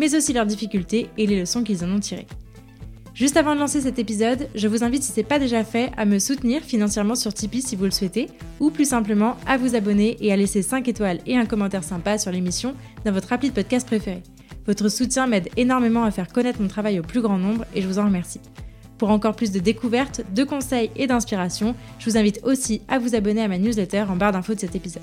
mais 0.00 0.16
aussi 0.16 0.32
leurs 0.32 0.46
difficultés 0.46 1.08
et 1.18 1.26
les 1.26 1.38
leçons 1.38 1.62
qu'ils 1.62 1.84
en 1.84 1.90
ont 1.92 2.00
tirées. 2.00 2.26
Juste 3.14 3.36
avant 3.36 3.54
de 3.54 3.60
lancer 3.60 3.82
cet 3.82 3.98
épisode, 3.98 4.48
je 4.54 4.66
vous 4.66 4.82
invite, 4.82 5.02
si 5.02 5.12
ce 5.12 5.18
n'est 5.18 5.26
pas 5.26 5.38
déjà 5.38 5.62
fait, 5.62 5.90
à 5.98 6.06
me 6.06 6.18
soutenir 6.18 6.62
financièrement 6.62 7.14
sur 7.14 7.34
Tipeee 7.34 7.60
si 7.60 7.76
vous 7.76 7.84
le 7.84 7.90
souhaitez, 7.90 8.28
ou 8.60 8.70
plus 8.70 8.86
simplement 8.86 9.36
à 9.46 9.58
vous 9.58 9.74
abonner 9.76 10.16
et 10.20 10.32
à 10.32 10.36
laisser 10.36 10.62
5 10.62 10.88
étoiles 10.88 11.18
et 11.26 11.36
un 11.36 11.44
commentaire 11.44 11.84
sympa 11.84 12.16
sur 12.16 12.32
l'émission 12.32 12.74
dans 13.04 13.12
votre 13.12 13.30
appli 13.30 13.50
de 13.50 13.54
podcast 13.54 13.86
préféré. 13.86 14.22
Votre 14.66 14.88
soutien 14.88 15.26
m'aide 15.26 15.50
énormément 15.58 16.04
à 16.04 16.10
faire 16.10 16.28
connaître 16.28 16.62
mon 16.62 16.68
travail 16.68 16.98
au 16.98 17.02
plus 17.02 17.20
grand 17.20 17.36
nombre 17.36 17.66
et 17.74 17.82
je 17.82 17.86
vous 17.86 17.98
en 17.98 18.06
remercie. 18.06 18.40
Pour 18.96 19.10
encore 19.10 19.36
plus 19.36 19.52
de 19.52 19.58
découvertes, 19.58 20.22
de 20.34 20.44
conseils 20.44 20.90
et 20.96 21.06
d'inspiration, 21.06 21.74
je 21.98 22.08
vous 22.08 22.16
invite 22.16 22.40
aussi 22.42 22.80
à 22.88 22.98
vous 22.98 23.14
abonner 23.14 23.42
à 23.42 23.48
ma 23.48 23.58
newsletter 23.58 24.06
en 24.08 24.16
barre 24.16 24.32
d'infos 24.32 24.54
de 24.54 24.60
cet 24.60 24.74
épisode. 24.74 25.02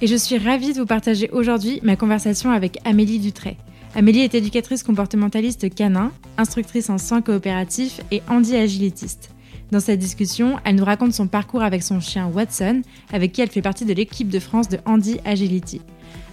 Et 0.00 0.08
je 0.08 0.16
suis 0.16 0.38
ravie 0.38 0.72
de 0.72 0.80
vous 0.80 0.86
partager 0.86 1.30
aujourd'hui 1.30 1.78
ma 1.84 1.94
conversation 1.94 2.50
avec 2.50 2.78
Amélie 2.84 3.20
Dutray. 3.20 3.56
Amélie 3.94 4.20
est 4.20 4.34
éducatrice 4.34 4.82
comportementaliste 4.82 5.74
canin, 5.74 6.12
instructrice 6.36 6.90
en 6.90 6.98
soins 6.98 7.22
coopératifs 7.22 8.00
et 8.10 8.22
handi-agilitiste. 8.28 9.30
Dans 9.70 9.80
cette 9.80 9.98
discussion, 9.98 10.56
elle 10.64 10.76
nous 10.76 10.84
raconte 10.84 11.12
son 11.12 11.26
parcours 11.26 11.62
avec 11.62 11.82
son 11.82 12.00
chien 12.00 12.26
Watson, 12.28 12.82
avec 13.12 13.32
qui 13.32 13.40
elle 13.40 13.50
fait 13.50 13.62
partie 13.62 13.84
de 13.84 13.92
l'équipe 13.92 14.28
de 14.28 14.38
France 14.38 14.68
de 14.68 14.78
Handi 14.86 15.18
Agility. 15.24 15.80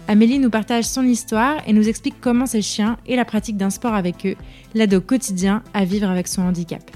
Amélie 0.07 0.39
nous 0.39 0.49
partage 0.49 0.85
son 0.85 1.03
histoire 1.03 1.57
et 1.65 1.73
nous 1.73 1.89
explique 1.89 2.15
comment 2.21 2.45
ses 2.45 2.61
chiens 2.61 2.97
et 3.07 3.15
la 3.15 3.25
pratique 3.25 3.57
d'un 3.57 3.71
sport 3.71 3.95
avec 3.95 4.25
eux 4.25 4.35
l'aident 4.73 4.95
au 4.95 5.01
quotidien 5.01 5.63
à 5.73 5.83
vivre 5.83 6.09
avec 6.09 6.27
son 6.27 6.43
handicap. 6.43 6.91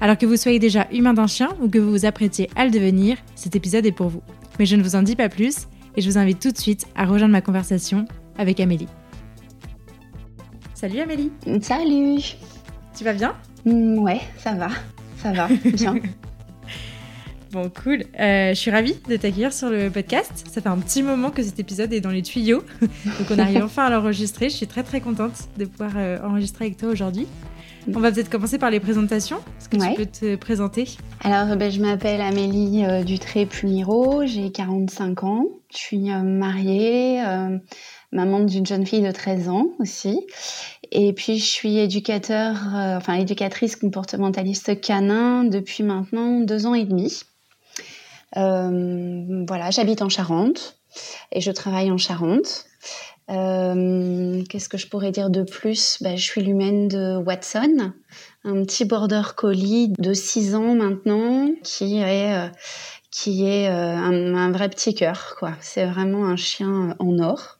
Alors 0.00 0.18
que 0.18 0.26
vous 0.26 0.36
soyez 0.36 0.58
déjà 0.58 0.88
humain 0.92 1.14
d'un 1.14 1.26
chien 1.26 1.50
ou 1.60 1.68
que 1.68 1.78
vous 1.78 1.90
vous 1.90 2.04
apprêtiez 2.04 2.50
à 2.56 2.64
le 2.64 2.70
devenir, 2.70 3.16
cet 3.34 3.56
épisode 3.56 3.86
est 3.86 3.92
pour 3.92 4.08
vous. 4.08 4.22
Mais 4.58 4.66
je 4.66 4.76
ne 4.76 4.82
vous 4.82 4.96
en 4.96 5.02
dis 5.02 5.16
pas 5.16 5.28
plus 5.28 5.68
et 5.96 6.02
je 6.02 6.10
vous 6.10 6.18
invite 6.18 6.40
tout 6.40 6.50
de 6.50 6.58
suite 6.58 6.86
à 6.96 7.06
rejoindre 7.06 7.32
ma 7.32 7.40
conversation 7.40 8.04
avec 8.36 8.60
Amélie. 8.60 8.88
Salut 10.80 11.00
Amélie. 11.00 11.32
Salut. 11.60 12.20
Tu 12.96 13.02
vas 13.02 13.12
bien? 13.12 13.34
Mm, 13.64 13.98
Ouais, 13.98 14.20
ça 14.38 14.52
va. 14.54 14.68
Ça 15.16 15.32
va, 15.32 15.48
bien. 15.74 15.96
Bon, 17.50 17.68
cool. 17.82 18.04
Euh, 18.20 18.50
je 18.50 18.54
suis 18.54 18.70
ravie 18.70 18.94
de 19.08 19.16
t'accueillir 19.16 19.52
sur 19.52 19.70
le 19.70 19.90
podcast. 19.90 20.44
Ça 20.48 20.60
fait 20.60 20.68
un 20.68 20.78
petit 20.78 21.02
moment 21.02 21.30
que 21.32 21.42
cet 21.42 21.58
épisode 21.58 21.92
est 21.92 22.00
dans 22.00 22.10
les 22.10 22.22
tuyaux. 22.22 22.62
Donc, 22.80 23.28
on 23.30 23.38
arrive 23.40 23.64
enfin 23.64 23.86
à 23.86 23.90
l'enregistrer. 23.90 24.50
Je 24.50 24.54
suis 24.54 24.68
très, 24.68 24.84
très 24.84 25.00
contente 25.00 25.48
de 25.58 25.64
pouvoir 25.64 25.90
euh, 25.96 26.18
enregistrer 26.22 26.66
avec 26.66 26.76
toi 26.76 26.90
aujourd'hui. 26.90 27.26
On 27.92 27.98
va 27.98 28.12
peut-être 28.12 28.30
commencer 28.30 28.58
par 28.58 28.70
les 28.70 28.78
présentations. 28.78 29.38
Est-ce 29.58 29.68
que 29.68 29.76
tu 29.78 29.94
peux 29.96 30.06
te 30.06 30.36
présenter? 30.36 30.84
Alors, 31.24 31.56
ben, 31.56 31.72
je 31.72 31.80
m'appelle 31.80 32.20
Amélie 32.20 32.84
euh, 32.84 33.02
Dutré-Puniro, 33.02 34.26
j'ai 34.26 34.52
45 34.52 35.24
ans. 35.24 35.44
Je 35.72 35.76
suis 35.76 36.10
mariée, 36.10 37.20
maman 38.12 38.40
d'une 38.40 38.66
jeune 38.66 38.86
fille 38.86 39.02
de 39.02 39.12
13 39.12 39.48
ans 39.48 39.68
aussi. 39.78 40.26
Et 40.90 41.12
puis, 41.12 41.38
je 41.38 41.44
suis 41.44 41.78
éducateur, 41.78 42.56
enfin 42.74 43.14
éducatrice 43.14 43.76
comportementaliste 43.76 44.80
canin 44.80 45.44
depuis 45.44 45.82
maintenant 45.82 46.40
deux 46.40 46.66
ans 46.66 46.74
et 46.74 46.84
demi. 46.84 47.22
Euh, 48.36 49.44
voilà, 49.46 49.70
j'habite 49.70 50.02
en 50.02 50.08
Charente 50.08 50.78
et 51.32 51.40
je 51.40 51.50
travaille 51.50 51.90
en 51.90 51.98
Charente. 51.98 52.66
Euh, 53.30 54.42
qu'est-ce 54.48 54.68
que 54.68 54.78
je 54.78 54.86
pourrais 54.88 55.10
dire 55.10 55.28
de 55.30 55.42
plus? 55.42 55.98
Ben, 56.02 56.16
Je 56.16 56.22
suis 56.22 56.42
l'humaine 56.42 56.88
de 56.88 57.16
Watson, 57.18 57.92
un 58.44 58.62
petit 58.62 58.84
border 58.84 59.22
collie 59.36 59.92
de 59.98 60.14
6 60.14 60.54
ans 60.54 60.74
maintenant, 60.74 61.50
qui 61.62 61.98
est, 61.98 62.34
euh, 62.34 62.48
qui 63.22 63.46
est 63.46 63.66
un, 63.66 64.52
vrai 64.52 64.68
petit 64.68 64.94
cœur. 64.94 65.34
quoi. 65.38 65.52
C'est 65.60 65.86
vraiment 65.86 66.26
un 66.26 66.36
chien 66.36 66.94
en 66.98 67.18
or. 67.18 67.58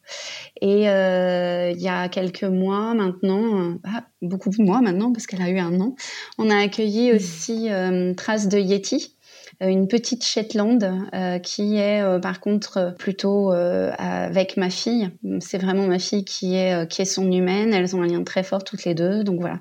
Et 0.61 0.83
il 0.83 1.81
y 1.81 1.89
a 1.89 2.09
quelques 2.09 2.45
mois 2.45 2.95
maintenant, 2.95 3.79
ah, 3.85 4.05
beaucoup 4.23 4.51
de 4.51 4.63
mois 4.63 4.81
maintenant, 4.81 5.13
parce 5.13 5.27
qu'elle 5.27 5.43
a 5.43 5.51
eu 5.51 5.59
un 5.59 5.81
an, 5.81 5.97
on 6.39 6.49
a 6.51 6.57
accueilli 6.57 7.13
mmh. 7.13 7.17
aussi 7.17 7.69
Trace 8.17 8.49
de 8.49 8.59
Yeti, 8.59 9.17
euh, 9.63 9.69
une 9.69 9.89
petite 9.89 10.25
Shetland 10.25 10.83
euh, 11.15 11.39
qui 11.41 11.77
est 11.77 12.01
euh, 12.01 12.21
par 12.21 12.41
contre 12.41 12.95
plutôt 12.99 13.51
avec 13.51 14.57
ma 14.57 14.71
fille. 14.71 15.11
C'est 15.41 15.59
vraiment 15.59 15.87
ma 15.87 15.99
fille 15.99 16.25
qui 16.25 16.55
est, 16.55 16.89
qui 16.89 17.03
est 17.03 17.07
son 17.07 17.31
humaine. 17.31 17.73
Elles 17.73 17.97
ont 17.97 18.03
un 18.03 18.07
lien 18.07 18.23
très 18.25 18.43
fort 18.43 18.65
toutes 18.65 18.85
les 18.85 18.95
deux. 18.95 19.25
Donc 19.25 19.41
voilà, 19.41 19.61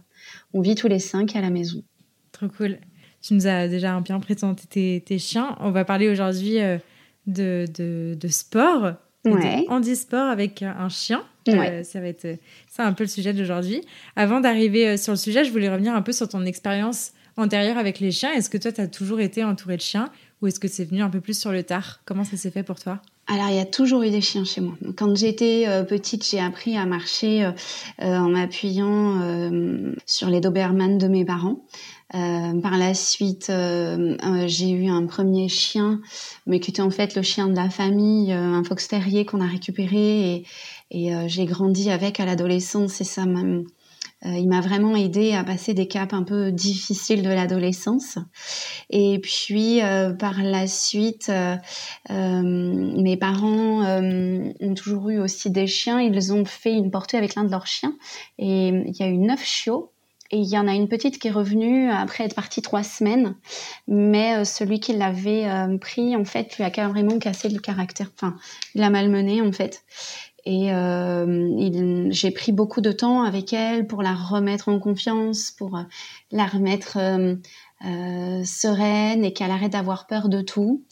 on 0.54 0.62
vit 0.62 0.76
tous 0.76 0.88
les 0.88 1.00
cinq 1.00 1.36
à 1.36 1.42
la 1.42 1.50
maison. 1.50 1.84
Trop 2.32 2.48
cool. 2.50 2.78
Tu 3.22 3.34
nous 3.34 3.48
as 3.48 3.68
déjà 3.68 4.00
bien 4.00 4.20
présenté 4.20 4.64
tes, 4.68 5.04
tes 5.06 5.20
chiens. 5.20 5.56
On 5.60 5.72
va 5.72 5.86
parler 5.86 6.10
aujourd'hui 6.10 6.58
de, 7.26 7.66
de, 7.74 8.16
de, 8.20 8.28
sport, 8.28 8.94
ouais. 9.26 9.64
de 9.66 9.70
handisport 9.70 10.30
avec 10.30 10.62
un 10.62 10.90
chien. 10.90 11.24
ça 11.46 12.00
va 12.00 12.08
être 12.08 12.38
ça 12.70 12.86
un 12.86 12.94
peu 12.94 13.04
le 13.04 13.10
sujet 13.10 13.34
d'aujourd'hui. 13.34 13.82
Avant 14.16 14.40
d'arriver 14.40 14.98
sur 14.98 15.14
le 15.14 15.18
sujet, 15.18 15.44
je 15.44 15.52
voulais 15.52 15.70
revenir 15.70 15.94
un 15.94 16.02
peu 16.02 16.12
sur 16.12 16.30
ton 16.30 16.46
expérience 16.46 17.12
antérieure 17.38 17.78
avec 17.78 18.00
les 18.00 18.12
chiens. 18.12 18.34
Est-ce 18.34 18.50
que 18.50 18.58
toi, 18.58 18.72
tu 18.72 18.82
as 18.82 18.88
toujours 18.88 19.20
été 19.20 19.44
entourée 19.44 19.78
de 19.78 19.82
chiens 19.82 20.10
ou 20.42 20.48
est-ce 20.48 20.60
que 20.60 20.68
c'est 20.68 20.86
venu 20.86 21.02
un 21.02 21.10
peu 21.10 21.22
plus 21.22 21.40
sur 21.40 21.52
le 21.52 21.64
tard? 21.64 22.02
Comment 22.06 22.24
ça 22.24 22.38
s'est 22.38 22.52
fait 22.52 22.64
pour 22.64 22.80
toi? 22.80 23.02
Alors, 23.28 23.50
il 23.50 23.56
y 23.56 23.60
a 23.60 23.66
toujours 23.66 24.04
eu 24.04 24.10
des 24.10 24.22
chiens 24.22 24.46
chez 24.46 24.62
moi. 24.62 24.76
Quand 24.96 25.14
j'étais 25.16 25.66
euh, 25.68 25.84
petite, 25.84 26.26
j'ai 26.26 26.40
appris 26.40 26.78
à 26.78 26.86
marcher 26.86 27.44
euh, 27.44 27.52
euh, 28.02 28.18
en 28.18 28.30
m'appuyant 28.30 29.52
sur 30.06 30.30
les 30.30 30.40
Doberman 30.40 30.98
de 30.98 31.08
mes 31.08 31.26
parents. 31.26 31.66
Par 32.12 32.78
la 32.78 32.94
suite, 32.94 33.52
j'ai 34.46 34.70
eu 34.70 34.88
un 34.90 35.06
premier 35.06 35.50
chien, 35.50 36.02
mais 36.46 36.60
qui 36.60 36.72
était 36.72 36.82
en 36.82 36.90
fait 36.90 37.16
le 37.16 37.22
chien 37.22 37.48
de 37.48 37.56
la 37.56 37.70
famille, 37.70 38.32
un 38.32 38.64
fox 38.64 38.88
terrier 38.88 39.26
qu'on 39.26 39.42
a 39.42 39.48
récupéré 39.48 40.44
et, 40.92 41.14
j'ai 41.28 41.46
grandi 41.46 41.90
avec 41.90 42.20
à 42.20 42.26
l'adolescence 42.26 43.02
et 43.02 43.04
ça 43.04 43.26
m'a 43.26 43.44
euh, 44.26 44.32
il 44.32 44.48
m'a 44.48 44.62
vraiment 44.62 44.96
aidé 44.96 45.34
à 45.34 45.44
passer 45.44 45.76
des 45.76 45.88
caps 45.88 46.14
un 46.14 46.24
peu 46.24 46.52
difficiles 46.52 47.22
de 47.22 47.30
l'adolescence. 47.30 48.18
Et 48.90 49.20
puis 49.20 49.82
euh, 49.84 50.12
par 50.12 50.42
la 50.42 50.66
suite, 50.66 51.30
euh, 51.30 51.56
mes 52.10 53.18
parents 53.18 53.84
ont 53.86 54.74
toujours 54.76 55.10
eu 55.10 55.20
aussi 55.20 55.52
des 55.52 55.68
chiens. 55.68 56.02
Ils 56.02 56.34
ont 56.34 56.46
fait 56.46 56.74
une 56.74 56.90
portée 56.90 57.18
avec 57.18 57.36
l'un 57.36 57.44
de 57.44 57.52
leurs 57.52 57.68
chiens 57.68 57.96
et 58.40 58.70
il 58.70 58.96
y 58.98 59.04
a 59.04 59.08
eu 59.08 59.18
neuf 59.18 59.44
chiots. 59.44 59.92
Et 60.32 60.38
il 60.38 60.50
y 60.50 60.58
en 60.58 60.68
a 60.68 60.74
une 60.74 60.88
petite 60.90 61.20
qui 61.20 61.30
est 61.30 61.32
revenue 61.32 61.90
après 61.90 62.26
être 62.26 62.36
partie 62.36 62.62
trois 62.62 62.84
semaines, 62.84 63.36
mais 63.88 64.44
celui 64.44 64.80
qui 64.80 64.94
l'avait 64.94 65.48
pris, 65.80 66.16
en 66.16 66.26
fait, 66.26 66.58
lui 66.58 66.66
a 66.66 66.70
carrément 66.70 67.18
cassé 67.18 67.48
le 67.48 67.60
caractère. 67.60 68.12
Enfin, 68.16 68.36
il 68.76 68.82
l'a 68.82 68.90
malmené, 68.90 69.42
en 69.42 69.52
fait. 69.52 69.84
Et 70.50 70.72
euh, 70.72 72.08
j'ai 72.10 72.32
pris 72.32 72.54
beaucoup 72.54 72.80
de 72.80 72.94
temps 72.94 73.24
avec 73.24 73.52
elle 73.52 73.86
pour 73.86 74.02
la 74.02 74.14
remettre 74.16 74.70
en 74.70 74.80
confiance, 74.80 75.52
pour 75.52 75.76
euh, 75.76 75.82
la 76.32 76.46
remettre 76.46 76.98
euh, 76.98 78.44
sereine 78.46 79.26
et 79.26 79.34
qu'elle 79.34 79.52
arrête 79.52 79.74
d'avoir 79.74 80.08
peur 80.08 80.30
de 80.30 80.40
tout. 80.40 80.86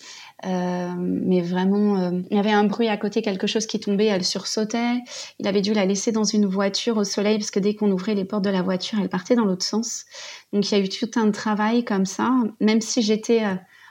Mais 0.45 1.41
vraiment, 1.41 2.11
il 2.29 2.35
y 2.35 2.39
avait 2.39 2.51
un 2.51 2.65
bruit 2.65 2.87
à 2.87 2.97
côté, 2.97 3.21
quelque 3.21 3.47
chose 3.47 3.65
qui 3.65 3.79
tombait, 3.79 4.05
elle 4.05 4.23
sursautait. 4.23 4.99
Il 5.39 5.47
avait 5.47 5.61
dû 5.61 5.73
la 5.73 5.85
laisser 5.85 6.11
dans 6.11 6.23
une 6.23 6.45
voiture 6.45 6.97
au 6.97 7.03
soleil 7.03 7.37
parce 7.37 7.51
que 7.51 7.59
dès 7.59 7.75
qu'on 7.75 7.91
ouvrait 7.91 8.13
les 8.13 8.25
portes 8.25 8.45
de 8.45 8.49
la 8.49 8.61
voiture, 8.61 8.99
elle 9.01 9.09
partait 9.09 9.35
dans 9.35 9.45
l'autre 9.45 9.65
sens. 9.65 10.05
Donc 10.53 10.69
il 10.69 10.77
y 10.77 10.81
a 10.81 10.83
eu 10.83 10.89
tout 10.89 11.09
un 11.15 11.31
travail 11.31 11.83
comme 11.83 12.05
ça, 12.05 12.31
même 12.59 12.81
si 12.81 13.01
j'étais 13.01 13.41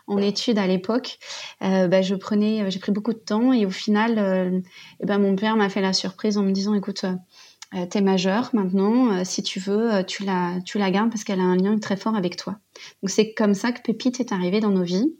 en 0.06 0.18
études 0.18 0.58
à 0.58 0.66
l'époque, 0.66 1.18
euh, 1.62 1.88
bah, 1.88 2.02
je 2.02 2.14
prenais, 2.14 2.70
j'ai 2.70 2.78
pris 2.78 2.92
beaucoup 2.92 3.12
de 3.12 3.18
temps 3.18 3.52
et 3.52 3.66
au 3.66 3.70
final, 3.70 4.18
euh, 4.18 4.60
eh 5.00 5.06
ben, 5.06 5.18
mon 5.18 5.36
père 5.36 5.56
m'a 5.56 5.68
fait 5.68 5.80
la 5.80 5.92
surprise 5.92 6.36
en 6.36 6.42
me 6.42 6.52
disant, 6.52 6.74
écoute, 6.74 7.04
euh, 7.74 7.86
t'es 7.86 8.00
majeure 8.00 8.50
maintenant, 8.52 9.24
si 9.24 9.42
tu 9.42 9.58
veux, 9.58 10.04
tu 10.06 10.24
la, 10.24 10.60
tu 10.64 10.78
la 10.78 10.90
gardes 10.90 11.10
parce 11.10 11.24
qu'elle 11.24 11.40
a 11.40 11.44
un 11.44 11.56
lien 11.56 11.78
très 11.78 11.96
fort 11.96 12.14
avec 12.14 12.36
toi. 12.36 12.56
Donc 13.02 13.10
c'est 13.10 13.32
comme 13.34 13.54
ça 13.54 13.72
que 13.72 13.80
Pépite 13.82 14.20
est 14.20 14.32
arrivée 14.32 14.60
dans 14.60 14.70
nos 14.70 14.84
vies 14.84 15.12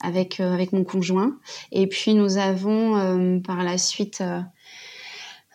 avec 0.00 0.40
avec 0.40 0.72
mon 0.72 0.84
conjoint. 0.84 1.38
Et 1.72 1.86
puis 1.86 2.14
nous 2.14 2.38
avons 2.38 3.40
par 3.40 3.62
la 3.62 3.78
suite 3.78 4.22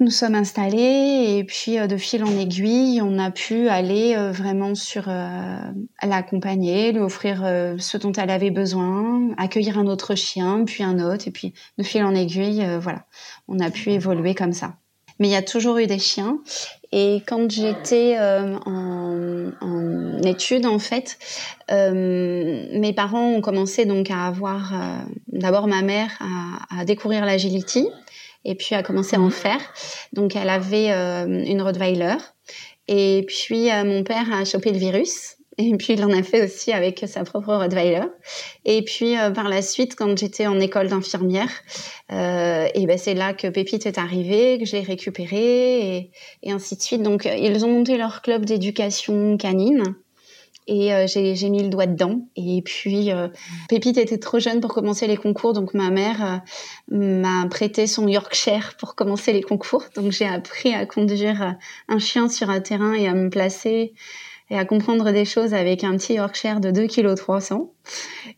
nous 0.01 0.09
sommes 0.09 0.35
installés 0.35 1.37
et 1.37 1.43
puis 1.45 1.79
euh, 1.79 1.87
de 1.87 1.95
fil 1.95 2.23
en 2.23 2.37
aiguille, 2.37 3.01
on 3.01 3.17
a 3.17 3.31
pu 3.31 3.69
aller 3.69 4.13
euh, 4.15 4.31
vraiment 4.31 4.75
sur 4.75 5.05
euh, 5.07 5.57
l'accompagner, 6.03 6.91
lui 6.91 6.99
offrir 6.99 7.39
ce 7.79 7.97
dont 7.97 8.11
elle 8.11 8.29
avait 8.29 8.51
besoin, 8.51 9.29
accueillir 9.37 9.79
un 9.79 9.87
autre 9.87 10.15
chien, 10.15 10.65
puis 10.65 10.83
un 10.83 10.99
autre, 10.99 11.27
et 11.27 11.31
puis 11.31 11.53
de 11.77 11.83
fil 11.83 12.03
en 12.03 12.13
aiguille, 12.13 12.65
voilà, 12.79 13.05
on 13.47 13.59
a 13.59 13.71
pu 13.71 13.91
évoluer 13.91 14.35
comme 14.35 14.53
ça. 14.53 14.75
Mais 15.19 15.27
il 15.27 15.31
y 15.31 15.35
a 15.35 15.41
toujours 15.41 15.77
eu 15.77 15.87
des 15.87 15.99
chiens. 15.99 16.39
Et 16.91 17.21
quand 17.27 17.51
j'étais 17.51 18.15
euh, 18.17 18.55
en, 18.65 19.51
en 19.59 20.21
études, 20.23 20.65
en 20.65 20.79
fait, 20.79 21.17
euh, 21.71 22.67
mes 22.79 22.93
parents 22.93 23.31
ont 23.31 23.41
commencé 23.41 23.85
donc 23.85 24.09
à 24.11 24.27
avoir, 24.27 24.73
euh, 24.73 24.97
d'abord 25.27 25.67
ma 25.67 25.81
mère 25.81 26.11
à, 26.19 26.79
à 26.81 26.85
découvrir 26.85 27.25
l'agility 27.25 27.87
et 28.45 28.55
puis 28.55 28.75
à 28.75 28.83
commencer 28.83 29.15
à 29.15 29.19
en 29.19 29.29
faire. 29.29 29.59
Donc 30.13 30.35
elle 30.35 30.49
avait 30.49 30.89
une 30.89 31.61
Rottweiler 31.61 32.15
et 32.87 33.25
puis 33.27 33.69
mon 33.83 34.03
père 34.03 34.31
a 34.31 34.45
chopé 34.45 34.71
le 34.71 34.77
virus 34.77 35.37
et 35.57 35.75
puis 35.77 35.93
il 35.93 36.03
en 36.03 36.11
a 36.11 36.23
fait 36.23 36.43
aussi 36.43 36.71
avec 36.71 37.03
sa 37.07 37.23
propre 37.23 37.55
Rottweiler. 37.55 38.05
Et 38.65 38.83
puis 38.83 39.17
euh, 39.17 39.31
par 39.31 39.49
la 39.49 39.61
suite, 39.61 39.95
quand 39.95 40.17
j'étais 40.17 40.47
en 40.47 40.59
école 40.59 40.87
d'infirmière, 40.87 41.51
euh, 42.11 42.67
et 42.73 42.85
ben 42.85 42.97
c'est 42.97 43.13
là 43.13 43.33
que 43.33 43.47
Pépite 43.47 43.85
est 43.85 43.97
arrivée, 43.97 44.57
que 44.59 44.65
j'ai 44.65 44.81
récupéré 44.81 45.97
et, 45.97 46.11
et, 46.43 46.51
ainsi 46.51 46.75
de 46.75 46.81
suite. 46.81 47.01
Donc 47.03 47.25
ils 47.25 47.65
ont 47.65 47.69
monté 47.69 47.97
leur 47.97 48.21
club 48.21 48.45
d'éducation 48.45 49.37
canine. 49.37 49.95
Et 50.67 50.93
euh, 50.93 51.05
j'ai 51.07 51.49
mis 51.49 51.61
le 51.61 51.69
doigt 51.69 51.85
dedans. 51.85 52.27
Et 52.35 52.61
puis, 52.63 53.11
euh, 53.11 53.27
Pépite 53.69 53.97
était 53.97 54.17
trop 54.17 54.39
jeune 54.39 54.61
pour 54.61 54.73
commencer 54.73 55.05
les 55.05 55.17
concours, 55.17 55.53
donc 55.53 55.73
ma 55.75 55.91
mère 55.91 56.41
euh, 56.91 56.97
m'a 56.97 57.47
prêté 57.47 57.85
son 57.85 58.07
Yorkshire 58.07 58.75
pour 58.79 58.95
commencer 58.95 59.31
les 59.31 59.43
concours. 59.43 59.83
Donc 59.95 60.11
j'ai 60.11 60.25
appris 60.25 60.73
à 60.73 60.85
conduire 60.85 61.55
un 61.87 61.99
chien 61.99 62.29
sur 62.29 62.49
un 62.49 62.61
terrain 62.61 62.93
et 62.93 63.07
à 63.07 63.13
me 63.13 63.29
placer 63.29 63.93
et 64.49 64.57
à 64.57 64.65
comprendre 64.65 65.11
des 65.11 65.25
choses 65.25 65.53
avec 65.53 65.83
un 65.83 65.97
petit 65.97 66.15
Yorkshire 66.15 66.59
de 66.59 66.69
2 66.69 66.87
kg 66.87 67.15
300. 67.15 67.73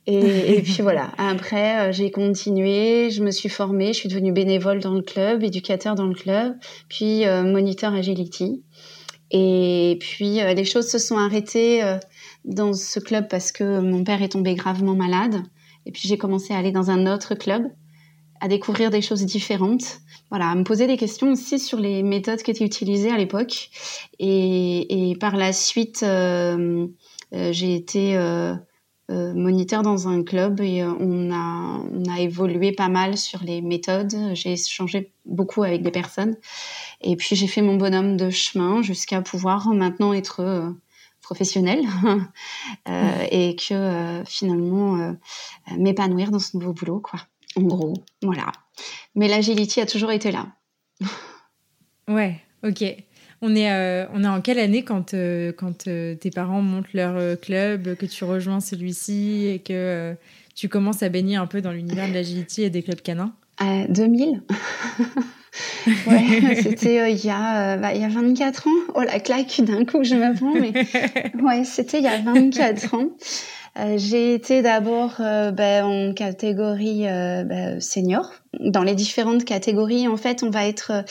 Et, 0.06 0.56
et 0.56 0.62
puis 0.64 0.80
voilà, 0.82 1.12
après 1.18 1.90
euh, 1.90 1.92
j'ai 1.92 2.12
continué, 2.12 3.10
je 3.10 3.24
me 3.24 3.32
suis 3.32 3.50
formée, 3.50 3.88
je 3.88 4.00
suis 4.00 4.10
devenue 4.10 4.32
bénévole 4.32 4.80
dans 4.80 4.94
le 4.94 5.02
club, 5.02 5.44
éducateur 5.44 5.96
dans 5.96 6.06
le 6.06 6.16
club, 6.16 6.56
puis 6.88 7.26
euh, 7.26 7.44
moniteur 7.44 7.94
agility. 7.94 8.64
Et 9.32 9.98
puis 10.00 10.40
euh, 10.40 10.54
les 10.54 10.64
choses 10.64 10.88
se 10.88 11.00
sont 11.00 11.18
arrêtées 11.18 11.84
dans 12.46 12.74
ce 12.74 13.00
club 13.00 13.28
parce 13.28 13.52
que 13.52 13.80
mon 13.80 14.04
père 14.04 14.22
est 14.22 14.30
tombé 14.30 14.56
gravement 14.56 14.96
malade. 14.96 15.44
Et 15.86 15.92
puis 15.92 16.08
j'ai 16.08 16.18
commencé 16.18 16.54
à 16.54 16.58
aller 16.58 16.72
dans 16.72 16.90
un 16.90 17.14
autre 17.14 17.36
club, 17.36 17.64
à 18.40 18.48
découvrir 18.48 18.92
des 18.92 19.02
choses 19.02 19.26
différentes 19.26 20.00
voilà, 20.30 20.50
à 20.50 20.56
me 20.56 20.64
poser 20.64 20.88
des 20.88 20.98
questions 20.98 21.32
aussi 21.32 21.60
sur 21.60 21.80
les 21.80 22.04
méthodes 22.04 22.42
qui 22.42 22.52
étaient 22.52 22.66
utilisées 22.66 23.12
à 23.12 23.18
l'époque. 23.18 23.70
Et, 24.20 25.10
et, 25.12 25.16
par 25.16 25.38
la 25.38 25.54
suite, 25.54 26.04
euh, 26.04 26.88
euh, 27.34 27.52
j'ai 27.52 27.76
été 27.76 28.18
euh, 28.18 28.54
euh, 29.10 29.34
moniteur 29.34 29.84
dans 29.84 30.10
un 30.10 30.22
club 30.22 30.60
et 30.60 30.82
euh, 30.84 30.92
on 31.00 31.32
a, 31.32 31.80
on 31.94 32.04
a 32.12 32.20
évolué 32.20 32.74
pas 32.74 32.90
mal 32.90 33.18
sur 33.18 33.42
les 33.42 33.62
méthodes. 33.62 34.14
J'ai 34.34 34.54
échangé 34.54 35.14
beaucoup 35.26 35.64
avec 35.64 35.82
des 35.82 35.92
personnes. 35.92 36.36
Et 37.00 37.16
puis 37.16 37.38
j'ai 37.38 37.48
fait 37.48 37.62
mon 37.62 37.78
bonhomme 37.78 38.18
de 38.18 38.30
chemin 38.30 38.82
jusqu'à 38.82 39.22
pouvoir 39.22 39.70
maintenant 39.70 40.12
être 40.12 40.42
euh, 40.42 40.70
professionnel 41.22 41.86
et 43.32 43.56
que 43.56 44.24
finalement 44.26 45.14
m'épanouir 45.78 46.32
dans 46.32 46.40
ce 46.40 46.56
nouveau 46.56 46.72
boulot, 46.72 47.00
quoi. 47.02 47.20
En 47.58 47.64
gros, 47.64 47.94
voilà. 48.22 48.52
Mais 49.18 49.28
l'agility 49.28 49.82
a 49.82 49.88
toujours 49.88 50.12
été 50.12 50.32
là. 50.32 50.46
ouais, 52.08 52.36
ok. 52.64 52.84
On 53.42 53.56
est, 53.56 53.72
euh, 53.72 54.06
on 54.14 54.24
est 54.24 54.28
en 54.28 54.42
quelle 54.42 54.60
année 54.60 54.84
quand, 54.84 55.16
euh, 55.16 55.52
quand 55.52 55.88
euh, 55.88 56.16
tes 56.16 56.30
parents 56.30 56.62
montent 56.62 56.94
leur 56.94 57.40
club, 57.40 57.96
que 57.96 58.06
tu 58.06 58.24
rejoins 58.24 58.60
celui-ci 58.60 59.48
et 59.48 59.60
que 59.60 60.16
tu 60.56 60.70
commences 60.70 61.02
à 61.02 61.10
baigner 61.10 61.36
un 61.36 61.48
peu 61.48 61.62
dans 61.62 61.72
l'univers 61.72 62.08
de 62.08 62.14
l'agility 62.14 62.62
et 62.62 62.70
des 62.70 62.84
clubs 62.84 63.02
canins? 63.02 63.34
2000. 63.90 64.44
ouais, 66.08 66.56
c'était 66.62 67.12
il 67.12 67.26
y, 67.26 67.32
a, 67.32 67.78
bah, 67.78 67.96
il 67.96 68.02
y 68.02 68.06
a 68.06 68.10
24 68.10 68.68
ans. 68.68 68.94
Oh 68.94 69.02
la 69.02 69.20
claque 69.20 69.62
d'un 69.62 69.84
coup, 69.84 70.04
je 70.04 70.14
me 70.14 70.36
prends, 70.36 70.54
mais 70.54 70.74
ouais, 71.44 71.64
c'était 71.64 71.98
il 71.98 72.04
y 72.04 72.08
a 72.08 72.20
24 72.20 72.94
ans. 72.94 73.10
Euh, 73.80 73.96
j'ai 73.98 74.34
été 74.34 74.62
d'abord 74.62 75.16
euh, 75.20 75.52
ben, 75.52 75.86
en 75.86 76.14
catégorie 76.14 77.08
euh, 77.08 77.44
ben, 77.44 77.80
senior. 77.80 78.32
Dans 78.60 78.82
les 78.82 78.96
différentes 78.96 79.46
catégories, 79.46 80.08
en 80.08 80.18
fait, 80.18 80.42
on 80.42 80.50
va 80.50 80.66
être 80.66 81.04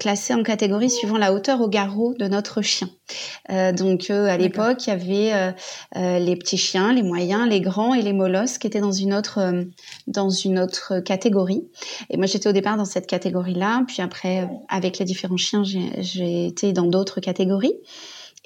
classé 0.00 0.32
en 0.32 0.42
catégorie 0.42 0.88
suivant 0.88 1.18
la 1.18 1.34
hauteur 1.34 1.60
au 1.60 1.68
garrot 1.68 2.14
de 2.14 2.26
notre 2.26 2.62
chien. 2.62 2.88
donc, 3.50 4.08
à 4.08 4.38
l'époque, 4.38 4.86
il 4.86 4.90
y 4.90 4.92
avait 4.92 5.54
les 5.94 6.36
petits 6.36 6.56
chiens, 6.56 6.94
les 6.94 7.02
moyens, 7.02 7.46
les 7.50 7.60
grands 7.60 7.92
et 7.92 8.00
les 8.00 8.14
molosses 8.14 8.56
qui 8.56 8.66
étaient 8.66 8.80
dans 8.80 8.92
une 8.92 9.12
autre 9.12 9.64
dans 10.06 10.30
une 10.30 10.58
autre 10.58 11.00
catégorie. 11.00 11.68
Et 12.08 12.16
moi, 12.16 12.24
j'étais 12.24 12.48
au 12.48 12.52
départ 12.52 12.78
dans 12.78 12.86
cette 12.86 13.08
catégorie-là. 13.08 13.82
Puis 13.86 14.00
après, 14.00 14.48
avec 14.70 14.98
les 14.98 15.04
différents 15.04 15.36
chiens, 15.36 15.64
j'ai 15.64 16.46
été 16.46 16.72
dans 16.72 16.86
d'autres 16.86 17.20
catégories. 17.20 17.74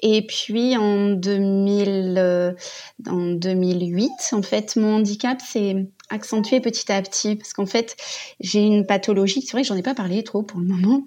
Et 0.01 0.25
puis 0.25 0.75
en 0.77 1.09
2000, 1.11 2.15
euh, 2.17 2.53
en 3.07 3.33
2008, 3.33 4.11
en 4.31 4.41
fait, 4.41 4.75
mon 4.75 4.95
handicap 4.95 5.39
s'est 5.41 5.87
accentué 6.09 6.59
petit 6.59 6.91
à 6.91 7.01
petit 7.01 7.35
parce 7.35 7.53
qu'en 7.53 7.65
fait, 7.65 7.95
j'ai 8.39 8.61
une 8.61 8.85
pathologie. 8.85 9.41
C'est 9.41 9.51
vrai 9.51 9.61
que 9.61 9.67
j'en 9.67 9.75
ai 9.75 9.83
pas 9.83 9.93
parlé 9.93 10.23
trop 10.23 10.43
pour 10.43 10.59
le 10.59 10.65
moment. 10.65 11.03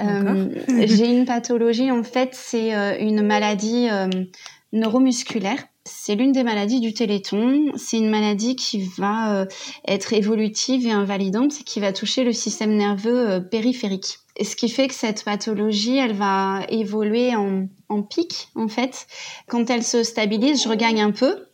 Euh, 0.00 0.48
j'ai 0.86 1.06
une 1.06 1.26
pathologie. 1.26 1.90
En 1.90 2.02
fait, 2.02 2.30
c'est 2.32 2.74
euh, 2.74 2.96
une 2.98 3.22
maladie 3.22 3.88
neuromusculaire. 4.72 5.62
C'est 5.84 6.14
l'une 6.14 6.30
des 6.30 6.44
maladies 6.44 6.80
du 6.80 6.94
téléthon. 6.94 7.72
C'est 7.76 7.98
une 7.98 8.10
maladie 8.10 8.56
qui 8.56 8.84
va 8.98 9.46
être 9.86 10.12
évolutive 10.12 10.86
et 10.86 10.92
invalidante, 10.92 11.52
qui 11.64 11.80
va 11.80 11.92
toucher 11.92 12.24
le 12.24 12.32
système 12.32 12.76
nerveux 12.76 13.44
périphérique. 13.48 14.18
Et 14.36 14.44
ce 14.44 14.56
qui 14.56 14.68
fait 14.68 14.88
que 14.88 14.94
cette 14.94 15.24
pathologie, 15.24 15.98
elle 15.98 16.14
va 16.14 16.62
évoluer 16.68 17.34
en, 17.36 17.66
en 17.92 18.02
pic, 18.02 18.48
en 18.54 18.68
fait. 18.68 19.06
Quand 19.46 19.70
elle 19.70 19.84
se 19.84 20.02
stabilise, 20.02 20.62
je 20.62 20.68
regagne 20.68 21.00
un 21.00 21.12
peu, 21.12 21.46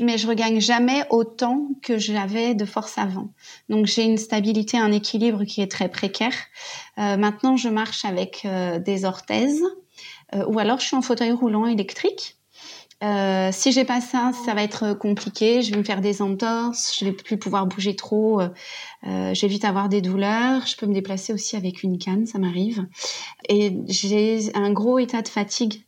mais 0.00 0.18
je 0.18 0.26
regagne 0.26 0.60
jamais 0.60 1.04
autant 1.10 1.68
que 1.82 1.98
j'avais 1.98 2.54
de 2.54 2.64
force 2.64 2.98
avant. 2.98 3.28
Donc 3.68 3.86
j'ai 3.86 4.04
une 4.04 4.18
stabilité, 4.18 4.76
un 4.76 4.92
équilibre 4.92 5.44
qui 5.44 5.60
est 5.60 5.70
très 5.70 5.88
précaire. 5.88 6.34
Euh, 6.98 7.16
maintenant, 7.16 7.56
je 7.56 7.68
marche 7.68 8.04
avec 8.04 8.42
euh, 8.44 8.78
des 8.78 9.04
orthèses, 9.04 9.62
euh, 10.34 10.44
ou 10.46 10.58
alors 10.58 10.80
je 10.80 10.86
suis 10.86 10.96
en 10.96 11.02
fauteuil 11.02 11.32
roulant 11.32 11.66
électrique. 11.66 12.36
Euh, 13.04 13.50
si 13.52 13.70
j'ai 13.70 13.84
pas 13.84 14.00
ça, 14.00 14.32
ça 14.44 14.54
va 14.54 14.62
être 14.62 14.94
compliqué. 14.94 15.62
Je 15.62 15.72
vais 15.72 15.76
me 15.76 15.84
faire 15.84 16.00
des 16.00 16.22
entorses, 16.22 16.96
je 16.98 17.04
vais 17.04 17.12
plus 17.12 17.36
pouvoir 17.38 17.66
bouger 17.66 17.94
trop. 17.96 18.40
Euh, 18.40 18.48
euh, 19.06 19.34
je 19.34 19.40
vais 19.42 19.48
vite 19.48 19.64
avoir 19.64 19.88
des 19.88 20.00
douleurs. 20.00 20.66
Je 20.66 20.76
peux 20.76 20.86
me 20.86 20.94
déplacer 20.94 21.32
aussi 21.32 21.56
avec 21.56 21.82
une 21.82 21.98
canne, 21.98 22.26
ça 22.26 22.38
m'arrive. 22.38 22.86
Et 23.48 23.76
j'ai 23.88 24.50
un 24.54 24.72
gros 24.72 24.98
état 24.98 25.20
de 25.22 25.28
fatigue 25.28 25.84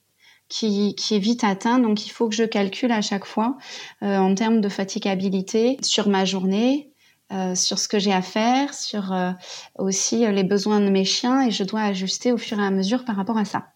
qui, 0.48 0.94
qui, 0.94 1.14
est 1.14 1.18
vite 1.18 1.42
atteint. 1.44 1.78
Donc 1.78 2.06
il 2.06 2.10
faut 2.10 2.28
que 2.28 2.34
je 2.34 2.44
calcule 2.44 2.92
à 2.92 3.00
chaque 3.00 3.24
fois 3.24 3.56
euh, 4.02 4.18
en 4.18 4.34
termes 4.34 4.60
de 4.60 4.68
fatigabilité 4.68 5.78
sur 5.82 6.08
ma 6.08 6.24
journée. 6.24 6.92
Euh, 7.32 7.56
sur 7.56 7.80
ce 7.80 7.88
que 7.88 7.98
j'ai 7.98 8.12
à 8.12 8.22
faire, 8.22 8.72
sur 8.72 9.12
euh, 9.12 9.32
aussi 9.80 10.18
les 10.30 10.44
besoins 10.44 10.78
de 10.78 10.88
mes 10.90 11.04
chiens 11.04 11.44
et 11.44 11.50
je 11.50 11.64
dois 11.64 11.80
ajuster 11.80 12.30
au 12.30 12.38
fur 12.38 12.60
et 12.60 12.64
à 12.64 12.70
mesure 12.70 13.04
par 13.04 13.16
rapport 13.16 13.36
à 13.36 13.44
ça. 13.44 13.66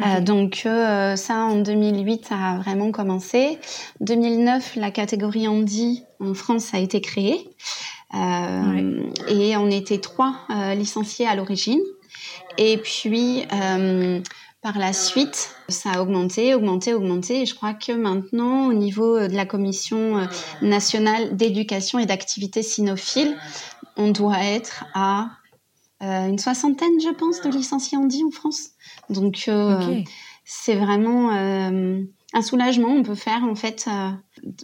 Euh, 0.00 0.20
donc 0.20 0.62
euh, 0.66 1.16
ça, 1.16 1.36
en 1.44 1.56
2008, 1.56 2.26
ça 2.26 2.34
a 2.36 2.58
vraiment 2.58 2.90
commencé. 2.92 3.58
2009, 4.00 4.76
la 4.76 4.90
catégorie 4.90 5.48
Andy 5.48 6.04
en 6.20 6.34
France 6.34 6.74
a 6.74 6.78
été 6.78 7.00
créée. 7.00 7.48
Euh, 8.14 9.02
Et 9.28 9.56
on 9.56 9.70
était 9.70 9.98
trois 9.98 10.36
euh, 10.50 10.74
licenciés 10.74 11.26
à 11.26 11.34
l'origine. 11.34 11.80
Et 12.58 12.78
puis, 12.78 13.44
par 14.62 14.78
la 14.78 14.92
suite, 14.92 15.50
ça 15.68 15.90
a 15.92 16.00
augmenté, 16.00 16.54
augmenté, 16.54 16.94
augmenté. 16.94 17.42
Et 17.42 17.46
je 17.46 17.54
crois 17.54 17.74
que 17.74 17.92
maintenant, 17.92 18.66
au 18.68 18.72
niveau 18.72 19.18
de 19.18 19.34
la 19.34 19.44
Commission 19.44 20.26
nationale 20.62 21.36
d'éducation 21.36 21.98
et 21.98 22.06
d'activité 22.06 22.62
cynophile, 22.62 23.36
on 23.96 24.10
doit 24.10 24.42
être 24.42 24.86
à 24.94 25.28
une 26.00 26.38
soixantaine, 26.38 26.98
je 27.02 27.10
pense, 27.14 27.42
de 27.42 27.50
licenciés 27.50 27.98
Andy 27.98 28.24
en 28.24 28.30
France. 28.30 28.70
Donc 29.10 29.44
euh, 29.48 30.02
c'est 30.44 30.74
vraiment 30.74 31.34
euh, 31.34 32.02
un 32.32 32.42
soulagement. 32.42 32.88
On 32.88 33.02
peut 33.02 33.14
faire 33.14 33.44
en 33.44 33.54
fait, 33.54 33.86
euh, 33.88 34.10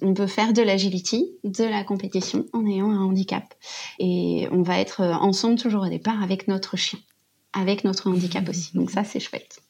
on 0.03 0.15
peut 0.15 0.27
faire 0.27 0.53
de 0.53 0.63
l'agility, 0.63 1.33
de 1.45 1.65
la 1.65 1.85
compétition 1.85 2.47
en 2.53 2.67
ayant 2.67 2.91
un 2.91 3.01
handicap. 3.01 3.55
Et 3.99 4.49
on 4.51 4.63
va 4.63 4.79
être 4.79 5.03
ensemble 5.03 5.59
toujours 5.59 5.83
au 5.83 5.89
départ 5.89 6.23
avec 6.23 6.49
notre 6.49 6.77
chien, 6.77 6.99
avec 7.53 7.85
notre 7.85 8.11
handicap 8.11 8.49
aussi. 8.49 8.75
Donc 8.75 8.91
ça 8.91 9.05
c'est 9.05 9.21
chouette. 9.21 9.63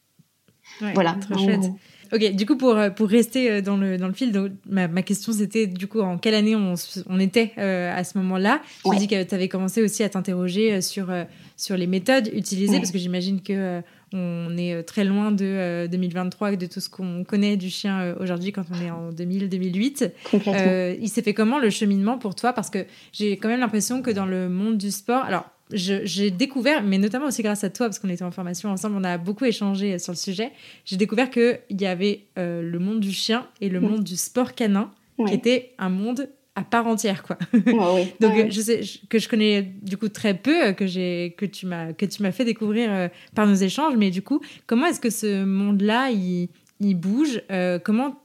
voilà. 0.94 1.14
Très 1.14 1.38
chouette. 1.38 1.70
Ok, 2.12 2.34
du 2.34 2.46
coup, 2.46 2.56
pour, 2.56 2.76
pour 2.94 3.08
rester 3.08 3.62
dans 3.62 3.76
le, 3.76 3.96
dans 3.96 4.08
le 4.08 4.12
fil, 4.12 4.32
donc, 4.32 4.50
ma, 4.68 4.86
ma 4.88 5.02
question 5.02 5.32
c'était 5.32 5.66
du 5.66 5.86
coup 5.86 6.00
en 6.00 6.18
quelle 6.18 6.34
année 6.34 6.54
on, 6.54 6.74
on 7.08 7.18
était 7.18 7.52
à 7.58 8.04
ce 8.04 8.18
moment-là? 8.18 8.60
Tu 8.84 8.90
ouais. 8.90 8.96
dis 8.98 9.08
que 9.08 9.22
tu 9.22 9.34
avais 9.34 9.48
commencé 9.48 9.82
aussi 9.82 10.02
à 10.02 10.08
t'interroger 10.08 10.80
sur, 10.82 11.10
sur 11.56 11.76
les 11.76 11.86
méthodes 11.86 12.28
utilisées, 12.34 12.74
ouais. 12.74 12.78
parce 12.78 12.90
que 12.90 12.98
j'imagine 12.98 13.40
que 13.40 13.82
on 14.12 14.56
est 14.56 14.74
euh, 14.74 14.82
très 14.82 15.04
loin 15.04 15.30
de 15.30 15.86
2023 15.90 16.48
euh, 16.48 16.52
et 16.52 16.56
de 16.56 16.66
tout 16.66 16.80
ce 16.80 16.88
qu'on 16.88 17.24
connaît 17.24 17.56
du 17.56 17.70
chien 17.70 18.00
euh, 18.00 18.14
aujourd'hui 18.20 18.52
quand 18.52 18.64
on 18.70 18.80
est 18.80 18.90
en 18.90 19.10
2000-2008. 19.10 20.10
Euh, 20.48 20.96
il 21.00 21.08
s'est 21.08 21.22
fait 21.22 21.34
comment 21.34 21.58
le 21.58 21.70
cheminement 21.70 22.18
pour 22.18 22.34
toi? 22.34 22.52
Parce 22.52 22.70
que 22.70 22.84
j'ai 23.12 23.36
quand 23.36 23.48
même 23.48 23.60
l'impression 23.60 24.02
que 24.02 24.10
dans 24.10 24.26
le 24.26 24.48
monde 24.48 24.76
du 24.76 24.90
sport, 24.90 25.24
alors 25.24 25.46
j'ai 25.72 26.30
découvert, 26.30 26.82
mais 26.82 26.98
notamment 26.98 27.26
aussi 27.26 27.42
grâce 27.42 27.64
à 27.64 27.70
toi, 27.70 27.86
parce 27.86 27.98
qu'on 27.98 28.08
était 28.08 28.24
en 28.24 28.30
formation 28.30 28.70
ensemble, 28.70 28.96
on 28.98 29.04
a 29.04 29.18
beaucoup 29.18 29.44
échangé 29.44 29.98
sur 29.98 30.12
le 30.12 30.18
sujet. 30.18 30.52
J'ai 30.84 30.96
découvert 30.96 31.30
qu'il 31.30 31.60
y 31.70 31.86
avait 31.86 32.26
euh, 32.38 32.62
le 32.62 32.78
monde 32.78 33.00
du 33.00 33.12
chien 33.12 33.46
et 33.60 33.68
le 33.68 33.80
monde 33.80 34.04
du 34.04 34.16
sport 34.16 34.54
canin, 34.54 34.90
qui 35.26 35.34
était 35.34 35.74
un 35.78 35.88
monde 35.88 36.28
à 36.54 36.62
part 36.62 36.86
entière, 36.86 37.22
quoi. 37.22 37.38
Donc, 38.20 38.50
je 38.50 38.60
sais 38.60 38.80
que 39.08 39.18
je 39.18 39.28
connais 39.28 39.62
du 39.62 39.96
coup 39.96 40.08
très 40.08 40.34
peu, 40.34 40.72
que 40.72 40.86
j'ai 40.86 41.34
que 41.38 41.46
tu 41.46 41.66
m'as 41.66 41.92
que 41.92 42.04
tu 42.04 42.22
m'as 42.22 42.32
fait 42.32 42.44
découvrir 42.44 42.90
euh, 42.92 43.08
par 43.34 43.46
nos 43.46 43.54
échanges. 43.54 43.96
Mais 43.96 44.10
du 44.10 44.22
coup, 44.22 44.40
comment 44.66 44.86
est-ce 44.86 45.00
que 45.00 45.10
ce 45.10 45.44
monde-là 45.44 46.10
il, 46.10 46.48
il 46.80 46.94
bouge 46.94 47.40
euh, 47.50 47.78
Comment 47.78 48.22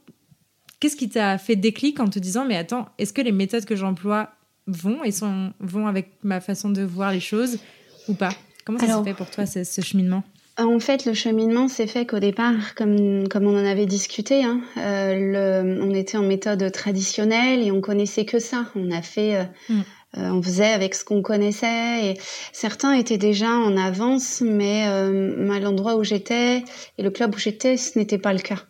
Qu'est-ce 0.80 0.96
qui 0.96 1.08
t'a 1.08 1.38
fait 1.38 1.56
déclic 1.56 1.98
en 2.00 2.08
te 2.08 2.18
disant 2.18 2.44
mais 2.44 2.56
attends, 2.56 2.88
est-ce 2.98 3.12
que 3.12 3.22
les 3.22 3.32
méthodes 3.32 3.64
que 3.64 3.74
j'emploie 3.74 4.30
vont 4.68 5.02
et 5.02 5.10
sont, 5.10 5.52
vont 5.58 5.88
avec 5.88 6.10
ma 6.22 6.40
façon 6.40 6.70
de 6.70 6.82
voir 6.82 7.10
les 7.10 7.20
choses 7.20 7.58
ou 8.06 8.14
pas 8.14 8.30
Comment 8.64 8.78
ça 8.78 8.98
s'est 8.98 9.04
fait 9.04 9.14
pour 9.14 9.30
toi 9.30 9.46
ce, 9.46 9.80
cheminement? 9.80 10.22
en 10.58 10.80
fait, 10.80 11.06
le 11.06 11.14
cheminement 11.14 11.68
s'est 11.68 11.86
fait 11.86 12.04
qu'au 12.04 12.18
départ, 12.18 12.74
comme, 12.74 13.28
comme 13.28 13.46
on 13.46 13.58
en 13.58 13.64
avait 13.64 13.86
discuté, 13.86 14.42
hein, 14.42 14.60
euh, 14.76 15.62
le, 15.62 15.82
on 15.82 15.94
était 15.94 16.18
en 16.18 16.22
méthode 16.22 16.70
traditionnelle 16.72 17.62
et 17.62 17.70
on 17.70 17.80
connaissait 17.80 18.24
que 18.24 18.38
ça. 18.38 18.66
On 18.74 18.90
a 18.90 19.00
fait, 19.00 19.36
euh, 19.36 19.44
mm. 19.70 19.80
Euh, 20.16 20.30
on 20.30 20.42
faisait 20.42 20.72
avec 20.72 20.94
ce 20.94 21.04
qu'on 21.04 21.20
connaissait 21.20 22.06
et 22.06 22.20
certains 22.52 22.94
étaient 22.94 23.18
déjà 23.18 23.50
en 23.50 23.76
avance, 23.76 24.40
mais 24.40 24.84
à 24.84 25.60
l'endroit 25.60 25.96
où 25.96 26.04
j'étais 26.04 26.64
et 26.96 27.02
le 27.02 27.10
club 27.10 27.34
où 27.34 27.38
j'étais, 27.38 27.76
ce 27.76 27.98
n'était 27.98 28.18
pas 28.18 28.32
le 28.32 28.40
cas. 28.40 28.64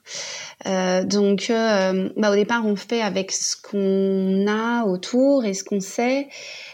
Euh, 0.66 1.04
donc, 1.04 1.50
euh, 1.50 2.08
bah, 2.16 2.32
au 2.32 2.34
départ, 2.34 2.66
on 2.66 2.76
fait 2.76 3.00
avec 3.00 3.30
ce 3.30 3.56
qu'on 3.56 4.46
a 4.48 4.84
autour 4.84 5.44
et 5.44 5.54
ce 5.54 5.62
qu'on 5.62 5.80
sait 5.80 6.28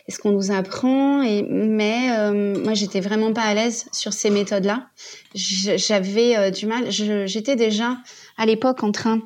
et 0.09 0.13
ce 0.13 0.19
qu'on 0.19 0.33
nous 0.33 0.51
apprend. 0.51 1.23
Et, 1.23 1.43
mais 1.43 2.17
euh, 2.19 2.63
moi, 2.63 2.75
j'étais 2.75 3.01
vraiment 3.01 3.33
pas 3.33 3.43
à 3.43 3.55
l'aise 3.55 3.87
sur 3.93 4.13
ces 4.13 4.31
méthodes-là. 4.31 4.87
J'avais 5.35 6.51
du 6.51 6.67
mal. 6.67 6.91
J'étais 6.91 7.57
déjà 7.57 7.97
à 8.39 8.47
l'époque 8.47 8.83
en 8.83 8.93
train 8.93 9.21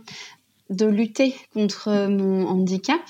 de 0.71 0.87
lutter 0.87 1.35
contre 1.55 2.09
mon 2.09 2.47
handicap. 2.47 3.01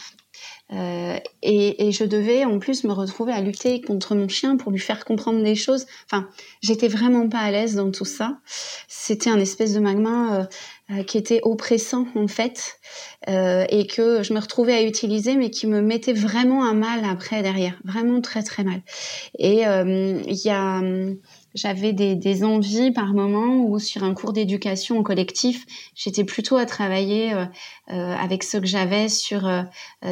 Euh, 0.73 1.19
et, 1.43 1.89
et, 1.89 1.93
je 1.93 2.05
devais 2.05 2.45
en 2.45 2.59
plus 2.59 2.85
me 2.85 2.93
retrouver 2.93 3.33
à 3.33 3.41
lutter 3.41 3.81
contre 3.81 4.15
mon 4.15 4.29
chien 4.29 4.57
pour 4.59 4.71
lui 4.71 4.79
faire 4.79 5.07
comprendre 5.07 5.43
des 5.43 5.55
choses. 5.55 5.87
Enfin, 6.05 6.29
j'étais 6.61 6.89
vraiment 6.89 7.27
pas 7.29 7.39
à 7.39 7.51
l'aise 7.51 7.75
dans 7.75 7.91
tout 7.91 8.05
ça. 8.05 8.39
C'était 8.87 9.31
un 9.31 9.39
espèce 9.39 9.73
de 9.73 9.81
magma 9.81 10.47
euh, 10.91 11.03
qui 11.03 11.19
était 11.19 11.41
oppressant 11.43 12.07
en 12.15 12.29
fait 12.29 12.79
euh, 13.29 13.67
et 13.69 13.87
que 13.87 14.23
je 14.23 14.33
me 14.33 14.41
retrouvais 14.41 14.73
à 14.73 14.83
utiliser 14.83 15.37
mais 15.37 15.51
qui 15.51 15.67
me 15.67 15.83
mettait 15.83 16.15
vraiment 16.15 16.65
à 16.65 16.73
mal 16.73 17.05
après 17.05 17.43
derrière, 17.43 17.79
vraiment 17.85 18.23
très 18.23 18.43
très 18.43 18.65
mal. 18.65 18.81
Et 19.39 19.67
euh, 19.67 20.19
il 20.27 20.41
y 20.43 20.49
a 20.49 20.81
j'avais 21.59 21.93
des, 21.93 22.45
envies 22.45 22.93
par 22.93 23.15
moment 23.15 23.65
ou 23.65 23.79
sur 23.79 24.05
un 24.05 24.15
cours 24.15 24.33
d'éducation 24.33 24.99
en 24.99 25.03
collectif, 25.03 25.67
j'étais 25.95 26.25
plutôt 26.25 26.57
à 26.57 26.67
travailler 26.67 27.33
euh, 27.33 27.47
euh 27.91 28.15
avec 28.15 28.45
ce 28.45 28.59
que 28.59 28.67
j'avais 28.67 29.09
sur 29.09 29.47
euh, 29.47 29.63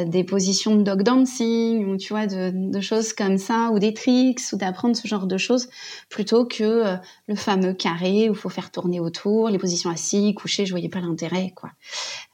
des 0.05 0.23
positions 0.23 0.75
de 0.75 0.83
dog 0.83 1.03
dancing 1.03 1.85
ou 1.85 1.97
tu 1.97 2.13
vois 2.13 2.27
de, 2.27 2.81
choses 2.81 3.13
comme 3.13 3.37
ça 3.37 3.71
ou 3.73 3.79
des 3.79 3.93
tricks 3.93 4.41
ou 4.51 4.57
d'apprendre 4.57 4.95
ce 4.95 5.07
genre 5.07 5.25
de 5.25 5.37
choses 5.37 5.69
plutôt 6.09 6.45
que 6.45 6.97
le 7.27 7.35
fameux 7.35 7.73
carré 7.73 8.29
où 8.29 8.33
il 8.33 8.37
faut 8.37 8.49
faire 8.49 8.71
tourner 8.71 8.99
autour, 8.99 9.49
les 9.49 9.57
positions 9.57 9.89
assises, 9.89 10.35
couchées, 10.35 10.65
je 10.65 10.71
voyais 10.71 10.89
pas 10.89 10.99
l'intérêt 10.99 11.53
quoi. 11.55 11.71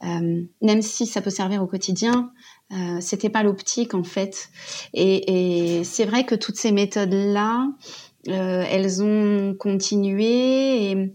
même 0.01 0.81
si 0.81 1.05
ça 1.05 1.21
peut 1.21 1.29
servir 1.29 1.61
au 1.63 1.67
quotidien, 1.67 2.31
euh, 2.71 2.99
c'était 3.01 3.29
pas 3.29 3.43
l'optique 3.43 3.93
en 3.93 4.03
fait. 4.03 4.49
Et, 4.93 5.81
c'est 5.83 6.05
vrai 6.05 6.25
que 6.25 6.35
toutes 6.35 6.55
ces 6.55 6.71
méthodes 6.71 7.13
là, 7.13 7.67
elles 8.27 9.03
ont 9.03 9.55
continué 9.57 10.91
et 10.91 11.13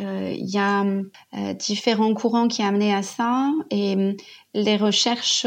euh, 0.00 0.32
il 0.36 0.48
y 0.48 0.58
a 0.58 0.84
euh, 0.84 1.54
différents 1.54 2.14
courants 2.14 2.46
qui 2.46 2.62
amenaient 2.62 2.94
à 2.94 3.02
ça 3.02 3.50
et 3.70 4.16
les 4.54 4.76
recherches 4.76 5.46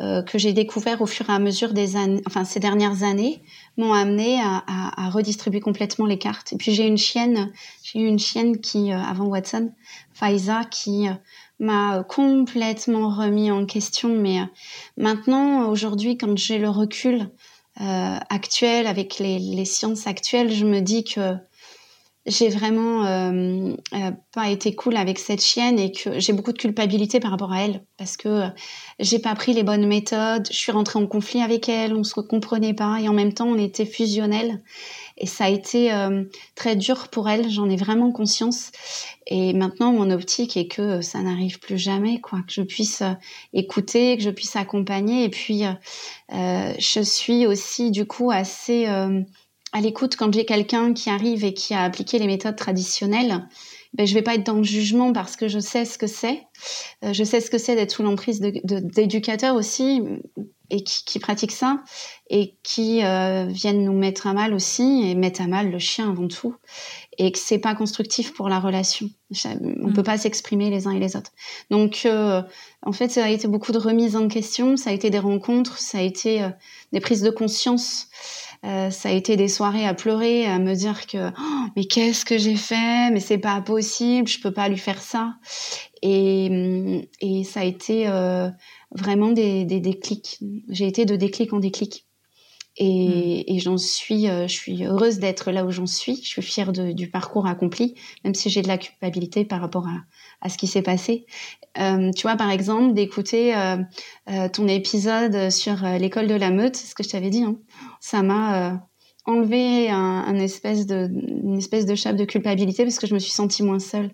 que 0.00 0.38
j'ai 0.38 0.52
découvertes 0.52 1.00
au 1.00 1.06
fur 1.06 1.30
et 1.30 1.32
à 1.32 1.38
mesure 1.38 1.72
des 1.72 1.96
années, 1.96 2.20
enfin 2.26 2.44
ces 2.44 2.60
dernières 2.60 3.02
années, 3.04 3.42
m'ont 3.76 3.92
amené 3.92 4.40
à, 4.40 4.64
à, 4.66 5.06
à, 5.06 5.10
redistribuer 5.10 5.60
complètement 5.60 6.06
les 6.06 6.18
cartes. 6.18 6.52
Et 6.52 6.56
puis 6.56 6.72
j'ai 6.72 6.86
une 6.86 6.98
chienne, 6.98 7.52
j'ai 7.82 8.00
eu 8.00 8.06
une 8.06 8.18
chienne 8.18 8.60
qui, 8.60 8.92
avant 8.92 9.26
Watson, 9.26 9.72
Faiza, 10.12 10.64
qui 10.64 11.06
m'a 11.58 12.02
complètement 12.04 13.08
remis 13.08 13.50
en 13.50 13.66
question. 13.66 14.08
Mais 14.08 14.38
maintenant, 14.96 15.68
aujourd'hui, 15.68 16.18
quand 16.18 16.36
j'ai 16.36 16.58
le 16.58 16.68
recul 16.68 17.20
euh, 17.20 17.26
actuelle, 17.76 18.86
avec 18.86 19.18
les, 19.18 19.64
sciences 19.64 20.06
actuelles, 20.06 20.52
je 20.52 20.64
me 20.64 20.80
dis 20.80 21.04
que 21.04 21.36
j'ai 22.26 22.48
vraiment 22.48 23.04
euh, 23.04 23.74
euh, 23.92 24.10
pas 24.32 24.48
été 24.48 24.74
cool 24.74 24.96
avec 24.96 25.18
cette 25.18 25.42
chienne 25.42 25.78
et 25.78 25.92
que 25.92 26.18
j'ai 26.20 26.32
beaucoup 26.32 26.52
de 26.52 26.58
culpabilité 26.58 27.20
par 27.20 27.30
rapport 27.30 27.52
à 27.52 27.62
elle 27.62 27.84
parce 27.98 28.16
que 28.16 28.28
euh, 28.28 28.48
j'ai 28.98 29.18
pas 29.18 29.34
pris 29.34 29.52
les 29.52 29.62
bonnes 29.62 29.86
méthodes, 29.86 30.48
je 30.50 30.56
suis 30.56 30.72
rentrée 30.72 30.98
en 30.98 31.06
conflit 31.06 31.42
avec 31.42 31.68
elle, 31.68 31.94
on 31.94 32.04
se 32.04 32.18
comprenait 32.20 32.72
pas 32.72 32.98
et 33.00 33.08
en 33.08 33.12
même 33.12 33.34
temps 33.34 33.46
on 33.46 33.58
était 33.58 33.84
fusionnels 33.84 34.62
et 35.16 35.26
ça 35.26 35.44
a 35.44 35.48
été 35.48 35.92
euh, 35.92 36.24
très 36.54 36.76
dur 36.76 37.08
pour 37.08 37.28
elle, 37.28 37.50
j'en 37.50 37.68
ai 37.70 37.76
vraiment 37.76 38.12
conscience 38.12 38.72
et 39.26 39.52
maintenant 39.52 39.92
mon 39.92 40.10
optique 40.10 40.56
est 40.56 40.68
que 40.68 41.00
ça 41.00 41.20
n'arrive 41.20 41.60
plus 41.60 41.78
jamais 41.78 42.20
quoi, 42.20 42.40
que 42.46 42.52
je 42.52 42.62
puisse 42.62 43.02
écouter, 43.52 44.16
que 44.16 44.22
je 44.22 44.30
puisse 44.30 44.56
accompagner 44.56 45.24
et 45.24 45.30
puis 45.30 45.62
je 46.30 47.00
suis 47.02 47.46
aussi 47.46 47.90
du 47.90 48.06
coup 48.06 48.30
assez 48.30 48.86
à 49.74 49.80
l'écoute 49.80 50.16
quand 50.16 50.32
j'ai 50.32 50.46
quelqu'un 50.46 50.94
qui 50.94 51.10
arrive 51.10 51.44
et 51.44 51.52
qui 51.52 51.74
a 51.74 51.82
appliqué 51.82 52.18
les 52.18 52.26
méthodes 52.26 52.56
traditionnelles. 52.56 53.46
Ben, 53.92 54.06
je 54.06 54.14
vais 54.14 54.22
pas 54.22 54.34
être 54.34 54.46
dans 54.46 54.54
le 54.54 54.62
jugement 54.62 55.12
parce 55.12 55.36
que 55.36 55.48
je 55.48 55.58
sais 55.58 55.84
ce 55.84 55.98
que 55.98 56.06
c'est. 56.06 56.42
Euh, 57.04 57.12
je 57.12 57.22
sais 57.24 57.40
ce 57.40 57.50
que 57.50 57.58
c'est 57.58 57.74
d'être 57.74 57.90
sous 57.90 58.02
l'emprise 58.02 58.40
d'éducateurs 58.40 59.54
de, 59.54 59.58
aussi 59.58 60.00
et 60.74 60.82
qui, 60.82 61.04
qui, 61.04 61.18
pratiquent 61.20 61.52
ça 61.52 61.80
et 62.28 62.56
qui 62.64 63.04
euh, 63.04 63.46
viennent 63.46 63.84
nous 63.84 63.92
mettre 63.92 64.26
à 64.26 64.32
mal 64.32 64.52
aussi 64.52 65.08
et 65.08 65.14
mettre 65.14 65.40
à 65.40 65.46
mal 65.46 65.70
le 65.70 65.78
chien 65.78 66.10
avant 66.10 66.26
tout 66.26 66.56
et 67.16 67.30
que 67.30 67.38
c'est 67.38 67.58
pas 67.58 67.76
constructif 67.76 68.34
pour 68.34 68.48
la 68.48 68.58
relation. 68.58 69.08
On 69.44 69.92
peut 69.92 70.00
mm. 70.00 70.04
pas 70.04 70.18
s'exprimer 70.18 70.70
les 70.70 70.88
uns 70.88 70.90
et 70.90 70.98
les 70.98 71.16
autres. 71.16 71.30
Donc 71.70 72.02
euh, 72.06 72.42
en 72.82 72.92
fait 72.92 73.10
ça 73.10 73.24
a 73.24 73.28
été 73.28 73.46
beaucoup 73.46 73.72
de 73.72 73.78
remises 73.78 74.16
en 74.16 74.26
question, 74.26 74.76
ça 74.76 74.90
a 74.90 74.92
été 74.92 75.10
des 75.10 75.20
rencontres, 75.20 75.78
ça 75.78 75.98
a 75.98 76.02
été 76.02 76.42
euh, 76.42 76.48
des 76.92 77.00
prises 77.00 77.22
de 77.22 77.30
conscience 77.30 78.08
euh, 78.64 78.88
ça 78.90 79.10
a 79.10 79.12
été 79.12 79.36
des 79.36 79.48
soirées 79.48 79.86
à 79.86 79.92
pleurer, 79.92 80.46
à 80.46 80.58
me 80.58 80.74
dire 80.74 81.06
que 81.06 81.28
oh, 81.28 81.66
mais 81.76 81.84
qu'est-ce 81.84 82.24
que 82.24 82.38
j'ai 82.38 82.56
fait? 82.56 83.10
Mais 83.10 83.20
c'est 83.20 83.38
pas 83.38 83.60
possible, 83.60 84.26
je 84.26 84.40
peux 84.40 84.52
pas 84.52 84.68
lui 84.68 84.78
faire 84.78 85.02
ça. 85.02 85.34
Et, 86.00 87.06
et 87.20 87.44
ça 87.44 87.60
a 87.60 87.64
été 87.64 88.08
euh, 88.08 88.48
vraiment 88.94 89.30
des, 89.30 89.64
des 89.64 89.80
déclics. 89.80 90.38
J'ai 90.68 90.86
été 90.86 91.04
de 91.04 91.16
déclic 91.16 91.52
en 91.52 91.58
déclic. 91.58 92.06
Et, 92.76 93.44
hmm. 93.46 93.54
et 93.54 93.58
j'en 93.60 93.78
suis, 93.78 94.28
euh, 94.28 94.48
je 94.48 94.52
suis 94.52 94.84
heureuse 94.84 95.18
d'être 95.18 95.52
là 95.52 95.64
où 95.64 95.70
j'en 95.70 95.86
suis. 95.86 96.16
Je 96.16 96.28
suis 96.28 96.42
fière 96.42 96.72
de, 96.72 96.92
du 96.92 97.08
parcours 97.08 97.46
accompli, 97.46 97.94
même 98.24 98.34
si 98.34 98.50
j'ai 98.50 98.62
de 98.62 98.68
la 98.68 98.78
culpabilité 98.78 99.44
par 99.44 99.60
rapport 99.60 99.86
à, 99.86 100.00
à 100.40 100.48
ce 100.48 100.58
qui 100.58 100.66
s'est 100.66 100.82
passé. 100.82 101.26
Euh, 101.78 102.10
tu 102.12 102.22
vois, 102.22 102.36
par 102.36 102.50
exemple, 102.50 102.94
d'écouter 102.94 103.54
euh, 103.56 103.76
euh 104.30 104.48
ton 104.48 104.66
épisode 104.66 105.50
sur 105.50 105.84
l'école 105.98 106.26
de 106.26 106.34
la 106.34 106.50
meute, 106.50 106.76
c'est 106.76 106.86
ce 106.86 106.94
que 106.94 107.02
je 107.02 107.10
t'avais 107.10 107.30
dit. 107.30 107.42
Hein. 107.42 107.56
Ça 108.00 108.22
m'a 108.22 108.80
enlevé 109.24 109.88
un, 109.90 109.96
un, 109.96 110.36
espèce 110.36 110.86
de, 110.86 111.08
une 111.42 111.58
espèce 111.58 111.86
de 111.86 111.94
chape 111.94 112.16
de 112.16 112.24
culpabilité 112.24 112.84
parce 112.84 112.98
que 112.98 113.06
je 113.06 113.14
me 113.14 113.18
suis 113.18 113.32
sentie 113.32 113.62
moins 113.62 113.78
seule. 113.78 114.10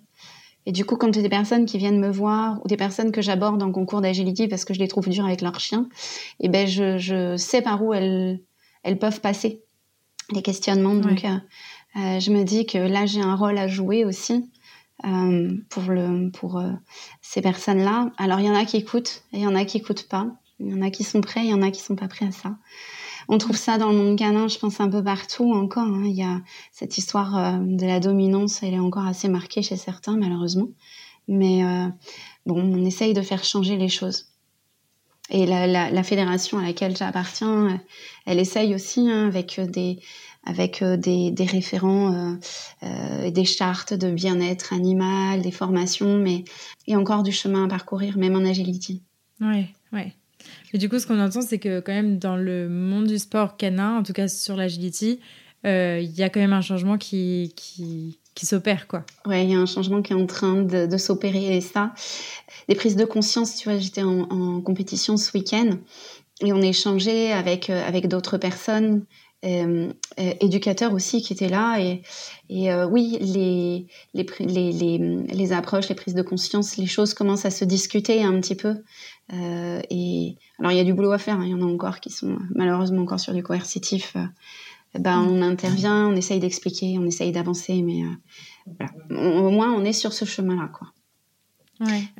Et 0.67 0.73
du 0.73 0.85
coup, 0.85 0.97
quand 0.97 1.13
j'ai 1.13 1.23
des 1.23 1.29
personnes 1.29 1.67
qui 1.67 1.79
viennent 1.79 1.99
me 1.99 2.11
voir 2.11 2.61
ou 2.65 2.69
des 2.69 2.77
personnes 2.77 3.13
que 3.13 3.23
j'aborde 3.23 3.63
en 3.63 3.73
concours 3.73 4.01
d'agilité 4.01 4.47
parce 4.47 4.65
que 4.65 4.75
je 4.75 4.79
les 4.79 4.89
trouve 4.89 5.09
dures 5.09 5.25
avec 5.25 5.41
leur 5.41 5.59
chien, 5.59 5.89
et 6.39 6.47
eh 6.47 6.49
ben 6.49 6.67
je, 6.67 6.99
je 6.99 7.37
sais 7.37 7.63
par 7.63 7.83
où 7.83 7.95
elles, 7.95 8.41
elles 8.83 8.99
peuvent 8.99 9.21
passer 9.21 9.63
les 10.33 10.43
questionnements. 10.43 10.95
Donc, 10.95 11.25
euh, 11.25 12.21
je 12.21 12.31
me 12.31 12.45
dis 12.45 12.67
que 12.67 12.79
là, 12.79 13.07
j'ai 13.07 13.21
un 13.21 13.35
rôle 13.35 13.59
à 13.59 13.69
jouer 13.69 14.05
aussi 14.05 14.51
euh, 15.05 15.51
pour, 15.71 15.85
le, 15.85 16.31
pour 16.31 16.59
euh, 16.59 16.71
ces 17.23 17.41
personnes-là. 17.41 18.11
Alors, 18.19 18.41
il 18.41 18.47
y 18.47 18.51
en 18.51 18.55
a 18.55 18.65
qui 18.65 18.77
écoutent 18.77 19.25
et 19.33 19.39
il 19.39 19.43
y 19.43 19.47
en 19.47 19.55
a 19.55 19.65
qui 19.65 19.79
écoutent 19.79 20.09
pas. 20.09 20.27
Il 20.59 20.69
y 20.69 20.75
en 20.75 20.83
a 20.83 20.91
qui 20.91 21.05
sont 21.05 21.23
prêts, 21.23 21.41
il 21.45 21.51
y 21.51 21.55
en 21.55 21.63
a 21.63 21.71
qui 21.71 21.81
sont 21.81 21.97
pas 21.97 22.07
prêts 22.07 22.27
à 22.27 22.33
ça. 22.33 22.57
On 23.33 23.39
trouve 23.39 23.57
ça 23.57 23.79
dans 23.79 23.93
le 23.93 23.97
monde 23.97 24.19
canin, 24.19 24.49
je 24.49 24.59
pense, 24.59 24.81
un 24.81 24.91
peu 24.91 25.03
partout 25.03 25.53
encore. 25.53 25.87
Hein. 25.87 26.03
Il 26.05 26.17
y 26.17 26.23
a 26.23 26.41
cette 26.73 26.99
histoire 26.99 27.39
euh, 27.39 27.59
de 27.61 27.87
la 27.87 28.01
dominance, 28.01 28.63
elle 28.63 28.75
est 28.75 28.79
encore 28.79 29.07
assez 29.07 29.29
marquée 29.29 29.63
chez 29.63 29.77
certains, 29.77 30.17
malheureusement. 30.17 30.69
Mais 31.29 31.65
euh, 31.65 31.87
bon, 32.45 32.61
on 32.61 32.85
essaye 32.85 33.15
de 33.15 33.23
faire 33.23 33.45
changer 33.45 33.77
les 33.77 33.89
choses. 33.89 34.27
Et 35.31 35.47
la, 35.47 36.03
fédération 36.03 36.59
à 36.59 36.63
laquelle 36.63 36.97
j'appartiens, 36.97 37.81
elle 38.27 38.41
essaye 38.41 38.75
aussi 38.75 39.09
hein, 39.09 39.29
avec 39.29 39.61
des, 39.61 40.01
euh, 40.49 41.45
référents 41.45 42.13
euh, 42.13 42.35
euh, 42.83 43.31
des 43.31 43.45
chartes 43.45 43.95
de 43.95 44.11
bien-être 44.11 44.73
animal, 44.73 45.43
des 45.43 45.53
formations, 45.53 46.17
mais 46.19 46.45
il 46.87 46.93
y 46.93 46.95
a 46.95 46.99
encore 46.99 47.23
du 47.23 47.31
chemin 47.31 47.67
à 47.67 47.69
parcourir, 47.69 48.19
même 48.19 48.35
en 48.35 48.45
agility. 48.45 49.03
Oui, 49.41 49.67
oui. 49.93 50.13
Mais 50.73 50.79
du 50.79 50.89
coup, 50.89 50.99
ce 50.99 51.07
qu'on 51.07 51.21
entend, 51.21 51.43
c'est 51.43 51.59
que 51.59 51.81
quand 51.81 51.93
même 51.93 52.19
dans 52.19 52.37
le 52.37 52.69
monde 52.69 53.07
du 53.07 53.19
sport 53.19 53.57
canin, 53.57 53.99
en 53.99 54.03
tout 54.03 54.13
cas 54.13 54.29
sur 54.29 54.57
l'agility, 54.57 55.21
il 55.65 56.11
y 56.17 56.23
a 56.23 56.31
quand 56.31 56.41
même 56.41 56.55
un 56.55 56.63
changement 56.63 56.97
qui, 56.97 57.53
qui, 57.55 58.19
qui 58.35 58.47
s'opère, 58.47 58.87
quoi. 58.87 59.05
Ouais, 59.27 59.45
il 59.45 59.51
y 59.51 59.55
a 59.55 59.59
un 59.59 59.67
changement 59.67 60.01
qui 60.01 60.13
est 60.13 60.17
en 60.17 60.27
train 60.27 60.63
de, 60.63 60.87
de 60.87 60.97
s'opérer 60.97 61.57
et 61.57 61.61
ça, 61.61 61.93
des 62.69 62.75
prises 62.75 62.97
de 62.97 63.05
conscience. 63.05 63.57
Tu 63.57 63.69
vois, 63.69 63.79
j'étais 63.79 64.03
en, 64.03 64.23
en, 64.31 64.61
compétition 64.63 65.17
ce 65.17 65.37
week-end 65.37 65.71
et 66.41 66.53
on 66.53 66.63
échangeait 66.63 67.33
avec 67.33 67.69
avec 67.69 68.09
d'autres 68.09 68.39
personnes 68.39 69.05
euh, 69.45 69.93
euh, 70.19 70.35
éducateurs 70.41 70.93
aussi 70.93 71.23
qui 71.23 71.33
étaient 71.33 71.49
là. 71.49 71.79
Et, 71.81 72.03
et 72.49 72.71
euh, 72.73 72.87
oui 72.87 73.17
les 73.21 73.87
les, 74.13 74.27
les, 74.41 74.73
les, 74.73 74.99
les, 74.99 75.53
approches 75.53 75.89
les 75.89 75.95
prises 75.95 76.15
de 76.15 76.23
conscience 76.23 76.77
les 76.77 76.87
choses 76.87 77.15
commencent 77.15 77.47
à 77.47 77.51
se 77.51 77.65
discuter 77.65 78.23
un 78.23 78.39
petit 78.41 78.55
peu. 78.55 78.77
Euh, 79.33 79.81
et 79.89 80.37
alors 80.59 80.73
il 80.73 80.77
y 80.77 80.81
a 80.81 80.85
du 80.85 80.93
boulot 80.93 81.13
à 81.13 81.19
faire 81.19 81.37
hein. 81.37 81.45
il 81.45 81.51
y 81.51 81.55
en 81.55 81.63
a 81.63 81.73
encore 81.73 82.01
qui 82.01 82.11
sont 82.11 82.37
malheureusement 82.55 83.03
encore 83.03 83.21
sur 83.21 83.33
du 83.33 83.43
coercitif. 83.43 84.17
Ben 84.99 85.21
on 85.21 85.41
intervient 85.41 86.09
on 86.09 86.17
essaye 86.17 86.41
d'expliquer 86.41 86.99
on 86.99 87.07
essaye 87.07 87.31
d'avancer 87.31 87.81
mais 87.81 88.03
voilà. 88.67 88.93
au 89.11 89.51
moins 89.51 89.73
on 89.73 89.85
est 89.85 89.93
sur 89.93 90.13
ce 90.13 90.25
chemin 90.25 90.57
là 90.57 90.69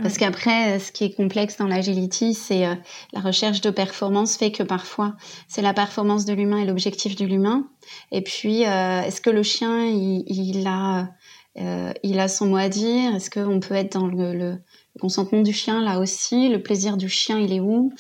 parce 0.03 0.17
qu'après, 0.17 0.79
ce 0.79 0.91
qui 0.91 1.05
est 1.05 1.15
complexe 1.15 1.59
dans 1.59 1.67
l'agility, 1.67 2.33
c'est 2.35 2.67
euh, 2.67 2.75
la 3.13 3.21
recherche 3.21 3.61
de 3.61 3.71
performance 3.71 4.37
fait 4.37 4.53
que 4.53 4.63
parfois, 4.63 5.17
c'est 5.49 5.61
la 5.61 5.75
performance 5.75 6.25
de 6.25 6.33
l'humain 6.33 6.59
et 6.59 6.65
l'objectif 6.65 7.15
de 7.17 7.27
l'humain. 7.27 7.69
Et 8.11 8.23
puis, 8.23 8.65
euh, 8.65 9.03
est-ce 9.03 9.21
que 9.21 9.31
le 9.31 9.43
chien, 9.43 9.85
il, 9.85 10.25
il 10.27 10.67
a, 10.67 11.11
euh, 11.59 11.93
il 12.03 12.19
a 12.21 12.29
son 12.29 12.47
mot 12.47 12.57
à 12.57 12.69
dire? 12.71 13.15
Est-ce 13.15 13.29
qu'on 13.31 13.61
peut 13.61 13.75
être 13.75 13.93
dans 13.93 14.07
le, 14.07 14.35
le, 14.35 14.59
consentement 14.99 15.43
du 15.43 15.53
chien 15.53 15.83
là 15.83 15.99
aussi? 15.99 16.49
Le 16.49 16.63
plaisir 16.63 16.97
du 16.97 17.09
chien, 17.11 17.39
il 17.39 17.53
est 17.53 17.61
où? 17.61 17.93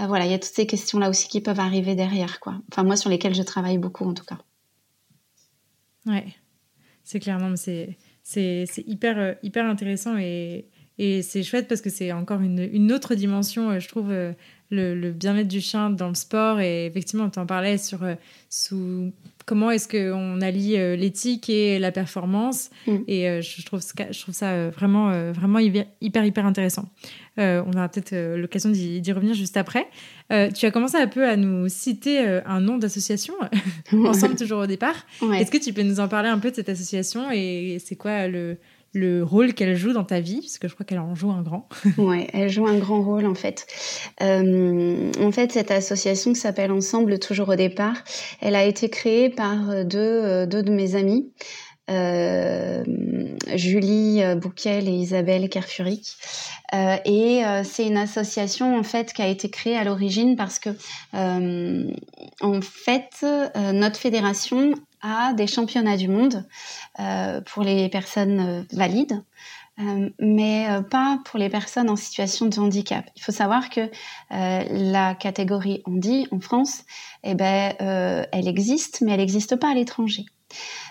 Euh, 0.00 0.06
Voilà, 0.06 0.24
il 0.24 0.32
y 0.32 0.34
a 0.34 0.38
toutes 0.38 0.54
ces 0.54 0.66
questions 0.66 0.98
là 0.98 1.10
aussi 1.10 1.28
qui 1.28 1.40
peuvent 1.40 1.60
arriver 1.60 1.94
derrière, 1.94 2.40
quoi. 2.40 2.60
Enfin, 2.72 2.82
moi, 2.82 2.96
sur 2.96 3.08
lesquelles 3.08 3.34
je 3.34 3.42
travaille 3.42 3.78
beaucoup, 3.78 4.04
en 4.04 4.14
tout 4.14 4.24
cas. 4.24 4.38
Ouais, 6.06 6.26
c'est 7.04 7.20
clair. 7.20 7.38
Non, 7.38 7.50
mais 7.50 7.56
c'est 7.56 7.96
c'est 8.22 8.84
hyper 8.86 9.36
hyper 9.42 9.66
intéressant 9.66 10.16
et 10.16 10.70
et 10.98 11.22
c'est 11.22 11.42
chouette 11.42 11.66
parce 11.66 11.80
que 11.80 11.90
c'est 11.90 12.12
encore 12.12 12.40
une, 12.40 12.68
une, 12.72 12.92
autre 12.92 13.16
dimension, 13.16 13.70
euh, 13.70 13.80
je 13.80 13.88
trouve, 13.88 14.12
euh, 14.12 14.32
le, 14.70 14.94
le 14.94 15.10
bien-être 15.10 15.48
du 15.48 15.60
chien 15.60 15.90
dans 15.90 16.08
le 16.08 16.14
sport. 16.14 16.60
Et 16.60 16.86
effectivement, 16.86 17.28
on 17.36 17.40
en 17.40 17.46
parlait 17.46 17.78
sur 17.78 18.04
euh, 18.04 18.14
sous, 18.48 19.12
comment 19.44 19.72
est-ce 19.72 19.88
qu'on 19.88 20.40
allie 20.40 20.76
l'éthique 20.96 21.50
et 21.50 21.80
la 21.80 21.90
performance. 21.90 22.70
Mm. 22.86 22.96
Et 23.08 23.42
je, 23.42 23.64
trouve, 23.64 23.80
je 23.80 24.20
trouve 24.20 24.34
ça 24.34 24.70
vraiment, 24.70 25.32
vraiment 25.32 25.58
hyper, 25.58 26.24
hyper 26.24 26.46
intéressant. 26.46 26.88
on 27.36 27.70
aura 27.74 27.88
peut-être 27.88 28.14
l'occasion 28.36 28.70
d'y 28.70 29.12
revenir 29.12 29.34
juste 29.34 29.56
après. 29.56 29.86
tu 30.30 30.66
as 30.66 30.70
commencé 30.70 30.96
un 30.96 31.08
peu 31.08 31.28
à 31.28 31.36
nous 31.36 31.68
citer 31.68 32.18
un 32.46 32.60
nom 32.60 32.78
d'association, 32.78 33.34
ensemble 33.92 34.36
toujours 34.36 34.60
au 34.60 34.66
départ. 34.66 35.06
Ouais. 35.20 35.42
Est-ce 35.42 35.50
que 35.50 35.62
tu 35.62 35.72
peux 35.72 35.82
nous 35.82 36.00
en 36.00 36.08
parler 36.08 36.30
un 36.30 36.38
peu 36.38 36.50
de 36.50 36.56
cette 36.56 36.68
association 36.70 37.30
et 37.30 37.78
c'est 37.84 37.96
quoi 37.96 38.28
le, 38.28 38.56
le 38.94 39.22
rôle 39.22 39.54
qu'elle 39.54 39.76
joue 39.76 39.92
dans 39.92 40.04
ta 40.04 40.20
vie, 40.20 40.40
parce 40.40 40.58
que 40.58 40.68
je 40.68 40.74
crois 40.74 40.86
qu'elle 40.86 41.00
en 41.00 41.14
joue 41.14 41.30
un 41.30 41.42
grand. 41.42 41.68
ouais, 41.98 42.28
elle 42.32 42.48
joue 42.48 42.66
un 42.66 42.78
grand 42.78 43.02
rôle 43.02 43.26
en 43.26 43.34
fait. 43.34 43.66
Euh, 44.22 45.10
en 45.20 45.32
fait, 45.32 45.52
cette 45.52 45.70
association 45.70 46.32
qui 46.32 46.40
s'appelle 46.40 46.72
Ensemble 46.72 47.18
toujours 47.18 47.48
au 47.50 47.56
départ, 47.56 47.96
elle 48.40 48.54
a 48.54 48.64
été 48.64 48.88
créée 48.88 49.30
par 49.30 49.84
deux, 49.84 49.98
euh, 49.98 50.46
deux 50.46 50.62
de 50.62 50.72
mes 50.72 50.94
amis. 50.94 51.32
Euh, 51.90 52.82
Julie 53.56 54.22
Bouquel 54.36 54.88
et 54.88 54.92
Isabelle 54.92 55.50
Kerfuric. 55.50 56.16
Euh, 56.74 56.96
et 57.04 57.44
euh, 57.44 57.62
c'est 57.62 57.86
une 57.86 57.98
association 57.98 58.76
en 58.76 58.82
fait 58.82 59.12
qui 59.12 59.22
a 59.22 59.28
été 59.28 59.48
créée 59.48 59.76
à 59.76 59.84
l'origine 59.84 60.34
parce 60.34 60.58
que 60.58 60.70
euh, 61.14 61.90
en 62.40 62.60
fait 62.62 63.24
notre 63.72 63.98
fédération 63.98 64.72
a 65.04 65.32
des 65.34 65.46
championnats 65.46 65.96
du 65.96 66.08
monde 66.08 66.44
pour 67.46 67.62
les 67.62 67.88
personnes 67.88 68.66
valides. 68.72 69.22
Euh, 69.80 70.08
mais 70.20 70.68
pas 70.88 71.18
pour 71.24 71.38
les 71.38 71.48
personnes 71.48 71.90
en 71.90 71.96
situation 71.96 72.46
de 72.46 72.58
handicap. 72.60 73.04
Il 73.16 73.22
faut 73.22 73.32
savoir 73.32 73.70
que 73.70 73.80
euh, 73.80 74.64
la 74.70 75.14
catégorie 75.14 75.82
handi 75.84 76.28
en 76.30 76.38
France, 76.38 76.82
eh 77.24 77.34
ben, 77.34 77.74
euh, 77.80 78.24
elle 78.30 78.46
existe, 78.46 79.00
mais 79.00 79.12
elle 79.12 79.20
n'existe 79.20 79.56
pas 79.56 79.70
à 79.70 79.74
l'étranger. 79.74 80.26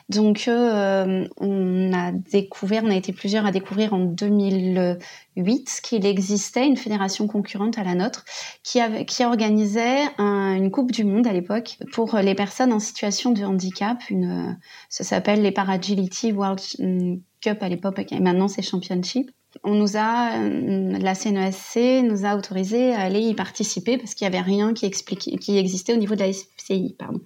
Donc, 0.09 0.45
euh, 0.47 1.27
on 1.37 1.93
a 1.93 2.11
découvert, 2.11 2.83
on 2.83 2.89
a 2.89 2.95
été 2.95 3.13
plusieurs 3.13 3.45
à 3.45 3.51
découvrir 3.51 3.93
en 3.93 3.99
2008 3.99 5.79
qu'il 5.83 6.05
existait 6.05 6.67
une 6.67 6.77
fédération 6.77 7.27
concurrente 7.27 7.77
à 7.77 7.83
la 7.83 7.95
nôtre 7.95 8.25
qui, 8.63 8.79
organisait 9.23 10.01
un, 10.17 10.55
une 10.55 10.71
Coupe 10.71 10.91
du 10.91 11.03
Monde 11.03 11.27
à 11.27 11.33
l'époque 11.33 11.77
pour 11.91 12.15
les 12.17 12.35
personnes 12.35 12.73
en 12.73 12.79
situation 12.79 13.31
de 13.31 13.43
handicap. 13.43 13.97
Ça 14.89 15.03
s'appelle 15.03 15.41
les 15.41 15.51
Paragility 15.51 16.31
World 16.31 16.59
Cup 17.41 17.57
à 17.61 17.69
l'époque 17.69 18.11
et 18.11 18.19
maintenant 18.19 18.47
c'est 18.47 18.61
Championship 18.61 19.31
on 19.63 19.75
nous 19.75 19.97
a, 19.97 20.37
la 20.37 21.15
CNESC 21.15 22.03
nous 22.03 22.25
a 22.25 22.35
autorisé 22.35 22.93
à 22.93 23.01
aller 23.01 23.19
y 23.19 23.35
participer 23.35 23.97
parce 23.97 24.15
qu'il 24.15 24.27
n'y 24.27 24.35
avait 24.35 24.43
rien 24.43 24.73
qui, 24.73 24.85
existait 24.85 25.93
au 25.93 25.97
niveau 25.97 26.15
de 26.15 26.21
la 26.21 26.33
SCI. 26.33 26.95
Pardon. 26.97 27.19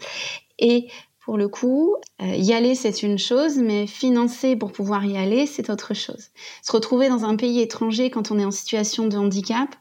Pour 1.28 1.38
le 1.38 1.50
coup, 1.50 1.94
euh, 2.22 2.36
y 2.36 2.54
aller, 2.54 2.74
c'est 2.74 3.04
une 3.04 3.18
chose, 3.18 3.58
mais 3.58 3.86
financer 3.86 4.56
pour 4.56 4.72
pouvoir 4.72 5.06
y 5.06 5.18
aller, 5.18 5.46
c'est 5.46 5.70
autre 5.70 5.94
chose. 5.94 6.30
Se 6.64 6.72
retrouver 6.72 7.10
dans 7.10 7.26
un 7.26 7.36
pays 7.36 7.60
étranger 7.60 8.10
quand 8.10 8.32
on 8.32 8.40
est 8.40 8.46
en 8.46 8.52
situation 8.52 9.08
de 9.08 9.18
handicap, 9.18 9.76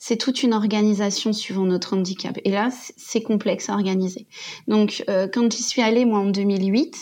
c'est 0.00 0.16
toute 0.16 0.42
une 0.42 0.52
organisation 0.52 1.32
suivant 1.32 1.66
notre 1.66 1.96
handicap. 1.96 2.36
Et 2.44 2.50
là, 2.50 2.70
c'est 2.96 3.22
complexe 3.22 3.70
à 3.70 3.74
organiser. 3.74 4.26
Donc, 4.66 5.04
euh, 5.08 5.28
quand 5.32 5.52
j'y 5.52 5.62
suis 5.62 5.82
allée, 5.82 6.04
moi, 6.04 6.18
en 6.18 6.30
2008, 6.30 6.96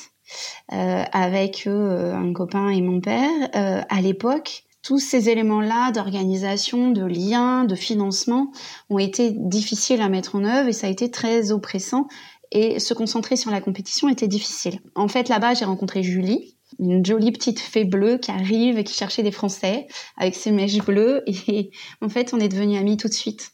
euh, 0.74 1.02
avec 1.10 1.66
un 1.66 2.32
copain 2.34 2.68
et 2.68 2.82
mon 2.82 3.00
père, 3.00 3.30
à 3.54 4.00
l'époque, 4.02 4.66
tous 4.86 5.00
ces 5.00 5.30
éléments-là 5.30 5.90
d'organisation, 5.90 6.92
de 6.92 7.04
lien, 7.04 7.64
de 7.64 7.74
financement 7.74 8.52
ont 8.88 9.00
été 9.00 9.32
difficiles 9.32 10.00
à 10.00 10.08
mettre 10.08 10.36
en 10.36 10.44
œuvre 10.44 10.68
et 10.68 10.72
ça 10.72 10.86
a 10.86 10.90
été 10.90 11.10
très 11.10 11.50
oppressant 11.50 12.06
et 12.52 12.78
se 12.78 12.94
concentrer 12.94 13.36
sur 13.36 13.50
la 13.50 13.60
compétition 13.60 14.08
était 14.08 14.28
difficile. 14.28 14.80
En 14.94 15.08
fait, 15.08 15.28
là-bas, 15.28 15.54
j'ai 15.54 15.64
rencontré 15.64 16.02
Julie, 16.02 16.56
une 16.78 17.04
jolie 17.04 17.32
petite 17.32 17.60
fée 17.60 17.84
bleue 17.84 18.18
qui 18.18 18.30
arrive 18.30 18.78
et 18.78 18.84
qui 18.84 18.94
cherchait 18.94 19.22
des 19.22 19.30
Français 19.30 19.86
avec 20.16 20.34
ses 20.34 20.50
mèches 20.50 20.78
bleues. 20.78 21.22
Et 21.26 21.70
en 22.00 22.08
fait, 22.08 22.34
on 22.34 22.40
est 22.40 22.48
devenus 22.48 22.78
amis 22.78 22.96
tout 22.96 23.08
de 23.08 23.14
suite. 23.14 23.52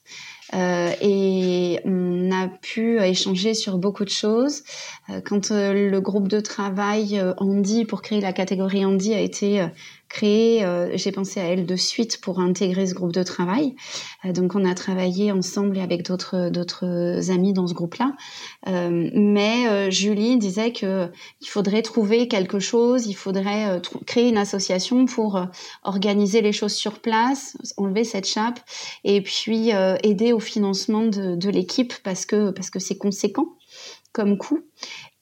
Euh, 0.55 0.93
et 1.01 1.81
on 1.87 2.31
a 2.31 2.49
pu 2.49 3.01
échanger 3.01 3.55
sur 3.55 3.79
beaucoup 3.79 4.05
de 4.05 4.11
choses. 4.11 4.63
Euh, 5.09 5.21
quand 5.25 5.51
euh, 5.51 5.91
le 5.91 6.01
groupe 6.01 6.29
de 6.29 6.41
travail 6.41 7.19
euh, 7.19 7.33
Andy 7.39 7.87
pour 7.87 8.03
créer 8.03 8.21
la 8.21 8.35
catégorie 8.35 8.85
Andy 8.85 9.15
a 9.15 9.21
été 9.21 9.67
créé, 10.13 10.65
j'ai 10.95 11.11
pensé 11.11 11.41
à 11.41 11.45
elle 11.45 11.65
de 11.65 11.77
suite 11.77 12.21
pour 12.21 12.39
intégrer 12.39 12.87
ce 12.87 12.95
groupe 12.95 13.13
de 13.13 13.23
travail. 13.23 13.75
donc 14.25 14.55
on 14.55 14.65
a 14.65 14.75
travaillé 14.75 15.33
ensemble 15.33 15.79
et 15.79 15.81
avec 15.81 16.03
d'autres 16.03 17.31
amis 17.31 17.55
dans 17.55 17.67
ce 17.67 17.73
groupe-là. 17.73 18.13
mais 18.67 19.91
Julie 19.91 20.37
disait 20.37 20.73
que 20.73 21.09
il 21.41 21.49
faudrait 21.49 21.81
trouver 21.81 22.29
quelque 22.29 22.61
chose, 22.61 23.07
il 23.07 23.15
faudrait 23.15 23.81
créer 24.07 24.29
une 24.29 24.37
association 24.37 25.07
pour 25.07 25.41
organiser 25.83 26.43
les 26.43 26.53
choses 26.53 26.75
sur 26.75 27.01
place, 27.01 27.57
enlever 27.79 28.05
cette 28.05 28.27
chape 28.27 28.61
et 29.05 29.23
puis 29.23 29.71
aider 30.03 30.35
au 30.35 30.41
financement 30.41 31.05
de, 31.07 31.37
de 31.37 31.49
l'équipe 31.49 31.95
parce 32.05 32.27
que 32.27 32.51
parce 32.51 32.69
que 32.69 32.79
c'est 32.79 32.99
conséquent 32.99 33.47
comme 34.13 34.37
coût. 34.37 34.61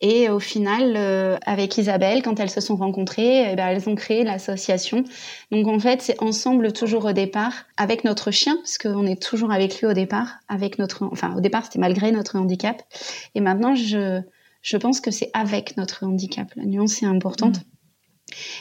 Et 0.00 0.30
au 0.30 0.40
final, 0.40 0.94
euh, 0.96 1.36
avec 1.44 1.76
Isabelle, 1.76 2.22
quand 2.22 2.40
elles 2.40 2.50
se 2.50 2.60
sont 2.60 2.76
rencontrées, 2.76 3.52
eh 3.52 3.56
ben, 3.56 3.68
elles 3.68 3.88
ont 3.88 3.94
créé 3.94 4.24
l'association. 4.24 5.04
Donc 5.50 5.66
en 5.68 5.78
fait, 5.78 6.00
c'est 6.00 6.22
ensemble 6.22 6.72
toujours 6.72 7.04
au 7.04 7.12
départ, 7.12 7.52
avec 7.76 8.04
notre 8.04 8.30
chien, 8.30 8.56
parce 8.56 8.78
qu'on 8.78 9.06
est 9.06 9.20
toujours 9.20 9.52
avec 9.52 9.78
lui 9.80 9.86
au 9.86 9.92
départ, 9.92 10.38
avec 10.48 10.78
notre, 10.78 11.04
enfin 11.12 11.34
au 11.36 11.40
départ 11.40 11.64
c'était 11.64 11.78
malgré 11.78 12.12
notre 12.12 12.38
handicap, 12.38 12.82
et 13.34 13.40
maintenant 13.40 13.74
je 13.74 14.22
je 14.62 14.76
pense 14.76 15.00
que 15.00 15.10
c'est 15.10 15.30
avec 15.32 15.76
notre 15.76 16.04
handicap. 16.04 16.48
La 16.54 16.64
nuance 16.64 17.02
est 17.02 17.06
importante. 17.06 17.60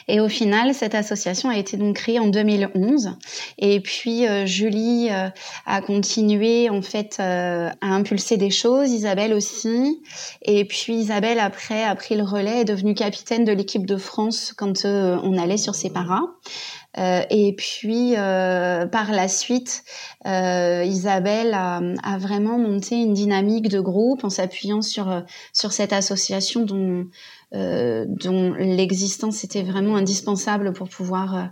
Et 0.08 0.20
au 0.20 0.28
final, 0.28 0.74
cette 0.74 0.94
association 0.94 1.48
a 1.48 1.56
été 1.56 1.76
donc 1.76 1.96
créée 1.96 2.18
en 2.18 2.28
2011. 2.28 3.16
Et 3.58 3.80
puis 3.80 4.26
euh, 4.26 4.46
Julie 4.46 5.08
euh, 5.10 5.28
a 5.66 5.80
continué 5.80 6.70
en 6.70 6.82
fait 6.82 7.18
euh, 7.20 7.68
à 7.80 7.86
impulser 7.86 8.36
des 8.36 8.50
choses, 8.50 8.90
Isabelle 8.90 9.32
aussi. 9.32 10.02
Et 10.42 10.64
puis 10.64 10.94
Isabelle 10.94 11.38
après 11.38 11.84
a 11.84 11.94
pris 11.94 12.16
le 12.16 12.24
relais, 12.24 12.60
est 12.60 12.64
devenue 12.64 12.94
capitaine 12.94 13.44
de 13.44 13.52
l'équipe 13.52 13.86
de 13.86 13.96
France 13.96 14.52
quand 14.56 14.84
on 14.84 15.38
allait 15.38 15.56
sur 15.56 15.74
ses 15.74 15.90
paras. 15.90 16.22
et 16.96 17.54
puis 17.56 18.14
par 18.14 19.12
la 19.12 19.28
suite, 19.28 19.84
Isabelle 20.24 21.54
a, 21.54 21.80
a, 22.02 22.18
vraiment 22.18 22.58
monté 22.58 22.96
une 22.96 23.14
dynamique 23.14 23.68
de 23.68 23.80
groupe 23.80 24.24
en 24.24 24.30
s'appuyant 24.30 24.82
sur 24.82 25.22
sur 25.52 25.72
cette 25.72 25.92
association 25.92 26.62
dont 26.62 27.06
dont 27.52 28.54
l'existence 28.54 29.42
était 29.44 29.62
vraiment 29.62 29.96
indispensable 29.96 30.72
pour 30.72 30.88
pouvoir 30.88 31.50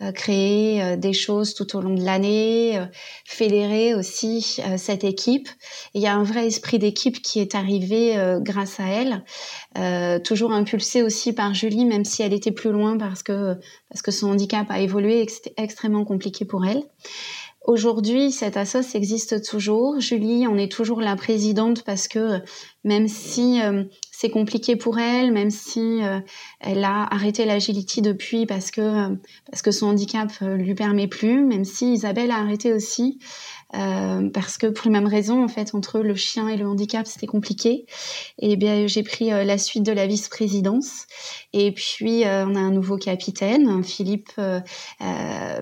euh, 0.00 0.12
créer 0.12 0.96
des 0.96 1.12
choses 1.12 1.54
tout 1.54 1.76
au 1.76 1.80
long 1.80 1.94
de 1.94 2.02
l'année, 2.02 2.80
fédérer 3.24 3.94
aussi 3.94 4.60
cette 4.76 5.04
équipe. 5.04 5.48
il 5.94 6.02
y 6.02 6.06
a 6.06 6.14
un 6.14 6.24
vrai 6.24 6.46
esprit 6.46 6.78
d'équipe 6.78 7.20
qui 7.22 7.40
est 7.40 7.54
arrivé 7.54 8.16
grâce 8.40 8.80
à 8.80 8.84
elle, 8.88 10.22
toujours 10.22 10.52
impulsé 10.52 11.02
aussi 11.02 11.32
par 11.32 11.54
Julie, 11.54 11.84
même 11.84 12.04
si 12.04 12.22
elle 12.22 12.32
était 12.32 12.50
plus 12.50 12.72
loin 12.72 12.96
parce 12.96 13.22
que 13.22 13.56
parce 13.90 14.02
que 14.02 14.10
son 14.10 14.30
handicap 14.30 14.66
a 14.70 14.80
évolué 14.80 15.20
et 15.20 15.26
que 15.26 15.32
c'était 15.32 15.54
extrêmement 15.56 16.04
compliqué 16.04 16.44
pour 16.44 16.64
elle. 16.66 16.82
Aujourd'hui, 17.64 18.32
cette 18.32 18.56
assoce 18.56 18.96
existe 18.96 19.44
toujours. 19.48 20.00
Julie, 20.00 20.48
on 20.48 20.58
est 20.58 20.70
toujours 20.70 21.00
la 21.00 21.14
présidente 21.14 21.84
parce 21.84 22.08
que 22.08 22.40
même 22.82 23.06
si 23.06 23.62
euh, 23.62 23.84
c'est 24.22 24.30
compliqué 24.30 24.76
pour 24.76 25.00
elle, 25.00 25.32
même 25.32 25.50
si 25.50 26.00
euh, 26.04 26.20
elle 26.60 26.84
a 26.84 27.12
arrêté 27.12 27.44
l'agility 27.44 28.02
depuis 28.02 28.46
parce 28.46 28.70
que 28.70 29.16
parce 29.50 29.62
que 29.62 29.72
son 29.72 29.86
handicap 29.86 30.30
euh, 30.42 30.56
lui 30.56 30.76
permet 30.76 31.08
plus, 31.08 31.44
même 31.44 31.64
si 31.64 31.94
Isabelle 31.94 32.30
a 32.30 32.36
arrêté 32.36 32.72
aussi, 32.72 33.18
euh, 33.74 34.28
parce 34.30 34.58
que 34.58 34.66
pour 34.66 34.86
les 34.86 34.92
mêmes 34.92 35.06
raisons, 35.06 35.42
en 35.42 35.48
fait, 35.48 35.74
entre 35.74 36.00
le 36.00 36.14
chien 36.14 36.48
et 36.48 36.56
le 36.56 36.66
handicap, 36.66 37.06
c'était 37.06 37.26
compliqué. 37.26 37.86
Et 38.38 38.56
bien, 38.56 38.86
j'ai 38.86 39.02
pris 39.02 39.32
euh, 39.32 39.44
la 39.44 39.58
suite 39.58 39.82
de 39.82 39.92
la 39.92 40.06
vice-présidence. 40.06 41.06
Et 41.52 41.72
puis, 41.72 42.24
euh, 42.24 42.46
on 42.46 42.54
a 42.54 42.60
un 42.60 42.70
nouveau 42.70 42.96
capitaine, 42.96 43.82
Philippe 43.82 44.32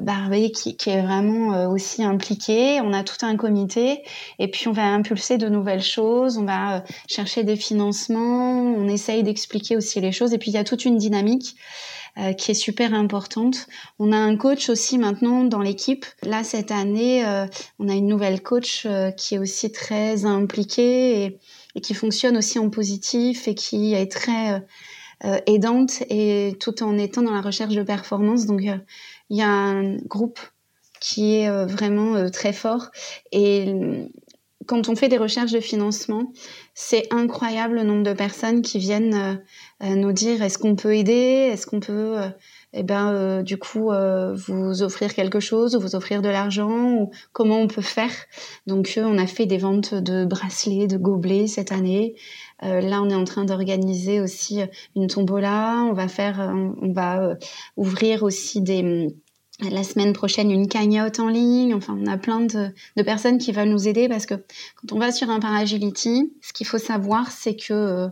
Barbet, 0.01 0.51
qui, 0.51 0.77
est 0.87 1.03
vraiment 1.03 1.71
aussi 1.71 2.03
impliqué. 2.03 2.81
On 2.81 2.93
a 2.93 3.05
tout 3.05 3.25
un 3.25 3.37
comité. 3.37 4.03
Et 4.39 4.49
puis, 4.49 4.69
on 4.69 4.73
va 4.73 4.85
impulser 4.85 5.39
de 5.39 5.49
nouvelles 5.49 5.83
choses. 5.83 6.39
On 6.39 6.45
va 6.45 6.85
chercher 7.09 7.45
des 7.45 7.57
financements. 7.57 8.61
On 8.61 8.89
essaye 8.89 9.23
d'expliquer 9.23 9.77
aussi 9.77 10.01
les 10.01 10.13
choses. 10.13 10.33
Et 10.33 10.39
puis, 10.39 10.51
il 10.51 10.55
y 10.55 10.59
a 10.59 10.65
toute 10.65 10.85
une 10.85 10.99
dynamique. 10.99 11.55
Euh, 12.19 12.33
qui 12.33 12.51
est 12.51 12.55
super 12.55 12.93
importante. 12.93 13.69
On 14.01 14.11
a 14.11 14.17
un 14.17 14.37
coach 14.37 14.69
aussi 14.69 14.99
maintenant 14.99 15.45
dans 15.45 15.61
l'équipe. 15.61 16.05
Là, 16.25 16.43
cette 16.43 16.73
année, 16.73 17.25
euh, 17.25 17.47
on 17.79 17.89
a 17.89 17.95
une 17.95 18.09
nouvelle 18.09 18.43
coach 18.43 18.85
euh, 18.85 19.13
qui 19.13 19.37
est 19.37 19.39
aussi 19.39 19.71
très 19.71 20.25
impliquée 20.25 21.23
et, 21.23 21.39
et, 21.77 21.81
qui 21.81 21.95
fonctionne 21.95 22.37
aussi 22.37 22.59
en 22.59 22.69
positif 22.69 23.47
et 23.47 23.55
qui 23.55 23.95
est 23.95 24.11
très 24.11 24.61
aidante 25.47 26.03
et 26.09 26.57
tout 26.59 26.83
en 26.83 26.97
étant 26.97 27.23
dans 27.23 27.35
la 27.35 27.43
recherche 27.43 27.75
de 27.75 27.83
performance. 27.83 28.47
Donc, 28.47 28.63
il 28.63 29.37
y 29.37 29.43
a 29.43 29.49
un 29.49 29.97
groupe 29.99 30.41
qui 30.99 31.37
est 31.37 31.65
vraiment 31.67 32.31
très 32.31 32.55
fort 32.55 32.91
et 33.31 34.09
quand 34.67 34.89
on 34.89 34.97
fait 34.97 35.09
des 35.09 35.19
recherches 35.19 35.53
de 35.53 35.61
financement, 35.61 36.33
c'est 36.83 37.13
incroyable 37.13 37.75
le 37.75 37.83
nombre 37.83 38.05
de 38.05 38.15
personnes 38.15 38.63
qui 38.63 38.79
viennent 38.79 39.15
euh, 39.15 39.35
euh, 39.85 39.95
nous 39.97 40.13
dire 40.13 40.43
est-ce 40.43 40.57
qu'on 40.57 40.77
peut 40.77 40.97
aider, 40.97 41.51
est-ce 41.53 41.67
qu'on 41.67 41.79
peut, 41.79 42.19
euh, 42.19 42.31
eh 42.73 42.83
ben, 42.83 43.43
du 43.43 43.59
coup, 43.59 43.91
vous 43.91 44.83
offrir 44.83 45.13
quelque 45.15 45.41
chose, 45.41 45.77
ou 45.77 45.81
vous 45.81 45.95
offrir 45.95 46.23
de 46.23 46.29
l'argent, 46.29 46.93
ou 46.93 47.11
comment 47.33 47.59
on 47.59 47.67
peut 47.67 47.83
faire? 47.83 48.13
Donc, 48.67 48.95
on 48.97 49.19
a 49.19 49.27
fait 49.27 49.45
des 49.45 49.59
ventes 49.59 49.93
de 49.93 50.25
bracelets, 50.25 50.87
de 50.87 50.97
gobelets 50.97 51.49
cette 51.49 51.73
année. 51.73 52.15
là, 52.63 53.03
on 53.03 53.11
est 53.11 53.15
en 53.15 53.25
train 53.25 53.45
d'organiser 53.45 54.21
aussi 54.21 54.61
une 54.95 55.09
tombola. 55.09 55.85
On 55.85 55.95
va 55.95 56.07
faire, 56.07 56.39
on 56.81 56.93
va 56.93 57.37
ouvrir 57.77 58.23
aussi 58.23 58.61
des 58.61 59.09
la 59.69 59.83
semaine 59.83 60.13
prochaine 60.13 60.51
une 60.51 60.69
cagnotte 60.69 61.21
en 61.21 61.29
ligne. 61.29 61.75
Enfin, 61.75 61.97
on 62.01 62.07
a 62.07 62.17
plein 62.17 62.41
de, 62.41 62.71
de, 62.97 63.03
personnes 63.03 63.39
qui 63.39 63.53
veulent 63.53 63.69
nous 63.69 63.89
aider 63.89 64.09
parce 64.09 64.27
que 64.27 64.35
quand 64.35 64.93
on 64.93 64.99
va 64.99 65.13
sur 65.13 65.31
un 65.31 65.41
Paragility, 65.41 66.33
ce 66.41 66.53
qu'il 66.53 66.67
faut 66.67 66.79
savoir, 66.79 67.31
c'est 67.31 67.57
que 67.57 67.73
euh, 67.73 68.09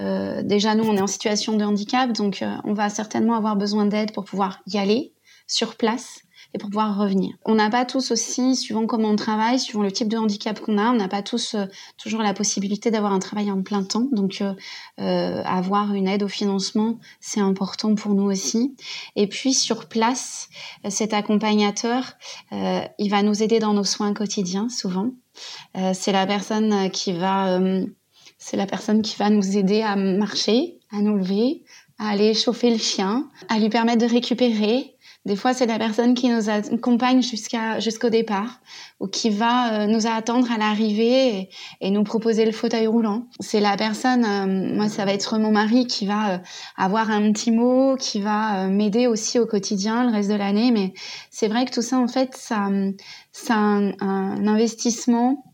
euh 0.00 0.42
déjà 0.42 0.74
nous, 0.74 0.84
on 0.84 0.96
est 0.96 1.00
en 1.00 1.06
situation 1.06 1.56
de 1.56 1.64
handicap, 1.64 2.12
donc 2.12 2.42
euh, 2.42 2.54
on 2.64 2.72
va 2.72 2.88
certainement 2.88 3.34
avoir 3.34 3.56
besoin 3.56 3.86
d'aide 3.86 4.12
pour 4.12 4.24
pouvoir 4.24 4.60
y 4.66 4.78
aller 4.78 5.12
sur 5.46 5.76
place 5.76 6.20
et 6.54 6.58
pour 6.58 6.70
pouvoir 6.70 6.96
revenir. 6.96 7.34
On 7.44 7.54
n'a 7.54 7.68
pas 7.68 7.84
tous 7.84 8.10
aussi, 8.10 8.56
suivant 8.56 8.86
comment 8.86 9.10
on 9.10 9.16
travaille, 9.16 9.58
suivant 9.58 9.82
le 9.82 9.92
type 9.92 10.08
de 10.08 10.16
handicap 10.16 10.58
qu'on 10.60 10.78
a, 10.78 10.90
on 10.90 10.96
n'a 10.96 11.08
pas 11.08 11.22
tous 11.22 11.54
euh, 11.54 11.66
toujours 11.98 12.22
la 12.22 12.32
possibilité 12.32 12.90
d'avoir 12.90 13.12
un 13.12 13.18
travail 13.18 13.50
en 13.50 13.62
plein 13.62 13.82
temps. 13.82 14.08
Donc, 14.12 14.40
euh, 14.40 14.54
euh, 14.98 15.42
avoir 15.44 15.92
une 15.94 16.08
aide 16.08 16.22
au 16.22 16.28
financement, 16.28 16.98
c'est 17.20 17.40
important 17.40 17.94
pour 17.94 18.14
nous 18.14 18.30
aussi. 18.30 18.74
Et 19.14 19.26
puis, 19.26 19.52
sur 19.52 19.86
place, 19.86 20.48
cet 20.88 21.12
accompagnateur, 21.12 22.14
il 22.50 23.10
va 23.10 23.22
nous 23.22 23.42
aider 23.42 23.58
dans 23.58 23.74
nos 23.74 23.84
soins 23.84 24.14
quotidiens, 24.14 24.68
souvent. 24.68 25.10
c'est 25.92 26.12
la 26.12 26.26
personne 26.26 26.90
qui 26.90 27.12
va, 27.12 27.60
c'est 28.38 28.56
la 28.56 28.66
personne 28.66 29.02
qui 29.02 29.16
va 29.16 29.30
nous 29.30 29.56
aider 29.56 29.82
à 29.82 29.96
marcher, 29.96 30.78
à 30.90 31.00
nous 31.00 31.16
lever, 31.16 31.64
à 31.98 32.10
aller 32.10 32.34
chauffer 32.34 32.70
le 32.70 32.78
chien, 32.78 33.28
à 33.48 33.58
lui 33.58 33.68
permettre 33.68 34.06
de 34.06 34.10
récupérer, 34.10 34.96
des 35.28 35.36
fois, 35.36 35.52
c'est 35.52 35.66
la 35.66 35.78
personne 35.78 36.14
qui 36.14 36.30
nous 36.30 36.48
accompagne 36.48 37.22
jusqu'à 37.22 37.80
jusqu'au 37.80 38.08
départ 38.08 38.60
ou 38.98 39.06
qui 39.06 39.28
va 39.28 39.72
euh, 39.72 39.86
nous 39.86 40.06
attendre 40.06 40.50
à 40.50 40.56
l'arrivée 40.56 41.50
et, 41.82 41.90
nous 41.90 42.02
proposer 42.02 42.46
le 42.46 42.52
fauteuil 42.52 42.86
roulant. 42.86 43.26
C'est 43.38 43.60
la 43.60 43.76
personne, 43.76 44.24
euh, 44.24 44.74
moi, 44.74 44.88
ça 44.88 45.04
va 45.04 45.12
être 45.12 45.38
mon 45.38 45.50
mari 45.50 45.86
qui 45.86 46.06
va 46.06 46.30
euh, 46.30 46.38
avoir 46.78 47.10
un 47.10 47.30
petit 47.32 47.50
mot, 47.50 47.96
qui 47.96 48.20
va 48.20 48.68
m'aider 48.68 49.06
aussi 49.06 49.38
au 49.38 49.44
quotidien 49.44 50.04
le 50.04 50.12
reste 50.12 50.30
de 50.30 50.34
l'année. 50.34 50.70
Mais 50.70 50.94
c'est 51.30 51.48
vrai 51.48 51.66
que 51.66 51.72
tout 51.72 51.82
ça, 51.82 51.98
en 51.98 52.08
fait, 52.08 52.34
ça, 52.34 52.70
c'est 53.32 53.52
un, 53.52 53.92
un, 54.00 54.46
investissement 54.46 55.44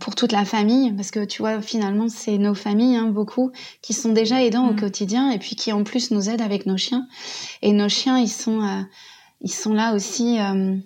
pour 0.00 0.14
toute 0.14 0.32
la 0.32 0.44
famille 0.46 0.92
parce 0.92 1.10
que 1.10 1.24
tu 1.24 1.42
vois, 1.42 1.60
finalement, 1.60 2.08
c'est 2.08 2.38
nos 2.38 2.54
familles, 2.54 2.96
hein, 2.96 3.08
beaucoup, 3.08 3.52
qui 3.82 3.92
sont 3.92 4.12
déjà 4.12 4.42
aidants 4.42 4.68
au 4.68 4.72
mmh. 4.72 4.80
quotidien 4.80 5.30
et 5.30 5.38
puis 5.38 5.56
qui 5.56 5.72
en 5.72 5.84
plus 5.84 6.10
nous 6.10 6.30
aident 6.30 6.40
avec 6.40 6.64
nos 6.64 6.78
chiens. 6.78 7.06
Et 7.60 7.72
nos 7.72 7.88
chiens, 7.88 8.18
ils 8.18 8.30
sont 8.30 8.86
ils 9.40 9.52
sont 9.52 9.72
là 9.72 9.94
aussi. 9.94 10.38
Euh, 10.38 10.76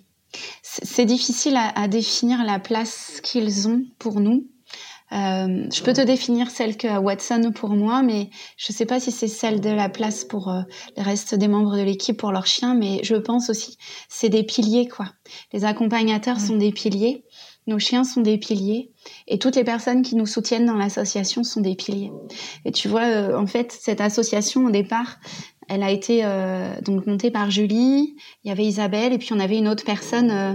c'est 0.61 1.05
difficile 1.05 1.57
à, 1.57 1.87
définir 1.87 2.43
la 2.43 2.59
place 2.59 3.21
qu'ils 3.23 3.69
ont 3.69 3.83
pour 3.99 4.19
nous. 4.19 4.47
Euh, 5.11 5.67
je 5.71 5.83
peux 5.83 5.93
te 5.93 6.01
définir 6.01 6.49
celle 6.49 6.75
que 6.75 6.97
Watson 6.97 7.51
pour 7.53 7.69
moi, 7.69 8.01
mais 8.01 8.29
je 8.57 8.73
ne 8.73 8.75
sais 8.75 8.85
pas 8.85 8.99
si 8.99 9.11
c'est 9.11 9.27
celle 9.29 9.61
de 9.61 9.69
la 9.69 9.87
place 9.87 10.25
pour 10.25 10.49
euh, 10.49 10.61
le 10.97 11.03
reste 11.03 11.35
des 11.35 11.47
membres 11.47 11.77
de 11.77 11.83
l'équipe 11.83 12.17
pour 12.17 12.31
leurs 12.31 12.47
chiens, 12.47 12.73
mais 12.73 12.99
je 13.03 13.15
pense 13.15 13.49
aussi 13.49 13.77
c'est 14.09 14.29
des 14.29 14.43
piliers 14.43 14.87
quoi. 14.87 15.05
Les 15.53 15.63
accompagnateurs 15.63 16.39
sont 16.41 16.57
des 16.57 16.71
piliers, 16.71 17.23
nos 17.67 17.79
chiens 17.79 18.03
sont 18.03 18.21
des 18.21 18.39
piliers, 18.39 18.91
et 19.27 19.37
toutes 19.39 19.55
les 19.55 19.63
personnes 19.63 20.01
qui 20.01 20.15
nous 20.15 20.25
soutiennent 20.25 20.65
dans 20.65 20.75
l'association 20.75 21.43
sont 21.43 21.61
des 21.61 21.75
piliers. 21.75 22.11
Et 22.65 22.71
tu 22.71 22.87
vois, 22.87 23.39
en 23.39 23.47
fait, 23.47 23.71
cette 23.71 24.01
association 24.01 24.65
au 24.65 24.71
départ, 24.71 25.17
elle 25.67 25.83
a 25.83 25.91
été 25.91 26.21
euh, 26.23 26.79
donc 26.81 27.05
montée 27.07 27.31
par 27.31 27.51
Julie, 27.51 28.15
il 28.43 28.47
y 28.47 28.51
avait 28.51 28.65
Isabelle 28.65 29.13
et 29.13 29.17
puis 29.17 29.33
on 29.33 29.39
avait 29.39 29.57
une 29.57 29.67
autre 29.67 29.83
personne, 29.83 30.31
euh, 30.31 30.53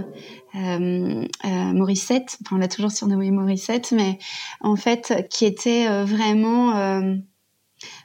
euh, 0.55 1.25
euh 1.45 1.73
Morissette, 1.73 2.37
enfin 2.41 2.55
on 2.55 2.59
l'a 2.59 2.67
toujours 2.67 2.91
surnommée 2.91 3.31
Morissette, 3.31 3.91
mais 3.91 4.19
en 4.61 4.75
fait 4.75 5.27
qui 5.29 5.45
était 5.45 5.87
vraiment 6.03 7.01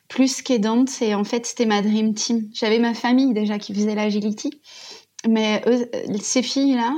plus 0.09 0.42
qu'aidante. 0.42 0.90
Et 1.03 1.14
en 1.14 1.25
fait 1.25 1.47
c'était 1.47 1.66
ma 1.66 1.83
dream 1.83 2.14
team. 2.14 2.49
J'avais 2.53 2.79
ma 2.79 2.95
famille 2.95 3.35
déjà 3.35 3.59
qui 3.59 3.75
faisait 3.75 3.95
l'agility 3.95 4.61
mais 5.29 5.62
ces 6.21 6.43
filles-là, 6.43 6.95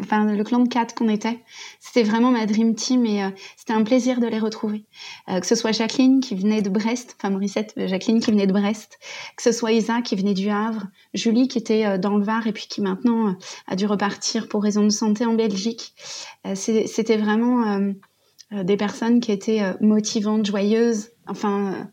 enfin 0.00 0.24
le 0.24 0.42
clan 0.44 0.60
de 0.60 0.68
quatre 0.68 0.94
qu'on 0.94 1.08
était, 1.08 1.38
c'était 1.80 2.02
vraiment 2.02 2.30
ma 2.30 2.46
dream 2.46 2.74
team 2.74 3.04
et 3.06 3.24
euh, 3.24 3.30
c'était 3.56 3.72
un 3.72 3.82
plaisir 3.82 4.20
de 4.20 4.26
les 4.26 4.38
retrouver. 4.38 4.84
Euh, 5.28 5.40
que 5.40 5.46
ce 5.46 5.54
soit 5.54 5.72
Jacqueline 5.72 6.20
qui 6.20 6.34
venait 6.34 6.62
de 6.62 6.70
Brest, 6.70 7.16
enfin 7.18 7.30
Morissette, 7.30 7.74
euh, 7.78 7.86
Jacqueline 7.86 8.20
qui 8.20 8.30
venait 8.30 8.46
de 8.46 8.52
Brest, 8.52 8.98
que 9.36 9.42
ce 9.42 9.52
soit 9.52 9.72
Isa 9.72 10.02
qui 10.02 10.16
venait 10.16 10.34
du 10.34 10.50
Havre, 10.50 10.86
Julie 11.14 11.48
qui 11.48 11.58
était 11.58 11.98
dans 11.98 12.16
le 12.16 12.24
Var 12.24 12.46
et 12.46 12.52
puis 12.52 12.66
qui 12.68 12.80
maintenant 12.80 13.36
a 13.66 13.76
dû 13.76 13.86
repartir 13.86 14.48
pour 14.48 14.62
raison 14.62 14.84
de 14.84 14.90
santé 14.90 15.24
en 15.24 15.34
Belgique. 15.34 15.94
c'était 16.54 17.16
vraiment 17.16 17.92
des 18.52 18.76
personnes 18.76 19.20
qui 19.20 19.32
étaient 19.32 19.62
motivantes, 19.80 20.46
joyeuses. 20.46 21.10
Enfin, 21.26 21.88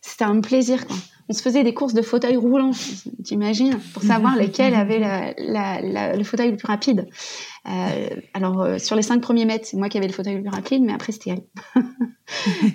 c'était 0.00 0.24
un 0.24 0.40
plaisir. 0.40 0.86
Quoi 0.86 0.96
on 1.30 1.32
se 1.32 1.42
faisait 1.42 1.62
des 1.62 1.72
courses 1.72 1.94
de 1.94 2.02
fauteuils 2.02 2.36
roulants, 2.36 2.72
t'imagines, 3.22 3.78
pour 3.94 4.02
savoir 4.02 4.34
lesquels 4.38 4.74
avaient 4.74 4.98
le 5.38 6.24
fauteuil 6.24 6.50
le 6.50 6.56
plus 6.56 6.66
rapide. 6.66 7.06
Euh, 7.68 8.08
alors, 8.34 8.60
euh, 8.60 8.78
sur 8.78 8.96
les 8.96 9.02
cinq 9.02 9.20
premiers 9.20 9.44
mètres, 9.44 9.64
c'est 9.64 9.76
moi 9.76 9.88
qui 9.88 9.96
avais 9.96 10.08
le 10.08 10.12
fauteuil 10.12 10.34
le 10.34 10.42
plus 10.42 10.50
rapide, 10.50 10.82
mais 10.82 10.92
après, 10.92 11.12
c'était 11.12 11.30
elle. 11.30 11.82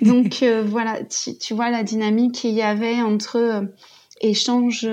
Donc, 0.02 0.42
euh, 0.42 0.64
voilà, 0.66 1.00
tu, 1.04 1.52
vois 1.52 1.70
la 1.70 1.82
dynamique 1.82 2.36
qu'il 2.36 2.54
y 2.54 2.62
avait 2.62 3.02
entre 3.02 3.68
échange, 4.22 4.88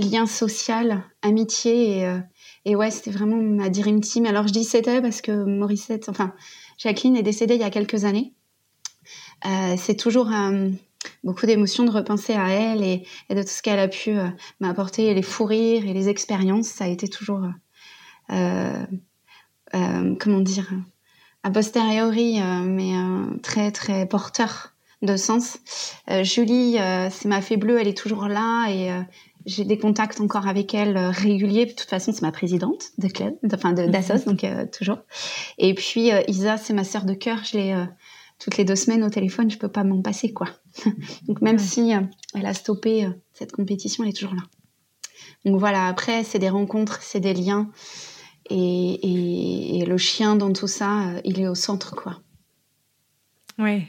lien 0.00 0.26
social, 0.26 1.04
amitié, 1.22 2.00
et, 2.00 2.18
et 2.64 2.74
ouais, 2.74 2.90
c'était 2.90 3.12
vraiment 3.12 3.36
ma 3.36 3.70
dream 3.70 4.00
team. 4.00 4.26
Alors, 4.26 4.48
je 4.48 4.52
dis 4.52 4.64
c'était 4.64 5.00
parce 5.00 5.20
que 5.20 5.44
Morissette, 5.44 6.08
enfin, 6.08 6.34
Jacqueline 6.78 7.16
est 7.16 7.22
décédée 7.22 7.54
il 7.54 7.60
y 7.60 7.64
a 7.64 7.70
quelques 7.70 8.04
années. 8.04 8.34
c'est 9.76 9.96
toujours 9.96 10.28
beaucoup 11.22 11.46
d'émotions 11.46 11.84
de 11.84 11.90
repenser 11.90 12.34
à 12.34 12.50
elle 12.50 12.82
et, 12.82 13.06
de 13.30 13.42
tout 13.42 13.48
ce 13.48 13.62
qu'elle 13.62 13.78
a 13.78 13.88
pu 13.88 14.10
euh, 14.10 14.28
m'apporter, 14.60 15.12
les 15.14 15.22
fous 15.22 15.44
rires 15.44 15.86
et 15.86 15.92
les 15.92 16.08
expériences. 16.08 16.68
Ça 16.68 16.84
a 16.84 16.88
été 16.88 17.08
toujours, 17.08 17.46
euh, 18.30 18.86
euh, 19.74 20.14
comment 20.20 20.40
dire, 20.40 20.70
a 21.42 21.50
posteriori, 21.50 22.40
mais 22.40 22.92
très 23.42 23.70
très 23.70 24.06
porteur 24.06 24.72
de 25.02 25.16
sens. 25.16 25.58
Julie, 26.22 26.78
c'est 27.10 27.26
ma 27.26 27.42
fée 27.42 27.58
bleue, 27.58 27.78
elle 27.78 27.88
est 27.88 27.96
toujours 27.96 28.28
là 28.28 28.68
et, 28.70 28.90
j'ai 29.46 29.66
des 29.66 29.76
contacts 29.76 30.22
encore 30.22 30.48
avec 30.48 30.72
elle 30.72 30.96
réguliers. 30.96 31.66
De 31.66 31.72
toute 31.72 31.90
façon, 31.90 32.14
c'est 32.14 32.22
ma 32.22 32.32
présidente 32.32 32.92
de 32.96 33.08
club, 33.08 33.34
enfin 33.52 33.74
d'Assos, 33.74 34.24
donc 34.24 34.46
toujours. 34.72 35.00
Et 35.58 35.74
puis 35.74 36.08
Isa, 36.28 36.56
c'est 36.56 36.72
ma 36.72 36.82
sœur 36.82 37.04
de 37.04 37.12
cœur. 37.12 37.44
Je 37.44 37.58
l'ai 37.58 37.86
toutes 38.44 38.58
les 38.58 38.64
deux 38.64 38.76
semaines 38.76 39.02
au 39.02 39.10
téléphone. 39.10 39.50
Je 39.50 39.58
peux 39.58 39.68
pas 39.68 39.82
m'en 39.82 40.02
passer, 40.02 40.32
quoi. 40.32 40.48
donc 41.26 41.40
même 41.40 41.58
si 41.58 41.92
elle 42.34 42.46
a 42.46 42.54
stoppé 42.54 43.08
cette 43.32 43.52
compétition, 43.52 44.04
elle 44.04 44.10
est 44.10 44.12
toujours 44.12 44.34
là. 44.34 44.42
Donc 45.46 45.58
voilà. 45.58 45.86
Après, 45.86 46.22
c'est 46.22 46.38
des 46.38 46.50
rencontres, 46.50 47.00
c'est 47.02 47.20
des 47.20 47.34
liens. 47.34 47.70
Et, 48.50 49.78
et, 49.80 49.86
le 49.86 49.96
chien 49.96 50.36
dans 50.36 50.52
tout 50.52 50.66
ça, 50.66 51.14
il 51.24 51.40
est 51.40 51.48
au 51.48 51.54
centre, 51.54 51.96
quoi. 51.96 52.20
Ouais. 53.58 53.88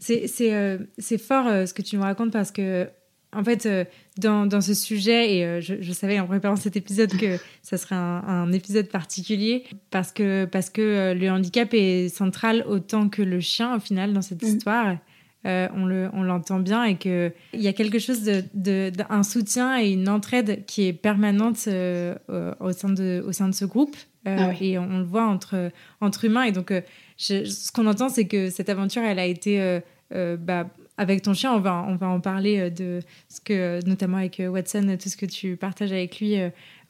C'est 0.00 0.28
euh, 0.52 0.78
fort 1.18 1.46
euh, 1.46 1.66
ce 1.66 1.74
que 1.74 1.82
tu 1.82 1.96
me 1.96 2.02
racontes 2.02 2.32
parce 2.32 2.50
que, 2.50 2.88
en 3.32 3.44
fait, 3.44 3.66
euh, 3.66 3.84
dans, 4.16 4.46
dans, 4.46 4.60
ce 4.60 4.74
sujet, 4.74 5.34
et 5.34 5.60
je, 5.60 5.74
je, 5.80 5.92
savais 5.92 6.18
en 6.18 6.26
préparant 6.26 6.56
cet 6.56 6.76
épisode 6.76 7.14
que 7.16 7.36
ça 7.62 7.76
serait 7.76 7.94
un, 7.94 8.22
un 8.26 8.52
épisode 8.52 8.88
particulier 8.88 9.64
parce 9.90 10.12
que, 10.12 10.46
parce 10.46 10.70
que 10.70 11.14
le 11.14 11.30
handicap 11.30 11.68
est 11.72 12.08
central 12.08 12.64
autant 12.66 13.08
que 13.08 13.22
le 13.22 13.40
chien, 13.40 13.76
au 13.76 13.80
final, 13.80 14.12
dans 14.12 14.22
cette 14.22 14.42
mm. 14.42 14.46
histoire. 14.46 14.96
on 15.44 16.22
l'entend 16.22 16.58
bien 16.58 16.84
et 16.84 16.96
qu'il 16.96 17.32
y 17.54 17.68
a 17.68 17.72
quelque 17.72 17.98
chose 17.98 18.22
de, 18.22 18.42
de, 18.54 18.92
un 19.10 19.22
soutien 19.22 19.78
et 19.78 19.90
une 19.90 20.08
entraide 20.08 20.64
qui 20.66 20.86
est 20.86 20.92
permanente 20.92 21.68
au, 21.68 22.72
sein 22.72 22.88
de, 22.88 23.22
au 23.26 23.32
sein 23.32 23.48
de 23.48 23.54
ce 23.54 23.64
groupe. 23.64 23.96
Ah 24.24 24.52
et 24.60 24.78
on, 24.78 24.98
le 24.98 25.04
voit 25.04 25.26
entre, 25.26 25.70
entre 26.00 26.24
humains. 26.24 26.42
Et 26.42 26.52
donc, 26.52 26.72
ce 27.18 27.72
qu'on 27.72 27.86
entend, 27.86 28.08
c'est 28.08 28.26
que 28.26 28.50
cette 28.50 28.68
aventure, 28.68 29.02
elle 29.02 29.18
a 29.18 29.26
été 29.26 29.60
euh, 29.60 29.80
euh, 30.14 30.36
bah, 30.36 30.68
avec 30.98 31.22
ton 31.22 31.32
chien. 31.32 31.54
On 31.54 31.60
va, 31.60 31.84
on 31.88 31.96
va 31.96 32.08
en 32.08 32.20
parler 32.20 32.58
euh, 32.58 32.70
de 32.70 33.00
ce 33.28 33.40
que, 33.40 33.84
notamment 33.86 34.18
avec 34.18 34.42
Watson, 34.44 34.98
tout 35.00 35.08
ce 35.08 35.16
que 35.16 35.26
tu 35.26 35.56
partages 35.56 35.92
avec 35.92 36.20
lui 36.20 36.36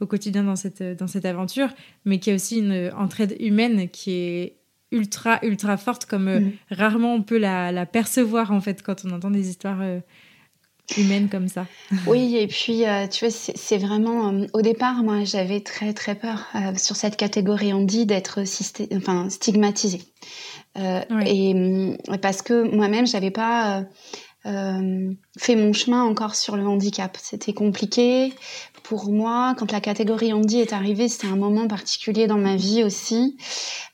au 0.01 0.07
quotidien 0.07 0.43
dans 0.43 0.57
cette, 0.57 0.83
dans 0.83 1.07
cette 1.07 1.25
aventure, 1.25 1.69
mais 2.05 2.19
qui 2.19 2.31
a 2.31 2.35
aussi 2.35 2.59
une 2.59 2.91
entraide 2.97 3.37
humaine 3.39 3.89
qui 3.89 4.13
est 4.13 4.57
ultra, 4.91 5.39
ultra 5.43 5.77
forte, 5.77 6.07
comme 6.07 6.29
mm. 6.31 6.53
rarement 6.71 7.15
on 7.15 7.23
peut 7.23 7.39
la, 7.39 7.71
la, 7.71 7.87
percevoir 7.87 8.51
en 8.53 8.61
fait 8.61 8.83
quand 8.83 9.05
on 9.05 9.11
entend 9.11 9.31
des 9.31 9.49
histoires 9.49 9.83
humaine 10.97 11.29
comme 11.29 11.49
ça. 11.49 11.67
oui, 12.07 12.37
et 12.37 12.47
puis 12.47 12.85
tu 13.11 13.27
vois, 13.27 13.31
c'est 13.31 13.79
vraiment. 13.79 14.33
au 14.53 14.63
départ, 14.63 15.03
moi, 15.03 15.25
j'avais 15.25 15.61
très 15.61 15.93
très 15.93 16.15
peur 16.15 16.47
sur 16.77 16.97
cette 16.97 17.17
catégorie 17.17 17.73
on 17.73 17.83
dit 17.83 18.07
d'être 18.07 18.41
enfin, 18.95 19.29
stigmatisée. 19.29 20.03
Euh, 20.77 21.01
et 21.27 21.55
parce 22.21 22.43
que 22.43 22.63
moi-même, 22.75 23.07
j'avais 23.07 23.31
pas 23.31 23.85
euh, 24.49 25.13
fait 25.39 25.57
mon 25.57 25.73
chemin 25.73 26.03
encore 26.05 26.35
sur 26.35 26.57
le 26.57 26.67
handicap. 26.67 27.17
C'était 27.21 27.53
compliqué 27.53 28.33
pour 28.83 29.11
moi. 29.11 29.55
Quand 29.59 29.71
la 29.73 29.81
catégorie 29.81 30.33
handi 30.33 30.61
est 30.61 30.73
arrivée, 30.73 31.09
c'était 31.09 31.27
un 31.27 31.37
moment 31.37 31.69
particulier 31.69 32.27
dans 32.27 32.39
ma 32.39 32.57
vie 32.57 32.83
aussi. 32.83 33.37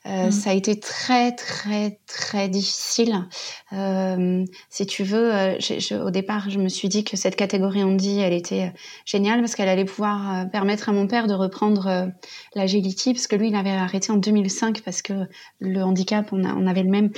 Euh, 0.05 0.27
mm. 0.27 0.31
Ça 0.31 0.51
a 0.51 0.53
été 0.53 0.79
très 0.79 1.33
très 1.33 1.99
très 2.07 2.47
difficile. 2.47 3.27
Euh, 3.73 4.45
si 4.69 4.85
tu 4.85 5.03
veux, 5.03 5.57
au 6.01 6.11
départ, 6.11 6.49
je 6.49 6.59
me 6.59 6.69
suis 6.69 6.87
dit 6.87 7.03
que 7.03 7.17
cette 7.17 7.35
catégorie 7.35 7.83
handi, 7.83 8.19
elle 8.19 8.33
était 8.33 8.73
géniale 9.05 9.41
parce 9.41 9.55
qu'elle 9.55 9.69
allait 9.69 9.85
pouvoir 9.85 10.49
permettre 10.51 10.87
à 10.87 10.93
mon 10.93 11.07
père 11.07 11.27
de 11.27 11.33
reprendre 11.33 12.11
l'agility 12.53 13.13
parce 13.13 13.27
que 13.27 13.35
lui, 13.35 13.49
il 13.49 13.55
avait 13.55 13.71
arrêté 13.71 14.11
en 14.11 14.17
2005 14.17 14.81
parce 14.81 15.01
que 15.01 15.13
le 15.59 15.81
handicap, 15.81 16.31
on, 16.31 16.45
on 16.45 16.65
avait 16.67 16.83
le 16.83 16.89
même, 16.89 17.11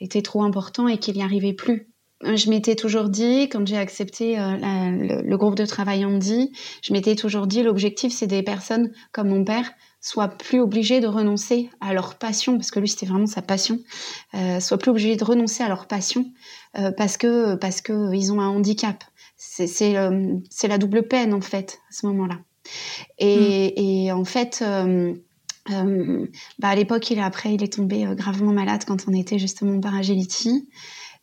était 0.00 0.22
trop 0.22 0.42
important 0.42 0.88
et 0.88 0.98
qu'il 0.98 1.14
n'y 1.14 1.22
arrivait 1.22 1.54
plus 1.54 1.91
je 2.22 2.50
m'étais 2.50 2.76
toujours 2.76 3.08
dit, 3.08 3.48
quand 3.48 3.66
j'ai 3.66 3.78
accepté 3.78 4.38
euh, 4.38 4.56
le, 5.24 5.36
groupe 5.36 5.54
de 5.54 5.66
travail 5.66 6.04
Andy, 6.04 6.52
je 6.82 6.92
m'étais 6.92 7.16
toujours 7.16 7.46
dit, 7.46 7.62
l'objectif, 7.62 8.12
c'est 8.12 8.26
des 8.26 8.42
personnes 8.42 8.92
comme 9.12 9.28
mon 9.28 9.44
père 9.44 9.72
soient 10.00 10.28
plus 10.28 10.60
obligées 10.60 11.00
de 11.00 11.06
renoncer 11.06 11.70
à 11.80 11.94
leur 11.94 12.16
passion, 12.16 12.56
parce 12.56 12.70
que 12.70 12.80
lui, 12.80 12.88
c'était 12.88 13.06
vraiment 13.06 13.26
sa 13.26 13.40
passion, 13.40 13.78
euh, 14.34 14.60
soient 14.60 14.78
plus 14.78 14.90
obligées 14.90 15.16
de 15.16 15.24
renoncer 15.24 15.62
à 15.62 15.68
leur 15.68 15.86
passion 15.86 16.26
euh, 16.78 16.90
parce 16.90 17.16
que 17.16 17.54
parce 17.54 17.80
que 17.80 18.14
ils 18.14 18.32
ont 18.32 18.40
un 18.40 18.48
handicap. 18.48 19.04
C'est 19.36 19.66
c'est 19.66 19.96
euh, 19.96 20.38
la 20.64 20.78
double 20.78 21.06
peine 21.06 21.32
en 21.32 21.40
fait 21.40 21.80
à 21.88 21.92
ce 21.92 22.06
moment-là. 22.06 22.38
Et, 23.18 23.74
mm. 23.76 23.82
et 23.82 24.12
en 24.12 24.24
fait. 24.24 24.64
Euh, 25.70 26.26
bah 26.58 26.70
à 26.70 26.74
l'époque, 26.74 27.08
il 27.12 27.20
après, 27.20 27.54
il 27.54 27.62
est 27.62 27.74
tombé 27.74 28.04
gravement 28.16 28.52
malade 28.52 28.82
quand 28.84 29.06
on 29.06 29.12
était 29.12 29.38
justement 29.38 29.80
par 29.80 29.94
Agility. 29.94 30.68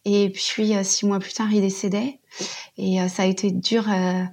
Et 0.05 0.29
puis 0.29 0.75
euh, 0.75 0.83
six 0.83 1.05
mois 1.05 1.19
plus 1.19 1.33
tard, 1.33 1.51
il 1.51 1.62
décédait. 1.62 2.19
Et 2.77 3.01
euh, 3.01 3.07
ça 3.07 3.23
a 3.23 3.25
été 3.25 3.51
dur 3.51 3.85
euh, 3.89 4.23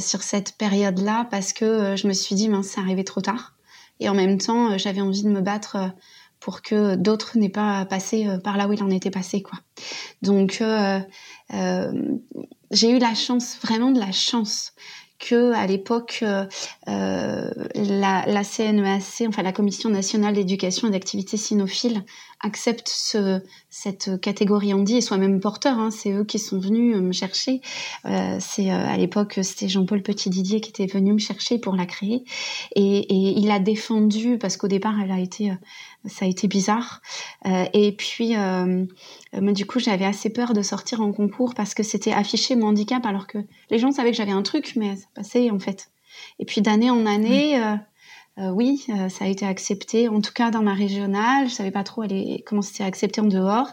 sur 0.00 0.22
cette 0.22 0.56
période-là 0.56 1.26
parce 1.30 1.52
que 1.52 1.96
je 1.96 2.06
me 2.06 2.12
suis 2.12 2.34
dit, 2.34 2.48
mince, 2.48 2.68
c'est 2.68 2.80
arrivé 2.80 3.04
trop 3.04 3.20
tard. 3.20 3.54
Et 4.00 4.08
en 4.08 4.14
même 4.14 4.38
temps, 4.38 4.76
j'avais 4.76 5.00
envie 5.00 5.22
de 5.22 5.28
me 5.28 5.40
battre 5.40 5.92
pour 6.40 6.62
que 6.62 6.96
d'autres 6.96 7.38
n'aient 7.38 7.48
pas 7.48 7.84
passé 7.86 8.26
par 8.42 8.56
là 8.56 8.66
où 8.66 8.72
il 8.72 8.82
en 8.82 8.90
était 8.90 9.10
passé, 9.10 9.40
quoi. 9.40 9.60
Donc, 10.20 10.62
j'ai 12.70 12.90
eu 12.90 12.98
la 12.98 13.14
chance, 13.14 13.56
vraiment 13.62 13.92
de 13.92 14.00
la 14.00 14.10
chance, 14.10 14.72
que 15.24 15.52
à 15.52 15.66
l'époque 15.66 16.20
euh, 16.22 16.44
euh, 16.88 17.50
la, 17.74 18.24
la, 18.26 18.44
CNEAC, 18.44 19.28
enfin 19.28 19.42
la 19.42 19.52
Commission 19.52 19.88
nationale 19.88 20.34
d'éducation 20.34 20.88
et 20.88 20.90
d'activité 20.90 21.36
cynophile, 21.36 22.04
accepte 22.40 22.88
ce, 22.88 23.40
cette 23.70 24.20
catégorie 24.20 24.74
handi 24.74 24.98
et 24.98 25.00
soit 25.00 25.16
même 25.16 25.40
porteur. 25.40 25.78
Hein, 25.78 25.90
c'est 25.90 26.12
eux 26.12 26.24
qui 26.24 26.38
sont 26.38 26.58
venus 26.58 26.96
me 26.96 27.12
chercher. 27.12 27.62
Euh, 28.04 28.36
c'est 28.38 28.70
à 28.70 28.96
l'époque 28.98 29.38
c'était 29.42 29.68
Jean-Paul 29.68 30.02
Petit 30.02 30.28
Didier 30.28 30.60
qui 30.60 30.70
était 30.70 30.86
venu 30.86 31.14
me 31.14 31.18
chercher 31.18 31.58
pour 31.58 31.74
la 31.74 31.86
créer 31.86 32.24
et 32.76 33.14
il 33.14 33.50
a 33.50 33.58
défendu 33.58 34.36
parce 34.38 34.58
qu'au 34.58 34.68
départ 34.68 34.94
elle 35.02 35.10
a 35.10 35.20
été 35.20 35.52
ça 36.06 36.24
a 36.24 36.28
été 36.28 36.48
bizarre. 36.48 37.00
Euh, 37.46 37.64
et 37.72 37.92
puis, 37.92 38.36
euh, 38.36 38.84
du 39.32 39.66
coup, 39.66 39.78
j'avais 39.78 40.04
assez 40.04 40.30
peur 40.30 40.52
de 40.52 40.62
sortir 40.62 41.00
en 41.00 41.12
concours 41.12 41.54
parce 41.54 41.74
que 41.74 41.82
c'était 41.82 42.12
affiché 42.12 42.56
mon 42.56 42.68
handicap 42.68 43.04
alors 43.06 43.26
que 43.26 43.38
les 43.70 43.78
gens 43.78 43.90
savaient 43.90 44.10
que 44.10 44.16
j'avais 44.16 44.32
un 44.32 44.42
truc, 44.42 44.74
mais 44.76 44.96
ça 44.96 45.06
passait 45.14 45.50
en 45.50 45.58
fait. 45.58 45.90
Et 46.38 46.44
puis 46.44 46.60
d'année 46.60 46.90
en 46.90 47.06
année, 47.06 47.58
euh, 47.58 47.76
euh, 48.38 48.50
oui, 48.50 48.84
euh, 48.88 49.08
ça 49.08 49.24
a 49.24 49.28
été 49.28 49.46
accepté. 49.46 50.08
En 50.08 50.20
tout 50.20 50.32
cas, 50.32 50.50
dans 50.50 50.62
ma 50.62 50.74
régionale, 50.74 51.48
je 51.48 51.54
savais 51.54 51.70
pas 51.70 51.84
trop 51.84 52.04
comment 52.44 52.62
c'était 52.62 52.84
accepté 52.84 53.20
en 53.20 53.26
dehors. 53.26 53.68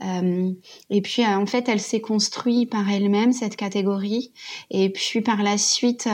et 0.00 1.02
puis, 1.02 1.24
en 1.24 1.46
fait, 1.46 1.68
elle 1.68 1.80
s'est 1.80 2.00
construite 2.00 2.70
par 2.70 2.88
elle-même 2.90 3.32
cette 3.32 3.56
catégorie. 3.56 4.32
Et 4.70 4.90
puis, 4.90 5.20
par 5.20 5.42
la 5.42 5.58
suite, 5.58 6.08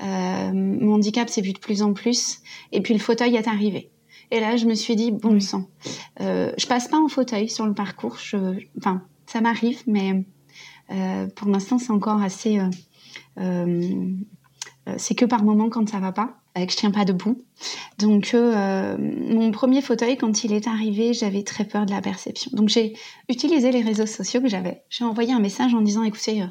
mon 0.00 0.94
handicap 0.94 1.28
s'est 1.28 1.42
vu 1.42 1.52
de 1.52 1.58
plus 1.58 1.82
en 1.82 1.92
plus. 1.92 2.40
Et 2.72 2.80
puis, 2.80 2.94
le 2.94 3.00
fauteuil 3.00 3.36
est 3.36 3.48
arrivé. 3.48 3.93
Et 4.34 4.40
là, 4.40 4.56
je 4.56 4.66
me 4.66 4.74
suis 4.74 4.96
dit, 4.96 5.12
bon 5.12 5.38
sang, 5.38 5.68
euh, 6.20 6.52
je 6.58 6.66
passe 6.66 6.88
pas 6.88 6.98
en 6.98 7.06
fauteuil 7.06 7.48
sur 7.48 7.66
le 7.66 7.72
parcours. 7.72 8.18
Je, 8.18 8.58
enfin, 8.78 9.00
ça 9.26 9.40
m'arrive, 9.40 9.80
mais 9.86 10.24
euh, 10.90 11.28
pour 11.36 11.48
l'instant, 11.48 11.78
c'est 11.78 11.92
encore 11.92 12.20
assez. 12.20 12.58
Euh, 12.58 12.68
euh, 13.38 14.94
c'est 14.96 15.14
que 15.14 15.24
par 15.24 15.44
moment 15.44 15.70
quand 15.70 15.88
ça 15.88 16.00
va 16.00 16.10
pas, 16.10 16.34
que 16.56 16.68
je 16.68 16.76
tiens 16.76 16.90
pas 16.90 17.04
debout. 17.04 17.38
Donc, 18.00 18.34
mon 18.34 19.52
premier 19.52 19.80
fauteuil, 19.82 20.18
quand 20.18 20.42
il 20.42 20.52
est 20.52 20.66
arrivé, 20.66 21.14
j'avais 21.14 21.44
très 21.44 21.64
peur 21.64 21.86
de 21.86 21.92
la 21.92 22.00
perception. 22.00 22.50
Donc, 22.54 22.68
j'ai 22.70 22.94
utilisé 23.28 23.70
les 23.70 23.82
réseaux 23.82 24.06
sociaux 24.06 24.40
que 24.40 24.48
j'avais. 24.48 24.82
J'ai 24.90 25.04
envoyé 25.04 25.32
un 25.32 25.38
message 25.38 25.72
en 25.74 25.80
disant, 25.80 26.02
écoutez, 26.02 26.44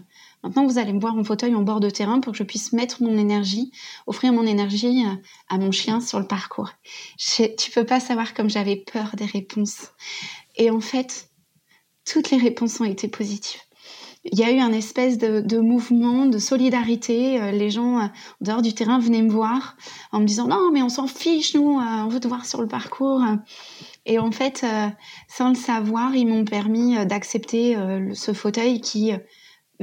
Maintenant, 0.44 0.66
vous 0.66 0.78
allez 0.78 0.92
me 0.92 1.00
voir 1.00 1.16
en 1.16 1.24
fauteuil 1.24 1.56
en 1.56 1.62
bord 1.62 1.80
de 1.80 1.90
terrain 1.90 2.20
pour 2.20 2.34
que 2.34 2.38
je 2.38 2.44
puisse 2.44 2.74
mettre 2.74 3.02
mon 3.02 3.18
énergie, 3.18 3.72
offrir 4.08 4.34
mon 4.34 4.46
énergie 4.46 5.06
euh, 5.06 5.16
à 5.48 5.58
mon 5.58 5.72
chien 5.72 6.02
sur 6.02 6.20
le 6.20 6.28
parcours. 6.28 6.70
Je, 7.18 7.56
tu 7.56 7.72
peux 7.72 7.86
pas 7.86 8.02
savoir 8.02 8.34
comme 8.34 8.50
j'avais 8.50 8.76
peur 8.76 9.12
des 9.16 9.26
réponses. 9.26 9.92
Et 10.58 10.70
en 10.70 10.82
fait, 10.82 11.30
toutes 12.06 12.30
les 12.30 12.38
réponses 12.38 12.82
ont 12.82 12.86
été 12.86 13.08
positives. 13.08 13.62
Il 14.26 14.38
y 14.38 14.44
a 14.44 14.52
eu 14.52 14.60
un 14.60 14.72
espèce 14.74 15.18
de, 15.18 15.60
mouvement, 15.60 16.26
de 16.26 16.38
solidarité. 16.38 17.42
Euh, 17.42 17.52
les 17.52 17.70
gens 17.70 18.00
euh, 18.00 18.04
en 18.04 18.10
dehors 18.42 18.62
du 18.62 18.74
terrain 18.74 19.00
venaient 19.00 19.22
me 19.22 19.32
voir 19.32 19.78
en 20.12 20.20
me 20.20 20.26
disant 20.26 20.48
non 20.48 20.72
mais 20.74 20.82
on 20.82 20.90
s'en 20.90 21.08
fiche 21.08 21.56
nous, 21.56 21.80
on 21.80 22.08
veut 22.10 22.20
te 22.20 22.28
voir 22.28 22.46
sur 22.46 22.62
le 22.62 22.68
parcours. 22.68 23.22
Et 24.06 24.20
en 24.20 24.32
fait, 24.32 24.66
sans 25.30 25.50
le 25.50 25.56
savoir, 25.56 26.14
ils 26.14 26.28
m'ont 26.28 26.44
permis 26.44 27.06
d'accepter 27.06 27.78
ce 28.14 28.34
fauteuil 28.34 28.82
qui 28.82 29.14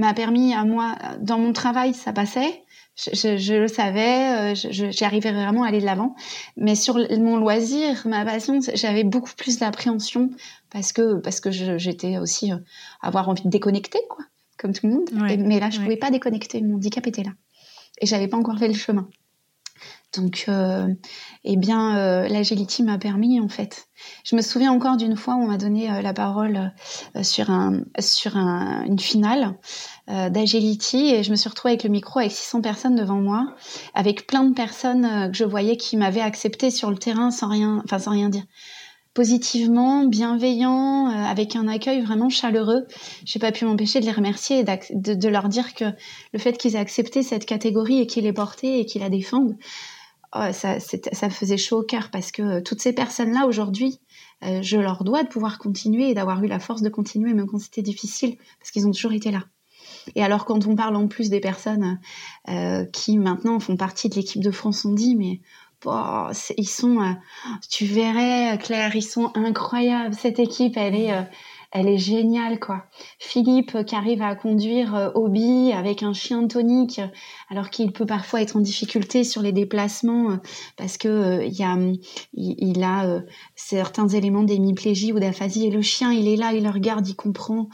m'a 0.01 0.15
permis 0.15 0.55
à 0.55 0.65
moi, 0.65 0.97
dans 1.21 1.39
mon 1.39 1.53
travail, 1.53 1.95
ça 1.95 2.13
passait. 2.13 2.65
Je, 2.97 3.39
je, 3.39 3.55
le 3.55 3.69
savais, 3.69 4.53
euh, 4.53 4.55
j'y 4.55 5.05
arrivais 5.05 5.33
vraiment 5.33 5.63
à 5.63 5.69
aller 5.69 5.81
de 5.81 5.87
l'avant. 5.87 6.15
Mais 6.57 6.75
sur 6.75 6.99
mon 7.19 7.37
loisir, 7.37 8.03
ma 8.07 8.25
passion, 8.25 8.59
j'avais 8.75 9.05
beaucoup 9.05 9.31
plus 9.37 9.59
d'appréhension 9.59 10.31
parce 10.71 10.93
que 10.93 11.15
parce 11.15 11.41
que 11.41 11.51
j'étais 11.51 12.19
aussi 12.19 12.53
euh, 12.53 12.57
avoir 13.01 13.29
envie 13.29 13.45
de 13.45 13.49
déconnecter, 13.49 14.01
quoi, 14.11 14.25
comme 14.59 14.73
tout 14.73 14.87
le 14.87 14.95
monde. 14.95 15.11
mais 15.39 15.61
là, 15.61 15.71
je 15.71 15.81
pouvais 15.81 15.97
pas 15.97 16.11
déconnecter. 16.11 16.61
Mon 16.61 16.75
handicap 16.75 17.07
était 17.07 17.23
là 17.23 17.31
et 18.01 18.07
j'avais 18.07 18.29
pas 18.29 18.37
encore 18.37 18.59
fait 18.59 18.69
le 18.69 18.75
chemin. 18.75 19.09
Donc, 20.17 20.47
euh, 20.49 20.89
eh 21.45 21.57
bien, 21.57 21.97
euh, 21.97 22.29
l'agility 22.29 22.83
m'a 22.83 22.99
permis 22.99 23.41
en 23.41 23.49
fait. 23.49 23.87
Je 24.25 24.35
me 24.35 24.43
souviens 24.43 24.73
encore 24.73 24.97
d'une 24.97 25.15
fois 25.15 25.37
où 25.37 25.43
on 25.43 25.47
m'a 25.47 25.57
donné 25.57 25.91
euh, 25.91 26.03
la 26.03 26.13
parole 26.13 26.73
euh, 27.15 27.23
sur 27.23 27.51
un 27.51 27.83
sur 28.01 28.37
un, 28.37 28.85
une 28.85 28.99
finale 28.99 29.57
d'agility 30.09 31.15
et 31.15 31.23
je 31.23 31.31
me 31.31 31.37
suis 31.37 31.49
retrouvée 31.49 31.75
avec 31.75 31.85
le 31.85 31.91
micro 31.91 32.19
avec 32.19 32.33
600 32.33 32.63
personnes 32.63 32.97
devant 32.97 33.21
moi, 33.21 33.55
avec 33.95 34.27
plein 34.27 34.43
de 34.43 34.53
personnes 34.53 35.31
que 35.31 35.37
je 35.37 35.45
voyais 35.45 35.77
qui 35.77 35.97
m'avaient 35.97 36.21
accepté 36.21 36.73
sur 36.73 36.91
le 36.91 36.99
terrain 36.99 37.31
sans 37.31 37.49
rien, 37.49 37.81
enfin 37.85 38.01
sans 38.01 38.11
rien 38.11 38.29
dire 38.29 38.43
positivement, 39.15 40.05
bienveillant, 40.07 41.07
avec 41.07 41.57
un 41.57 41.69
accueil 41.69 42.01
vraiment 42.01 42.29
chaleureux. 42.29 42.87
J'ai 43.25 43.39
pas 43.39 43.53
pu 43.53 43.65
m'empêcher 43.65 44.01
de 44.01 44.07
les 44.07 44.13
remercier 44.13 44.61
et 44.61 44.65
de, 44.65 45.15
de, 45.15 45.29
leur 45.29 45.49
dire 45.49 45.75
que 45.75 45.85
le 46.33 46.39
fait 46.39 46.57
qu'ils 46.57 46.77
aient 46.77 46.81
accepté 46.81 47.23
cette 47.23 47.45
catégorie 47.45 48.01
et 48.01 48.07
qu'ils 48.07 48.25
l'aient 48.25 48.33
portée 48.33 48.81
et 48.81 48.87
qu'ils 48.87 49.03
la 49.03 49.11
défendent, 49.11 49.57
oh, 50.35 50.53
ça, 50.53 50.79
ça 50.81 51.31
faisait 51.31 51.57
chaud 51.57 51.81
au 51.81 51.83
cœur 51.83 52.11
parce 52.11 52.31
que 52.33 52.43
euh, 52.43 52.61
toutes 52.61 52.81
ces 52.81 52.93
personnes-là 52.93 53.47
aujourd'hui, 53.47 54.01
euh, 54.45 54.63
je 54.63 54.77
leur 54.77 55.05
dois 55.05 55.23
de 55.23 55.29
pouvoir 55.29 55.59
continuer 55.59 56.11
et 56.11 56.15
d'avoir 56.15 56.43
eu 56.43 56.47
la 56.47 56.59
force 56.59 56.83
de 56.83 56.89
continuer 56.89 57.35
même 57.35 57.47
quand 57.47 57.59
c'était 57.59 57.83
difficile 57.83 58.37
parce 58.59 58.71
qu'ils 58.71 58.87
ont 58.87 58.93
toujours 58.93 59.13
été 59.13 59.31
là. 59.31 59.45
Et 60.15 60.23
alors 60.23 60.45
quand 60.45 60.67
on 60.67 60.77
parle 60.77 60.97
en 60.97 61.09
plus 61.09 61.31
des 61.31 61.41
personnes 61.41 62.01
euh, 62.49 62.85
qui 62.87 63.19
maintenant 63.19 63.61
font 63.61 63.77
partie 63.77 64.09
de 64.09 64.15
l'équipe 64.15 64.43
de 64.43 64.51
France, 64.51 64.85
on 64.85 64.93
dit 64.93 65.15
mais 65.15 65.41
oh, 65.85 66.29
ils 66.57 66.69
sont, 66.69 67.17
tu 67.71 67.85
verrais 67.85 68.57
Claire, 68.59 68.95
ils 68.97 69.03
sont 69.03 69.31
incroyables. 69.35 70.15
Cette 70.15 70.39
équipe, 70.39 70.77
elle 70.77 70.95
est 70.95 71.13
elle 71.73 71.89
est 71.89 71.99
géniale 71.99 72.59
quoi. 72.59 72.85
Philippe 73.19 73.75
euh, 73.77 73.83
qui 73.85 73.95
arrive 73.95 74.23
à 74.23 74.35
conduire 74.35 74.95
euh, 74.95 75.11
Obi 75.15 75.73
avec 75.73 76.03
un 76.03 76.13
chien 76.13 76.47
tonique 76.49 77.01
alors 77.49 77.71
qu'il 77.71 77.93
peut 77.93 78.07
parfois 78.07 78.43
être 78.43 78.57
en 78.57 78.61
difficulté 78.61 79.23
sur 79.23 79.41
les 79.41 79.53
déplacements 79.53 80.33
euh, 80.33 80.37
parce 80.77 80.97
que 80.99 81.45
il 81.45 81.53
y 81.53 81.63
a 81.63 81.77
il, 82.33 82.83
a 82.83 83.23
certains 83.55 84.09
éléments 84.09 84.43
d'hémiplégie 84.43 85.13
ou 85.13 85.21
d'aphasie 85.21 85.67
et 85.67 85.71
le 85.71 85.83
chien 85.83 86.13
il 86.13 86.29
est 86.29 86.37
là, 86.37 86.53
il 86.53 86.65
le 86.65 86.71
regarde, 86.71 87.07
il 87.07 87.17
comprend. 87.17 87.69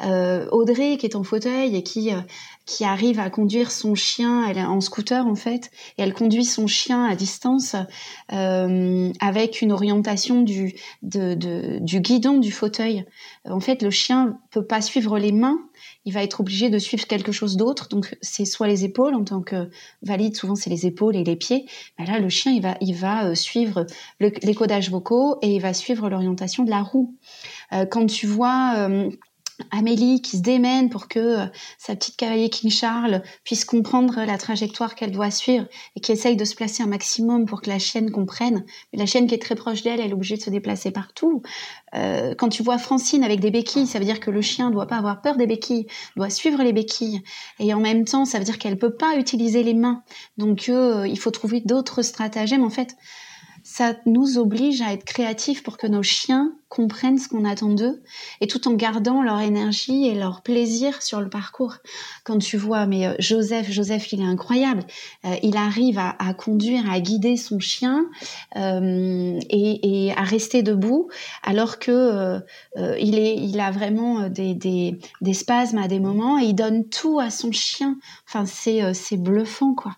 Audrey 0.00 0.96
qui 0.96 1.06
est 1.06 1.14
en 1.14 1.22
fauteuil 1.22 1.76
et 1.76 1.84
qui 1.84 2.10
qui 2.64 2.84
arrive 2.84 3.18
à 3.18 3.30
conduire 3.30 3.70
son 3.70 3.94
chien, 3.94 4.46
elle 4.48 4.58
est 4.58 4.64
en 4.64 4.80
scooter 4.80 5.26
en 5.26 5.34
fait, 5.34 5.70
et 5.98 6.02
elle 6.02 6.14
conduit 6.14 6.44
son 6.44 6.66
chien 6.66 7.04
à 7.04 7.16
distance 7.16 7.76
euh, 8.32 9.12
avec 9.20 9.62
une 9.62 9.72
orientation 9.72 10.42
du, 10.42 10.74
de, 11.02 11.34
de, 11.34 11.78
du 11.80 12.00
guidon 12.00 12.38
du 12.38 12.52
fauteuil. 12.52 13.04
En 13.44 13.60
fait, 13.60 13.82
le 13.82 13.90
chien 13.90 14.38
peut 14.50 14.64
pas 14.64 14.80
suivre 14.80 15.18
les 15.18 15.32
mains, 15.32 15.58
il 16.04 16.12
va 16.12 16.22
être 16.22 16.40
obligé 16.40 16.70
de 16.70 16.78
suivre 16.78 17.06
quelque 17.06 17.32
chose 17.32 17.56
d'autre. 17.56 17.88
Donc 17.88 18.16
c'est 18.20 18.44
soit 18.44 18.68
les 18.68 18.84
épaules 18.84 19.14
en 19.14 19.24
tant 19.24 19.42
que 19.42 19.70
valide, 20.02 20.36
souvent 20.36 20.54
c'est 20.54 20.70
les 20.70 20.86
épaules 20.86 21.16
et 21.16 21.24
les 21.24 21.36
pieds. 21.36 21.66
Mais 21.98 22.06
là, 22.06 22.18
le 22.18 22.28
chien 22.28 22.52
il 22.52 22.62
va 22.62 22.76
il 22.80 22.94
va 22.94 23.26
euh, 23.26 23.34
suivre 23.34 23.86
les 24.20 24.54
codages 24.54 24.90
vocaux 24.90 25.38
et 25.42 25.54
il 25.54 25.60
va 25.60 25.72
suivre 25.72 26.08
l'orientation 26.08 26.64
de 26.64 26.70
la 26.70 26.82
roue. 26.82 27.14
Euh, 27.72 27.86
quand 27.86 28.06
tu 28.06 28.26
vois 28.26 28.74
euh, 28.76 29.10
Amélie 29.70 30.22
qui 30.22 30.38
se 30.38 30.42
démène 30.42 30.90
pour 30.90 31.08
que 31.08 31.18
euh, 31.18 31.46
sa 31.78 31.94
petite 31.94 32.16
cavalier 32.16 32.50
King 32.50 32.70
Charles 32.70 33.22
puisse 33.44 33.64
comprendre 33.64 34.24
la 34.24 34.38
trajectoire 34.38 34.94
qu'elle 34.94 35.12
doit 35.12 35.30
suivre 35.30 35.66
et 35.96 36.00
qui 36.00 36.12
essaye 36.12 36.36
de 36.36 36.44
se 36.44 36.54
placer 36.54 36.82
un 36.82 36.86
maximum 36.86 37.46
pour 37.46 37.62
que 37.62 37.70
la 37.70 37.78
chienne 37.78 38.10
comprenne. 38.10 38.64
La 38.92 39.06
chienne 39.06 39.26
qui 39.26 39.34
est 39.34 39.42
très 39.42 39.54
proche 39.54 39.82
d'elle, 39.82 40.00
elle 40.00 40.10
est 40.10 40.14
obligée 40.14 40.36
de 40.36 40.42
se 40.42 40.50
déplacer 40.50 40.90
partout. 40.90 41.42
Euh, 41.94 42.34
quand 42.36 42.48
tu 42.48 42.62
vois 42.62 42.78
Francine 42.78 43.24
avec 43.24 43.40
des 43.40 43.50
béquilles, 43.50 43.86
ça 43.86 43.98
veut 43.98 44.04
dire 44.04 44.20
que 44.20 44.30
le 44.30 44.42
chien 44.42 44.70
doit 44.70 44.86
pas 44.86 44.96
avoir 44.96 45.20
peur 45.20 45.36
des 45.36 45.46
béquilles, 45.46 45.86
doit 46.16 46.30
suivre 46.30 46.62
les 46.62 46.72
béquilles. 46.72 47.22
Et 47.58 47.74
en 47.74 47.80
même 47.80 48.04
temps, 48.04 48.24
ça 48.24 48.38
veut 48.38 48.44
dire 48.44 48.58
qu'elle 48.58 48.78
peut 48.78 48.94
pas 48.94 49.16
utiliser 49.16 49.62
les 49.62 49.74
mains. 49.74 50.02
Donc 50.38 50.68
euh, 50.68 51.06
il 51.06 51.18
faut 51.18 51.30
trouver 51.30 51.60
d'autres 51.60 52.02
stratagèmes. 52.02 52.64
En 52.64 52.70
fait, 52.70 52.96
ça 53.62 53.94
nous 54.06 54.38
oblige 54.38 54.82
à 54.82 54.92
être 54.92 55.04
créatifs 55.04 55.62
pour 55.62 55.76
que 55.76 55.86
nos 55.86 56.02
chiens 56.02 56.52
comprennent 56.72 57.18
ce 57.18 57.28
qu'on 57.28 57.44
attend 57.44 57.68
d'eux 57.68 58.02
et 58.40 58.46
tout 58.46 58.66
en 58.66 58.72
gardant 58.72 59.22
leur 59.22 59.40
énergie 59.40 60.06
et 60.06 60.14
leur 60.14 60.40
plaisir 60.40 61.02
sur 61.02 61.20
le 61.20 61.28
parcours. 61.28 61.76
Quand 62.24 62.38
tu 62.38 62.56
vois, 62.56 62.86
mais 62.86 63.06
euh, 63.06 63.14
Joseph, 63.18 63.70
Joseph, 63.70 64.10
il 64.14 64.22
est 64.22 64.24
incroyable. 64.24 64.82
Euh, 65.26 65.34
il 65.42 65.58
arrive 65.58 65.98
à, 65.98 66.32
conduire, 66.32 66.90
à 66.90 66.98
guider 67.00 67.36
son 67.36 67.60
chien 67.60 68.06
euh, 68.56 69.38
et, 69.50 70.14
à 70.16 70.22
rester 70.22 70.62
debout, 70.62 71.08
alors 71.42 71.78
que 71.78 71.90
euh, 71.90 72.96
il 72.98 73.18
est, 73.18 73.36
il 73.36 73.60
a 73.60 73.70
vraiment 73.70 74.30
des, 74.30 74.54
des, 74.54 74.98
des, 75.20 75.34
spasmes 75.34 75.76
à 75.78 75.88
des 75.88 76.00
moments 76.00 76.38
et 76.38 76.44
il 76.44 76.54
donne 76.54 76.88
tout 76.88 77.20
à 77.20 77.28
son 77.28 77.52
chien. 77.52 77.98
Enfin, 78.26 78.46
c'est 78.46 78.94
c'est 78.94 79.18
bluffant 79.18 79.74
quoi. 79.74 79.96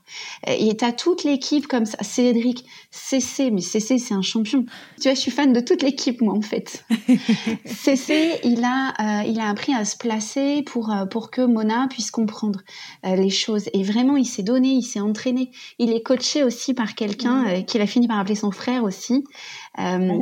Et 0.49 0.77
t'as 0.77 0.93
toute 0.93 1.23
l'équipe 1.23 1.69
comme 1.69 1.87
ça. 1.87 1.99
Cédric, 2.03 2.65
CC, 2.91 3.53
mais 3.53 3.61
CC 3.61 3.99
c'est 3.99 4.15
un 4.15 4.23
champion. 4.23 4.65
Tu 4.97 5.05
vois, 5.05 5.15
je 5.15 5.21
suis 5.21 5.31
fan 5.31 5.53
de 5.53 5.61
toute 5.61 5.83
l'équipe 5.83 6.21
moi 6.21 6.35
en 6.35 6.43
fait. 6.43 6.63
Il 8.44 8.64
a, 8.64 9.20
euh, 9.22 9.22
il 9.27 9.40
a 9.40 9.48
appris 9.48 9.74
à 9.74 9.85
se 9.85 9.96
placer 9.96 10.62
pour, 10.62 10.90
euh, 10.90 11.07
pour 11.07 11.31
que 11.31 11.42
Mona 11.42 11.87
puisse 11.88 12.11
comprendre 12.11 12.61
euh, 13.05 13.16
les 13.16 13.31
choses. 13.31 13.68
Et 13.72 13.83
vraiment, 13.83 14.16
il 14.16 14.27
s'est 14.27 14.42
donné, 14.42 14.68
il 14.68 14.83
s'est 14.83 15.00
entraîné. 15.00 15.50
Il 15.79 15.92
est 15.92 16.03
coaché 16.03 16.42
aussi 16.42 16.74
par 16.74 16.94
quelqu'un 16.94 17.62
qu'il 17.62 17.81
a 17.81 17.87
fini 17.87 18.09
par 18.09 18.18
appeler 18.18 18.35
son 18.35 18.50
frère 18.50 18.85
aussi, 18.85 19.24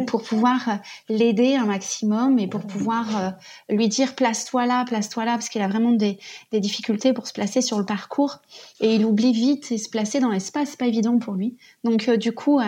pour 0.07 0.23
pouvoir 0.23 0.79
l'aider 1.09 1.57
un 1.57 1.67
maximum 1.67 2.39
et 2.39 2.47
pour 2.47 2.63
pouvoir 2.63 3.35
lui 3.69 3.89
dire 3.89 4.15
place-toi 4.15 4.67
là, 4.67 4.85
place-toi 4.85 5.25
là, 5.25 5.33
parce 5.33 5.49
qu'il 5.49 5.61
a 5.61 5.69
vraiment 5.69 5.93
des, 5.93 6.19
des 6.53 6.61
difficultés 6.61 7.13
pour 7.13 7.27
se 7.27 7.33
placer 7.33 7.61
sur 7.61 7.79
le 7.79 7.85
parcours. 7.85 8.39
Et 8.81 8.95
il 8.95 9.05
oublie 9.05 9.33
vite 9.33 9.71
et 9.71 9.79
se 9.79 9.91
placer 9.91 10.21
dans 10.21 10.31
l'espace, 10.31 10.71
c'est 10.71 10.79
pas 10.79 10.87
évident 10.87 11.19
pour 11.19 11.35
lui. 11.35 11.57
Donc, 11.85 12.09
du 12.11 12.33
coup, 12.33 12.61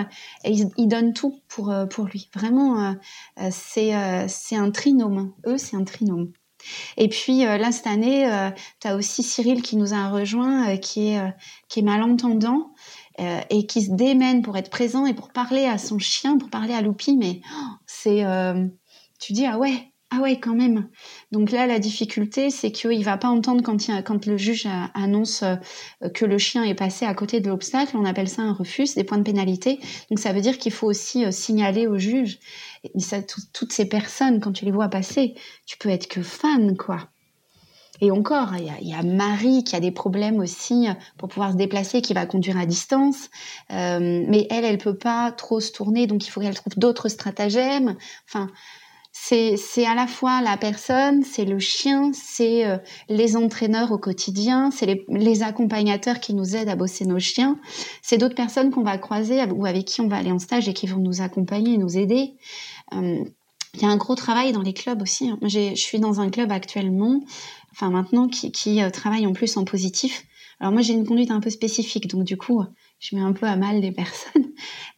il, 0.45 0.69
il, 0.77 0.89
donne 0.89 1.15
tout 1.15 1.41
pour, 1.49 1.75
pour 1.91 2.05
lui. 2.05 2.29
Vraiment, 2.35 2.95
euh, 3.93 4.27
c'est 4.29 4.57
un 4.57 4.71
trinôme. 4.71 5.33
Eux, 5.47 5.59
c'est 5.59 5.77
un 5.77 5.85
trinôme. 5.85 6.33
Et 6.97 7.09
puis 7.09 7.47
euh, 7.47 7.59
là, 7.59 7.73
cette 7.73 7.87
année, 7.87 8.27
euh, 8.27 8.51
tu 8.81 8.89
as 8.89 8.97
aussi 8.97 9.23
Cyril 9.23 9.61
qui 9.61 9.77
nous 9.77 9.93
a 9.93 10.09
rejoint, 10.09 10.77
qui, 10.79 11.09
est, 11.09 11.21
qui 11.69 11.81
est 11.81 11.83
malentendant 11.83 12.73
et 13.19 13.67
qui 13.67 13.83
se 13.83 13.93
démène 13.93 14.43
pour 14.43 14.57
être 14.57 14.71
présent 14.71 15.07
et 15.07 15.15
pour 15.15 15.31
parler 15.31 15.67
à 15.67 15.79
son 15.79 15.99
chien, 15.99 16.39
pour 16.39 16.51
parler 16.51 16.75
à 16.75 16.83
Loupi. 16.83 17.17
Mais 17.17 17.41
oh, 17.53 17.75
c'est... 17.87 18.25
tu 19.21 19.33
dis, 19.33 19.47
ah 19.47 19.59
ouais, 19.59 19.93
ah 20.17 20.21
ouais, 20.21 20.39
quand 20.39 20.55
même. 20.55 20.89
Donc 21.33 21.51
là, 21.51 21.67
la 21.67 21.81
difficulté, 21.81 22.51
c'est 22.51 22.71
qu'il 22.71 23.03
va 23.03 23.17
pas 23.17 23.29
entendre 23.29 23.63
quand, 23.63 23.89
il, 23.89 24.03
quand 24.05 24.27
le 24.27 24.37
juge 24.37 24.69
annonce 24.95 25.43
euh, 25.43 25.57
que 26.11 26.25
le 26.25 26.39
chien 26.39 26.63
est 26.63 26.75
passé 26.75 27.05
à 27.05 27.15
côté 27.15 27.41
de 27.41 27.49
l'obstacle. 27.49 27.97
On 27.97 28.05
appelle 28.05 28.29
ça 28.29 28.43
un 28.43 28.53
refus, 28.53 28.95
des 28.95 29.03
points 29.03 29.19
de 29.19 29.25
pénalité. 29.25 29.81
Donc 30.11 30.21
ça 30.21 30.33
veut 30.33 30.41
dire 30.41 30.59
qu'il 30.59 30.73
faut 30.73 30.87
aussi 30.87 31.25
euh, 31.25 31.33
signaler 31.33 31.89
au 31.89 31.99
juge. 31.99 32.39
Toutes 33.53 33.73
ces 33.73 33.89
personnes, 33.89 34.41
quand 34.41 34.53
tu 34.53 34.65
les 34.65 34.71
vois 34.71 34.89
passer, 34.89 35.35
tu 35.67 35.79
peux 35.79 35.89
être 35.89 36.07
que 36.07 36.23
fan, 36.23 36.77
quoi. 36.77 37.09
Et 38.01 38.11
encore, 38.11 38.55
il 38.57 38.89
y, 38.89 38.95
a, 38.95 39.03
Marie 39.03 39.65
qui 39.65 39.77
a 39.77 39.81
des 39.81 39.93
problèmes 39.93 40.39
aussi 40.39 40.89
euh, 40.89 40.95
pour 41.17 41.29
pouvoir 41.29 41.53
se 41.53 41.57
déplacer, 41.57 42.03
qui 42.03 42.15
va 42.15 42.27
conduire 42.27 42.59
à 42.59 42.67
distance. 42.67 43.31
mais 43.71 44.47
elle, 44.51 44.65
elle 44.65 44.79
peut 44.79 44.97
pas 44.97 45.33
trop 45.33 45.61
se 45.61 45.73
tourner, 45.73 46.07
donc 46.07 46.27
il 46.27 46.31
faut 46.31 46.41
qu'elle 46.41 46.55
trouve 46.55 46.77
d'autres 46.77 47.09
stratagèmes. 47.09 47.97
Enfin, 48.29 48.51
c'est 49.17 49.87
à 49.87 49.95
la 49.95 50.07
fois 50.07 50.43
la 50.43 50.57
personne, 50.57 51.23
c'est 51.23 51.45
le 51.45 51.59
chien, 51.59 52.11
c'est 52.13 52.67
euh, 52.67 52.79
les 53.09 53.37
entraîneurs 53.37 53.93
au 53.93 53.99
quotidien, 53.99 54.71
c'est 54.71 55.05
les, 55.09 55.43
accompagnateurs 55.43 56.21
qui 56.21 56.35
nous 56.35 56.57
aident 56.57 56.69
à 56.69 56.77
bosser 56.77 57.07
nos 57.07 57.21
chiens, 57.21 57.59
c'est 58.03 58.19
d'autres 58.19 58.35
personnes 58.35 58.71
qu'on 58.71 58.83
va 58.83 58.99
croiser 58.99 59.43
ou 59.45 59.67
avec 59.67 59.85
qui 59.87 60.01
on 60.01 60.09
va 60.09 60.17
aller 60.17 60.33
en 60.33 60.39
stage 60.39 60.69
et 60.69 60.75
qui 60.75 60.87
vont 60.87 60.99
nous 60.99 61.23
accompagner 61.23 61.79
nous 61.79 61.97
aider. 61.97 62.35
Euh, 62.93 63.25
il 63.75 63.83
y 63.83 63.85
a 63.85 63.89
un 63.89 63.97
gros 63.97 64.15
travail 64.15 64.53
dans 64.53 64.63
les 64.63 64.73
clubs 64.73 65.03
aussi. 65.03 65.31
Hein. 65.31 65.39
Je 65.43 65.75
suis 65.75 65.99
dans 65.99 66.21
un 66.21 66.31
club 66.31 66.53
actuellement, 66.53 67.21
enfin 67.75 67.91
maintenant, 67.91 68.29
qui, 68.29 68.53
qui 68.53 68.83
euh, 68.83 68.91
travaille 68.91 69.27
en 69.27 69.33
plus 69.33 69.57
en 69.57 69.65
positif. 69.65 70.25
Alors 70.61 70.73
moi 70.73 70.83
j'ai 70.83 70.95
une 70.95 71.07
conduite 71.07 71.31
un 71.31 71.41
peu 71.41 71.51
spécifique, 71.51 72.09
donc 72.09 72.25
du 72.25 72.37
coup 72.37 72.63
je 73.01 73.17
mets 73.17 73.23
un 73.23 73.33
peu 73.33 73.47
à 73.47 73.57
mal 73.57 73.81
les 73.81 73.93
personnes. 73.93 74.43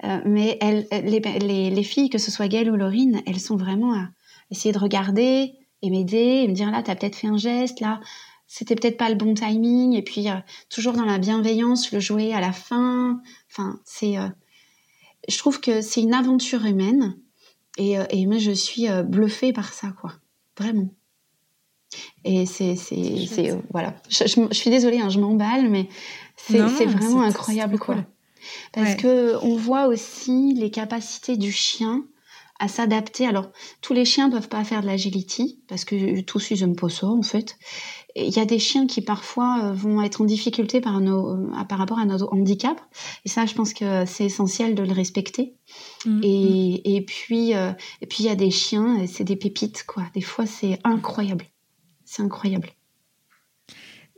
Euh, 0.04 0.20
mais 0.26 0.58
elles, 0.60 0.86
les, 0.92 1.20
les, 1.20 1.70
les, 1.70 1.82
filles, 1.82 2.10
que 2.10 2.18
ce 2.18 2.30
soit 2.30 2.48
Gaëlle 2.48 2.70
ou 2.70 2.76
Laurine, 2.76 3.22
elles 3.24 3.40
sont 3.40 3.56
vraiment 3.56 3.94
à 3.94 4.10
essayer 4.50 4.70
de 4.70 4.78
regarder 4.78 5.54
et 5.80 5.88
m'aider 5.90 6.42
et 6.44 6.48
me 6.48 6.52
dire 6.52 6.70
là, 6.70 6.82
t'as 6.82 6.94
peut-être 6.94 7.16
fait 7.16 7.28
un 7.28 7.38
geste, 7.38 7.80
là, 7.80 8.00
c'était 8.46 8.74
peut-être 8.74 8.98
pas 8.98 9.08
le 9.08 9.14
bon 9.14 9.32
timing. 9.32 9.94
Et 9.94 10.02
puis, 10.02 10.28
euh, 10.28 10.34
toujours 10.68 10.92
dans 10.92 11.07
la 11.07 11.16
bienveillance, 11.16 11.92
le 11.92 12.01
jouer 12.01 12.34
à 12.34 12.42
la 12.42 12.53
fin. 12.53 13.22
Enfin, 13.51 13.80
c'est. 13.86 14.18
Euh, 14.18 14.28
je 15.28 15.38
trouve 15.38 15.61
que 15.61 15.80
c'est 15.80 16.03
une 16.03 16.12
aventure 16.12 16.66
humaine. 16.66 17.18
Et, 17.78 17.96
et 18.11 18.26
moi, 18.26 18.36
je 18.36 18.53
suis 18.53 18.86
bluffée 19.05 19.55
par 19.55 19.72
ça, 19.72 19.88
quoi. 19.98 20.12
Vraiment. 20.59 20.90
Et 22.24 22.47
c'est. 22.47 22.76
c'est, 22.76 23.59
voilà. 23.70 23.95
Je, 24.09 24.24
je, 24.26 24.55
suis 24.55 24.70
désolée, 24.70 24.99
hein, 24.99 25.09
je 25.09 25.20
m'emballe, 25.20 25.68
mais 25.70 25.89
c'est 26.37 26.59
vraiment 26.59 27.22
incroyable, 27.22 27.78
quoi. 27.78 27.97
Parce 28.72 28.95
que 28.95 29.37
on 29.43 29.57
voit 29.57 29.87
aussi 29.87 30.55
les 30.55 30.70
capacités 30.70 31.37
du 31.37 31.51
chien 31.53 32.05
à 32.59 32.68
s'adapter. 32.68 33.26
Alors, 33.26 33.51
tous 33.80 33.93
les 33.93 34.05
chiens 34.05 34.30
peuvent 34.30 34.49
pas 34.49 34.64
faire 34.64 34.80
de 34.80 34.87
l'agility 34.87 35.61
parce 35.68 35.84
que 35.84 36.20
tous 36.20 36.51
ils 36.51 36.62
aiment 36.62 36.76
pas 36.76 36.89
ça 36.89 37.07
en 37.07 37.22
fait. 37.22 37.59
Il 38.14 38.34
y 38.34 38.39
a 38.39 38.47
des 38.47 38.59
chiens 38.59 38.87
qui 38.87 39.03
parfois 39.03 39.61
euh, 39.62 39.72
vont 39.74 40.01
être 40.01 40.22
en 40.22 40.24
difficulté 40.24 40.80
par, 40.80 41.01
nos, 41.01 41.34
euh, 41.34 41.64
par 41.68 41.76
rapport 41.76 41.99
à 41.99 42.07
notre 42.07 42.32
handicap. 42.32 42.80
Et 43.26 43.28
ça, 43.28 43.45
je 43.45 43.55
pense 43.55 43.74
que 43.74 44.07
c'est 44.07 44.24
essentiel 44.24 44.74
de 44.74 44.82
le 44.82 44.93
respecter. 44.93 45.55
Mmh, 46.07 46.20
et, 46.22 46.82
mmh. 46.87 46.91
et, 46.91 47.01
puis, 47.03 47.55
euh, 47.55 47.72
et 48.01 48.07
puis 48.07 48.24
il 48.24 48.26
y 48.26 48.30
a 48.30 48.34
des 48.34 48.51
chiens, 48.51 49.07
c'est 49.07 49.24
des 49.24 49.37
pépites 49.37 49.84
quoi. 49.87 50.05
Des 50.14 50.22
fois, 50.22 50.47
c'est 50.47 50.78
incroyable. 50.82 51.45
C'est 52.16 52.22
incroyable. 52.22 52.68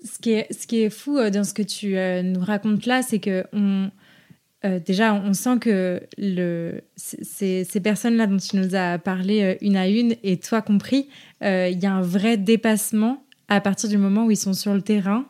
Ce 0.04 0.18
qui, 0.20 0.30
est, 0.30 0.52
ce 0.52 0.68
qui 0.68 0.82
est 0.82 0.90
fou 0.90 1.18
dans 1.30 1.42
ce 1.42 1.52
que 1.52 1.62
tu 1.62 1.96
nous 2.22 2.40
racontes 2.40 2.86
là, 2.86 3.02
c'est 3.02 3.18
que 3.18 3.44
on, 3.52 3.90
euh, 4.64 4.80
déjà, 4.84 5.14
on 5.14 5.34
sent 5.34 5.58
que 5.60 6.02
le, 6.16 6.80
ces, 6.96 7.64
personnes-là 7.82 8.26
dont 8.26 8.38
tu 8.38 8.56
nous 8.56 8.74
as 8.74 8.98
parlé 8.98 9.42
euh, 9.42 9.54
une 9.60 9.76
à 9.76 9.88
une, 9.88 10.16
et 10.24 10.38
toi 10.38 10.62
compris, 10.62 11.08
euh, 11.44 11.68
il 11.70 11.80
y 11.80 11.86
a 11.86 11.92
un 11.92 12.02
vrai 12.02 12.36
dépassement 12.36 13.24
à 13.46 13.60
partir 13.60 13.88
du 13.88 13.98
moment 13.98 14.26
où 14.26 14.30
ils 14.32 14.36
sont 14.36 14.54
sur 14.54 14.74
le 14.74 14.82
terrain 14.82 15.26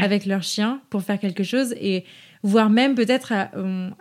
avec 0.00 0.24
leur 0.24 0.42
chien 0.42 0.80
pour 0.88 1.02
faire 1.02 1.18
quelque 1.18 1.42
chose, 1.42 1.74
et 1.78 2.04
voire 2.42 2.70
même 2.70 2.94
peut-être 2.94 3.32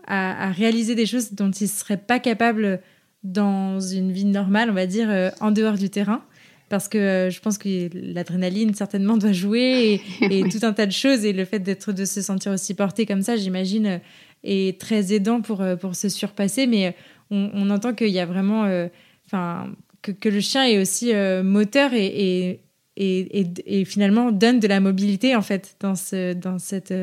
à, 0.08 0.52
réaliser 0.52 0.96
des 0.96 1.06
choses 1.06 1.34
dont 1.34 1.52
ils 1.52 1.66
ne 1.66 1.70
seraient 1.70 1.98
pas 1.98 2.20
capables 2.20 2.80
dans 3.24 3.82
une 3.82 4.14
vie 4.14 4.24
normale, 4.24 4.70
on 4.70 4.74
va 4.74 4.86
dire, 4.86 5.32
en 5.42 5.52
dehors 5.52 5.78
du 5.78 5.90
terrain 5.90 6.24
parce 6.72 6.88
que 6.88 7.30
je 7.32 7.40
pense 7.40 7.60
que 7.60 7.90
l'adrénaline 7.94 8.74
certainement 8.74 9.18
doit 9.24 9.32
jouer 9.34 10.02
et, 10.22 10.50
tout 10.50 10.66
un 10.66 10.74
tas 10.74 10.88
de 10.88 10.92
choses 10.92 11.24
et 11.24 11.34
le 11.34 11.46
fait 11.46 11.60
d'être 11.60 11.92
de 11.92 12.06
se 12.06 12.22
sentir 12.24 12.52
aussi 12.52 12.74
porté 12.74 13.06
comme 13.06 13.22
ça 13.22 13.36
j'imagine 13.36 14.02
est 14.44 14.80
très 14.80 15.14
aidant 15.14 15.42
pour, 15.42 15.62
euh, 15.62 15.76
pour 15.76 15.96
se 15.96 16.10
surpasser, 16.10 16.68
mais 16.68 16.96
on, 17.30 17.70
entend 17.70 17.94
qu'il 17.94 18.10
y 18.10 18.20
a 18.20 18.26
vraiment. 18.26 18.66
Euh, 18.66 18.88
enfin, 19.26 19.74
que, 20.02 20.12
que, 20.12 20.28
le 20.28 20.42
chien 20.42 20.66
est 20.66 20.80
aussi 20.80 21.14
euh, 21.14 21.44
moteur 21.44 21.94
et, 21.94 22.60
et, 22.98 23.48
et, 23.66 23.86
finalement 23.86 24.32
donne 24.32 24.60
de 24.60 24.68
la 24.68 24.80
mobilité, 24.80 25.36
en 25.36 25.42
fait, 25.42 25.76
dans, 25.80 25.96
ce, 25.96 26.34
dans 26.34 26.60
cette, 26.60 26.94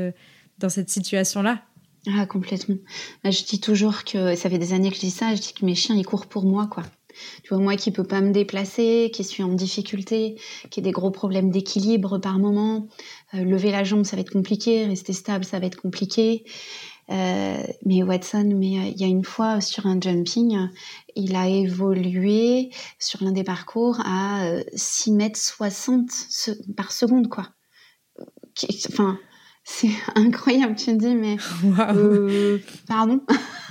dans 0.58 0.68
cette 0.68 0.90
situation-là. 0.90 1.62
Ah, 2.06 2.26
complètement. 2.26 2.76
Je 3.24 3.44
dis 3.44 3.60
toujours 3.60 4.04
que 4.04 4.34
ça 4.34 4.50
fait 4.50 4.58
des 4.58 4.72
années 4.72 4.90
que 4.90 4.96
je 4.96 5.00
dis 5.00 5.10
ça, 5.10 5.34
je 5.34 5.40
dis 5.40 5.54
que 5.54 5.64
mes 5.64 5.74
chiens, 5.74 5.96
ils 5.96 6.04
courent 6.04 6.26
pour 6.26 6.44
moi, 6.44 6.66
quoi. 6.66 6.84
Tu 7.42 7.54
vois, 7.54 7.62
moi 7.62 7.76
qui 7.76 7.90
peux 7.90 8.04
pas 8.04 8.20
me 8.20 8.32
déplacer, 8.32 9.10
qui 9.12 9.24
suis 9.24 9.42
en 9.42 9.52
difficulté, 9.52 10.36
qui 10.70 10.80
ai 10.80 10.82
des 10.82 10.90
gros 10.90 11.10
problèmes 11.10 11.50
d'équilibre 11.50 12.18
par 12.18 12.38
moment, 12.38 12.88
lever 13.32 13.70
la 13.70 13.84
jambe, 13.84 14.04
ça 14.04 14.16
va 14.16 14.22
être 14.22 14.32
compliqué, 14.32 14.84
rester 14.86 15.12
stable, 15.12 15.44
ça 15.44 15.58
va 15.58 15.66
être 15.66 15.80
compliqué. 15.80 16.44
Euh, 17.10 17.62
mais 17.86 18.02
Watson, 18.02 18.52
mais 18.54 18.78
euh, 18.78 18.92
il 18.94 19.00
y 19.00 19.04
a 19.04 19.06
une 19.06 19.24
fois 19.24 19.62
sur 19.62 19.86
un 19.86 19.98
jumping, 19.98 20.68
il 21.16 21.36
a 21.36 21.48
évolué 21.48 22.70
sur 22.98 23.22
l'un 23.22 23.32
des 23.32 23.44
parcours 23.44 24.00
à 24.04 24.50
6 24.74 25.10
euh, 25.10 25.14
mètres 25.14 25.38
60 25.38 26.10
par 26.76 26.92
seconde, 26.92 27.28
quoi. 27.28 27.48
Enfin, 28.90 29.18
c'est 29.64 29.90
incroyable, 30.16 30.76
tu 30.76 30.92
me 30.92 30.98
dis, 30.98 31.14
mais... 31.14 31.36
pardon 32.86 33.22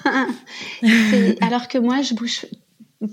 Alors 1.42 1.68
que 1.68 1.78
moi, 1.78 2.02
je 2.02 2.16
bouge 2.16 2.48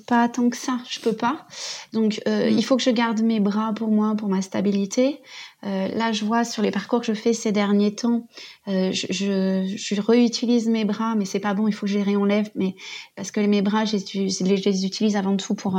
pas 0.06 0.28
tant 0.28 0.48
que 0.48 0.56
ça, 0.56 0.78
je 0.88 1.00
peux 1.00 1.12
pas. 1.12 1.46
Donc 1.92 2.20
euh, 2.26 2.50
mm. 2.50 2.58
il 2.58 2.64
faut 2.64 2.76
que 2.76 2.82
je 2.82 2.90
garde 2.90 3.20
mes 3.22 3.40
bras 3.40 3.72
pour 3.74 3.88
moi, 3.88 4.14
pour 4.16 4.28
ma 4.28 4.42
stabilité. 4.42 5.20
Euh, 5.64 5.88
là, 5.88 6.12
je 6.12 6.24
vois 6.24 6.44
sur 6.44 6.62
les 6.62 6.70
parcours 6.70 7.00
que 7.00 7.06
je 7.06 7.14
fais 7.14 7.32
ces 7.32 7.50
derniers 7.50 7.94
temps, 7.94 8.26
euh, 8.68 8.92
je, 8.92 9.06
je, 9.10 9.74
je, 9.76 10.00
réutilise 10.00 10.68
mes 10.68 10.84
bras, 10.84 11.14
mais 11.14 11.24
c'est 11.24 11.40
pas 11.40 11.54
bon. 11.54 11.68
Il 11.68 11.72
faut 11.72 11.86
que 11.86 11.92
je 11.92 11.96
les 11.96 12.04
réenlève, 12.04 12.50
mais 12.54 12.74
parce 13.16 13.30
que 13.30 13.40
mes 13.40 13.62
bras, 13.62 13.86
je 13.86 13.96
les, 13.96 14.28
je 14.28 14.44
les 14.44 14.84
utilise 14.84 15.16
avant 15.16 15.36
tout 15.36 15.54
pour 15.54 15.78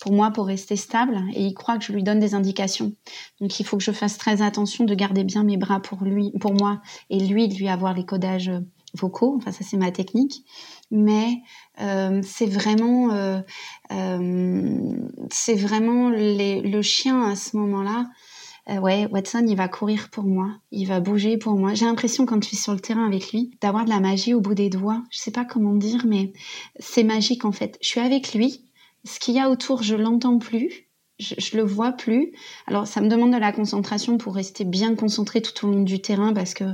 pour 0.00 0.12
moi, 0.12 0.30
pour 0.30 0.46
rester 0.46 0.76
stable. 0.76 1.18
Et 1.34 1.42
il 1.44 1.54
croit 1.54 1.76
que 1.76 1.84
je 1.84 1.92
lui 1.92 2.02
donne 2.02 2.20
des 2.20 2.34
indications. 2.34 2.92
Donc 3.40 3.60
il 3.60 3.66
faut 3.66 3.76
que 3.76 3.84
je 3.84 3.92
fasse 3.92 4.16
très 4.16 4.40
attention 4.40 4.84
de 4.84 4.94
garder 4.94 5.24
bien 5.24 5.44
mes 5.44 5.58
bras 5.58 5.80
pour 5.80 6.02
lui, 6.02 6.32
pour 6.40 6.54
moi, 6.54 6.80
et 7.10 7.20
lui 7.20 7.48
de 7.48 7.54
lui 7.54 7.68
avoir 7.68 7.92
les 7.92 8.04
codages 8.04 8.50
vocaux. 8.94 9.34
Enfin, 9.36 9.52
ça 9.52 9.64
c'est 9.64 9.76
ma 9.76 9.90
technique 9.90 10.44
mais 10.90 11.42
euh, 11.80 12.20
c'est 12.22 12.46
vraiment, 12.46 13.12
euh, 13.12 13.40
euh, 13.92 14.78
c'est 15.30 15.54
vraiment 15.54 16.10
le 16.10 16.82
chien 16.82 17.22
à 17.22 17.36
ce 17.36 17.56
moment-là. 17.56 18.06
ouais, 18.80 19.06
Watson, 19.10 19.44
il 19.48 19.56
va 19.56 19.68
courir 19.68 20.10
pour 20.10 20.24
moi, 20.24 20.48
il 20.70 20.86
va 20.86 21.00
bouger 21.00 21.36
pour 21.38 21.54
moi. 21.54 21.74
J'ai 21.74 21.86
l'impression 21.86 22.26
quand 22.26 22.42
je 22.42 22.48
suis 22.48 22.56
sur 22.56 22.72
le 22.72 22.80
terrain 22.80 23.06
avec 23.06 23.32
lui 23.32 23.50
d'avoir 23.60 23.84
de 23.84 23.90
la 23.90 24.00
magie 24.00 24.34
au 24.34 24.40
bout 24.40 24.54
des 24.54 24.70
doigts. 24.70 25.02
Je 25.10 25.18
sais 25.18 25.30
pas 25.32 25.44
comment 25.44 25.74
dire, 25.74 26.04
mais 26.06 26.32
c'est 26.78 27.04
magique 27.04 27.44
en 27.44 27.52
fait. 27.52 27.78
Je 27.80 27.88
suis 27.88 28.00
avec 28.00 28.34
lui, 28.34 28.64
ce 29.04 29.18
qu'il 29.20 29.34
y 29.34 29.40
a 29.40 29.50
autour, 29.50 29.82
je 29.82 29.94
l'entends 29.94 30.38
plus 30.38 30.85
je, 31.18 31.34
je, 31.38 31.56
le 31.56 31.62
vois 31.62 31.92
plus. 31.92 32.32
Alors 32.66 32.86
ça 32.86 33.00
me 33.00 33.08
demande 33.08 33.32
de 33.32 33.38
la 33.38 33.52
concentration 33.52 34.18
pour 34.18 34.34
rester 34.34 34.64
bien 34.64 34.94
concentré 34.94 35.40
tout 35.40 35.66
au 35.66 35.70
long 35.70 35.82
du 35.82 36.00
terrain 36.00 36.32
parce 36.32 36.54
que 36.54 36.64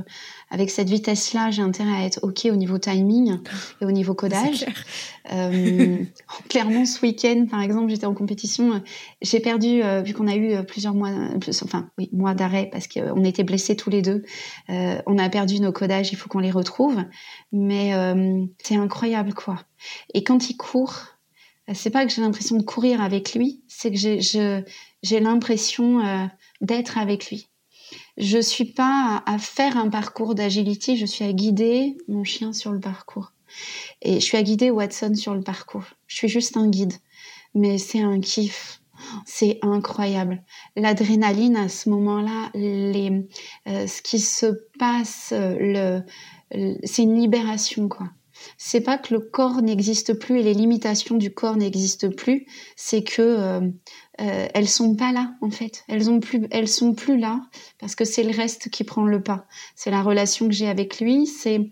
avec 0.53 0.69
cette 0.69 0.89
vitesse-là, 0.89 1.49
j'ai 1.49 1.63
intérêt 1.63 1.93
à 1.93 2.05
être 2.05 2.19
ok 2.21 2.47
au 2.51 2.55
niveau 2.55 2.77
timing 2.77 3.39
et 3.81 3.85
au 3.85 3.91
niveau 3.91 4.13
codage. 4.13 4.65
Euh, 5.31 5.97
clairement, 6.49 6.85
ce 6.85 7.01
week-end, 7.01 7.47
par 7.49 7.61
exemple, 7.61 7.89
j'étais 7.89 8.05
en 8.05 8.13
compétition, 8.13 8.83
j'ai 9.21 9.39
perdu 9.39 9.81
euh, 9.81 10.01
vu 10.01 10.13
qu'on 10.13 10.27
a 10.27 10.35
eu 10.35 10.53
euh, 10.53 10.61
plusieurs 10.61 10.93
mois, 10.93 11.09
enfin 11.63 11.89
oui, 11.97 12.09
mois 12.13 12.35
d'arrêt 12.35 12.69
parce 12.71 12.87
qu'on 12.87 13.23
était 13.23 13.43
blessés 13.43 13.75
tous 13.75 13.89
les 13.89 14.03
deux. 14.03 14.23
Euh, 14.69 15.01
on 15.07 15.17
a 15.17 15.27
perdu 15.29 15.59
nos 15.59 15.71
codages, 15.71 16.11
il 16.11 16.17
faut 16.17 16.29
qu'on 16.29 16.39
les 16.39 16.51
retrouve. 16.51 17.01
Mais 17.51 17.95
euh, 17.95 18.45
c'est 18.61 18.75
incroyable 18.75 19.33
quoi. 19.33 19.59
Et 20.13 20.23
quand 20.23 20.49
il 20.49 20.57
court 20.57 21.12
c'est 21.71 21.89
pas 21.89 22.05
que 22.05 22.11
j'ai 22.11 22.21
l'impression 22.21 22.57
de 22.57 22.63
courir 22.63 23.01
avec 23.01 23.33
lui, 23.33 23.61
c'est 23.67 23.91
que 23.91 23.97
j'ai 23.97 25.19
l'impression 25.19 26.05
euh, 26.05 26.25
d'être 26.61 26.97
avec 26.97 27.29
lui. 27.29 27.47
Je 28.17 28.39
suis 28.39 28.65
pas 28.65 29.23
à, 29.25 29.37
faire 29.37 29.77
un 29.77 29.89
parcours 29.89 30.35
d'agility, 30.35 30.97
je 30.97 31.05
suis 31.05 31.23
à 31.23 31.31
guider 31.31 31.97
mon 32.07 32.23
chien 32.23 32.53
sur 32.53 32.71
le 32.71 32.79
parcours. 32.79 33.33
Et 34.01 34.15
je 34.15 34.25
suis 34.25 34.37
à 34.37 34.43
guider 34.43 34.71
Watson 34.71 35.13
sur 35.15 35.35
le 35.35 35.41
parcours. 35.41 35.85
Je 36.07 36.15
suis 36.15 36.27
juste 36.27 36.57
un 36.57 36.67
guide. 36.69 36.93
Mais 37.53 37.77
c'est 37.77 38.01
un 38.01 38.19
kiff. 38.19 38.81
C'est 39.25 39.59
incroyable. 39.61 40.43
L'adrénaline 40.75 41.55
à 41.55 41.69
ce 41.69 41.89
moment-là, 41.89 42.51
euh, 42.55 43.87
ce 43.87 44.01
qui 44.01 44.19
se 44.19 44.47
passe, 44.79 45.33
le, 45.35 46.01
c'est 46.83 47.03
une 47.03 47.19
libération 47.19 47.89
quoi 47.89 48.09
c'est 48.57 48.81
pas 48.81 48.97
que 48.97 49.13
le 49.13 49.19
corps 49.19 49.61
n'existe 49.61 50.13
plus 50.13 50.39
et 50.39 50.43
les 50.43 50.53
limitations 50.53 51.15
du 51.15 51.33
corps 51.33 51.57
n'existent 51.57 52.09
plus, 52.09 52.45
c'est 52.75 53.03
que 53.03 53.21
euh, 53.21 53.61
euh, 54.21 54.47
elles 54.53 54.69
sont 54.69 54.95
pas 54.95 55.11
là 55.11 55.33
en 55.41 55.49
fait. 55.49 55.83
Elles 55.87 56.09
ont 56.09 56.19
plus, 56.19 56.47
elles 56.51 56.67
sont 56.67 56.93
plus 56.93 57.17
là 57.17 57.41
parce 57.79 57.95
que 57.95 58.05
c'est 58.05 58.23
le 58.23 58.35
reste 58.35 58.69
qui 58.69 58.83
prend 58.83 59.05
le 59.05 59.21
pas. 59.21 59.45
C'est 59.75 59.91
la 59.91 60.01
relation 60.01 60.47
que 60.47 60.53
j'ai 60.53 60.67
avec 60.67 60.99
lui, 60.99 61.25
c'est 61.25 61.69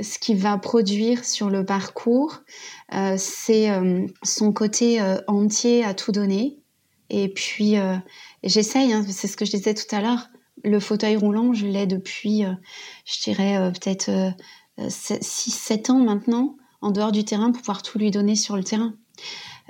ce 0.00 0.18
qu'il 0.18 0.36
va 0.36 0.58
produire 0.58 1.24
sur 1.24 1.50
le 1.50 1.64
parcours, 1.64 2.40
euh, 2.94 3.14
c'est 3.16 3.68
son 4.22 4.52
côté 4.52 5.00
entier 5.28 5.84
à 5.84 5.94
tout 5.94 6.12
donner. 6.12 6.58
Et 7.10 7.28
puis 7.28 7.74
j'essaye, 8.42 8.92
hein, 8.92 9.04
c'est 9.08 9.28
ce 9.28 9.36
que 9.36 9.44
je 9.44 9.52
disais 9.52 9.74
tout 9.74 9.94
à 9.94 10.00
l'heure. 10.00 10.28
Le 10.64 10.80
fauteuil 10.80 11.16
roulant, 11.16 11.52
je 11.52 11.66
l'ai 11.66 11.86
depuis, 11.86 12.42
je 13.04 13.22
dirais 13.22 13.70
peut-être 13.72 14.34
6-7 14.78 15.92
ans 15.92 15.98
maintenant 15.98 16.56
en 16.84 16.90
dehors 16.90 17.12
du 17.12 17.24
terrain 17.24 17.50
pour 17.50 17.60
pouvoir 17.60 17.82
tout 17.82 17.98
lui 17.98 18.10
donner 18.10 18.36
sur 18.36 18.56
le 18.56 18.62
terrain. 18.62 18.94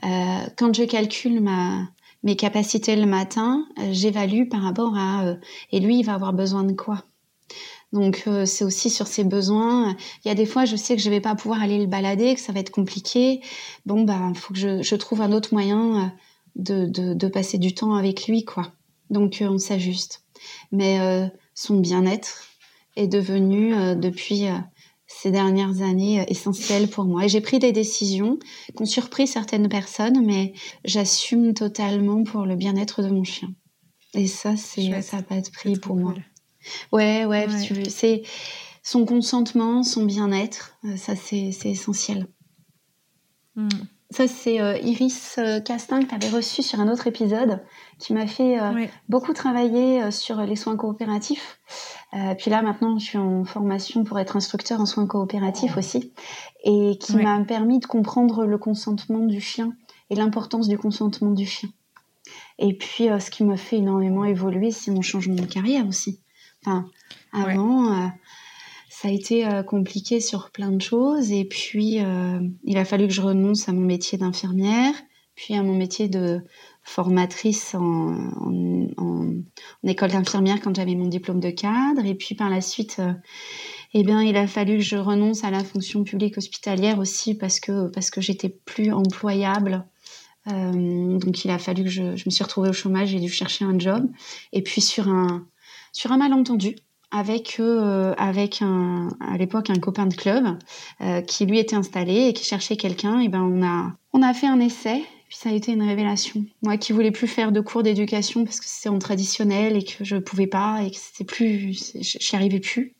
Euh, 0.04 0.46
quand 0.56 0.74
je 0.74 0.82
calcule 0.82 1.40
ma, 1.40 1.88
mes 2.24 2.34
capacités 2.34 2.96
le 2.96 3.06
matin, 3.06 3.66
euh, 3.78 3.90
j'évalue 3.92 4.48
par 4.48 4.62
rapport 4.62 4.96
à 4.96 5.24
euh, 5.24 5.36
et 5.70 5.78
lui 5.78 6.00
il 6.00 6.04
va 6.04 6.14
avoir 6.14 6.32
besoin 6.32 6.64
de 6.64 6.72
quoi? 6.72 7.04
Donc 7.92 8.28
c'est 8.46 8.64
aussi 8.64 8.90
sur 8.90 9.06
ses 9.06 9.22
besoins. 9.22 9.96
Il 10.24 10.28
y 10.28 10.30
a 10.32 10.34
des 10.34 10.46
fois 10.46 10.64
je 10.64 10.74
sais 10.74 10.96
que 10.96 11.02
je 11.02 11.08
vais 11.08 11.20
pas 11.20 11.36
pouvoir 11.36 11.62
aller 11.62 11.78
le 11.78 11.86
balader, 11.86 12.34
que 12.34 12.40
ça 12.40 12.52
va 12.52 12.58
être 12.58 12.72
compliqué. 12.72 13.40
Bon 13.86 14.02
bah 14.02 14.32
faut 14.34 14.52
que 14.52 14.58
je, 14.58 14.82
je 14.82 14.96
trouve 14.96 15.22
un 15.22 15.30
autre 15.30 15.54
moyen 15.54 16.12
de, 16.56 16.86
de, 16.86 17.14
de, 17.14 17.28
passer 17.28 17.56
du 17.56 17.72
temps 17.72 17.94
avec 17.94 18.26
lui 18.26 18.44
quoi. 18.44 18.72
Donc 19.10 19.44
on 19.48 19.58
s'ajuste. 19.58 20.24
Mais 20.72 21.30
son 21.54 21.78
bien-être 21.78 22.48
est 22.96 23.06
devenu 23.06 23.76
depuis 23.94 24.48
ces 25.20 25.30
dernières 25.30 25.82
années 25.82 26.20
euh, 26.20 26.24
essentielles 26.28 26.88
pour 26.88 27.04
moi. 27.04 27.24
Et 27.24 27.28
j'ai 27.28 27.40
pris 27.40 27.58
des 27.58 27.72
décisions 27.72 28.38
qui 28.74 28.82
ont 28.82 28.86
surpris 28.86 29.26
certaines 29.26 29.68
personnes, 29.68 30.24
mais 30.24 30.52
j'assume 30.84 31.54
totalement 31.54 32.24
pour 32.24 32.46
le 32.46 32.56
bien-être 32.56 33.02
de 33.02 33.08
mon 33.08 33.24
chien. 33.24 33.54
Et 34.14 34.26
ça, 34.26 34.56
c'est 34.56 35.02
ça 35.02 35.18
n'a 35.18 35.22
pas 35.22 35.40
de 35.40 35.50
prix 35.50 35.76
pour 35.76 35.96
moi. 35.96 36.14
Ouais, 36.92 37.24
ouais, 37.24 37.46
ouais. 37.46 37.88
c'est 37.90 38.22
son 38.82 39.04
consentement, 39.04 39.82
son 39.82 40.04
bien-être, 40.04 40.76
euh, 40.84 40.96
ça 40.96 41.16
c'est 41.16 41.54
essentiel. 41.64 42.26
Hmm. 43.56 43.68
Ça, 44.10 44.28
c'est 44.28 44.56
Iris 44.82 45.40
Castin 45.64 46.00
que 46.00 46.08
tu 46.08 46.14
avais 46.14 46.28
reçu 46.28 46.62
sur 46.62 46.78
un 46.78 46.88
autre 46.88 47.06
épisode, 47.06 47.64
qui 47.98 48.12
m'a 48.12 48.26
fait 48.26 48.58
beaucoup 49.08 49.32
travailler 49.32 50.10
sur 50.10 50.36
les 50.42 50.56
soins 50.56 50.76
coopératifs. 50.76 51.58
puis 52.38 52.50
là, 52.50 52.62
maintenant, 52.62 52.98
je 52.98 53.04
suis 53.04 53.18
en 53.18 53.44
formation 53.44 54.04
pour 54.04 54.18
être 54.18 54.36
instructeur 54.36 54.80
en 54.80 54.86
soins 54.86 55.06
coopératifs 55.06 55.76
aussi, 55.76 56.12
et 56.62 56.96
qui 57.00 57.16
m'a 57.16 57.40
permis 57.44 57.80
de 57.80 57.86
comprendre 57.86 58.44
le 58.44 58.58
consentement 58.58 59.20
du 59.20 59.40
chien 59.40 59.72
et 60.10 60.14
l'importance 60.14 60.68
du 60.68 60.78
consentement 60.78 61.32
du 61.32 61.46
chien. 61.46 61.70
Et 62.58 62.76
puis, 62.76 63.08
ce 63.18 63.30
qui 63.30 63.42
m'a 63.42 63.56
fait 63.56 63.78
énormément 63.78 64.24
évoluer, 64.24 64.70
c'est 64.70 64.92
mon 64.92 65.02
changement 65.02 65.34
de 65.34 65.46
carrière 65.46 65.88
aussi. 65.88 66.20
Enfin, 66.64 66.86
avant, 67.32 68.10
ça 69.04 69.10
a 69.10 69.12
été 69.12 69.46
euh, 69.46 69.62
compliqué 69.62 70.18
sur 70.18 70.50
plein 70.50 70.70
de 70.70 70.80
choses. 70.80 71.30
Et 71.30 71.44
puis, 71.44 72.02
euh, 72.02 72.40
il 72.64 72.78
a 72.78 72.86
fallu 72.86 73.06
que 73.06 73.12
je 73.12 73.20
renonce 73.20 73.68
à 73.68 73.72
mon 73.74 73.82
métier 73.82 74.16
d'infirmière, 74.16 74.94
puis 75.34 75.54
à 75.54 75.62
mon 75.62 75.74
métier 75.76 76.08
de 76.08 76.40
formatrice 76.82 77.74
en, 77.74 78.30
école 79.84 80.10
d'infirmière 80.10 80.58
quand 80.62 80.74
j'avais 80.74 80.94
mon 80.94 81.08
diplôme 81.08 81.40
de 81.40 81.50
cadre. 81.50 82.06
Et 82.06 82.14
puis 82.14 82.34
par 82.34 82.48
la 82.48 82.62
suite, 82.62 82.96
euh, 82.98 83.12
eh 83.92 84.04
bien, 84.04 84.22
il 84.22 84.38
a 84.38 84.46
fallu 84.46 84.78
que 84.78 84.82
je 84.82 84.96
renonce 84.96 85.44
à 85.44 85.50
la 85.50 85.62
fonction 85.62 86.02
publique 86.02 86.38
hospitalière 86.38 86.98
aussi 86.98 87.34
parce 87.34 87.60
que 87.60 87.88
parce 87.88 88.08
que 88.08 88.22
j'étais 88.22 88.48
plus 88.48 88.90
employable. 88.90 89.84
donc 90.46 91.44
il 91.44 91.50
a 91.50 91.58
fallu 91.58 91.84
que 91.84 91.90
je, 91.90 92.02
me 92.02 92.30
suis 92.30 92.42
retrouvée 92.42 92.70
au 92.70 92.72
chômage, 92.72 93.08
j'ai 93.08 93.20
dû 93.20 93.28
chercher 93.28 93.66
un 93.66 93.78
job. 93.78 94.08
Et 94.54 94.62
puis 94.62 94.80
sur 94.80 95.08
un 95.08 95.46
sur 95.92 96.10
un 96.10 96.16
malentendu, 96.16 96.76
avec 97.14 97.60
euh, 97.60 98.12
avec 98.18 98.60
un 98.60 99.08
à 99.20 99.38
l'époque 99.38 99.70
un 99.70 99.78
copain 99.78 100.06
de 100.06 100.14
club 100.14 100.58
euh, 101.00 101.20
qui 101.20 101.46
lui 101.46 101.60
était 101.60 101.76
installé 101.76 102.26
et 102.26 102.32
qui 102.32 102.44
cherchait 102.44 102.76
quelqu'un. 102.76 103.20
Et 103.20 103.28
ben 103.28 103.40
on 103.40 103.64
a 103.64 103.92
on 104.12 104.20
a 104.20 104.34
fait 104.34 104.48
un 104.48 104.58
essai 104.58 105.04
puis 105.28 105.38
ça 105.38 105.50
a 105.50 105.52
été 105.52 105.72
une 105.72 105.84
révélation. 105.84 106.44
Moi 106.62 106.76
qui 106.76 106.92
voulais 106.92 107.12
plus 107.12 107.28
faire 107.28 107.52
de 107.52 107.60
cours 107.60 107.84
d'éducation 107.84 108.44
parce 108.44 108.58
que 108.58 108.66
c'était 108.66 108.88
en 108.88 108.98
traditionnel 108.98 109.76
et 109.76 109.84
que 109.84 110.04
je 110.04 110.16
pouvais 110.16 110.48
pas 110.48 110.82
et 110.82 110.90
que 110.90 110.96
c'était 110.96 111.24
plus 111.24 111.94
j'y 112.00 112.36
arrivais 112.36 112.58
plus. 112.58 112.94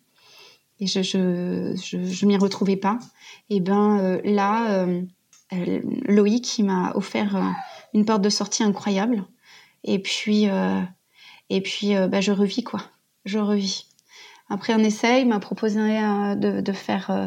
Et 0.78 0.86
je 0.86 1.02
je 1.02 1.74
je, 1.82 2.04
je 2.04 2.26
m'y 2.26 2.36
retrouvais 2.36 2.76
pas. 2.76 3.00
Et 3.50 3.58
ben 3.58 3.98
euh, 3.98 4.20
là 4.22 4.86
Loïc 6.06 6.44
qui 6.44 6.62
m'a 6.62 6.92
offert 6.94 7.52
une 7.94 8.04
porte 8.04 8.22
de 8.22 8.30
sortie 8.30 8.62
incroyable. 8.62 9.24
Et 9.82 9.98
puis 9.98 10.46
et 11.50 11.60
puis 11.60 11.94
bah, 12.08 12.20
je 12.20 12.30
revis 12.30 12.62
quoi. 12.62 12.80
Je 13.24 13.38
revis 13.38 13.86
après 14.50 14.74
un 14.74 14.80
essai, 14.80 15.22
il 15.22 15.28
m'a 15.28 15.40
proposé 15.40 15.80
euh, 15.80 16.34
de, 16.34 16.72
faire 16.72 17.10
euh, 17.10 17.26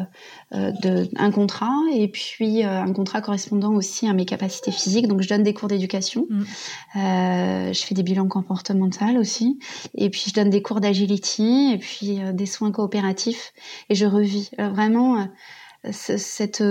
euh, 0.54 0.70
de, 0.82 1.08
un 1.16 1.32
contrat 1.32 1.74
et 1.92 2.06
puis 2.06 2.62
un 2.62 2.92
contrat 2.92 3.20
correspondant 3.20 3.72
aussi 3.74 4.08
à 4.08 4.12
mes 4.12 4.24
capacités 4.24 4.70
physiques. 4.70 5.08
Donc 5.08 5.22
je 5.22 5.28
donne 5.28 5.42
des 5.42 5.52
cours 5.52 5.68
d'éducation, 5.68 6.26
mm. 6.30 6.44
je 6.94 7.82
fais 7.84 7.94
des 7.94 8.04
bilans 8.04 8.28
comportementaux 8.28 9.18
aussi, 9.18 9.58
et 9.96 10.10
puis 10.10 10.24
je 10.28 10.32
donne 10.32 10.50
des 10.50 10.62
cours 10.62 10.80
d'agility 10.80 11.72
et 11.72 11.78
puis 11.78 12.20
des 12.32 12.46
soins 12.46 12.70
coopératifs 12.70 13.52
et 13.90 13.94
je 13.94 14.06
revis 14.06 14.50
vraiment 14.58 15.28
cette 15.90 16.62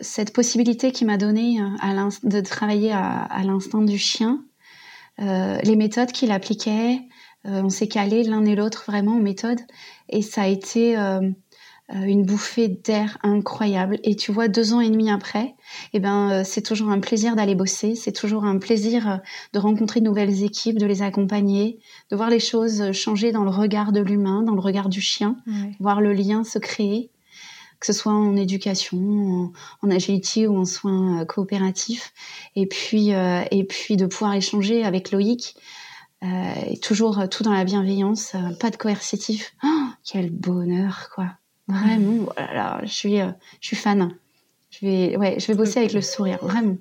cette 0.00 0.32
possibilité 0.32 0.92
qui 0.92 1.04
m'a 1.04 1.16
donné 1.16 1.58
de 2.22 2.40
travailler 2.40 2.92
à, 2.92 3.42
l'instant 3.44 3.82
du 3.82 3.98
chien, 3.98 4.44
les 5.18 5.76
méthodes 5.76 6.12
qu'il 6.12 6.30
appliquait, 6.30 7.00
on 7.44 7.70
s'est 7.70 7.88
calé 7.88 8.24
l'un 8.24 8.44
et 8.44 8.54
l'autre 8.54 8.84
vraiment 8.86 9.16
en 9.16 9.20
méthode 9.20 9.60
et 10.08 10.22
ça 10.22 10.42
a 10.42 10.46
été 10.46 10.98
euh, 10.98 11.20
euh, 11.94 12.02
une 12.02 12.24
bouffée 12.24 12.68
d'air 12.68 13.18
incroyable. 13.22 13.98
Et 14.04 14.16
tu 14.16 14.32
vois, 14.32 14.48
deux 14.48 14.72
ans 14.72 14.80
et 14.80 14.90
demi 14.90 15.10
après, 15.10 15.54
eh 15.92 16.00
ben, 16.00 16.44
c'est 16.44 16.62
toujours 16.62 16.90
un 16.90 17.00
plaisir 17.00 17.36
d'aller 17.36 17.54
bosser, 17.54 17.94
c'est 17.94 18.12
toujours 18.12 18.44
un 18.44 18.58
plaisir 18.58 19.20
de 19.52 19.58
rencontrer 19.58 20.00
de 20.00 20.06
nouvelles 20.06 20.42
équipes, 20.42 20.78
de 20.78 20.86
les 20.86 21.02
accompagner, 21.02 21.78
de 22.10 22.16
voir 22.16 22.30
les 22.30 22.40
choses 22.40 22.92
changer 22.92 23.32
dans 23.32 23.44
le 23.44 23.50
regard 23.50 23.92
de 23.92 24.00
l'humain, 24.00 24.42
dans 24.42 24.54
le 24.54 24.60
regard 24.60 24.88
du 24.88 25.00
chien, 25.00 25.36
voir 25.80 26.00
le 26.00 26.12
lien 26.12 26.44
se 26.44 26.58
créer 26.58 27.10
que 27.80 27.86
ce 27.86 27.92
soit 27.92 28.10
en 28.10 28.34
éducation, 28.34 29.52
en, 29.82 29.90
agility 29.92 30.48
ou 30.48 30.56
en 30.56 30.64
soins 30.64 31.24
coopératifs, 31.26 32.12
et 32.56 32.66
puis 32.66 33.10
et 33.10 33.64
puis 33.68 33.96
de 33.96 34.06
pouvoir 34.06 34.34
échanger 34.34 34.82
avec 34.82 35.12
Loïc 35.12 35.54
euh, 35.56 35.60
et 36.22 36.78
toujours 36.78 37.20
euh, 37.20 37.26
tout 37.26 37.42
dans 37.42 37.52
la 37.52 37.64
bienveillance, 37.64 38.34
euh, 38.34 38.54
pas 38.58 38.70
de 38.70 38.76
coercitif. 38.76 39.54
Oh, 39.64 39.86
quel 40.04 40.30
bonheur, 40.30 41.10
quoi. 41.14 41.30
Vraiment, 41.68 42.26
voilà, 42.36 42.80
je 42.84 42.92
suis, 42.92 43.18
je 43.18 43.66
suis 43.66 43.76
fan. 43.76 44.14
Je 44.70 44.86
vais, 44.86 45.16
ouais, 45.16 45.38
je 45.38 45.46
vais 45.46 45.54
bosser 45.54 45.80
avec 45.80 45.92
le 45.92 46.00
sourire, 46.00 46.38
vraiment. 46.40 46.78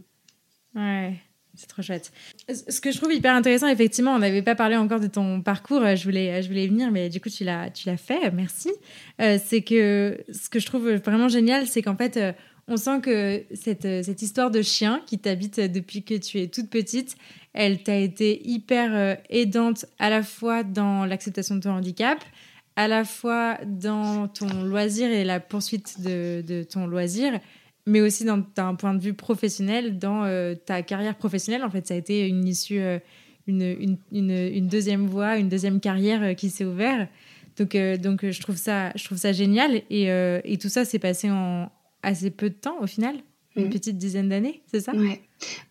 Ouais. 0.75 1.15
C'est 1.55 1.67
trop 1.67 1.81
chouette. 1.81 2.11
Ce 2.47 2.79
que 2.79 2.91
je 2.91 2.97
trouve 2.97 3.11
hyper 3.11 3.33
intéressant, 3.33 3.67
effectivement, 3.67 4.11
on 4.13 4.19
n'avait 4.19 4.43
pas 4.43 4.55
parlé 4.55 4.75
encore 4.75 4.99
de 4.99 5.07
ton 5.07 5.41
parcours, 5.41 5.81
je 5.95 6.03
voulais, 6.03 6.41
je 6.43 6.47
voulais 6.47 6.65
y 6.65 6.67
venir, 6.67 6.91
mais 6.91 7.09
du 7.09 7.19
coup, 7.19 7.29
tu 7.29 7.43
l'as, 7.43 7.71
tu 7.71 7.87
l'as 7.89 7.97
fait, 7.97 8.31
merci. 8.31 8.71
c'est 9.17 9.63
que 9.63 10.23
ce 10.31 10.49
que 10.49 10.59
je 10.59 10.67
trouve 10.67 10.87
vraiment 10.97 11.27
génial, 11.27 11.65
c'est 11.65 11.81
qu'en 11.81 11.95
fait, 11.95 12.19
on 12.67 12.77
sent 12.77 13.01
que 13.01 13.43
cette, 13.55 13.87
cette 14.03 14.21
histoire 14.21 14.51
de 14.51 14.61
chien 14.61 15.01
qui 15.07 15.17
t'habite 15.17 15.59
depuis 15.59 16.03
que 16.03 16.13
tu 16.13 16.39
es 16.39 16.47
toute 16.47 16.69
petite, 16.69 17.17
elle 17.57 17.81
t'a 17.81 17.95
été 17.95 18.47
hyper 18.47 18.91
euh, 18.93 19.15
aidante 19.31 19.87
à 19.97 20.11
la 20.11 20.21
fois 20.21 20.63
dans 20.63 21.05
l'acceptation 21.05 21.55
de 21.55 21.61
ton 21.61 21.71
handicap, 21.71 22.19
à 22.75 22.87
la 22.87 23.03
fois 23.03 23.57
dans 23.65 24.27
ton 24.27 24.61
loisir 24.63 25.09
et 25.09 25.23
la 25.23 25.39
poursuite 25.39 25.99
de, 25.99 26.63
ton 26.71 26.85
loisir, 26.85 27.39
mais 27.87 27.99
aussi 27.99 28.25
dans 28.25 28.43
un 28.57 28.75
point 28.75 28.93
de 28.93 29.01
vue 29.01 29.15
professionnel, 29.15 29.97
dans 29.97 30.23
euh, 30.23 30.53
ta 30.53 30.83
carrière 30.83 31.15
professionnelle. 31.15 31.63
En 31.63 31.71
fait, 31.71 31.87
ça 31.87 31.95
a 31.95 31.97
été 31.97 32.27
une 32.27 32.47
issue, 32.47 32.79
euh, 32.79 32.99
une, 33.47 33.97
une, 34.11 34.67
deuxième 34.67 35.07
voie, 35.07 35.37
une 35.37 35.49
deuxième 35.49 35.79
carrière 35.79 36.35
qui 36.35 36.51
s'est 36.51 36.65
ouverte. 36.65 37.09
Donc, 37.57 37.75
donc 37.75 38.29
je, 38.29 38.39
trouve 38.39 38.57
ça, 38.57 38.91
je 38.95 39.03
trouve 39.03 39.17
ça 39.17 39.31
génial. 39.31 39.81
Et, 39.89 40.09
et 40.43 40.57
tout 40.59 40.69
ça 40.69 40.85
s'est 40.85 40.99
passé 40.99 41.31
en, 41.31 41.71
assez 42.03 42.29
peu 42.29 42.49
de 42.49 42.55
temps 42.55 42.79
au 42.81 42.87
final 42.87 43.15
une 43.57 43.67
mm. 43.67 43.69
petite 43.69 43.97
dizaine 43.97 44.29
d'années, 44.29 44.61
c'est 44.71 44.81
ça? 44.81 44.93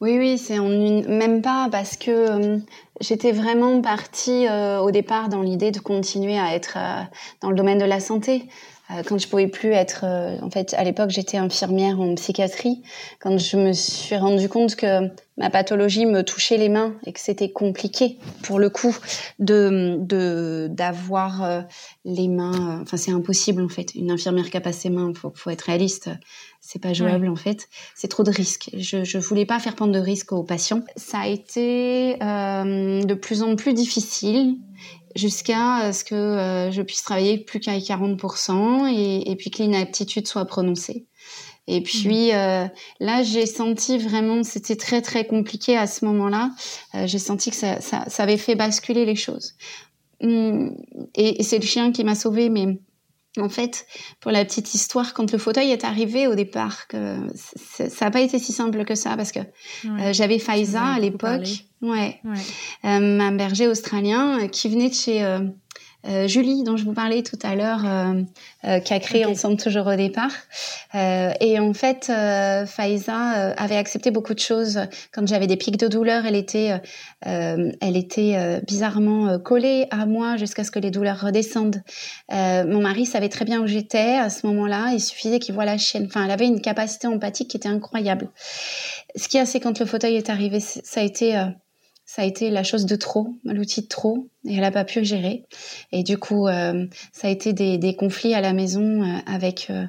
Oui, 0.01 0.19
oui, 0.19 0.39
c'est 0.39 0.59
en 0.59 0.71
une... 0.71 1.07
même 1.07 1.43
pas 1.43 1.69
parce 1.71 1.97
que 1.97 2.11
euh, 2.11 2.59
j'étais 3.01 3.33
vraiment 3.33 3.81
partie 3.81 4.47
euh, 4.47 4.81
au 4.81 4.91
départ 4.91 5.29
dans 5.29 5.43
l'idée 5.43 5.71
de 5.71 5.79
continuer 5.79 6.39
à 6.39 6.55
être 6.55 6.77
euh, 6.77 7.03
dans 7.41 7.51
le 7.51 7.57
domaine 7.57 7.79
de 7.79 7.85
la 7.85 8.01
santé. 8.01 8.49
quand 9.09 9.19
je 9.19 9.27
pouvais 9.27 9.49
plus 9.49 9.73
être, 9.73 10.05
en 10.05 10.49
fait, 10.49 10.73
à 10.75 10.85
l'époque, 10.85 11.11
j'étais 11.11 11.39
infirmière 11.39 11.99
en 11.99 12.15
psychiatrie. 12.15 12.83
Quand 13.19 13.37
je 13.37 13.57
me 13.57 13.73
suis 13.73 14.17
rendu 14.17 14.49
compte 14.49 14.77
que 14.77 15.11
ma 15.37 15.51
pathologie 15.51 16.07
me 16.07 16.23
touchait 16.23 16.57
les 16.57 16.69
mains 16.69 16.95
et 17.05 17.13
que 17.13 17.19
c'était 17.19 17.51
compliqué 17.51 18.17
pour 18.45 18.61
le 18.61 18.71
coup 18.71 18.97
de 19.41 20.69
d'avoir 20.71 21.65
les 22.05 22.29
mains 22.29 22.81
enfin 22.81 22.97
c'est 22.97 23.11
impossible 23.11 23.61
en 23.61 23.69
fait 23.69 23.95
une 23.97 24.13
infirmière 24.13 24.51
qui 24.51 24.57
a 24.57 24.61
pas 24.61 24.73
ses 24.73 24.89
mains 24.89 25.13
faut 25.15 25.33
faut 25.35 25.51
être 25.51 25.63
réaliste 25.63 26.09
c'est 26.61 26.81
pas 26.81 26.93
jouable 26.93 27.29
en 27.29 27.37
fait 27.37 27.69
c'est 27.95 28.09
trop 28.09 28.23
de 28.23 28.31
risques 28.31 28.71
je 28.75 29.05
je 29.05 29.19
voulais 29.19 29.47
pas 29.47 29.59
faire 29.59 29.75
prendre 29.75 29.93
de 29.93 29.99
risques 29.99 30.33
aux 30.33 30.43
patients 30.43 30.83
ça 30.97 31.21
a 31.21 31.27
été 31.29 32.23
euh, 32.23 33.03
de 33.03 33.15
plus 33.15 33.43
en 33.43 33.57
plus 33.57 33.75
difficile 33.75 34.57
jusqu'à 35.15 35.93
ce 35.93 36.05
que 36.05 36.71
je 36.71 36.83
puisse 36.83 37.03
travailler 37.03 37.39
plus 37.39 37.61
qu'à 37.61 37.79
40% 37.79 38.93
et, 38.95 39.31
et 39.31 39.37
puis 39.37 39.51
que 39.51 39.63
l'inaptitude 39.63 40.27
soit 40.27 40.45
prononcée 40.45 41.07
et 41.69 41.81
puis 41.81 42.29
mmh. 42.29 42.35
euh, 42.35 42.67
là, 43.01 43.23
j'ai 43.23 43.47
senti 43.47 43.99
vraiment, 43.99 44.43
c'était 44.45 44.77
très 44.77 45.03
très 45.03 45.27
compliqué 45.27 45.77
à 45.77 45.87
ce 45.87 46.05
moment-là. 46.05 46.51
Euh, 46.95 47.07
j'ai 47.07 47.19
senti 47.19 47.51
que 47.51 47.57
ça, 47.57 47.81
ça, 47.81 48.05
ça, 48.09 48.23
avait 48.23 48.37
fait 48.37 48.55
basculer 48.55 49.05
les 49.05 49.17
choses. 49.17 49.55
Mmh. 50.23 50.69
Et, 51.17 51.43
c'est 51.43 51.59
le 51.59 51.67
chien 51.67 51.91
qui 51.93 52.05
m'a 52.05 52.15
sauvée, 52.15 52.51
mais 52.51 52.79
en 53.41 53.49
fait, 53.49 53.87
pour 54.21 54.31
la 54.31 54.45
petite 54.45 54.75
histoire, 54.75 55.15
quand 55.15 55.33
le 55.33 55.39
fauteuil 55.39 55.71
est 55.71 55.85
arrivé 55.85 56.27
au 56.27 56.35
départ, 56.35 56.87
que 56.89 57.19
ça 57.35 58.05
n'a 58.07 58.11
pas 58.11 58.21
été 58.21 58.39
si 58.39 58.53
simple 58.53 58.85
que 58.85 58.95
ça 58.95 59.17
parce 59.17 59.33
que 59.33 59.41
euh, 59.41 60.13
j'avais 60.13 60.39
Faiza 60.39 60.85
à 60.85 60.99
l'époque, 60.99 61.49
ouais, 61.83 62.21
ouais. 62.25 62.41
Euh, 62.85 63.21
un 63.21 63.33
berger 63.33 63.69
australien 63.69 64.49
qui 64.49 64.69
venait 64.69 64.89
de 64.89 64.95
chez 64.95 65.23
euh, 66.09 66.29
Julie, 66.29 66.63
dont 66.63 66.77
je 66.77 66.85
vous 66.85 66.93
parlais 66.93 67.23
tout 67.23 67.39
à 67.43 67.55
l'heure, 67.55 67.85
euh, 67.85 68.23
euh, 68.65 68.81
qui 68.81 68.95
a 68.95 69.01
créé 69.01 69.25
Ensemble 69.27 69.57
Toujours 69.57 69.87
au 69.87 69.97
départ. 69.97 70.31
et 70.95 71.59
en 71.59 71.75
fait, 71.75 72.07
Faiza 72.07 73.53
avait 73.57 73.77
accepté 73.77 74.11
beaucoup 74.11 74.35
de 74.35 74.39
choses. 74.39 74.81
Quand 75.13 75.27
j'avais 75.27 75.47
des 75.47 75.57
pics 75.57 75.77
de 75.77 75.89
douleur, 75.89 76.27
elle 76.27 76.37
était, 76.37 76.81
elle 77.23 77.97
était 77.97 78.61
bizarrement 78.67 79.39
collée 79.39 79.87
à 79.91 80.07
moi 80.07 80.37
jusqu'à 80.37 80.65
ce 80.65 80.71
que 80.71 80.79
les 80.79 80.91
douleurs 80.91 81.21
redescendent. 81.21 81.83
mon 82.31 82.81
mari 82.81 83.07
savait 83.07 83.29
très 83.29 83.45
bien 83.45 83.61
où 83.61 83.67
j'étais 83.67 84.17
à 84.17 84.31
ce 84.31 84.47
moment-là. 84.47 84.91
Il 84.93 85.01
suffisait 85.01 85.39
qu'il 85.39 85.55
voit 85.55 85.65
la 85.65 85.79
chienne. 85.79 86.07
Enfin, 86.07 86.25
elle 86.25 86.31
avait 86.31 86.47
une 86.47 86.61
capacité 86.61 87.07
empathique 87.07 87.49
qui 87.49 87.57
était 87.57 87.69
incroyable. 87.69 88.29
Ce 89.17 89.29
qui 89.29 89.39
a, 89.39 89.47
c'est 89.47 89.61
quand 89.61 89.79
le 89.79 89.87
fauteuil 89.87 90.17
est 90.17 90.31
arrivé, 90.31 90.61
ça 90.61 91.01
a 91.01 91.03
été 91.03 91.37
ça 92.09 92.23
a 92.23 92.25
été 92.25 92.51
la 92.51 92.63
chose 92.63 92.87
de 92.87 92.95
trop, 92.95 93.35
l'outil 93.45 93.83
de 93.83 93.89
trop, 93.89 94.29
et 94.45 94.55
elle 94.55 94.61
n'a 94.61 94.71
pas 94.71 94.85
pu 94.85 95.05
gérer. 95.05 95.45
Et 95.91 96.05
du 96.05 96.17
coup, 96.17 96.47
euh, 96.47 96.87
ça 97.13 97.27
a 97.27 97.31
été 97.31 97.53
des, 97.53 97.79
des, 97.79 97.97
conflits 97.97 98.33
à 98.33 98.41
la 98.41 98.53
maison 98.53 99.03
euh, 99.03 99.19
avec 99.27 99.71
euh, 99.71 99.85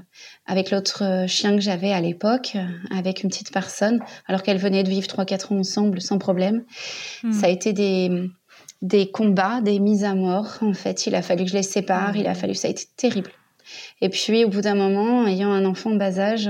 avec 0.48 0.72
l'autre 0.72 1.26
chien 1.28 1.54
que 1.54 1.62
j'avais 1.62 1.92
à 1.92 2.02
l'époque, 2.02 2.58
avec 2.90 3.22
une 3.22 3.30
petite 3.30 3.54
personne, 3.54 4.00
alors 4.26 4.42
qu'elle 4.42 4.58
venait 4.58 4.84
de 4.84 4.90
vivre 4.90 5.08
3-4 5.08 5.54
ans 5.54 5.60
ensemble 5.60 6.02
sans 6.02 6.18
problème. 6.18 6.64
Hmm. 7.22 7.32
Ça 7.32 7.46
a 7.46 7.50
été 7.50 7.72
des 7.72 8.30
des 8.82 9.10
combats, 9.12 9.62
des 9.62 9.80
mises 9.80 10.04
à 10.04 10.16
mort. 10.16 10.58
En 10.62 10.74
fait, 10.74 11.06
il 11.06 11.14
a 11.14 11.22
fallu 11.22 11.44
que 11.44 11.52
je 11.52 11.56
les 11.56 11.64
sépare. 11.64 12.16
Il 12.16 12.28
a 12.28 12.34
fallu, 12.34 12.56
ça 12.56 12.68
a 12.68 12.72
été 12.72 12.86
terrible. 12.96 13.32
Et 14.02 14.10
puis, 14.10 14.44
au 14.44 14.50
bout 14.50 14.62
d'un 14.62 14.76
moment, 14.76 15.28
ayant 15.28 15.52
un 15.52 15.66
enfant 15.66 15.90
de 15.92 15.98
bas 15.98 16.20
âge, 16.20 16.50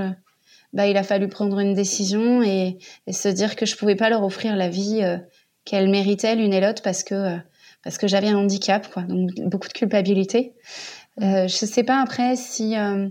bah, 0.74 0.88
il 0.88 0.98
a 0.98 1.04
fallu 1.04 1.28
prendre 1.28 1.60
une 1.60 1.74
décision 1.74 2.44
et, 2.44 2.78
et, 3.08 3.14
se 3.14 3.30
dire 3.30 3.56
que 3.56 3.66
je 3.66 3.76
pouvais 3.76 3.96
pas 3.96 4.10
leur 4.10 4.24
offrir 4.24 4.56
la 4.56 4.70
vie 4.70 5.00
euh, 5.02 5.18
qu'elles 5.68 5.90
méritaient 5.90 6.36
l'une 6.36 6.54
et 6.54 6.62
l'autre 6.62 6.82
parce 6.82 7.04
que 7.04 7.14
euh, 7.14 7.38
parce 7.84 7.98
que 7.98 8.08
j'avais 8.08 8.30
un 8.30 8.38
handicap, 8.38 8.92
quoi. 8.92 9.04
Donc 9.04 9.30
beaucoup 9.46 9.68
de 9.68 9.74
culpabilité. 9.74 10.54
Euh, 11.22 11.48
je 11.48 11.66
sais 11.66 11.84
pas 11.84 12.02
après 12.02 12.36
si 12.36 12.76
euh, 12.78 13.10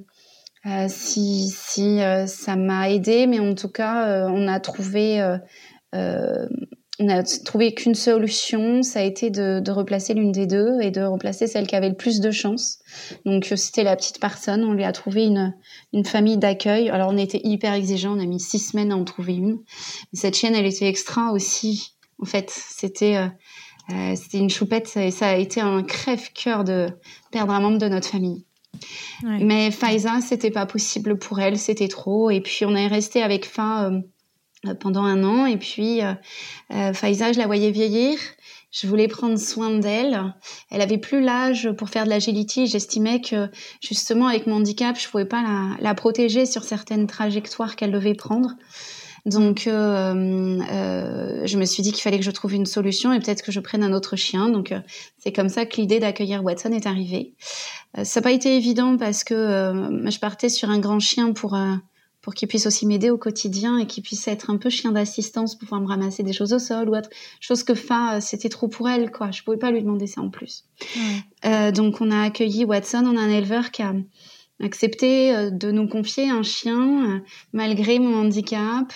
si 0.88 1.48
si 1.48 2.00
ça 2.26 2.56
m'a 2.56 2.90
aidé, 2.90 3.26
mais 3.26 3.38
en 3.38 3.54
tout 3.54 3.68
cas, 3.68 4.28
on 4.28 4.48
a 4.48 4.58
trouvé 4.58 5.22
on 6.98 7.08
a 7.08 7.22
trouvé 7.22 7.74
qu'une 7.74 7.94
solution, 7.94 8.82
ça 8.82 9.00
a 9.00 9.02
été 9.02 9.30
de, 9.30 9.60
de 9.60 9.70
replacer 9.70 10.14
l'une 10.14 10.32
des 10.32 10.46
deux 10.46 10.80
et 10.80 10.90
de 10.90 11.02
replacer 11.02 11.46
celle 11.46 11.66
qui 11.66 11.76
avait 11.76 11.90
le 11.90 11.96
plus 11.96 12.20
de 12.20 12.30
chance. 12.30 12.78
Donc 13.26 13.52
euh, 13.52 13.56
c'était 13.56 13.82
la 13.82 13.96
petite 13.96 14.18
personne, 14.18 14.64
on 14.64 14.72
lui 14.72 14.84
a 14.84 14.92
trouvé 14.92 15.24
une, 15.24 15.54
une 15.92 16.04
famille 16.06 16.38
d'accueil. 16.38 16.88
Alors 16.88 17.10
on 17.10 17.18
était 17.18 17.40
hyper 17.44 17.74
exigeants, 17.74 18.16
on 18.16 18.20
a 18.20 18.26
mis 18.26 18.40
six 18.40 18.60
semaines 18.60 18.92
à 18.92 18.96
en 18.96 19.04
trouver 19.04 19.34
une. 19.34 19.58
cette 20.14 20.36
chienne, 20.36 20.54
elle 20.54 20.66
était 20.66 20.88
extra 20.88 21.32
aussi. 21.32 21.95
En 22.18 22.24
fait, 22.24 22.50
c'était 22.50 23.16
euh, 23.16 23.28
euh, 23.90 24.16
c'était 24.16 24.38
une 24.38 24.50
choupette 24.50 24.96
et 24.96 25.10
ça 25.10 25.28
a 25.28 25.36
été 25.36 25.60
un 25.60 25.82
crève-cœur 25.82 26.64
de 26.64 26.88
perdre 27.30 27.52
un 27.52 27.60
membre 27.60 27.78
de 27.78 27.88
notre 27.88 28.08
famille. 28.08 28.44
Ouais. 29.22 29.38
Mais 29.42 29.70
Faiza, 29.70 30.20
c'était 30.20 30.50
pas 30.50 30.66
possible 30.66 31.18
pour 31.18 31.40
elle, 31.40 31.58
c'était 31.58 31.88
trop. 31.88 32.30
Et 32.30 32.40
puis 32.40 32.64
on 32.64 32.74
est 32.74 32.88
resté 32.88 33.22
avec 33.22 33.46
Fa 33.46 33.90
euh, 34.66 34.74
pendant 34.74 35.04
un 35.04 35.22
an. 35.24 35.46
Et 35.46 35.56
puis, 35.56 36.02
euh, 36.02 36.14
euh, 36.72 36.92
Faiza, 36.92 37.32
je 37.32 37.38
la 37.38 37.46
voyais 37.46 37.70
vieillir. 37.70 38.18
Je 38.70 38.86
voulais 38.86 39.08
prendre 39.08 39.38
soin 39.38 39.70
d'elle. 39.70 40.34
Elle 40.70 40.80
avait 40.82 40.98
plus 40.98 41.22
l'âge 41.22 41.70
pour 41.78 41.88
faire 41.88 42.04
de 42.04 42.10
l'agility. 42.10 42.66
J'estimais 42.66 43.20
que 43.20 43.48
justement 43.80 44.26
avec 44.26 44.46
mon 44.46 44.56
handicap, 44.56 44.98
je 44.98 45.08
pouvais 45.08 45.24
pas 45.24 45.42
la, 45.42 45.76
la 45.80 45.94
protéger 45.94 46.44
sur 46.44 46.64
certaines 46.64 47.06
trajectoires 47.06 47.76
qu'elle 47.76 47.92
devait 47.92 48.14
prendre. 48.14 48.50
Donc, 49.26 49.66
euh, 49.66 50.60
euh, 50.70 51.46
je 51.46 51.58
me 51.58 51.64
suis 51.64 51.82
dit 51.82 51.90
qu'il 51.90 52.02
fallait 52.02 52.18
que 52.18 52.24
je 52.24 52.30
trouve 52.30 52.54
une 52.54 52.64
solution 52.64 53.12
et 53.12 53.18
peut-être 53.18 53.42
que 53.42 53.50
je 53.50 53.58
prenne 53.58 53.82
un 53.82 53.92
autre 53.92 54.14
chien. 54.14 54.48
Donc, 54.48 54.70
euh, 54.70 54.78
c'est 55.18 55.32
comme 55.32 55.48
ça 55.48 55.66
que 55.66 55.76
l'idée 55.76 55.98
d'accueillir 55.98 56.44
Watson 56.44 56.70
est 56.70 56.86
arrivée. 56.86 57.34
ça 58.02 58.20
n'a 58.20 58.22
pas 58.22 58.30
été 58.30 58.56
évident 58.56 58.96
parce 58.96 59.24
que 59.24 59.34
je 59.34 60.18
partais 60.20 60.48
sur 60.48 60.70
un 60.70 60.78
grand 60.78 61.00
chien 61.00 61.32
pour 61.32 61.56
pour 62.26 62.34
qu'il 62.34 62.48
puisse 62.48 62.66
aussi 62.66 62.86
m'aider 62.86 63.08
au 63.10 63.18
quotidien 63.18 63.78
et 63.78 63.86
qu'il 63.86 64.02
puisse 64.02 64.26
être 64.26 64.50
un 64.50 64.56
peu 64.56 64.68
chien 64.68 64.90
d'assistance 64.90 65.54
pour 65.54 65.68
pouvoir 65.68 65.80
me 65.80 65.86
ramasser 65.86 66.24
des 66.24 66.32
choses 66.32 66.52
au 66.52 66.58
sol 66.58 66.88
ou 66.88 66.96
autre 66.96 67.08
chose 67.38 67.62
que 67.62 67.72
Fa 67.72 68.20
c'était 68.20 68.48
trop 68.48 68.66
pour 68.66 68.88
elle 68.88 69.12
quoi 69.12 69.30
je 69.30 69.44
pouvais 69.44 69.56
pas 69.56 69.70
lui 69.70 69.80
demander 69.80 70.08
ça 70.08 70.22
en 70.22 70.28
plus 70.28 70.64
euh, 71.44 71.70
donc 71.70 72.00
on 72.00 72.10
a 72.10 72.22
accueilli 72.22 72.64
Watson 72.64 73.04
on 73.06 73.16
a 73.16 73.20
un 73.20 73.30
éleveur 73.30 73.70
qui 73.70 73.82
a 73.82 73.94
accepté 74.62 75.34
euh, 75.34 75.50
de 75.50 75.70
nous 75.70 75.88
confier 75.88 76.30
un 76.30 76.42
chien 76.42 77.22
malgré 77.52 77.98
mon 77.98 78.20
handicap 78.20 78.92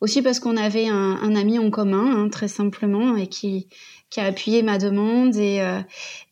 aussi 0.00 0.22
parce 0.22 0.40
qu'on 0.40 0.56
avait 0.56 0.88
un, 0.88 1.34
ami 1.36 1.58
en 1.58 1.70
commun 1.70 2.24
hein, 2.24 2.28
très 2.28 2.48
simplement 2.48 3.16
et 3.16 3.26
qui 3.26 3.68
qui 4.10 4.20
a 4.20 4.24
appuyé 4.24 4.62
ma 4.62 4.78
demande 4.78 5.36
et 5.36 5.62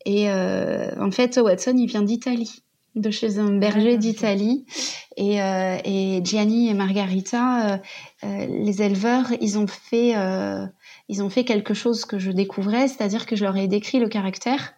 et 0.05 0.29
en 0.31 1.11
fait 1.11 1.37
Watson 1.37 1.75
il 1.77 1.87
vient 1.87 2.03
d'Italie 2.03 2.63
de 2.95 3.09
chez 3.09 3.39
un 3.39 3.51
berger 3.57 3.97
d'Italie. 3.97 4.65
Et, 5.17 5.41
euh, 5.41 5.77
et 5.83 6.21
Gianni 6.23 6.69
et 6.69 6.73
Margarita, 6.73 7.73
euh, 7.73 7.77
euh, 8.23 8.45
les 8.47 8.81
éleveurs, 8.81 9.27
ils 9.41 9.57
ont 9.57 9.67
fait, 9.67 10.15
euh, 10.15 10.65
ils 11.09 11.23
ont 11.23 11.29
fait 11.29 11.43
quelque 11.43 11.73
chose 11.73 12.05
que 12.05 12.19
je 12.19 12.31
découvrais, 12.31 12.87
c'est-à-dire 12.87 13.25
que 13.25 13.35
je 13.35 13.43
leur 13.43 13.57
ai 13.57 13.67
décrit 13.67 13.99
le 13.99 14.07
caractère. 14.07 14.73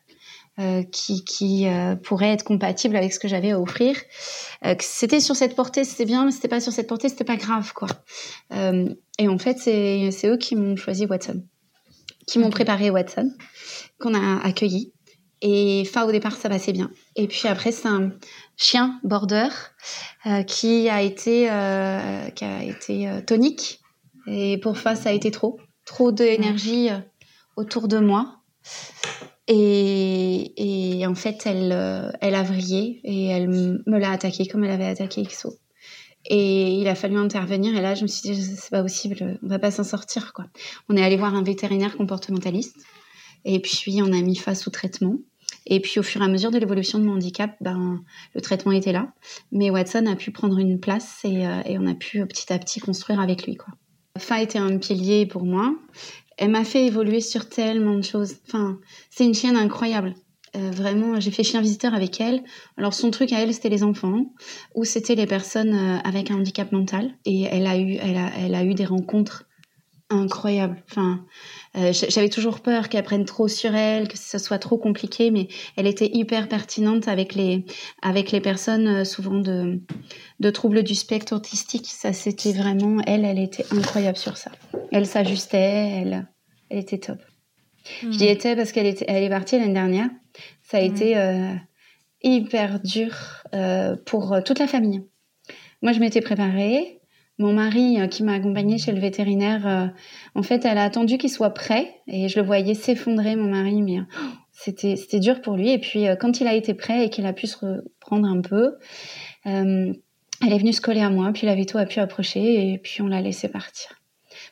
Euh, 0.60 0.84
qui, 0.84 1.26
qui 1.26 1.66
pourrait 2.04 2.30
être 2.30 2.44
compatible 2.44 2.96
avec 2.96 3.12
ce 3.12 3.18
que 3.18 3.28
j'avais 3.28 3.50
à 3.50 3.60
offrir. 3.60 3.98
c'était 4.80 5.20
sur 5.20 5.36
cette 5.36 5.56
portée, 5.56 5.84
c'était 5.84 6.06
bien, 6.06 6.26
mais 6.26 6.32
c'était 6.32 6.48
pas 6.48 6.60
sur 6.60 6.72
cette 6.72 6.88
portée, 6.88 7.10
c'était 7.10 7.24
pas 7.24 7.38
grave, 7.38 7.74
quoi. 7.74 7.88
et 8.52 9.28
en 9.28 9.40
fait, 9.40 9.58
c'est, 9.58 10.28
eux 10.28 10.38
qui 10.38 10.56
m'ont 10.56 10.76
choisi 10.76 11.08
Watson, 11.08 11.44
qui 12.28 12.38
m'ont 12.38 12.52
préparé 12.52 12.92
Watson, 12.92 13.32
qu'on 14.00 14.14
a 14.14 14.46
accueilli 14.46 14.94
et 15.46 15.84
Fa, 15.84 16.06
au 16.06 16.12
départ, 16.12 16.38
ça 16.38 16.48
passait 16.48 16.72
bien. 16.72 16.90
Et 17.18 17.28
puis 17.28 17.50
après, 17.50 17.74
c'est 17.74 17.90
un 17.90 18.14
chien 18.56 18.98
border 19.04 19.50
euh, 20.26 20.42
qui 20.44 20.88
a 20.88 21.02
été, 21.02 21.52
euh, 21.52 22.30
qui 22.30 22.46
a 22.46 22.64
été 22.64 23.10
euh, 23.10 23.20
tonique. 23.20 23.82
Et 24.26 24.58
pour 24.58 24.78
Fa, 24.78 24.96
ça 24.96 25.10
a 25.10 25.12
été 25.12 25.32
trop. 25.32 25.60
Trop 25.86 26.14
d'énergie 26.14 26.90
euh, 26.90 26.98
autour 27.58 27.90
de 27.90 28.00
moi. 28.00 28.38
Et, 29.48 31.04
en 31.08 31.16
fait, 31.16 31.44
elle, 31.46 31.72
euh, 31.74 32.12
elle 32.22 32.36
a 32.36 32.44
vrillé 32.44 33.02
et 33.04 33.28
elle 33.28 33.50
me 33.50 34.00
l'a 34.00 34.12
attaqué 34.12 34.46
comme 34.48 34.64
elle 34.64 34.72
avait 34.72 34.86
attaqué 34.86 35.24
XO. 35.24 35.58
Et 36.26 36.76
il 36.76 36.88
a 36.88 36.96
fallu 36.96 37.18
intervenir. 37.18 37.76
Et 37.76 37.82
là, 37.82 37.96
je 37.96 38.04
me 38.04 38.08
suis 38.08 38.32
dit, 38.32 38.42
c'est 38.42 38.70
pas 38.70 38.82
possible, 38.82 39.40
on 39.44 39.48
va 39.48 39.60
pas 39.60 39.72
s'en 39.72 39.84
sortir, 39.84 40.34
quoi. 40.34 40.46
On 40.90 40.96
est 40.96 41.04
allé 41.04 41.18
voir 41.18 41.36
un 41.36 41.44
vétérinaire 41.44 41.98
comportementaliste. 41.98 42.78
Et 43.46 43.60
puis, 43.60 44.02
on 44.02 44.14
a 44.14 44.22
mis 44.22 44.36
Fa 44.36 44.56
sous 44.56 44.70
traitement. 44.70 45.18
Et 45.66 45.80
puis 45.80 46.00
au 46.00 46.04
fur 46.04 46.22
et 46.22 46.26
à 46.26 46.28
mesure 46.28 46.52
de 46.52 46.58
l'évolution 46.58 47.00
de 47.00 47.06
mon 47.06 47.14
handicap, 47.14 47.56
ben, 47.62 48.04
le 48.36 48.42
traitement 48.42 48.72
était 48.72 48.92
là. 48.92 49.14
Mais 49.52 49.70
Watson 49.70 50.06
a 50.08 50.16
pu 50.16 50.32
prendre 50.32 50.60
une 50.60 50.80
place 50.80 51.20
et, 51.24 51.48
euh, 51.48 51.62
on 51.80 51.88
a 51.88 51.94
pu 51.94 52.26
petit 52.26 52.52
à 52.52 52.60
petit 52.60 52.80
construire 52.80 53.20
avec 53.20 53.46
lui. 53.46 53.56
Quoi. 53.56 53.74
Fa 54.18 54.42
était 54.42 54.60
un 54.60 54.78
pilier 54.78 55.26
pour 55.26 55.46
moi. 55.46 55.74
Elle 56.38 56.52
m'a 56.52 56.64
fait 56.64 56.86
évoluer 56.86 57.22
sur 57.22 57.48
tellement 57.48 57.96
de 57.96 58.04
choses. 58.04 58.36
Enfin, 58.48 58.80
c'est 59.10 59.26
une 59.26 59.34
chienne 59.34 59.58
incroyable. 59.58 60.16
Euh, 60.56 60.70
vraiment, 60.72 61.20
j'ai 61.20 61.32
fait 61.32 61.44
chien 61.44 61.62
visiteur 61.62 61.94
avec 61.94 62.22
elle. 62.22 62.44
Alors 62.78 62.94
son 62.94 63.10
truc 63.10 63.34
à 63.34 63.40
elle, 63.40 63.54
c'était 63.54 63.70
les 63.70 63.84
enfants 63.84 64.34
ou 64.76 64.86
c'était 64.86 65.16
les 65.16 65.26
personnes 65.26 65.74
euh, 65.74 65.98
avec 66.04 66.30
un 66.30 66.36
handicap 66.36 66.72
mental. 66.72 67.12
Et 67.26 67.44
elle 67.44 67.66
a 67.66 67.78
eu, 67.78 67.98
elle 68.02 68.18
a, 68.18 68.32
elle 68.38 68.54
a 68.54 68.64
eu 68.64 68.76
des 68.76 68.86
rencontres 68.86 69.46
incroyables. 70.16 70.82
Enfin, 70.90 71.26
euh, 71.76 71.92
j'avais 71.92 72.30
toujours 72.30 72.60
peur 72.60 72.90
qu'elle 72.90 73.04
prenne 73.04 73.26
trop 73.26 73.48
sur 73.48 73.76
elle, 73.76 74.08
que 74.08 74.18
ce 74.18 74.38
soit 74.38 74.60
trop 74.60 74.78
compliqué, 74.78 75.32
mais 75.32 75.48
elle 75.76 75.88
était 75.88 76.10
hyper 76.14 76.48
pertinente 76.48 77.08
avec 77.08 77.36
les 77.36 77.66
avec 78.02 78.32
les 78.32 78.42
personnes 78.42 78.88
euh, 78.88 79.04
souvent 79.06 79.40
de 79.40 79.82
de 80.40 80.50
troubles 80.50 80.84
du 80.84 80.96
spectre 80.96 81.36
autistique. 81.36 81.88
Ça, 81.88 82.14
c'était 82.14 82.54
vraiment 82.54 83.02
elle, 83.06 83.26
elle 83.26 83.40
était 83.40 83.66
incroyable 83.72 84.18
sur 84.18 84.38
ça. 84.38 84.52
Elle 84.92 85.06
s'ajustait, 85.06 86.02
elle 86.02 86.28
elle 86.70 86.80
était 86.80 87.00
top. 87.00 87.20
Mmh. 88.04 88.12
J'y 88.12 88.28
étais 88.28 88.56
parce 88.56 88.72
qu'elle 88.72 88.88
était 88.88 89.06
elle 89.08 89.24
est 89.24 89.30
partie 89.30 89.58
l'année 89.60 89.74
dernière. 89.74 90.10
Ça 90.62 90.78
a 90.78 90.82
mmh. 90.82 90.86
été 90.86 91.18
euh, 91.18 91.54
hyper 92.24 92.80
dur 92.80 93.14
euh, 93.54 93.96
pour 94.06 94.36
toute 94.46 94.60
la 94.60 94.68
famille. 94.68 95.04
Moi, 95.82 95.92
je 95.92 96.00
m'étais 96.00 96.22
préparée. 96.22 97.02
Mon 97.44 97.52
mari 97.52 98.00
euh, 98.00 98.08
qui 98.08 98.24
m'a 98.24 98.36
accompagnée 98.36 98.78
chez 98.78 98.94
le 98.94 99.02
vétérinaire, 99.02 99.68
euh, 99.68 99.88
en 100.34 100.44
fait, 100.44 100.64
elle 100.64 100.78
a 100.78 100.84
attendu 100.86 101.18
qu'il 101.18 101.30
soit 101.30 101.50
prêt 101.50 101.94
et 102.08 102.30
je 102.30 102.40
le 102.40 102.46
voyais 102.46 102.74
s'effondrer, 102.74 103.36
mon 103.36 103.50
mari, 103.50 103.82
mais 103.82 104.00
oh, 104.00 104.28
c'était 104.54 104.96
c'était 104.96 105.20
dur 105.20 105.42
pour 105.42 105.58
lui. 105.58 105.70
Et 105.72 105.78
puis 105.78 106.08
euh, 106.08 106.16
quand 106.16 106.40
il 106.40 106.48
a 106.48 106.54
été 106.54 106.74
prêt 106.74 107.04
et 107.04 107.10
qu'il 107.10 107.26
a 107.26 107.34
pu 107.34 107.48
se 107.48 107.58
reprendre 107.58 108.30
un 108.30 108.40
peu, 108.40 108.78
elle 109.44 109.94
est 110.42 110.58
venue 110.58 110.72
se 110.72 110.80
coller 110.80 111.02
à 111.02 111.10
moi, 111.10 111.32
puis 111.34 111.46
la 111.46 111.54
veto 111.54 111.78
a 111.78 111.86
pu 111.86 112.00
approcher 112.00 112.72
et 112.72 112.78
puis 112.78 113.02
on 113.02 113.08
l'a 113.08 113.20
laissé 113.20 113.50
partir 113.50 114.00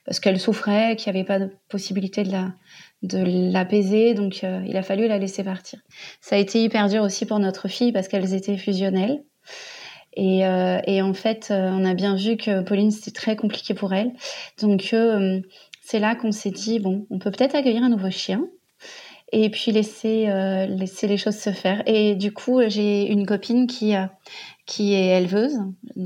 parce 0.03 0.19
qu'elle 0.19 0.39
souffrait, 0.39 0.97
qu'il 0.97 1.13
n'y 1.13 1.19
avait 1.19 1.25
pas 1.25 1.39
de 1.39 1.49
possibilité 1.69 2.23
de 2.23 2.31
la 2.33 2.51
de 3.03 3.51
l'apaiser, 3.53 4.15
donc 4.15 4.43
il 4.43 4.75
a 4.75 4.83
fallu 4.83 5.07
la 5.07 5.17
laisser 5.17 5.45
partir. 5.45 5.79
Ça 6.19 6.35
a 6.35 6.39
été 6.39 6.61
hyper 6.61 6.89
dur 6.89 7.03
aussi 7.03 7.25
pour 7.25 7.39
notre 7.39 7.69
fille 7.69 7.93
parce 7.93 8.09
qu'elles 8.09 8.33
étaient 8.33 8.57
fusionnelles. 8.57 9.23
Et, 10.13 10.45
euh, 10.45 10.79
et, 10.85 11.01
en 11.01 11.13
fait, 11.13 11.49
euh, 11.51 11.69
on 11.71 11.85
a 11.85 11.93
bien 11.93 12.15
vu 12.15 12.37
que 12.37 12.61
Pauline, 12.61 12.91
c'était 12.91 13.11
très 13.11 13.35
compliqué 13.35 13.73
pour 13.73 13.93
elle. 13.93 14.11
Donc, 14.61 14.89
euh, 14.93 15.41
c'est 15.81 15.99
là 15.99 16.15
qu'on 16.15 16.31
s'est 16.31 16.51
dit, 16.51 16.79
bon, 16.79 17.05
on 17.09 17.19
peut 17.19 17.31
peut-être 17.31 17.55
accueillir 17.55 17.83
un 17.83 17.89
nouveau 17.89 18.11
chien 18.11 18.45
et 19.31 19.49
puis 19.49 19.71
laisser, 19.71 20.27
euh, 20.27 20.65
laisser 20.65 21.07
les 21.07 21.17
choses 21.17 21.37
se 21.37 21.51
faire. 21.51 21.83
Et 21.85 22.15
du 22.15 22.33
coup, 22.33 22.61
j'ai 22.67 23.09
une 23.09 23.25
copine 23.25 23.67
qui, 23.67 23.93
qui 24.65 24.93
est 24.93 25.17
éleveuse. 25.17 25.57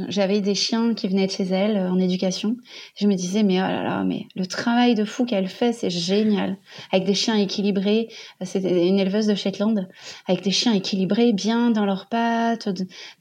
J'avais 0.07 0.41
des 0.41 0.55
chiens 0.55 0.93
qui 0.93 1.07
venaient 1.07 1.27
de 1.27 1.31
chez 1.31 1.43
elle 1.43 1.77
euh, 1.77 1.91
en 1.91 1.99
éducation. 1.99 2.57
Je 2.97 3.07
me 3.07 3.15
disais, 3.15 3.43
mais 3.43 3.59
oh 3.59 3.67
là 3.67 3.83
là, 3.83 4.03
mais 4.03 4.27
le 4.35 4.45
travail 4.45 4.95
de 4.95 5.05
fou 5.05 5.25
qu'elle 5.25 5.47
fait, 5.47 5.73
c'est 5.73 5.89
génial. 5.89 6.57
Avec 6.91 7.05
des 7.05 7.13
chiens 7.13 7.35
équilibrés, 7.35 8.09
c'était 8.41 8.87
une 8.87 8.99
éleveuse 8.99 9.27
de 9.27 9.35
Shetland, 9.35 9.87
avec 10.27 10.43
des 10.43 10.51
chiens 10.51 10.73
équilibrés, 10.73 11.33
bien 11.33 11.71
dans 11.71 11.85
leurs 11.85 12.07
pattes, 12.07 12.69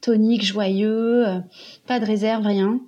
toniques, 0.01 0.45
joyeux, 0.45 1.27
euh, 1.27 1.39
pas 1.87 1.99
de 1.99 2.05
réserve, 2.05 2.45
rien. 2.45 2.79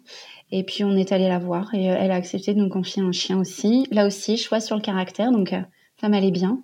Et 0.52 0.64
puis 0.64 0.84
on 0.84 0.96
est 0.96 1.12
allé 1.12 1.28
la 1.28 1.40
voir 1.40 1.74
et 1.74 1.84
elle 1.84 2.12
a 2.12 2.16
accepté 2.16 2.54
de 2.54 2.60
nous 2.60 2.70
confier 2.70 3.02
un 3.02 3.12
chien 3.12 3.38
aussi. 3.38 3.86
Là 3.92 4.08
aussi, 4.08 4.38
choix 4.38 4.62
sur 4.62 4.78
le 4.78 4.82
caractère, 4.82 5.32
donc 5.32 5.54
ça 6.00 6.10
m'allait 6.10 6.32
bien. 6.32 6.62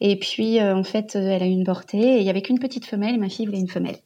Et 0.00 0.18
puis, 0.18 0.60
euh, 0.60 0.74
en 0.74 0.84
fait, 0.84 1.16
euh, 1.16 1.20
elle 1.20 1.42
a 1.42 1.46
eu 1.46 1.50
une 1.50 1.64
portée 1.64 2.16
et 2.16 2.18
il 2.18 2.22
y 2.22 2.30
avait 2.30 2.42
qu'une 2.42 2.58
petite 2.58 2.84
femelle 2.84 3.14
et 3.14 3.18
ma 3.18 3.30
fille 3.30 3.46
voulait 3.46 3.60
une 3.60 3.68
femelle. 3.68 3.96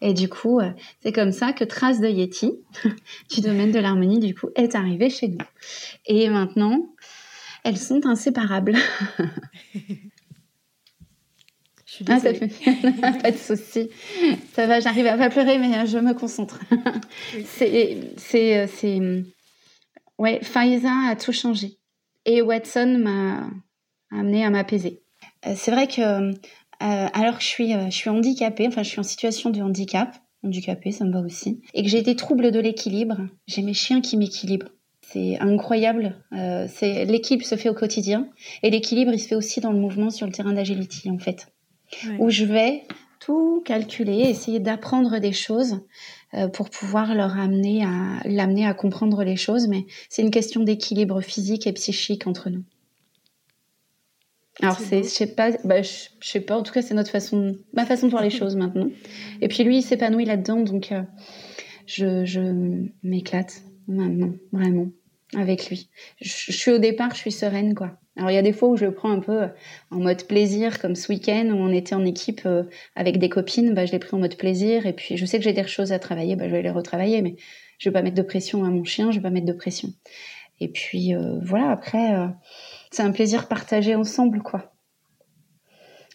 Et 0.00 0.14
du 0.14 0.28
coup, 0.28 0.60
euh, 0.60 0.70
c'est 1.02 1.12
comme 1.12 1.32
ça 1.32 1.52
que 1.52 1.64
Trace 1.64 2.00
de 2.00 2.08
Yeti, 2.08 2.52
du 3.34 3.40
domaine 3.40 3.72
de 3.72 3.80
l'harmonie, 3.80 4.20
du 4.20 4.34
coup, 4.34 4.48
est 4.54 4.76
arrivée 4.76 5.10
chez 5.10 5.28
nous. 5.28 5.38
Et 6.06 6.28
maintenant, 6.28 6.94
elles 7.64 7.78
sont 7.78 8.06
inséparables. 8.06 8.76
Je 11.84 11.94
suis 11.94 12.04
ah, 12.08 12.20
ça 12.20 12.32
fait 12.34 12.48
pas 13.22 13.30
de 13.32 13.36
souci. 13.36 13.88
Ça 14.52 14.66
va, 14.66 14.78
j'arrive 14.78 15.06
à 15.06 15.16
pas 15.16 15.30
pleurer, 15.30 15.58
mais 15.58 15.86
je 15.86 15.98
me 15.98 16.12
concentre. 16.12 16.60
c'est, 17.44 18.12
c'est, 18.18 18.66
c'est, 18.68 19.00
ouais, 20.18 20.38
Faiza 20.42 20.92
a 21.08 21.16
tout 21.16 21.32
changé. 21.32 21.78
Et 22.26 22.42
Watson 22.42 22.98
m'a 23.02 23.48
amené 24.10 24.44
à 24.44 24.50
m'apaiser. 24.50 25.02
Euh, 25.46 25.54
c'est 25.56 25.70
vrai 25.70 25.86
que 25.86 26.00
euh, 26.00 26.32
alors 26.80 27.38
que 27.38 27.42
je 27.42 27.48
suis, 27.48 27.74
euh, 27.74 27.86
je 27.86 27.96
suis 27.96 28.10
handicapée, 28.10 28.66
enfin 28.66 28.82
je 28.82 28.88
suis 28.88 29.00
en 29.00 29.04
situation 29.04 29.50
de 29.50 29.60
handicap, 29.60 30.14
handicapée, 30.44 30.92
ça 30.92 31.04
me 31.04 31.12
va 31.12 31.20
aussi, 31.20 31.60
et 31.74 31.82
que 31.82 31.88
j'ai 31.88 32.02
des 32.02 32.16
troubles 32.16 32.52
de 32.52 32.60
l'équilibre, 32.60 33.18
j'ai 33.46 33.62
mes 33.62 33.74
chiens 33.74 34.00
qui 34.00 34.16
m'équilibrent. 34.16 34.70
C'est 35.02 35.38
incroyable. 35.38 36.16
c'est 36.68 37.06
l'équilibre 37.06 37.46
se 37.46 37.54
fait 37.54 37.70
au 37.70 37.74
quotidien 37.74 38.28
et 38.62 38.68
l'équilibre 38.68 39.10
il 39.14 39.18
se 39.18 39.26
fait 39.26 39.36
aussi 39.36 39.58
dans 39.58 39.72
le 39.72 39.78
mouvement 39.78 40.10
sur 40.10 40.26
le 40.26 40.32
terrain 40.32 40.52
d'agility 40.52 41.10
en 41.10 41.18
fait, 41.18 41.48
où 42.18 42.28
je 42.28 42.44
vais 42.44 42.82
tout 43.18 43.62
calculer, 43.64 44.28
essayer 44.28 44.60
d'apprendre 44.60 45.18
des 45.18 45.32
choses 45.32 45.80
pour 46.52 46.68
pouvoir 46.68 47.14
leur 47.14 47.38
amener 47.38 47.84
à 47.84 48.20
l'amener 48.26 48.66
à 48.66 48.74
comprendre 48.74 49.24
les 49.24 49.36
choses. 49.36 49.66
Mais 49.66 49.86
c'est 50.10 50.20
une 50.20 50.30
question 50.30 50.62
d'équilibre 50.62 51.22
physique 51.22 51.66
et 51.66 51.72
psychique 51.72 52.26
entre 52.26 52.50
nous. 52.50 52.64
Alors 54.60 54.78
c'est, 54.78 55.04
je 55.04 55.08
sais 55.08 55.34
pas, 55.34 55.52
bah, 55.64 55.82
je, 55.82 56.08
sais 56.20 56.40
pas. 56.40 56.56
En 56.56 56.62
tout 56.62 56.72
cas, 56.72 56.82
c'est 56.82 56.94
notre 56.94 57.10
façon, 57.10 57.56
ma 57.72 57.86
façon 57.86 58.06
de 58.06 58.10
voir 58.10 58.22
les 58.22 58.30
choses 58.38 58.56
maintenant. 58.56 58.88
Et 59.40 59.48
puis 59.48 59.62
lui, 59.64 59.78
il 59.78 59.82
s'épanouit 59.82 60.24
là-dedans, 60.24 60.60
donc 60.60 60.92
euh, 60.92 61.02
je, 61.86 62.24
je 62.24 62.40
m'éclate 63.02 63.62
maintenant, 63.86 64.32
vraiment, 64.52 64.88
avec 65.34 65.68
lui. 65.68 65.88
Je, 66.20 66.52
suis 66.52 66.70
au 66.72 66.78
départ, 66.78 67.14
je 67.14 67.20
suis 67.20 67.32
sereine, 67.32 67.74
quoi. 67.74 67.98
Alors 68.16 68.32
il 68.32 68.34
y 68.34 68.38
a 68.38 68.42
des 68.42 68.52
fois 68.52 68.68
où 68.68 68.76
je 68.76 68.84
le 68.84 68.92
prends 68.92 69.12
un 69.12 69.20
peu 69.20 69.46
en 69.92 70.00
mode 70.00 70.24
plaisir, 70.26 70.80
comme 70.80 70.96
ce 70.96 71.12
week-end 71.12 71.50
où 71.52 71.56
on 71.56 71.70
était 71.70 71.94
en 71.94 72.04
équipe 72.04 72.42
euh, 72.46 72.64
avec 72.96 73.18
des 73.18 73.28
copines, 73.28 73.74
bah 73.74 73.86
je 73.86 73.92
l'ai 73.92 74.00
pris 74.00 74.16
en 74.16 74.18
mode 74.18 74.36
plaisir. 74.36 74.86
Et 74.86 74.92
puis 74.92 75.16
je 75.16 75.24
sais 75.24 75.38
que 75.38 75.44
j'ai 75.44 75.52
des 75.52 75.64
choses 75.68 75.92
à 75.92 76.00
travailler, 76.00 76.34
bah 76.34 76.48
je 76.48 76.52
vais 76.52 76.62
les 76.62 76.70
retravailler, 76.70 77.22
mais 77.22 77.36
je 77.78 77.88
vais 77.88 77.92
pas 77.92 78.02
mettre 78.02 78.16
de 78.16 78.22
pression 78.22 78.64
à 78.64 78.70
mon 78.70 78.82
chien, 78.82 79.12
je 79.12 79.18
vais 79.18 79.22
pas 79.22 79.30
mettre 79.30 79.46
de 79.46 79.52
pression. 79.52 79.90
Et 80.58 80.66
puis 80.66 81.14
euh, 81.14 81.38
voilà, 81.42 81.70
après 81.70 82.12
c'est 82.90 83.02
un 83.02 83.12
plaisir 83.12 83.48
partagé 83.48 83.94
ensemble, 83.94 84.42
quoi. 84.42 84.72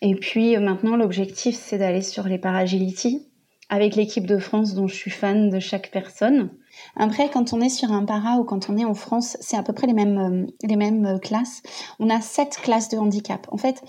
Et 0.04 0.16
puis 0.16 0.56
euh, 0.56 0.60
maintenant, 0.60 0.98
l'objectif, 0.98 1.56
c'est 1.56 1.78
d'aller 1.78 2.02
sur 2.02 2.28
les 2.28 2.38
Paragility 2.38 3.26
avec 3.70 3.96
l'équipe 3.96 4.28
de 4.28 4.38
France 4.38 4.76
dont 4.76 4.88
je 4.88 4.94
suis 4.94 5.10
fan 5.10 5.50
de 5.50 5.60
chaque 5.60 5.90
personne. 5.92 6.52
Après, 6.98 7.30
quand 7.30 7.54
on 7.54 7.62
est 7.62 7.70
sur 7.70 7.92
un 7.92 8.04
para 8.04 8.38
ou 8.38 8.44
quand 8.44 8.70
on 8.70 8.78
est 8.78 8.84
en 8.84 8.94
France, 8.94 9.38
c'est 9.40 9.56
à 9.56 9.64
peu 9.64 9.72
près 9.74 9.88
les 9.88 9.94
mêmes, 9.94 10.18
euh, 10.18 10.68
les 10.68 10.76
mêmes 10.76 11.06
euh, 11.06 11.20
classes. 11.20 11.64
On 12.00 12.10
a 12.10 12.20
sept 12.20 12.60
classes 12.62 12.90
de 12.90 12.98
handicap. 12.98 13.48
En 13.52 13.58
fait, 13.58 13.82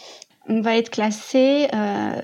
on 0.47 0.61
va 0.61 0.77
être 0.77 0.91
classé 0.91 1.69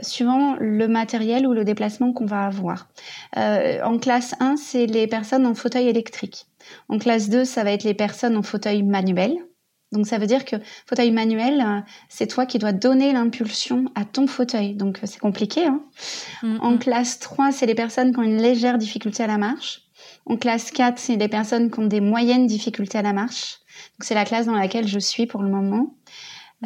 suivant 0.02 0.54
le 0.60 0.88
matériel 0.88 1.46
ou 1.46 1.54
le 1.54 1.64
déplacement 1.64 2.12
qu'on 2.12 2.26
va 2.26 2.44
avoir. 2.44 2.90
En 3.34 3.96
classe 3.98 4.34
1, 4.40 4.58
c'est 4.58 4.84
les 4.84 5.06
personnes 5.06 5.46
en 5.46 5.54
fauteuil 5.54 5.88
électrique. 5.88 6.44
En 6.90 6.98
classe 6.98 7.30
2, 7.30 7.46
ça 7.46 7.64
va 7.64 7.72
être 7.72 7.82
les 7.82 7.94
personnes 7.94 8.36
en 8.36 8.42
fauteuil 8.42 8.82
manuel. 8.82 9.38
Donc 9.92 10.06
ça 10.06 10.18
veut 10.18 10.26
dire 10.26 10.44
que 10.44 10.56
fauteuil 10.86 11.10
manuel, 11.10 11.60
euh, 11.60 11.80
c'est 12.08 12.28
toi 12.28 12.46
qui 12.46 12.58
dois 12.58 12.72
donner 12.72 13.12
l'impulsion 13.12 13.86
à 13.94 14.04
ton 14.04 14.26
fauteuil. 14.26 14.74
Donc 14.74 14.98
euh, 14.98 15.06
c'est 15.06 15.18
compliqué. 15.18 15.66
Hein 15.66 15.82
En 16.60 16.78
classe 16.78 17.18
3, 17.18 17.50
c'est 17.52 17.66
les 17.66 17.74
personnes 17.74 18.12
qui 18.12 18.18
ont 18.18 18.22
une 18.22 18.40
légère 18.40 18.78
difficulté 18.78 19.24
à 19.24 19.26
la 19.26 19.38
marche. 19.38 19.82
En 20.26 20.36
classe 20.36 20.70
4, 20.70 20.98
c'est 20.98 21.16
les 21.16 21.28
personnes 21.28 21.70
qui 21.70 21.80
ont 21.80 21.86
des 21.86 22.00
moyennes 22.00 22.46
difficultés 22.46 22.98
à 22.98 23.02
la 23.02 23.12
marche. 23.12 23.58
Donc 23.98 24.04
c'est 24.04 24.14
la 24.14 24.24
classe 24.24 24.46
dans 24.46 24.54
laquelle 24.54 24.86
je 24.86 24.98
suis 24.98 25.26
pour 25.26 25.42
le 25.42 25.50
moment. 25.50 25.94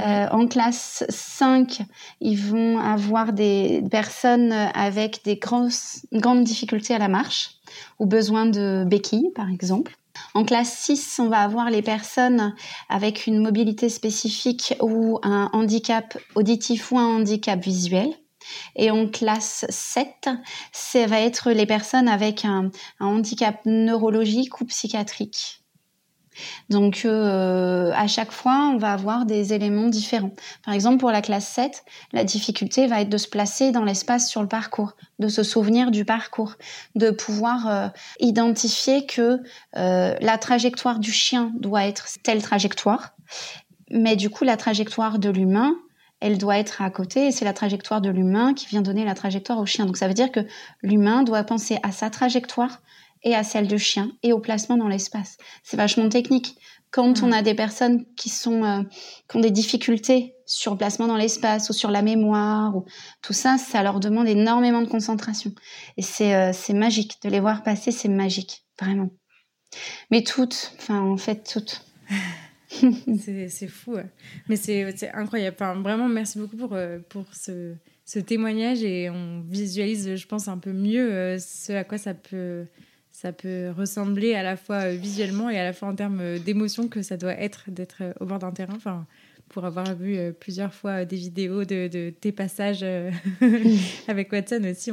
Euh, 0.00 0.26
en 0.30 0.46
classe 0.48 1.04
5, 1.08 1.82
ils 2.20 2.36
vont 2.36 2.78
avoir 2.78 3.32
des 3.32 3.82
personnes 3.90 4.52
avec 4.52 5.20
des 5.24 5.36
grosses, 5.36 6.04
grandes 6.12 6.44
difficultés 6.44 6.94
à 6.94 6.98
la 6.98 7.08
marche 7.08 7.52
ou 8.00 8.06
besoin 8.06 8.46
de 8.46 8.84
béquilles, 8.86 9.30
par 9.34 9.48
exemple. 9.48 9.96
En 10.34 10.44
classe 10.44 10.78
6, 10.78 11.18
on 11.20 11.28
va 11.28 11.40
avoir 11.40 11.70
les 11.70 11.82
personnes 11.82 12.54
avec 12.88 13.26
une 13.26 13.40
mobilité 13.40 13.88
spécifique 13.88 14.74
ou 14.80 15.18
un 15.22 15.50
handicap 15.52 16.18
auditif 16.34 16.92
ou 16.92 16.98
un 16.98 17.16
handicap 17.16 17.60
visuel. 17.60 18.12
Et 18.76 18.90
en 18.90 19.08
classe 19.08 19.64
7, 19.68 20.28
ça 20.72 21.06
va 21.06 21.20
être 21.20 21.50
les 21.50 21.66
personnes 21.66 22.08
avec 22.08 22.44
un, 22.44 22.70
un 23.00 23.06
handicap 23.06 23.60
neurologique 23.64 24.60
ou 24.60 24.66
psychiatrique. 24.66 25.63
Donc 26.70 27.02
euh, 27.04 27.92
à 27.94 28.06
chaque 28.06 28.32
fois, 28.32 28.70
on 28.72 28.78
va 28.78 28.92
avoir 28.92 29.26
des 29.26 29.52
éléments 29.52 29.88
différents. 29.88 30.32
Par 30.64 30.74
exemple, 30.74 30.98
pour 30.98 31.10
la 31.10 31.22
classe 31.22 31.48
7, 31.48 31.84
la 32.12 32.24
difficulté 32.24 32.86
va 32.86 33.00
être 33.00 33.08
de 33.08 33.18
se 33.18 33.28
placer 33.28 33.72
dans 33.72 33.84
l'espace 33.84 34.28
sur 34.28 34.42
le 34.42 34.48
parcours, 34.48 34.94
de 35.18 35.28
se 35.28 35.42
souvenir 35.42 35.90
du 35.90 36.04
parcours, 36.04 36.54
de 36.94 37.10
pouvoir 37.10 37.68
euh, 37.68 37.88
identifier 38.20 39.06
que 39.06 39.40
euh, 39.76 40.14
la 40.20 40.38
trajectoire 40.38 40.98
du 40.98 41.12
chien 41.12 41.52
doit 41.58 41.84
être 41.84 42.06
telle 42.22 42.42
trajectoire, 42.42 43.14
mais 43.90 44.16
du 44.16 44.30
coup 44.30 44.44
la 44.44 44.56
trajectoire 44.56 45.18
de 45.18 45.30
l'humain, 45.30 45.74
elle 46.20 46.38
doit 46.38 46.58
être 46.58 46.80
à 46.80 46.88
côté 46.90 47.26
et 47.26 47.32
c'est 47.32 47.44
la 47.44 47.52
trajectoire 47.52 48.00
de 48.00 48.08
l'humain 48.08 48.54
qui 48.54 48.66
vient 48.66 48.80
donner 48.80 49.04
la 49.04 49.14
trajectoire 49.14 49.58
au 49.58 49.66
chien. 49.66 49.84
Donc 49.84 49.98
ça 49.98 50.08
veut 50.08 50.14
dire 50.14 50.32
que 50.32 50.40
l'humain 50.82 51.22
doit 51.22 51.44
penser 51.44 51.78
à 51.82 51.92
sa 51.92 52.08
trajectoire 52.08 52.80
et 53.24 53.34
à 53.34 53.42
celle 53.42 53.66
du 53.66 53.78
chien 53.78 54.12
et 54.22 54.32
au 54.32 54.38
placement 54.38 54.76
dans 54.76 54.88
l'espace. 54.88 55.38
C'est 55.62 55.76
vachement 55.76 56.08
technique. 56.08 56.56
Quand 56.90 57.22
on 57.22 57.32
a 57.32 57.42
des 57.42 57.54
personnes 57.54 58.04
qui 58.14 58.28
sont 58.28 58.62
euh, 58.62 58.82
qui 59.28 59.36
ont 59.36 59.40
des 59.40 59.50
difficultés 59.50 60.34
sur 60.46 60.72
le 60.72 60.78
placement 60.78 61.08
dans 61.08 61.16
l'espace 61.16 61.68
ou 61.70 61.72
sur 61.72 61.90
la 61.90 62.02
mémoire 62.02 62.76
ou 62.76 62.84
tout 63.22 63.32
ça, 63.32 63.56
ça 63.58 63.82
leur 63.82 63.98
demande 63.98 64.28
énormément 64.28 64.82
de 64.82 64.88
concentration. 64.88 65.52
Et 65.96 66.02
c'est 66.02 66.36
euh, 66.36 66.52
c'est 66.52 66.74
magique 66.74 67.16
de 67.24 67.30
les 67.30 67.40
voir 67.40 67.64
passer, 67.64 67.90
c'est 67.90 68.08
magique, 68.08 68.64
vraiment. 68.80 69.10
Mais 70.12 70.22
toutes, 70.22 70.72
enfin 70.78 71.00
en 71.00 71.16
fait 71.16 71.42
toutes. 71.50 71.84
c'est 73.18 73.68
fou, 73.68 73.96
mais 74.48 74.56
c'est 74.56 75.10
incroyable. 75.14 75.56
Enfin, 75.58 75.80
vraiment, 75.80 76.08
merci 76.08 76.38
beaucoup 76.38 76.56
pour, 76.56 76.74
euh, 76.74 76.98
pour 77.08 77.24
ce, 77.32 77.74
ce 78.04 78.18
témoignage 78.18 78.82
et 78.82 79.10
on 79.10 79.42
visualise, 79.48 80.16
je 80.16 80.26
pense, 80.26 80.48
un 80.48 80.58
peu 80.58 80.72
mieux 80.72 81.38
ce 81.38 81.72
à 81.72 81.84
quoi 81.84 81.98
ça 81.98 82.14
peut 82.14 82.66
ça 83.14 83.32
peut 83.32 83.70
ressembler 83.70 84.34
à 84.34 84.42
la 84.42 84.56
fois 84.56 84.86
euh, 84.86 84.96
visuellement 84.96 85.48
et 85.48 85.56
à 85.56 85.62
la 85.62 85.72
fois 85.72 85.86
en 85.86 85.94
termes 85.94 86.20
euh, 86.20 86.38
d'émotion 86.40 86.88
que 86.88 87.00
ça 87.00 87.16
doit 87.16 87.40
être 87.40 87.70
d'être 87.70 87.98
euh, 88.02 88.12
au 88.18 88.26
bord 88.26 88.40
d'un 88.40 88.50
terrain. 88.50 88.74
Enfin, 88.74 89.06
pour 89.48 89.64
avoir 89.64 89.94
vu 89.94 90.16
plusieurs 90.40 90.74
fois 90.74 91.04
des 91.04 91.16
vidéos 91.16 91.64
de, 91.64 92.10
tes 92.10 92.32
passages 92.32 92.84
avec 94.08 94.32
Watson 94.32 94.62
aussi, 94.68 94.90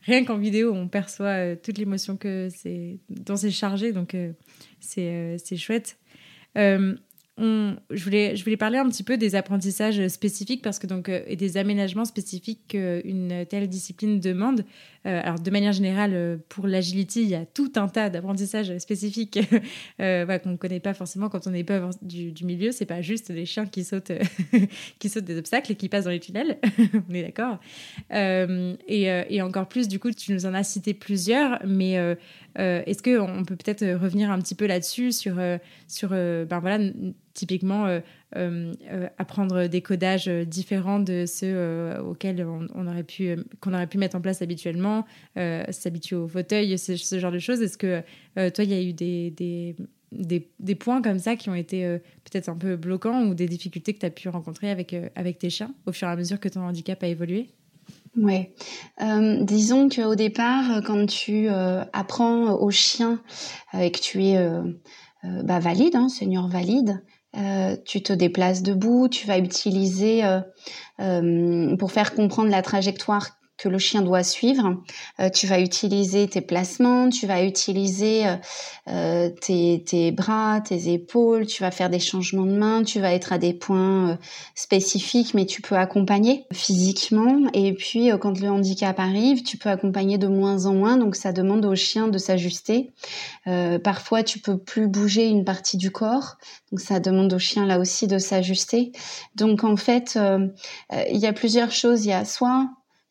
rien 0.00 0.24
qu'en 0.24 0.38
vidéo, 0.38 0.72
on 0.72 0.88
perçoit 0.88 1.54
toute 1.56 1.76
l'émotion 1.76 2.18
c'est 2.48 2.98
dont 3.10 3.36
c'est 3.36 3.50
chargé, 3.50 3.92
donc 3.92 4.16
c'est 4.80 5.56
chouette 5.56 5.98
je, 7.38 8.04
voulais, 8.44 8.56
parler 8.58 8.78
un 8.78 8.88
petit 8.88 9.02
peu 9.02 9.16
des 9.16 9.34
apprentissages 9.34 10.06
spécifiques 10.08 10.62
parce 10.62 10.78
que 10.78 10.86
donc 10.86 11.08
euh, 11.08 11.22
et 11.26 11.36
des 11.36 11.56
aménagements 11.56 12.04
spécifiques 12.04 12.68
qu'une 12.68 13.46
telle 13.48 13.68
discipline 13.68 14.20
demande. 14.20 14.64
Euh, 15.06 15.20
alors 15.24 15.40
de 15.40 15.50
manière 15.50 15.72
générale, 15.72 16.12
euh, 16.14 16.36
pour 16.48 16.66
l'agility, 16.66 17.22
il 17.22 17.28
y 17.28 17.34
a 17.34 17.46
tout 17.46 17.72
un 17.76 17.88
tas 17.88 18.10
d'apprentissages 18.10 18.76
spécifiques 18.78 19.38
qu'on 19.98 20.04
ne 20.50 20.56
connaît 20.56 20.80
pas 20.80 20.94
forcément 20.94 21.28
quand 21.28 21.46
on 21.46 21.50
n'est 21.50 21.64
pas 21.64 21.88
du, 22.02 22.32
du 22.32 22.44
milieu. 22.44 22.70
C'est 22.70 22.86
pas 22.86 23.00
juste 23.00 23.32
des 23.32 23.46
chiens 23.46 23.66
qui 23.66 23.84
sautent, 23.84 24.12
qui 24.98 25.08
sautent 25.08 25.24
des 25.24 25.38
obstacles 25.38 25.72
et 25.72 25.74
qui 25.74 25.88
passent 25.88 26.04
dans 26.04 26.10
les 26.10 26.20
tunnels. 26.20 26.58
on 27.08 27.14
est 27.14 27.22
d'accord. 27.22 27.58
Et, 28.12 29.04
et, 29.06 29.42
encore 29.42 29.68
plus, 29.68 29.88
du 29.88 29.98
coup, 29.98 30.10
tu 30.10 30.32
nous 30.32 30.46
en 30.46 30.54
as 30.54 30.64
cité 30.64 30.94
plusieurs, 30.94 31.60
mais 31.66 31.98
est-ce 32.56 33.02
qu'on 33.02 33.44
peut 33.44 33.56
peut-être 33.56 33.84
revenir 34.00 34.30
un 34.30 34.38
petit 34.38 34.54
peu 34.54 34.66
là-dessus 34.66 35.12
sur, 35.12 35.36
sur 35.88 36.10
ben 36.10 36.60
voilà 36.60 36.78
typiquement 37.34 37.86
euh, 37.86 38.00
euh, 38.36 38.72
euh, 38.90 39.08
apprendre 39.18 39.66
des 39.66 39.82
codages 39.82 40.28
différents 40.28 41.00
de 41.00 41.24
ceux 41.26 41.98
auxquels 42.00 42.44
on, 42.46 42.86
aurait 42.86 43.04
pu 43.04 43.36
qu'on 43.60 43.74
aurait 43.74 43.86
pu 43.86 43.98
mettre 43.98 44.16
en 44.16 44.20
place 44.20 44.42
habituellement, 44.42 45.04
s'habituer 45.36 46.16
au 46.16 46.28
fauteuil, 46.28 46.78
ce, 46.78 46.96
ce, 46.96 47.18
genre 47.18 47.32
de 47.32 47.38
choses. 47.38 47.62
Est-ce 47.62 47.78
que 47.78 48.02
toi, 48.34 48.64
il 48.64 48.70
y 48.70 48.74
a 48.74 48.82
eu 48.82 48.92
des, 48.92 49.30
des, 49.30 49.76
des, 50.12 50.48
des, 50.58 50.74
points 50.74 51.02
comme 51.02 51.18
ça 51.18 51.36
qui 51.36 51.48
ont 51.48 51.54
été 51.54 51.98
peut-être 52.24 52.48
un 52.48 52.56
peu 52.56 52.76
bloquants 52.76 53.26
ou 53.26 53.34
des 53.34 53.46
difficultés 53.46 53.94
que 53.94 54.00
tu 54.00 54.06
as 54.06 54.10
pu 54.10 54.28
rencontrer 54.28 54.70
avec, 54.70 54.94
avec 55.14 55.38
tes 55.38 55.50
chiens 55.50 55.74
au 55.86 55.92
fur 55.92 56.08
et 56.08 56.10
à 56.10 56.16
mesure 56.16 56.40
que 56.40 56.48
ton 56.48 56.60
handicap 56.62 57.02
a 57.02 57.08
évolué? 57.08 57.48
Ouais. 58.16 58.54
Euh, 59.00 59.42
disons 59.42 59.88
qu'au 59.88 60.14
départ, 60.14 60.82
quand 60.84 61.06
tu 61.06 61.48
euh, 61.48 61.82
apprends 61.92 62.52
au 62.52 62.70
chien 62.70 63.22
et 63.72 63.90
que 63.90 64.00
tu 64.00 64.24
es 64.24 64.48
bah, 65.22 65.60
valide, 65.60 65.96
hein, 65.96 66.08
seigneur 66.08 66.48
valide, 66.48 67.02
tu 67.86 68.02
te 68.02 68.12
déplaces 68.12 68.62
debout, 68.62 69.08
tu 69.08 69.26
vas 69.26 69.38
utiliser 69.38 70.22
pour 70.98 71.92
faire 71.92 72.14
comprendre 72.14 72.50
la 72.50 72.60
trajectoire 72.60 73.30
que 73.58 73.68
le 73.68 73.78
chien 73.78 74.02
doit 74.02 74.22
suivre. 74.22 74.82
Euh, 75.20 75.28
tu 75.28 75.46
vas 75.46 75.60
utiliser 75.60 76.26
tes 76.26 76.40
placements, 76.40 77.08
tu 77.10 77.26
vas 77.26 77.44
utiliser 77.44 78.26
euh, 78.26 78.36
euh, 78.88 79.30
tes, 79.40 79.84
tes, 79.86 80.10
bras, 80.10 80.60
tes 80.60 80.92
épaules, 80.92 81.46
tu 81.46 81.62
vas 81.62 81.70
faire 81.70 81.90
des 81.90 82.00
changements 82.00 82.46
de 82.46 82.56
main, 82.56 82.82
tu 82.82 83.00
vas 83.00 83.12
être 83.12 83.32
à 83.32 83.38
des 83.38 83.52
points 83.52 84.18
spécifiques, 84.54 85.34
mais 85.34 85.46
tu 85.46 85.62
peux 85.62 85.76
accompagner 85.76 86.46
physiquement. 86.52 87.48
Et 87.52 87.72
puis 87.74 88.10
quand 88.20 88.40
le 88.40 88.48
handicap 88.48 88.98
arrive, 88.98 89.42
tu 89.42 89.58
peux 89.58 89.68
accompagner 89.68 90.18
de 90.18 90.26
moins 90.26 90.66
en 90.66 90.74
moins, 90.74 90.96
donc 90.96 91.14
ça 91.14 91.32
demande 91.32 91.64
au 91.64 91.74
chien 91.74 92.08
de 92.08 92.18
s'ajuster. 92.18 92.92
parfois, 93.84 94.22
tu 94.22 94.38
peux 94.40 94.58
plus 94.58 94.88
bouger 94.88 95.26
une 95.26 95.44
partie 95.44 95.76
du 95.76 95.90
corps, 95.90 96.36
donc 96.70 96.80
ça 96.80 97.00
demande 97.00 97.32
au 97.32 97.38
chien 97.38 97.66
là 97.66 97.78
aussi 97.78 98.06
de 98.06 98.18
s'ajuster. 98.18 98.92
Donc 99.36 99.62
en 99.64 99.76
fait, 99.76 100.18
il 101.10 101.18
y 101.18 101.26
a 101.26 101.32
plusieurs 101.32 101.70
choses. 101.70 102.04
Il 102.04 102.08
y 102.08 102.12
a 102.12 102.24
soit 102.24 102.68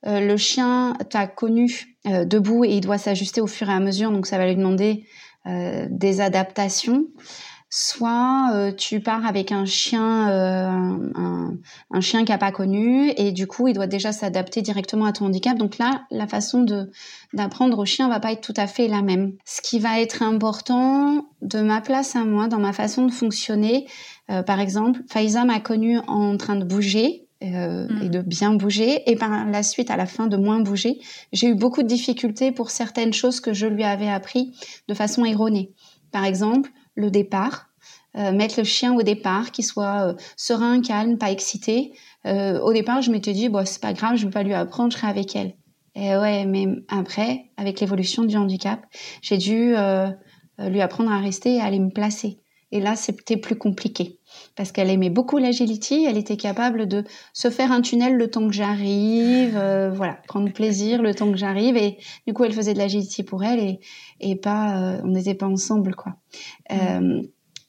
euh, 0.07 0.19
le 0.19 0.37
chien 0.37 0.95
t'a 1.09 1.27
connu 1.27 1.95
euh, 2.07 2.25
debout 2.25 2.65
et 2.65 2.75
il 2.75 2.81
doit 2.81 2.97
s'ajuster 2.97 3.41
au 3.41 3.47
fur 3.47 3.69
et 3.69 3.73
à 3.73 3.79
mesure, 3.79 4.11
donc 4.11 4.25
ça 4.25 4.37
va 4.37 4.47
lui 4.47 4.55
demander 4.55 5.05
euh, 5.45 5.87
des 5.89 6.21
adaptations. 6.21 7.05
Soit 7.73 8.73
tu 8.77 8.99
pars 8.99 9.25
avec 9.25 9.53
un 9.53 9.63
chien, 9.63 10.27
un, 10.27 11.53
un, 11.89 12.01
chien 12.01 12.25
qui 12.25 12.33
a 12.33 12.37
pas 12.37 12.51
connu 12.51 13.13
et 13.15 13.31
du 13.31 13.47
coup 13.47 13.69
il 13.69 13.73
doit 13.73 13.87
déjà 13.87 14.11
s'adapter 14.11 14.61
directement 14.61 15.05
à 15.05 15.13
ton 15.13 15.27
handicap. 15.27 15.57
Donc 15.57 15.77
là, 15.77 16.01
la 16.11 16.27
façon 16.27 16.63
de 16.63 16.91
d'apprendre 17.31 17.79
au 17.79 17.85
chien 17.85 18.09
va 18.09 18.19
pas 18.19 18.33
être 18.33 18.41
tout 18.41 18.53
à 18.57 18.67
fait 18.67 18.89
la 18.89 19.01
même. 19.01 19.37
Ce 19.45 19.61
qui 19.61 19.79
va 19.79 20.01
être 20.01 20.21
important 20.21 21.27
de 21.41 21.61
ma 21.61 21.79
place 21.79 22.17
à 22.17 22.25
moi, 22.25 22.49
dans 22.49 22.59
ma 22.59 22.73
façon 22.73 23.05
de 23.05 23.11
fonctionner, 23.13 23.87
par 24.27 24.59
exemple, 24.59 24.99
Faiza 25.09 25.45
m'a 25.45 25.61
connu 25.61 25.97
en 26.07 26.35
train 26.35 26.57
de 26.57 26.65
bouger 26.65 27.20
euh, 27.43 27.87
et 28.01 28.05
mm. 28.05 28.09
de 28.09 28.21
bien 28.21 28.53
bouger. 28.53 29.09
Et 29.09 29.15
par 29.15 29.45
la 29.45 29.63
suite, 29.63 29.89
à 29.89 29.97
la 29.97 30.05
fin, 30.05 30.27
de 30.27 30.37
moins 30.37 30.59
bouger. 30.59 30.99
J'ai 31.33 31.47
eu 31.47 31.55
beaucoup 31.55 31.81
de 31.81 31.87
difficultés 31.87 32.51
pour 32.51 32.69
certaines 32.69 33.13
choses 33.13 33.39
que 33.39 33.53
je 33.53 33.67
lui 33.67 33.83
avais 33.83 34.09
appris 34.09 34.53
de 34.87 34.93
façon 34.93 35.25
erronée. 35.25 35.71
Par 36.11 36.25
exemple, 36.25 36.71
le 36.95 37.09
départ. 37.09 37.67
Euh, 38.17 38.33
mettre 38.33 38.59
le 38.59 38.65
chien 38.65 38.93
au 38.93 39.03
départ, 39.03 39.51
qu'il 39.51 39.63
soit 39.63 40.09
euh, 40.09 40.13
serein, 40.35 40.81
calme, 40.81 41.17
pas 41.17 41.31
excité. 41.31 41.93
au 42.25 42.73
départ, 42.73 43.01
je 43.01 43.09
m'étais 43.09 43.31
dit, 43.31 43.47
bon, 43.47 43.65
c'est 43.65 43.81
pas 43.81 43.93
grave, 43.93 44.17
je 44.17 44.25
vais 44.25 44.31
pas 44.31 44.43
lui 44.43 44.53
apprendre, 44.53 44.91
je 44.91 44.97
serai 44.97 45.07
avec 45.07 45.35
elle. 45.35 45.53
Et 45.95 46.15
ouais, 46.17 46.45
mais 46.45 46.67
après, 46.89 47.45
avec 47.55 47.79
l'évolution 47.79 48.23
du 48.25 48.35
handicap, 48.35 48.85
j'ai 49.21 49.37
dû 49.37 49.73
lui 50.59 50.81
apprendre 50.81 51.11
à 51.11 51.19
rester 51.19 51.55
et 51.55 51.61
à 51.61 51.65
aller 51.65 51.79
me 51.79 51.89
placer. 51.89 52.41
Et 52.71 52.79
là, 52.79 52.95
c'était 52.95 53.37
plus 53.37 53.57
compliqué 53.57 54.19
parce 54.55 54.71
qu'elle 54.71 54.89
aimait 54.89 55.09
beaucoup 55.09 55.37
l'agility. 55.37 56.05
Elle 56.07 56.17
était 56.17 56.37
capable 56.37 56.87
de 56.87 57.03
se 57.33 57.49
faire 57.49 57.71
un 57.71 57.81
tunnel 57.81 58.15
le 58.15 58.29
temps 58.29 58.47
que 58.47 58.53
j'arrive, 58.53 59.57
euh, 59.57 59.91
voilà, 59.91 60.17
prendre 60.27 60.51
plaisir 60.51 61.01
le 61.01 61.13
temps 61.13 61.31
que 61.31 61.37
j'arrive. 61.37 61.75
Et 61.75 61.97
du 62.27 62.33
coup, 62.33 62.43
elle 62.45 62.53
faisait 62.53 62.73
de 62.73 62.79
l'agility 62.79 63.23
pour 63.23 63.43
elle 63.43 63.59
et, 63.59 63.79
et 64.19 64.35
pas, 64.35 64.77
euh, 64.77 65.01
on 65.03 65.09
n'était 65.09 65.35
pas 65.35 65.47
ensemble, 65.47 65.95
quoi. 65.95 66.13
Mm. 66.69 66.75
Euh, 66.75 67.21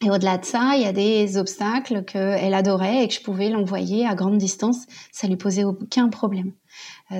et 0.04 0.10
au-delà 0.10 0.36
de 0.36 0.44
ça, 0.44 0.72
il 0.74 0.82
y 0.82 0.86
a 0.86 0.92
des 0.92 1.36
obstacles 1.36 2.04
qu'elle 2.04 2.54
adorait 2.54 3.04
et 3.04 3.08
que 3.08 3.14
je 3.14 3.20
pouvais 3.20 3.50
l'envoyer 3.50 4.04
à 4.04 4.16
grande 4.16 4.36
distance. 4.36 4.86
Ça 5.12 5.28
lui 5.28 5.36
posait 5.36 5.62
aucun 5.62 6.08
problème. 6.08 6.50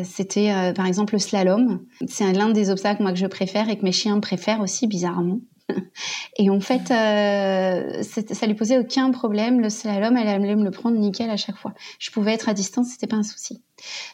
C'était 0.02 0.72
par 0.74 0.86
exemple 0.86 1.12
le 1.12 1.20
slalom. 1.20 1.86
C'est 2.08 2.32
l'un 2.32 2.50
des 2.50 2.70
obstacles 2.70 3.02
moi 3.02 3.12
que 3.12 3.20
je 3.20 3.26
préfère 3.28 3.68
et 3.68 3.78
que 3.78 3.84
mes 3.84 3.92
chiens 3.92 4.18
préfèrent 4.18 4.60
aussi 4.60 4.88
bizarrement. 4.88 5.38
Et 6.38 6.50
en 6.50 6.60
fait, 6.60 6.90
euh, 6.90 8.02
ça 8.02 8.46
lui 8.46 8.54
posait 8.54 8.78
aucun 8.78 9.10
problème. 9.10 9.60
Le 9.60 9.68
slalom, 9.68 10.16
elle 10.16 10.28
allait 10.28 10.56
me 10.56 10.64
le 10.64 10.70
prendre 10.70 10.96
nickel 10.98 11.30
à 11.30 11.36
chaque 11.36 11.56
fois. 11.56 11.74
Je 11.98 12.10
pouvais 12.10 12.32
être 12.32 12.48
à 12.48 12.54
distance, 12.54 12.88
c'était 12.90 13.06
pas 13.06 13.16
un 13.16 13.22
souci. 13.22 13.62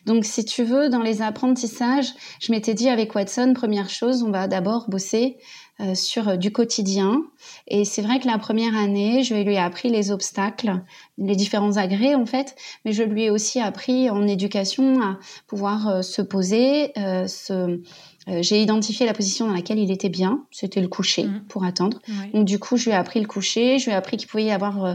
Donc, 0.07 0.25
si 0.25 0.45
tu 0.45 0.65
veux, 0.65 0.89
dans 0.89 1.03
les 1.03 1.23
apprentissages, 1.23 2.13
je 2.41 2.53
m'étais 2.53 2.75
dit 2.75 2.89
avec 2.89 3.15
Watson, 3.15 3.53
première 3.55 3.91
chose, 3.91 4.23
on 4.23 4.31
va 4.31 4.49
d'abord 4.49 4.89
bosser 4.89 5.37
euh, 5.81 5.95
sur 5.95 6.29
euh, 6.29 6.37
du 6.37 6.51
quotidien. 6.51 7.23
Et 7.67 7.85
c'est 7.85 8.03
vrai 8.03 8.19
que 8.19 8.27
la 8.27 8.39
première 8.39 8.77
année, 8.77 9.23
je 9.23 9.35
lui 9.35 9.55
ai 9.55 9.59
appris 9.59 9.91
les 9.91 10.11
obstacles, 10.11 10.83
les 11.19 11.37
différents 11.37 11.77
agrès 11.77 12.15
en 12.15 12.27
fait, 12.27 12.57
mais 12.85 12.93
je 12.93 13.03
lui 13.03 13.25
ai 13.25 13.31
aussi 13.31 13.61
appris 13.61 14.11
en 14.11 14.27
éducation 14.27 15.01
à 15.03 15.19
pouvoir 15.47 16.03
se 16.03 16.23
poser, 16.23 16.93
se 16.97 17.81
euh, 18.29 18.43
j'ai 18.43 18.61
identifié 18.61 19.07
la 19.07 19.15
position 19.15 19.47
dans 19.47 19.55
laquelle 19.55 19.79
il 19.79 19.91
était 19.91 20.09
bien, 20.09 20.45
c'était 20.51 20.81
le 20.81 20.89
coucher 20.89 21.25
mhm. 21.25 21.45
pour 21.49 21.65
attendre. 21.65 22.01
Donc 22.35 22.45
du 22.45 22.59
coup, 22.59 22.77
je 22.77 22.87
lui 22.87 22.91
ai 22.91 22.95
appris 22.95 23.21
le 23.21 23.27
coucher, 23.27 23.79
je 23.79 23.87
lui 23.87 23.93
ai 23.93 23.95
appris 23.95 24.17
qu'il 24.17 24.29
pouvait 24.29 24.45
y 24.45 24.51
avoir 24.51 24.85
euh, 24.85 24.95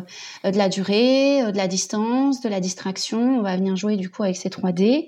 de 0.51 0.57
la 0.57 0.69
durée, 0.69 1.41
euh, 1.41 1.51
de 1.51 1.57
la 1.57 1.67
distance, 1.67 2.41
de 2.41 2.49
la 2.49 2.59
distraction. 2.59 3.39
On 3.39 3.41
va 3.41 3.55
venir 3.55 3.75
jouer 3.75 3.97
du 3.97 4.09
coup 4.09 4.23
avec 4.23 4.35
ces 4.35 4.49
3D 4.49 5.07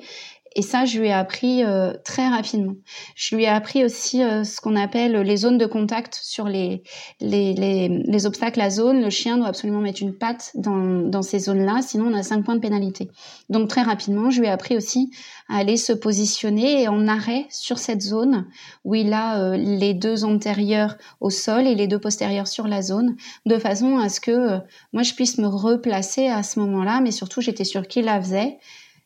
et 0.58 0.62
ça, 0.62 0.86
je 0.86 0.99
lui 0.99 1.08
ai 1.08 1.12
appris 1.12 1.66
euh, 1.66 1.93
très 2.06 2.30
rapidement. 2.30 2.76
Je 3.16 3.36
lui 3.36 3.43
ai 3.43 3.47
appris 3.47 3.84
aussi 3.84 4.24
euh, 4.24 4.45
ce 4.45 4.62
qu'on 4.62 4.78
appelle 4.78 5.12
les 5.12 5.38
zones 5.38 5.58
de 5.58 5.66
contact 5.66 6.18
sur 6.24 6.47
les, 6.47 6.82
les, 7.20 7.53
les, 7.53 7.89
les, 7.89 8.26
obstacles 8.26 8.62
à 8.62 8.70
zone. 8.70 9.01
Le 9.01 9.10
chien 9.10 9.38
doit 9.38 9.47
absolument 9.47 9.82
mettre 9.82 10.01
une 10.01 10.14
patte 10.14 10.51
dans, 10.56 11.10
dans 11.10 11.22
ces 11.22 11.39
zones-là, 11.39 11.82
sinon 11.82 12.06
on 12.06 12.14
a 12.14 12.24
cinq 12.24 12.45
points 12.45 12.56
de 12.56 12.62
pénalité. 12.62 13.10
Donc 13.49 13.68
très 13.68 13.82
rapidement, 13.82 14.30
je 14.30 14.39
lui 14.39 14.47
ai 14.47 14.49
appris 14.49 14.78
aussi 14.78 15.12
à 15.49 15.58
aller 15.58 15.76
se 15.76 15.91
positionner 15.91 16.88
en 16.88 17.06
arrêt 17.06 17.47
sur 17.49 17.78
cette 17.78 18.01
zone 18.01 18.47
où 18.86 18.95
il 18.95 19.12
a 19.12 19.41
euh, 19.41 19.58
les 19.58 19.93
deux 19.93 20.24
antérieurs 20.24 20.95
au 21.20 21.32
sol 21.32 21.68
et 21.68 21.76
les 21.76 21.88
deux 21.88 21.99
postérieurs 21.99 22.47
sur 22.47 22.70
la 22.70 22.82
zone, 22.82 23.18
de 23.45 23.58
façon 23.58 23.97
à 23.97 24.08
ce 24.08 24.22
que 24.22 24.60
moi 24.93 25.03
je 25.03 25.14
puisse 25.16 25.38
me 25.38 25.47
replacer 25.47 26.28
à 26.28 26.43
ce 26.43 26.60
moment-là, 26.62 27.01
mais 27.01 27.12
surtout 27.12 27.41
j'étais 27.41 27.66
sûre 27.66 27.88
qu'il 27.89 28.06
la 28.06 28.22
faisait 28.22 28.58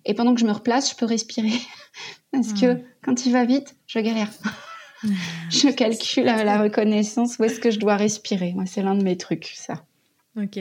et 0.05 0.13
pendant 0.13 0.33
que 0.33 0.39
je 0.39 0.45
me 0.45 0.51
replace, 0.51 0.91
je 0.91 0.95
peux 0.95 1.05
respirer. 1.05 1.51
Parce 2.31 2.53
que 2.53 2.73
hmm. 2.73 2.83
quand 3.03 3.25
il 3.25 3.31
va 3.31 3.45
vite, 3.45 3.75
je 3.87 3.99
galère. 3.99 4.29
je 5.49 5.69
calcule 5.69 6.25
la 6.25 6.61
reconnaissance, 6.61 7.37
où 7.39 7.43
est-ce 7.43 7.59
que 7.59 7.71
je 7.71 7.79
dois 7.79 7.95
respirer. 7.95 8.53
Moi, 8.53 8.65
c'est 8.65 8.81
l'un 8.81 8.95
de 8.95 9.03
mes 9.03 9.17
trucs, 9.17 9.51
ça. 9.55 9.85
Ok. 10.37 10.59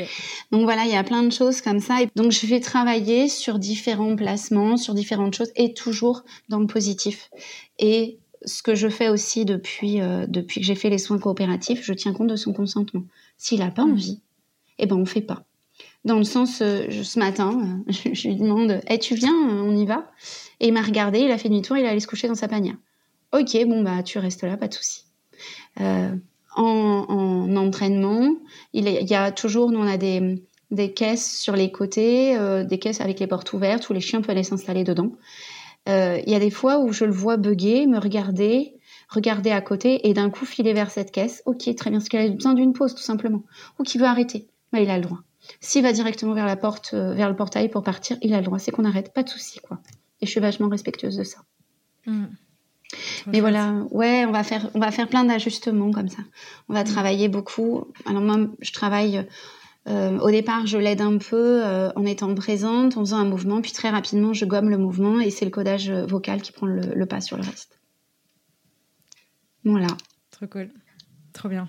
Donc 0.50 0.62
voilà, 0.62 0.84
il 0.84 0.90
y 0.90 0.96
a 0.96 1.04
plein 1.04 1.22
de 1.22 1.32
choses 1.32 1.60
comme 1.60 1.80
ça. 1.80 2.02
Et 2.02 2.08
donc 2.16 2.32
je 2.32 2.46
vais 2.46 2.60
travailler 2.60 3.28
sur 3.28 3.58
différents 3.58 4.16
placements, 4.16 4.76
sur 4.76 4.94
différentes 4.94 5.34
choses, 5.34 5.52
et 5.56 5.74
toujours 5.74 6.24
dans 6.48 6.58
le 6.58 6.66
positif. 6.66 7.30
Et 7.78 8.18
ce 8.44 8.62
que 8.62 8.74
je 8.74 8.88
fais 8.88 9.08
aussi 9.08 9.44
depuis, 9.44 10.00
euh, 10.00 10.26
depuis 10.26 10.60
que 10.60 10.66
j'ai 10.66 10.74
fait 10.74 10.90
les 10.90 10.98
soins 10.98 11.18
coopératifs, 11.18 11.84
je 11.84 11.92
tiens 11.92 12.12
compte 12.12 12.28
de 12.28 12.36
son 12.36 12.52
consentement. 12.52 13.04
S'il 13.36 13.60
n'a 13.60 13.70
pas 13.70 13.84
hmm. 13.84 13.92
envie, 13.92 14.22
eh 14.78 14.86
ben 14.86 14.96
on 14.96 15.06
fait 15.06 15.20
pas 15.20 15.44
dans 16.04 16.16
le 16.16 16.24
sens, 16.24 16.62
euh, 16.62 16.86
ce 17.02 17.18
matin, 17.18 17.82
euh, 17.88 17.92
je, 18.12 18.28
lui 18.28 18.36
demande 18.36 18.80
hey, 18.86 18.98
tu 18.98 19.14
viens, 19.14 19.34
on 19.34 19.76
y 19.76 19.84
va? 19.84 20.10
Et 20.60 20.68
il 20.68 20.72
m'a 20.72 20.82
regardé, 20.82 21.20
il 21.20 21.30
a 21.30 21.38
fait 21.38 21.48
demi-tour, 21.48 21.76
il 21.76 21.84
est 21.84 21.88
allé 21.88 22.00
se 22.00 22.06
coucher 22.06 22.28
dans 22.28 22.34
sa 22.34 22.48
panière. 22.48 22.76
Ok, 23.32 23.56
bon, 23.66 23.82
bah, 23.82 24.02
tu 24.02 24.18
restes 24.18 24.42
là, 24.42 24.56
pas 24.56 24.68
de 24.68 24.74
souci. 24.74 25.04
Euh, 25.80 26.14
en, 26.56 27.54
entraînement, 27.56 28.34
il, 28.72 28.88
y 28.88 29.14
a 29.14 29.30
toujours, 29.30 29.70
nous, 29.70 29.78
on 29.78 29.86
a 29.86 29.96
des, 29.96 30.42
des 30.70 30.92
caisses 30.92 31.38
sur 31.38 31.54
les 31.54 31.70
côtés, 31.70 32.36
des 32.64 32.78
caisses 32.78 33.00
avec 33.00 33.20
les 33.20 33.28
portes 33.28 33.52
ouvertes 33.52 33.88
où 33.88 33.92
les 33.92 34.00
chiens 34.00 34.20
peuvent 34.20 34.30
aller 34.30 34.42
s'installer 34.42 34.82
dedans. 34.82 35.12
Il 35.86 36.24
y 36.26 36.34
a 36.34 36.40
des 36.40 36.50
fois 36.50 36.80
où 36.80 36.92
je 36.92 37.04
le 37.04 37.12
vois 37.12 37.36
bugger, 37.36 37.86
me 37.86 37.98
regarder, 37.98 38.74
regarder 39.08 39.50
à 39.50 39.60
côté 39.60 40.08
et 40.08 40.14
d'un 40.14 40.30
coup 40.30 40.46
filer 40.46 40.72
vers 40.72 40.90
cette 40.90 41.12
caisse. 41.12 41.42
Ok, 41.46 41.72
très 41.76 41.90
bien, 41.90 42.00
parce 42.00 42.08
qu'il 42.08 42.18
a 42.18 42.28
besoin 42.28 42.54
d'une 42.54 42.72
pause 42.72 42.94
tout 42.94 43.02
simplement. 43.02 43.44
Ou 43.78 43.84
qu'il 43.84 44.00
veut 44.00 44.06
arrêter. 44.06 44.48
Bah, 44.72 44.80
il 44.80 44.90
a 44.90 44.96
le 44.96 45.02
droit. 45.02 45.20
S'il 45.60 45.82
va 45.82 45.92
directement 45.92 46.34
vers 46.34 46.46
la 46.46 46.56
porte, 46.56 46.90
euh, 46.94 47.14
vers 47.14 47.28
le 47.28 47.36
portail 47.36 47.68
pour 47.68 47.82
partir, 47.82 48.16
il 48.22 48.34
a 48.34 48.38
le 48.38 48.44
droit. 48.44 48.58
C'est 48.58 48.70
qu'on 48.70 48.84
arrête, 48.84 49.12
pas 49.12 49.22
de 49.22 49.28
souci, 49.28 49.60
quoi. 49.60 49.80
Et 50.20 50.26
je 50.26 50.30
suis 50.30 50.40
vachement 50.40 50.68
respectueuse 50.68 51.16
de 51.16 51.24
ça. 51.24 51.38
Hmm. 52.06 52.26
Mais 53.26 53.40
voilà, 53.40 53.84
ouais, 53.90 54.24
on 54.24 54.32
va 54.32 54.42
faire, 54.42 54.70
on 54.74 54.78
va 54.78 54.90
faire 54.90 55.08
plein 55.08 55.24
d'ajustements 55.24 55.90
comme 55.90 56.08
ça. 56.08 56.22
On 56.68 56.74
va 56.74 56.82
hmm. 56.82 56.86
travailler 56.86 57.28
beaucoup. 57.28 57.84
Alors 58.06 58.22
moi, 58.22 58.48
je 58.60 58.72
travaille. 58.72 59.26
Euh, 59.86 60.18
au 60.18 60.30
départ, 60.30 60.66
je 60.66 60.76
l'aide 60.76 61.00
un 61.00 61.16
peu 61.16 61.64
euh, 61.64 61.90
en 61.96 62.04
étant 62.04 62.34
présente, 62.34 62.98
en 62.98 63.00
faisant 63.00 63.18
un 63.18 63.24
mouvement, 63.24 63.62
puis 63.62 63.72
très 63.72 63.88
rapidement, 63.88 64.34
je 64.34 64.44
gomme 64.44 64.68
le 64.68 64.76
mouvement 64.76 65.18
et 65.18 65.30
c'est 65.30 65.46
le 65.46 65.50
codage 65.50 65.90
vocal 65.90 66.42
qui 66.42 66.52
prend 66.52 66.66
le, 66.66 67.06
pas 67.06 67.22
sur 67.22 67.38
le 67.38 67.42
reste. 67.42 67.78
Voilà. 69.64 69.86
Trop 70.30 70.46
cool. 70.46 70.70
Trop 71.32 71.48
bien. 71.48 71.68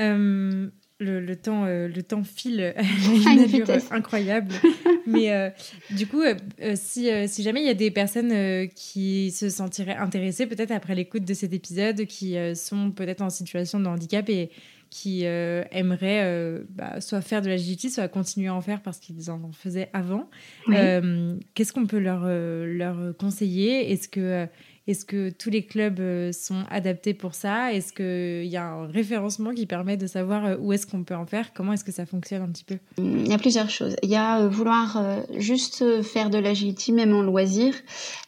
Euh, 0.00 0.70
le, 1.04 1.36
temps, 1.36 1.64
euh, 1.66 1.88
le 1.88 2.02
temps 2.02 2.24
file 2.24 2.74
à 2.76 2.82
une 2.82 3.38
allure 3.40 3.66
incroyable. 3.90 4.52
Mais 5.06 5.32
euh, 5.32 5.50
du 5.90 6.06
coup, 6.06 6.22
euh, 6.22 6.34
si, 6.74 7.08
si, 7.28 7.42
jamais 7.42 7.60
il 7.60 7.66
y 7.66 7.70
a 7.70 7.74
des 7.74 7.90
personnes 7.90 8.68
qui 8.74 9.30
se 9.30 9.48
sentiraient 9.48 9.96
intéressées, 9.96 10.46
peut-être 10.46 10.72
après 10.72 10.94
l'écoute 10.94 11.24
de 11.24 11.34
cet 11.34 11.52
épisode, 11.52 12.06
qui 12.06 12.36
sont 12.54 12.90
peut-être 12.90 13.22
en 13.22 13.30
situation 13.30 13.80
de 13.80 13.86
handicap 13.86 14.28
et 14.28 14.50
qui 14.90 15.24
aimeraient 15.24 16.62
bah, 16.70 17.00
soit 17.00 17.20
faire 17.20 17.42
de 17.42 17.48
l'agility, 17.48 17.90
soit 17.90 18.08
continuer 18.08 18.48
à 18.48 18.54
en 18.54 18.60
faire 18.60 18.80
parce 18.80 18.98
qu'ils 18.98 19.30
en 19.30 19.50
faisaient 19.52 19.90
avant. 19.92 20.30
Qu'est-ce 20.66 21.72
qu'on 21.72 21.86
peut 21.86 21.98
leur, 21.98 22.26
leur 22.26 23.16
conseiller? 23.16 23.92
Est-ce 23.92 24.08
que 24.08 24.46
est-ce 24.86 25.06
que 25.06 25.30
tous 25.30 25.48
les 25.48 25.64
clubs 25.64 25.98
euh, 25.98 26.30
sont 26.32 26.64
adaptés 26.70 27.14
pour 27.14 27.34
ça? 27.34 27.72
Est-ce 27.72 27.92
qu'il 27.92 28.50
y 28.50 28.56
a 28.58 28.66
un 28.66 28.86
référencement 28.86 29.54
qui 29.54 29.64
permet 29.64 29.96
de 29.96 30.06
savoir 30.06 30.44
euh, 30.44 30.56
où 30.58 30.74
est-ce 30.74 30.86
qu'on 30.86 31.04
peut 31.04 31.14
en 31.14 31.24
faire? 31.24 31.54
Comment 31.54 31.72
est-ce 31.72 31.84
que 31.84 31.92
ça 31.92 32.04
fonctionne 32.04 32.42
un 32.42 32.48
petit 32.48 32.64
peu? 32.64 32.76
Il 32.98 33.26
y 33.26 33.32
a 33.32 33.38
plusieurs 33.38 33.70
choses. 33.70 33.96
Il 34.02 34.10
y 34.10 34.16
a 34.16 34.40
euh, 34.40 34.48
vouloir 34.48 35.02
juste 35.36 36.02
faire 36.02 36.28
de 36.28 36.38
l'agility, 36.38 36.92
même 36.92 37.14
en 37.14 37.22
loisir. 37.22 37.74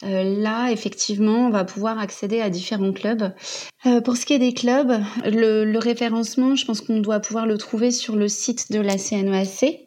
Là, 0.03 0.71
effectivement, 0.71 1.47
on 1.47 1.51
va 1.51 1.65
pouvoir 1.65 1.99
accéder 1.99 2.41
à 2.41 2.51
différents 2.51 2.93
clubs. 2.93 3.33
Pour 4.05 4.17
ce 4.17 4.25
qui 4.27 4.33
est 4.33 4.39
des 4.39 4.53
clubs, 4.55 4.93
le, 5.25 5.65
le 5.65 5.79
référencement, 5.79 6.55
je 6.55 6.65
pense 6.65 6.81
qu'on 6.81 7.01
doit 7.01 7.21
pouvoir 7.21 7.47
le 7.47 7.59
trouver 7.59 7.91
sur 7.91 8.17
le 8.17 8.29
site 8.29 8.73
de 8.73 8.81
la 8.81 8.99
CNEAC. 8.99 9.87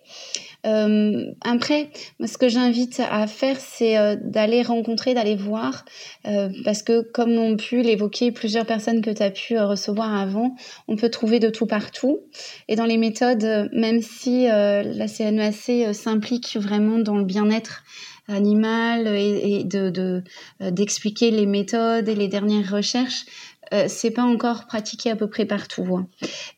Euh, 0.65 1.31
après, 1.41 1.89
ce 2.25 2.37
que 2.37 2.49
j'invite 2.49 3.01
à 3.09 3.27
faire, 3.27 3.57
c'est 3.59 3.97
euh, 3.97 4.15
d'aller 4.21 4.61
rencontrer, 4.61 5.13
d'aller 5.13 5.35
voir, 5.35 5.85
euh, 6.27 6.49
parce 6.65 6.83
que 6.83 7.01
comme 7.01 7.37
ont 7.37 7.55
pu 7.55 7.81
l'évoquer 7.81 8.31
plusieurs 8.31 8.65
personnes 8.65 9.01
que 9.01 9.11
tu 9.11 9.23
as 9.23 9.31
pu 9.31 9.57
recevoir 9.57 10.13
avant, 10.13 10.55
on 10.87 10.97
peut 10.97 11.09
trouver 11.09 11.39
de 11.39 11.49
tout 11.49 11.65
partout. 11.65 12.19
Et 12.67 12.75
dans 12.75 12.85
les 12.85 12.97
méthodes, 12.97 13.69
même 13.73 14.01
si 14.01 14.45
la 14.47 15.07
CNEAC 15.07 15.93
s'implique 15.93 16.57
vraiment 16.57 16.99
dans 16.99 17.17
le 17.17 17.23
bien-être 17.23 17.83
animal 18.27 19.07
et, 19.07 19.63
de 19.63 20.23
d'expliquer 20.59 21.31
les 21.31 21.45
méthodes 21.45 22.07
et 22.07 22.15
les 22.15 22.27
dernières 22.27 22.71
recherches, 22.71 23.25
euh, 23.73 23.85
c'est 23.87 24.11
pas 24.11 24.23
encore 24.23 24.65
pratiqué 24.65 25.11
à 25.11 25.15
peu 25.15 25.27
près 25.27 25.45
partout. 25.45 25.95
Hein. 25.95 26.07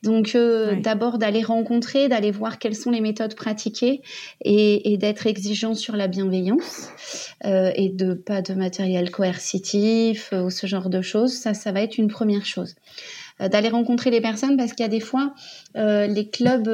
Donc 0.02 0.34
euh, 0.34 0.76
d'abord 0.80 1.18
d'aller 1.18 1.42
rencontrer, 1.42 2.08
d'aller 2.08 2.30
voir 2.30 2.58
quelles 2.58 2.74
sont 2.74 2.90
les 2.90 3.00
méthodes 3.00 3.34
pratiquées 3.34 4.02
et, 4.44 4.96
d'être 4.96 5.26
exigeant 5.26 5.74
sur 5.74 5.96
la 5.96 6.06
bienveillance 6.06 6.88
euh, 7.44 7.70
et 7.74 7.88
de 7.88 8.14
pas 8.14 8.40
de 8.40 8.54
matériel 8.54 9.10
coercitif 9.10 10.32
ou 10.32 10.50
ce 10.50 10.66
genre 10.66 10.88
de 10.88 11.02
choses. 11.02 11.32
Ça, 11.32 11.54
ça 11.54 11.72
va 11.72 11.82
être 11.82 11.98
une 11.98 12.08
première 12.08 12.46
chose. 12.46 12.74
d'aller 13.40 13.68
rencontrer 13.68 14.10
les 14.10 14.20
personnes 14.20 14.56
parce 14.56 14.72
qu'il 14.72 14.84
y 14.84 14.86
a 14.86 14.90
des 14.90 15.00
fois 15.00 15.34
les 15.74 16.28
clubs 16.30 16.68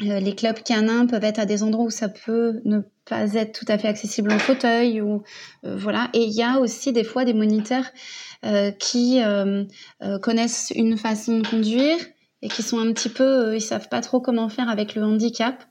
les 0.00 0.34
clubs 0.34 0.62
canins 0.62 1.06
peuvent 1.06 1.24
être 1.24 1.38
à 1.38 1.46
des 1.46 1.62
endroits 1.62 1.84
où 1.84 1.90
ça 1.90 2.08
peut 2.08 2.60
ne 2.64 2.80
pas 3.08 3.34
être 3.34 3.58
tout 3.58 3.66
à 3.68 3.78
fait 3.78 3.88
accessible 3.88 4.32
en 4.32 4.38
fauteuil 4.38 5.00
ou 5.00 5.22
voilà 5.64 6.08
et 6.12 6.22
il 6.22 6.32
y 6.32 6.42
a 6.42 6.58
aussi 6.58 6.92
des 6.92 7.04
fois 7.04 7.24
des 7.24 7.34
moniteurs 7.34 7.84
euh, 8.44 8.72
qui 8.72 9.22
euh, 9.22 9.62
euh, 10.02 10.18
connaissent 10.18 10.72
une 10.74 10.96
façon 10.96 11.38
de 11.38 11.46
conduire 11.46 11.96
et 12.42 12.48
qui 12.48 12.64
sont 12.64 12.80
un 12.80 12.92
petit 12.92 13.08
peu, 13.08 13.54
ils 13.54 13.60
savent 13.60 13.88
pas 13.88 14.00
trop 14.00 14.20
comment 14.20 14.48
faire 14.48 14.68
avec 14.68 14.96
le 14.96 15.04
handicap. 15.04 15.62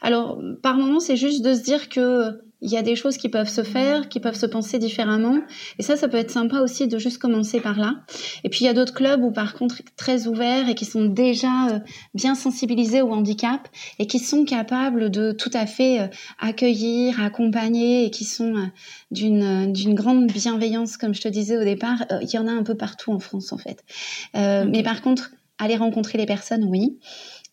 Alors, 0.00 0.40
par 0.62 0.76
moment, 0.76 1.00
c'est 1.00 1.16
juste 1.16 1.44
de 1.44 1.52
se 1.54 1.62
dire 1.62 1.88
que 1.88 2.40
il 2.62 2.70
y 2.70 2.76
a 2.76 2.82
des 2.82 2.96
choses 2.96 3.16
qui 3.16 3.28
peuvent 3.28 3.48
se 3.48 3.62
faire, 3.62 4.08
qui 4.08 4.20
peuvent 4.20 4.36
se 4.36 4.46
penser 4.46 4.78
différemment. 4.78 5.38
Et 5.78 5.82
ça, 5.82 5.96
ça 5.96 6.08
peut 6.08 6.16
être 6.16 6.30
sympa 6.30 6.60
aussi 6.60 6.88
de 6.88 6.98
juste 6.98 7.18
commencer 7.18 7.60
par 7.60 7.78
là. 7.78 7.96
Et 8.44 8.48
puis 8.48 8.60
il 8.62 8.64
y 8.64 8.68
a 8.68 8.74
d'autres 8.74 8.94
clubs 8.94 9.22
où 9.22 9.30
par 9.30 9.54
contre 9.54 9.82
très 9.96 10.26
ouverts 10.26 10.68
et 10.68 10.74
qui 10.74 10.84
sont 10.84 11.04
déjà 11.04 11.68
euh, 11.70 11.78
bien 12.14 12.34
sensibilisés 12.34 13.02
au 13.02 13.12
handicap 13.12 13.68
et 13.98 14.06
qui 14.06 14.18
sont 14.18 14.44
capables 14.44 15.10
de 15.10 15.32
tout 15.32 15.50
à 15.54 15.66
fait 15.66 16.00
euh, 16.00 16.06
accueillir, 16.38 17.22
accompagner 17.22 18.04
et 18.04 18.10
qui 18.10 18.24
sont 18.24 18.56
euh, 18.56 18.66
d'une 19.10 19.72
d'une 19.72 19.94
grande 19.94 20.26
bienveillance, 20.26 20.96
comme 20.96 21.14
je 21.14 21.20
te 21.20 21.28
disais 21.28 21.56
au 21.56 21.64
départ. 21.64 22.04
Il 22.22 22.30
y 22.30 22.38
en 22.38 22.46
a 22.46 22.52
un 22.52 22.62
peu 22.62 22.76
partout 22.76 23.12
en 23.12 23.18
France 23.18 23.52
en 23.52 23.58
fait. 23.58 23.82
Mais 24.34 24.82
par 24.82 25.02
contre, 25.02 25.30
aller 25.60 25.76
rencontrer 25.76 26.18
les 26.18 26.26
personnes, 26.26 26.64
oui. 26.64 26.98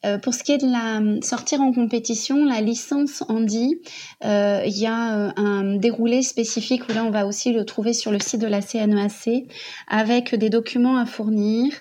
Euh, 0.07 0.17
pour 0.17 0.33
ce 0.33 0.43
qui 0.43 0.53
est 0.53 0.57
de 0.57 0.71
la 0.71 0.99
euh, 0.99 1.19
sortir 1.21 1.61
en 1.61 1.73
compétition, 1.73 2.45
la 2.45 2.61
licence 2.61 3.23
Andy, 3.27 3.79
euh, 4.23 4.61
il 4.65 4.77
y 4.77 4.85
a 4.85 5.33
un 5.35 5.75
déroulé 5.75 6.21
spécifique 6.21 6.87
où 6.87 6.93
là 6.93 7.03
on 7.03 7.11
va 7.11 7.25
aussi 7.25 7.51
le 7.51 7.65
trouver 7.65 7.93
sur 7.93 8.11
le 8.11 8.19
site 8.19 8.41
de 8.41 8.47
la 8.47 8.61
CNEAC 8.61 9.47
avec 9.87 10.35
des 10.35 10.49
documents 10.49 10.97
à 10.97 11.05
fournir, 11.05 11.73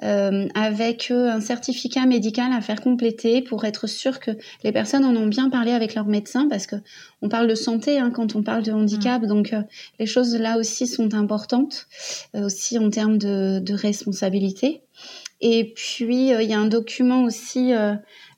avec 0.00 1.10
un 1.10 1.40
certificat 1.40 2.06
médical 2.06 2.52
à 2.52 2.60
faire 2.60 2.80
compléter 2.80 3.42
pour 3.42 3.64
être 3.64 3.86
sûr 3.86 4.20
que 4.20 4.30
les 4.64 4.72
personnes 4.72 5.04
en 5.04 5.14
ont 5.16 5.26
bien 5.26 5.50
parlé 5.50 5.72
avec 5.72 5.94
leur 5.94 6.06
médecin 6.06 6.48
parce 6.48 6.66
que 6.66 6.76
on 7.22 7.28
parle 7.28 7.48
de 7.48 7.54
santé 7.54 7.98
hein, 7.98 8.10
quand 8.10 8.34
on 8.34 8.42
parle 8.42 8.62
de 8.62 8.72
handicap, 8.72 9.22
mmh. 9.22 9.26
donc 9.26 9.54
les 9.98 10.06
choses 10.06 10.34
là 10.34 10.58
aussi 10.58 10.86
sont 10.86 11.14
importantes 11.14 11.86
aussi 12.34 12.78
en 12.78 12.90
termes 12.90 13.18
de, 13.18 13.60
de 13.60 13.74
responsabilité. 13.74 14.82
Et 15.40 15.72
puis, 15.74 16.34
euh, 16.34 16.42
il 16.42 16.50
y 16.50 16.54
a 16.54 16.58
un 16.58 16.66
document 16.66 17.24
aussi 17.24 17.72
euh, 17.72 17.94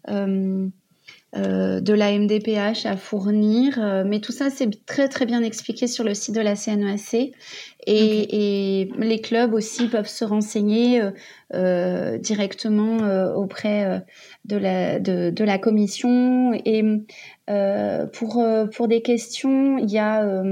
euh, 0.09 1.80
de 1.80 1.94
la 1.94 2.16
MDPH 2.16 2.86
à 2.86 2.96
fournir. 2.96 3.78
mais 4.07 4.20
tout 4.20 4.32
ça, 4.32 4.50
c'est 4.50 4.84
très, 4.86 5.09
très 5.09 5.26
bien 5.26 5.42
expliqué 5.42 5.86
sur 5.86 6.05
le 6.05 6.14
site 6.14 6.34
de 6.34 6.40
la 6.40 6.55
CNEAC. 6.55 7.32
Et, 7.86 8.90
les 8.98 9.20
clubs 9.20 9.55
aussi 9.55 9.88
peuvent 9.88 10.09
se 10.09 10.24
renseigner 10.24 11.00
directement 11.53 12.98
auprès 13.34 14.05
de, 14.44 14.57
la, 14.57 15.00
de, 15.00 15.30
de, 15.30 15.44
la 15.44 15.59
commission. 15.59 16.53
Et 16.53 16.84
pour, 18.12 18.44
pour 18.74 18.88
des 18.88 19.00
questions, 19.00 19.78
il 19.78 19.90
y 19.90 19.98
a 19.98 20.44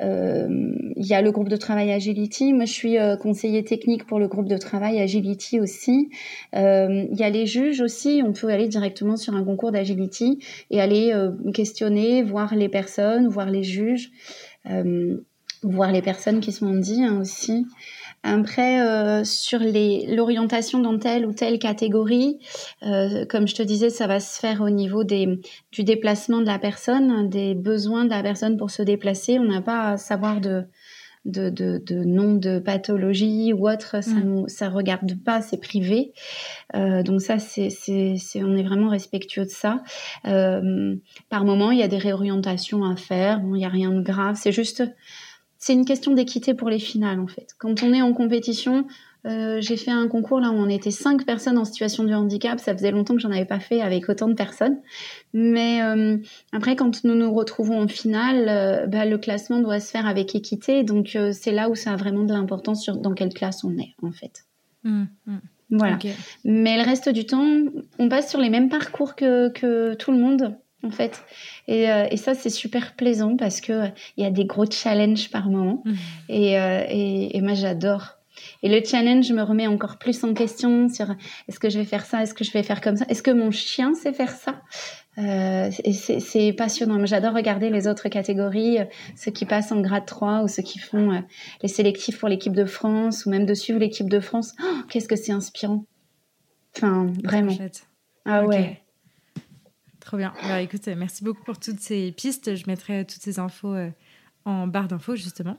il 0.00 1.06
y 1.06 1.14
a 1.14 1.22
le 1.22 1.30
groupe 1.30 1.48
de 1.48 1.56
travail 1.56 1.92
Agility. 1.92 2.52
Moi, 2.52 2.64
je 2.64 2.72
suis 2.72 2.98
euh, 2.98 3.16
conseiller 3.16 3.64
technique 3.64 4.06
pour 4.06 4.18
le 4.18 4.28
groupe 4.28 4.48
de 4.48 4.56
travail 4.56 5.00
Agility 5.00 5.60
aussi. 5.60 6.10
Euh, 6.54 7.06
il 7.10 7.18
y 7.18 7.22
a 7.22 7.30
les 7.30 7.46
juges 7.46 7.80
aussi. 7.80 8.22
On 8.24 8.32
peut 8.32 8.48
aller 8.48 8.68
directement 8.68 9.16
sur 9.16 9.34
un 9.34 9.44
concours 9.44 9.72
d'Agility 9.72 10.38
et 10.70 10.80
aller 10.80 11.14
questionner, 11.54 12.22
voir 12.22 12.54
les 12.54 12.68
personnes, 12.68 13.28
voir 13.28 13.50
les 13.50 13.62
juges, 13.62 14.10
voir 15.62 15.92
les 15.92 16.02
personnes 16.02 16.40
qui 16.40 16.52
sont 16.52 16.66
en 16.66 16.76
dit 16.76 17.06
aussi. 17.08 17.66
Après, 18.22 18.82
euh, 18.82 19.24
sur 19.24 19.60
l'orientation 19.60 20.78
dans 20.78 20.98
telle 20.98 21.24
ou 21.24 21.32
telle 21.32 21.58
catégorie, 21.58 22.38
euh, 22.82 23.24
comme 23.24 23.48
je 23.48 23.54
te 23.54 23.62
disais, 23.62 23.88
ça 23.88 24.06
va 24.06 24.20
se 24.20 24.38
faire 24.38 24.60
au 24.60 24.70
niveau 24.70 25.04
des, 25.04 25.40
du 25.72 25.84
déplacement 25.84 26.40
de 26.40 26.46
la 26.46 26.58
personne, 26.58 27.30
des 27.30 27.54
besoins 27.54 28.04
de 28.04 28.10
la 28.10 28.22
personne 28.22 28.58
pour 28.58 28.70
se 28.70 28.82
déplacer. 28.82 29.38
On 29.38 29.44
n'a 29.44 29.62
pas 29.62 29.92
à 29.92 29.96
savoir 29.96 30.40
de, 30.40 30.66
de, 31.24 31.50
de, 31.50 31.82
de 31.84 32.04
nom 32.04 32.34
de 32.34 32.58
pathologie 32.58 33.52
ou 33.52 33.68
autre, 33.68 34.02
ça 34.02 34.10
mm. 34.10 34.48
ça 34.48 34.68
regarde 34.68 35.22
pas, 35.22 35.40
c'est 35.42 35.60
privé. 35.60 36.12
Euh, 36.74 37.02
donc 37.02 37.20
ça, 37.20 37.38
c'est, 37.38 37.68
on 38.36 38.56
est 38.56 38.62
vraiment 38.62 38.88
respectueux 38.88 39.44
de 39.44 39.50
ça. 39.50 39.82
Euh, 40.26 40.94
par 41.28 41.44
moment, 41.44 41.70
il 41.70 41.78
y 41.78 41.82
a 41.82 41.88
des 41.88 41.98
réorientations 41.98 42.84
à 42.84 42.96
faire. 42.96 43.40
Bon, 43.40 43.54
il 43.54 43.62
y 43.62 43.64
a 43.64 43.70
rien 43.70 43.90
de 43.90 44.02
grave. 44.02 44.36
C'est 44.40 44.52
juste 44.52 44.82
c'est 45.60 45.74
une 45.74 45.84
question 45.84 46.12
d'équité 46.12 46.54
pour 46.54 46.70
les 46.70 46.78
finales 46.78 47.20
en 47.20 47.26
fait. 47.26 47.54
Quand 47.58 47.82
on 47.82 47.92
est 47.92 48.00
en 48.00 48.14
compétition, 48.14 48.86
euh, 49.26 49.60
j'ai 49.60 49.76
fait 49.76 49.90
un 49.90 50.08
concours 50.08 50.40
là 50.40 50.50
où 50.50 50.54
on 50.54 50.70
était 50.70 50.90
cinq 50.90 51.26
personnes 51.26 51.58
en 51.58 51.66
situation 51.66 52.02
de 52.02 52.14
handicap. 52.14 52.58
Ça 52.58 52.72
faisait 52.72 52.90
longtemps 52.90 53.14
que 53.14 53.20
j'en 53.20 53.30
avais 53.30 53.44
pas 53.44 53.60
fait 53.60 53.82
avec 53.82 54.08
autant 54.08 54.28
de 54.28 54.34
personnes. 54.34 54.78
Mais 55.34 55.82
euh, 55.82 56.16
après, 56.52 56.76
quand 56.76 57.04
nous 57.04 57.14
nous 57.14 57.32
retrouvons 57.32 57.82
en 57.82 57.88
finale, 57.88 58.46
euh, 58.48 58.86
bah, 58.86 59.04
le 59.04 59.18
classement 59.18 59.60
doit 59.60 59.80
se 59.80 59.90
faire 59.90 60.06
avec 60.06 60.34
équité. 60.34 60.82
Donc 60.82 61.16
c'est 61.32 61.52
là 61.52 61.68
où 61.68 61.74
ça 61.74 61.92
a 61.92 61.96
vraiment 61.96 62.24
de 62.24 62.32
l'importance 62.32 62.82
sur 62.82 62.96
dans 62.96 63.12
quelle 63.12 63.34
classe 63.34 63.62
on 63.62 63.76
est 63.76 63.94
en 64.02 64.12
fait. 64.12 64.46
Mmh, 64.84 65.04
mmh. 65.26 65.36
Voilà. 65.72 65.98
Mais 66.44 66.78
le 66.78 66.84
reste 66.84 67.10
du 67.10 67.26
temps, 67.26 67.46
on 67.98 68.08
passe 68.08 68.30
sur 68.30 68.40
les 68.40 68.48
mêmes 68.48 68.70
parcours 68.70 69.14
que, 69.14 69.50
que 69.50 69.94
tout 69.94 70.10
le 70.10 70.18
monde 70.18 70.56
en 70.82 70.90
fait. 70.90 71.22
Et, 71.68 71.90
euh, 71.90 72.06
et 72.10 72.16
ça, 72.16 72.34
c'est 72.34 72.50
super 72.50 72.94
plaisant 72.94 73.36
parce 73.36 73.60
que 73.60 73.88
il 74.16 74.24
y 74.24 74.26
a 74.26 74.30
des 74.30 74.44
gros 74.44 74.70
challenges 74.70 75.30
par 75.30 75.48
moment. 75.48 75.82
Mmh. 75.84 75.92
Et, 76.28 76.58
euh, 76.58 76.84
et, 76.88 77.36
et, 77.36 77.40
moi, 77.40 77.54
j'adore. 77.54 78.16
Et 78.62 78.68
le 78.68 78.84
challenge 78.84 79.30
me 79.32 79.42
remet 79.42 79.66
encore 79.66 79.98
plus 79.98 80.24
en 80.24 80.34
question 80.34 80.88
sur 80.88 81.14
est-ce 81.48 81.58
que 81.58 81.68
je 81.68 81.78
vais 81.78 81.84
faire 81.84 82.04
ça, 82.04 82.22
est-ce 82.22 82.34
que 82.34 82.44
je 82.44 82.52
vais 82.52 82.62
faire 82.62 82.80
comme 82.80 82.96
ça, 82.96 83.04
est-ce 83.08 83.22
que 83.22 83.30
mon 83.30 83.50
chien 83.50 83.94
sait 83.94 84.12
faire 84.12 84.30
ça? 84.30 84.62
Euh, 85.18 85.70
c'est 85.70 86.52
passionnant. 86.52 87.04
J'adore 87.04 87.34
regarder 87.34 87.68
les 87.68 87.88
autres 87.88 88.08
catégories, 88.08 88.78
ceux 89.16 89.30
qui 89.30 89.44
passent 89.44 89.72
en 89.72 89.80
grade 89.80 90.06
3 90.06 90.42
ou 90.42 90.48
ceux 90.48 90.62
qui 90.62 90.78
font 90.78 91.12
euh, 91.12 91.20
les 91.62 91.68
sélectifs 91.68 92.18
pour 92.18 92.28
l'équipe 92.28 92.54
de 92.54 92.64
France 92.64 93.26
ou 93.26 93.30
même 93.30 93.44
de 93.44 93.54
suivre 93.54 93.78
l'équipe 93.78 94.08
de 94.08 94.20
France. 94.20 94.54
Oh, 94.62 94.66
Qu'est-ce 94.88 95.08
que 95.08 95.16
c'est 95.16 95.32
inspirant. 95.32 95.84
Enfin, 96.76 97.08
vraiment. 97.24 97.52
Ah 98.24 98.44
ouais. 98.44 98.80
Trop 100.10 100.16
bien. 100.16 100.32
Bah, 100.42 100.60
écoute, 100.60 100.88
merci 100.88 101.22
beaucoup 101.22 101.44
pour 101.44 101.60
toutes 101.60 101.78
ces 101.78 102.10
pistes. 102.10 102.56
Je 102.56 102.64
mettrai 102.66 103.04
toutes 103.04 103.22
ces 103.22 103.38
infos 103.38 103.72
euh, 103.72 103.90
en 104.44 104.66
barre 104.66 104.88
d'infos, 104.88 105.14
justement. 105.14 105.56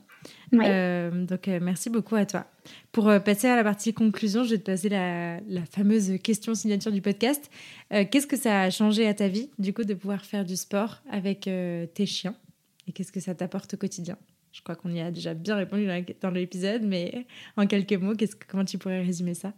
Euh, 0.52 1.24
donc, 1.24 1.48
euh, 1.48 1.58
merci 1.62 1.88
beaucoup 1.88 2.16
à 2.16 2.26
toi. 2.26 2.44
Pour 2.92 3.04
passer 3.24 3.48
à 3.48 3.56
la 3.56 3.64
partie 3.64 3.94
conclusion, 3.94 4.44
je 4.44 4.50
vais 4.50 4.58
te 4.58 4.70
poser 4.70 4.90
la, 4.90 5.40
fameuse 5.70 6.18
question 6.22 6.54
signature 6.54 6.92
du 6.92 7.00
podcast. 7.00 7.50
qu'est-ce 7.88 8.26
que 8.26 8.36
ça 8.36 8.64
a 8.64 8.68
changé 8.68 9.08
à 9.08 9.14
ta 9.14 9.26
vie, 9.26 9.48
du 9.58 9.72
coup, 9.72 9.84
de 9.84 9.94
pouvoir 9.94 10.22
faire 10.22 10.44
du 10.44 10.56
sport 10.56 11.00
avec 11.10 11.48
tes 11.94 12.04
chiens? 12.04 12.34
Et 12.86 12.92
qu'est-ce 12.92 13.10
que 13.10 13.20
ça 13.20 13.34
t'apporte 13.34 13.72
au 13.72 13.78
quotidien? 13.78 14.18
Je 14.52 14.60
crois 14.60 14.74
qu'on 14.76 14.90
y 14.90 15.00
a 15.00 15.10
déjà 15.10 15.32
bien 15.32 15.56
répondu 15.56 15.88
dans 16.20 16.30
l'épisode, 16.30 16.82
mais 16.82 17.24
en 17.56 17.66
quelques 17.66 17.94
mots, 17.94 18.12
comment 18.48 18.66
tu 18.66 18.76
pourrais 18.76 19.02
résumer 19.02 19.32
ça? 19.32 19.54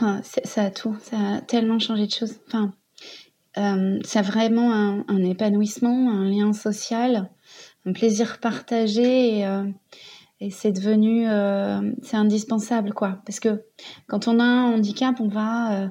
Ah, 0.00 0.20
ça 0.22 0.62
a 0.62 0.70
tout, 0.70 0.96
ça 1.02 1.34
a 1.34 1.40
tellement 1.42 1.78
changé 1.78 2.06
de 2.06 2.12
choses. 2.12 2.36
Enfin, 2.46 2.72
euh, 3.56 3.98
ça 4.04 4.20
a 4.20 4.22
vraiment 4.22 4.72
un, 5.08 5.24
épanouissement, 5.24 6.10
un 6.10 6.28
lien 6.28 6.52
social, 6.52 7.30
un 7.86 7.92
plaisir 7.92 8.38
partagé 8.38 9.38
et, 9.38 9.46
euh, 9.46 9.64
c'est 10.50 10.70
devenu, 10.70 11.28
euh, 11.28 11.80
c'est 12.02 12.16
indispensable 12.16 12.92
quoi. 12.92 13.18
Parce 13.26 13.40
que 13.40 13.64
quand 14.06 14.28
on 14.28 14.38
a 14.38 14.44
un 14.44 14.74
handicap, 14.74 15.16
on 15.20 15.26
va 15.26 15.90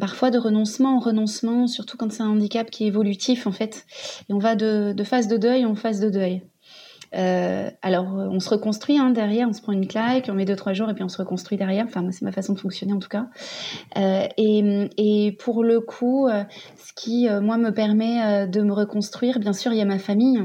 parfois 0.00 0.30
de 0.30 0.38
renoncement 0.38 0.96
en 0.96 1.00
renoncement, 1.00 1.66
surtout 1.66 1.98
quand 1.98 2.10
c'est 2.10 2.22
un 2.22 2.30
handicap 2.30 2.70
qui 2.70 2.84
est 2.84 2.86
évolutif 2.86 3.46
en 3.46 3.52
fait, 3.52 3.84
et 4.28 4.32
on 4.32 4.38
va 4.38 4.56
de, 4.56 4.94
de 4.94 5.04
phase 5.04 5.28
de 5.28 5.36
deuil 5.36 5.66
en 5.66 5.74
phase 5.74 6.00
de 6.00 6.08
deuil. 6.08 6.42
Euh, 7.14 7.70
alors, 7.82 8.18
euh, 8.18 8.28
on 8.30 8.40
se 8.40 8.50
reconstruit 8.50 8.98
hein, 8.98 9.10
derrière, 9.10 9.48
on 9.48 9.52
se 9.52 9.62
prend 9.62 9.72
une 9.72 9.86
claque, 9.86 10.28
on 10.28 10.34
met 10.34 10.44
deux 10.44 10.56
trois 10.56 10.72
jours 10.72 10.90
et 10.90 10.94
puis 10.94 11.02
on 11.02 11.08
se 11.08 11.18
reconstruit 11.18 11.56
derrière. 11.56 11.86
Enfin, 11.86 12.06
c'est 12.10 12.22
ma 12.22 12.32
façon 12.32 12.52
de 12.52 12.58
fonctionner 12.58 12.92
en 12.92 12.98
tout 12.98 13.08
cas. 13.08 13.28
Euh, 13.96 14.26
et, 14.36 15.36
pour 15.38 15.64
le 15.64 15.80
coup, 15.80 16.28
ce 16.28 16.92
qui 16.94 17.28
moi 17.28 17.56
me 17.56 17.70
permet 17.70 18.46
de 18.46 18.60
me 18.60 18.72
reconstruire, 18.72 19.38
bien 19.38 19.52
sûr, 19.52 19.72
il 19.72 19.78
y 19.78 19.82
a 19.82 19.84
ma 19.84 19.98
famille, 19.98 20.40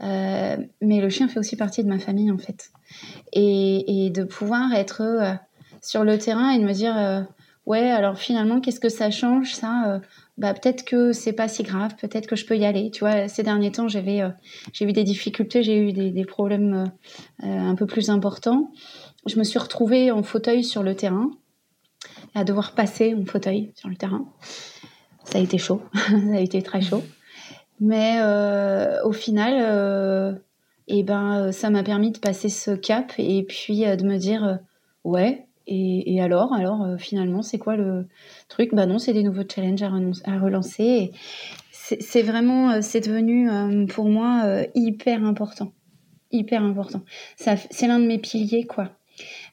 mais 0.00 1.00
le 1.00 1.08
chien 1.08 1.28
fait 1.28 1.38
aussi 1.38 1.56
partie 1.56 1.82
de 1.82 1.88
ma 1.88 1.98
famille 1.98 2.30
en 2.30 2.38
fait. 2.38 2.70
Et, 3.32 4.06
et 4.06 4.10
de 4.10 4.24
pouvoir 4.24 4.72
être 4.74 5.02
sur 5.82 6.04
le 6.04 6.18
terrain 6.18 6.50
et 6.50 6.58
de 6.58 6.64
me 6.64 6.72
dire 6.72 7.26
ouais, 7.66 7.90
alors 7.90 8.16
finalement, 8.18 8.60
qu'est-ce 8.60 8.80
que 8.80 8.88
ça 8.88 9.10
change 9.10 9.54
ça 9.54 10.00
bah, 10.38 10.54
peut-être 10.54 10.84
que 10.84 11.12
c'est 11.12 11.32
pas 11.32 11.48
si 11.48 11.64
grave, 11.64 11.96
peut-être 12.00 12.28
que 12.28 12.36
je 12.36 12.46
peux 12.46 12.56
y 12.56 12.64
aller. 12.64 12.92
Tu 12.92 13.00
vois, 13.00 13.26
ces 13.26 13.42
derniers 13.42 13.72
temps, 13.72 13.88
j'avais 13.88 14.22
euh, 14.22 14.30
j'ai 14.72 14.84
eu 14.84 14.92
des 14.92 15.02
difficultés, 15.02 15.64
j'ai 15.64 15.76
eu 15.76 15.92
des, 15.92 16.24
problèmes 16.24 16.74
euh, 17.42 17.46
euh, 17.46 17.58
un 17.58 17.74
peu 17.74 17.86
plus 17.86 18.08
importants. 18.08 18.70
Je 19.26 19.36
me 19.36 19.42
suis 19.42 19.58
retrouvée 19.58 20.12
en 20.12 20.22
fauteuil 20.22 20.62
sur 20.62 20.84
le 20.84 20.94
terrain, 20.94 21.32
à 22.36 22.44
devoir 22.44 22.76
passer 22.76 23.14
en 23.14 23.24
fauteuil 23.24 23.72
sur 23.74 23.88
le 23.88 23.96
terrain. 23.96 24.26
Ça 25.24 25.38
a 25.38 25.40
été 25.40 25.58
chaud, 25.58 25.82
ça 25.92 26.36
a 26.36 26.40
été 26.40 26.62
très 26.62 26.82
chaud. 26.82 27.02
Mais 27.80 28.20
au 29.04 29.12
final, 29.12 30.40
et 30.86 31.00
eh 31.00 31.02
ben, 31.02 31.52
ça 31.52 31.70
m'a 31.70 31.82
permis 31.82 32.10
de 32.10 32.18
passer 32.18 32.48
ce 32.48 32.72
cap 32.72 33.12
et 33.18 33.44
puis 33.44 33.80
de 33.80 34.04
me 34.04 34.16
dire, 34.16 34.58
ouais, 35.04 35.47
et, 35.70 36.20
alors, 36.22 36.54
alors 36.54 36.82
euh, 36.82 36.96
finalement, 36.96 37.42
c'est 37.42 37.58
quoi 37.58 37.76
le 37.76 38.06
truc? 38.48 38.74
Bah 38.74 38.86
non, 38.86 38.98
c'est 38.98 39.12
des 39.12 39.22
nouveaux 39.22 39.42
challenges 39.48 39.82
à, 39.82 40.38
relancer. 40.38 41.12
C'est 41.70 42.22
vraiment, 42.22 42.70
euh, 42.70 42.78
c'est 42.80 43.00
devenu 43.00 43.50
euh, 43.50 43.86
pour 43.86 44.08
moi 44.08 44.62
hyper 44.74 45.24
important, 45.24 45.72
hyper 46.30 46.62
important. 46.62 47.02
C'est 47.36 47.86
l'un 47.86 48.00
de 48.00 48.06
mes 48.06 48.18
piliers, 48.18 48.64
quoi. 48.64 48.90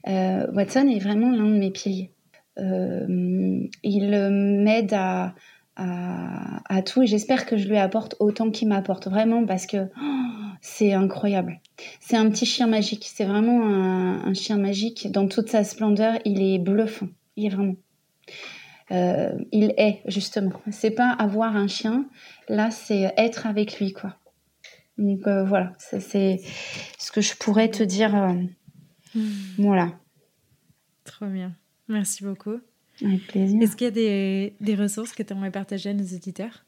Watson 0.08 0.88
est 0.88 1.00
vraiment 1.00 1.32
l'un 1.32 1.50
de 1.50 1.58
mes 1.58 1.72
piliers. 1.72 2.12
il 2.58 4.10
m'aide 4.64 4.94
à, 4.94 5.36
à, 5.78 6.82
tout 6.84 7.04
et 7.04 7.08
j'espère 7.08 7.46
que 7.46 7.58
je 7.58 7.68
lui 7.68 7.78
apporte 7.78 8.16
autant 8.20 8.50
qu'il 8.50 8.68
m'apporte 8.68 9.08
vraiment 9.08 9.46
parce 9.46 9.66
que 9.66 9.90
oh, 10.02 10.26
c'est 10.62 10.94
incroyable. 10.94 11.60
C'est 12.00 12.16
un 12.16 12.30
petit 12.30 12.46
chien 12.46 12.68
magique, 12.68 13.10
c'est 13.14 13.26
vraiment 13.26 13.66
un, 13.66 14.34
chien 14.34 14.58
magique 14.58 15.12
dans 15.12 15.28
toute 15.28 15.50
sa 15.50 15.64
splendeur. 15.64 16.18
Il 16.26 16.42
est 16.42 16.60
bluffant, 16.60 17.08
il 17.36 17.46
est 17.46 17.50
vraiment. 17.50 17.76
Euh, 18.92 19.34
il 19.52 19.74
est 19.78 20.02
justement. 20.06 20.54
C'est 20.72 20.92
pas 20.92 21.10
avoir 21.10 21.56
un 21.56 21.68
chien, 21.68 22.06
là 22.48 22.72
c'est 22.72 23.14
être 23.18 23.48
avec 23.48 23.80
lui 23.80 23.94
quoi. 23.94 24.16
Donc 24.98 25.28
euh, 25.28 25.44
voilà, 25.44 25.74
c'est 25.78 26.40
ce 26.98 27.12
que 27.12 27.22
je 27.22 27.36
pourrais 27.36 27.70
te 27.70 27.84
dire. 27.84 28.16
Euh, 28.16 28.34
hmm. 29.14 29.30
Voilà. 29.58 29.92
Trop 31.04 31.26
bien. 31.26 31.54
Merci 31.88 32.24
beaucoup. 32.24 32.60
Avec 33.04 33.28
plaisir. 33.28 33.62
Est-ce 33.62 33.76
qu'il 33.76 33.86
y 33.86 33.88
a 33.88 33.92
des, 33.92 34.56
des 34.62 34.76
ressources 34.76 35.12
que 35.12 35.24
tu 35.24 35.34
aimerais 35.34 35.52
partager 35.52 35.90
à 35.90 35.94
nos 35.94 36.06
auditeurs? 36.06 36.66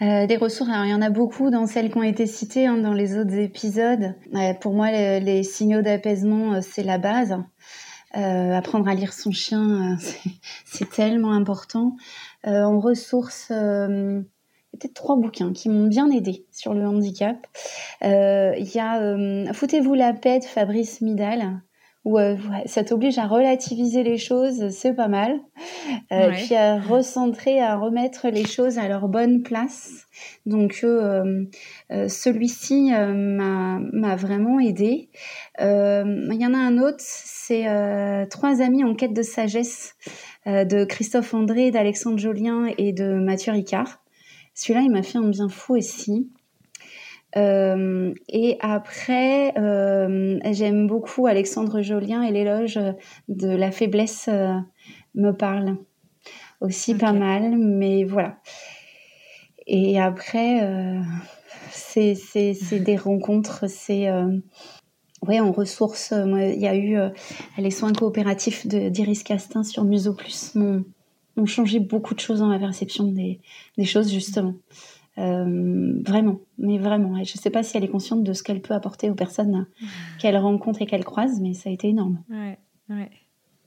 Euh, 0.00 0.26
des 0.26 0.36
ressources, 0.36 0.70
alors 0.70 0.84
il 0.84 0.90
y 0.90 0.94
en 0.94 1.02
a 1.02 1.10
beaucoup 1.10 1.50
dans 1.50 1.66
celles 1.66 1.90
qui 1.90 1.98
ont 1.98 2.04
été 2.04 2.26
citées 2.26 2.66
hein, 2.66 2.76
dans 2.76 2.92
les 2.92 3.18
autres 3.18 3.34
épisodes. 3.34 4.14
Euh, 4.34 4.54
pour 4.54 4.72
moi, 4.72 4.90
les, 4.92 5.42
signaux 5.42 5.82
d'apaisement, 5.82 6.54
euh, 6.54 6.60
c'est 6.62 6.84
la 6.84 6.98
base. 6.98 7.36
Apprendre 8.12 8.88
à 8.88 8.94
lire 8.94 9.12
son 9.12 9.32
chien, 9.32 9.96
c'est 10.64 10.90
tellement 10.90 11.32
important. 11.32 11.94
en 12.42 12.80
ressources, 12.80 13.48
peut-être 13.48 14.94
trois 14.94 15.16
bouquins 15.16 15.52
qui 15.52 15.68
m'ont 15.68 15.86
bien 15.86 16.10
aidé 16.10 16.46
sur 16.50 16.74
le 16.74 16.86
handicap. 16.86 17.46
Il 18.02 18.70
y 18.74 18.80
a 18.80 19.52
Foutez-vous 19.52 19.94
la 19.94 20.14
paix 20.14 20.40
de 20.40 20.44
Fabrice 20.44 21.00
Midal 21.02 21.60
où 22.04 22.18
euh, 22.18 22.36
ça 22.66 22.84
t'oblige 22.84 23.18
à 23.18 23.26
relativiser 23.26 24.02
les 24.02 24.18
choses, 24.18 24.70
c'est 24.70 24.94
pas 24.94 25.08
mal. 25.08 25.40
Euh, 26.12 26.30
Puis 26.30 26.54
à 26.54 26.78
recentrer, 26.78 27.60
à 27.60 27.76
remettre 27.76 28.28
les 28.28 28.46
choses 28.46 28.78
à 28.78 28.88
leur 28.88 29.08
bonne 29.08 29.42
place. 29.42 30.06
Donc 30.46 30.80
euh, 30.84 31.44
euh 31.90 32.08
celui-ci 32.08 32.92
euh, 32.94 33.12
m'a 33.14 34.16
vraiment 34.16 34.60
aidé. 34.60 35.10
Il 35.58 36.38
y 36.38 36.46
en 36.46 36.54
a 36.54 36.58
un 36.58 36.78
autre, 36.78 36.98
c'est 37.00 37.66
Trois 38.30 38.62
amis 38.62 38.84
en 38.84 38.94
quête 38.94 39.14
de 39.14 39.22
sagesse 39.22 39.94
de 40.46 40.84
Christophe 40.84 41.34
André, 41.34 41.70
d'Alexandre 41.70 42.18
Jolien 42.18 42.66
et 42.78 42.92
de 42.92 43.14
Mathieu 43.14 43.52
Ricard. 43.52 44.02
Celui-là, 44.54 44.80
il 44.82 44.90
m'a 44.90 45.02
fait 45.02 45.18
un 45.18 45.28
bien 45.28 45.48
fou 45.48 45.76
aussi. 45.76 46.30
Euh, 47.38 48.12
et 48.28 48.56
après, 48.60 49.56
euh, 49.58 50.38
j'aime 50.52 50.86
beaucoup 50.86 51.26
Alexandre 51.26 51.82
Jolien 51.82 52.22
et 52.22 52.32
l'éloge 52.32 52.78
de 53.28 53.48
la 53.48 53.70
faiblesse 53.70 54.28
euh, 54.28 54.54
me 55.14 55.30
parle 55.30 55.76
aussi 56.60 56.94
pas 56.94 57.12
mal, 57.12 57.56
mais 57.56 58.04
voilà. 58.04 58.38
Et 59.68 60.00
après, 60.00 61.00
c'est 61.70 62.16
des 62.72 62.96
rencontres, 62.96 63.68
c'est 63.68 64.10
ouais, 65.26 65.40
en 65.40 65.52
ressources. 65.52 66.12
Il 66.16 66.58
y 66.58 66.66
a 66.66 66.74
eu 66.74 66.98
les 67.58 67.70
soins 67.70 67.92
coopératifs 67.92 68.66
d'Iris 68.66 69.22
Castin 69.22 69.62
sur 69.62 69.84
Muso 69.84 70.14
Plus 70.14 70.54
m'ont 70.54 71.46
changé 71.46 71.80
beaucoup 71.80 72.14
de 72.14 72.20
choses 72.20 72.40
dans 72.40 72.48
ma 72.48 72.58
perception 72.58 73.04
des, 73.04 73.40
des 73.76 73.84
choses 73.84 74.10
justement. 74.10 74.54
Euh, 75.18 76.00
vraiment, 76.06 76.40
mais 76.58 76.78
vraiment. 76.78 77.14
je 77.16 77.20
ne 77.20 77.40
sais 77.40 77.50
pas 77.50 77.62
si 77.62 77.76
elle 77.76 77.84
est 77.84 77.88
consciente 77.88 78.22
de 78.22 78.32
ce 78.32 78.42
qu'elle 78.42 78.60
peut 78.60 78.74
apporter 78.74 79.10
aux 79.10 79.14
personnes 79.14 79.66
qu'elle 80.20 80.36
rencontre 80.36 80.82
et 80.82 80.86
qu'elle 80.86 81.04
croise, 81.04 81.40
mais 81.40 81.54
ça 81.54 81.70
a 81.70 81.72
été 81.72 81.88
énorme. 81.88 82.22
Ouais, 82.30 82.58
ouais. 82.88 83.10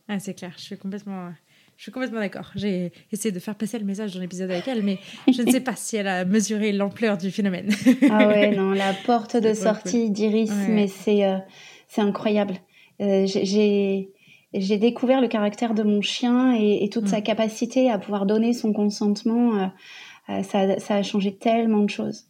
Ah, 0.07 0.19
c'est 0.19 0.33
clair, 0.33 0.53
je 0.57 0.61
suis 0.61 0.77
complètement, 0.77 1.29
je 1.75 1.83
suis 1.83 1.91
complètement 1.91 2.19
d'accord. 2.19 2.51
J'ai 2.55 2.91
essayé 3.11 3.33
de 3.33 3.39
faire 3.39 3.55
passer 3.55 3.79
le 3.79 3.85
message 3.85 4.13
dans 4.13 4.21
l'épisode 4.21 4.49
avec 4.49 4.67
elle, 4.67 4.83
mais 4.83 4.99
je 5.31 5.41
ne 5.41 5.51
sais 5.51 5.59
pas 5.59 5.75
si 5.75 5.97
elle 5.97 6.07
a 6.07 6.23
mesuré 6.25 6.71
l'ampleur 6.71 7.17
du 7.17 7.31
phénomène. 7.31 7.69
ah 8.09 8.27
ouais, 8.27 8.51
non, 8.55 8.71
la 8.71 8.93
porte 9.05 9.35
de 9.35 9.53
sortie 9.53 10.09
d'Iris, 10.09 10.51
mais 10.69 10.87
c'est 10.87 11.25
euh, 11.25 11.37
c'est 11.87 12.01
incroyable. 12.01 12.55
Euh, 13.01 13.25
j'ai 13.25 14.09
j'ai 14.53 14.77
découvert 14.77 15.21
le 15.21 15.27
caractère 15.27 15.73
de 15.73 15.83
mon 15.83 16.01
chien 16.01 16.53
et, 16.53 16.89
toute 16.89 17.07
sa 17.07 17.19
mm. 17.19 17.23
capacité 17.23 17.89
à 17.89 17.97
pouvoir 17.97 18.25
donner 18.25 18.53
son 18.53 18.73
consentement 18.73 19.71
euh, 20.39 20.43
ça, 20.43 20.95
a 20.95 21.03
changé 21.03 21.35
tellement 21.35 21.83
de 21.83 21.89
choses. 21.89 22.25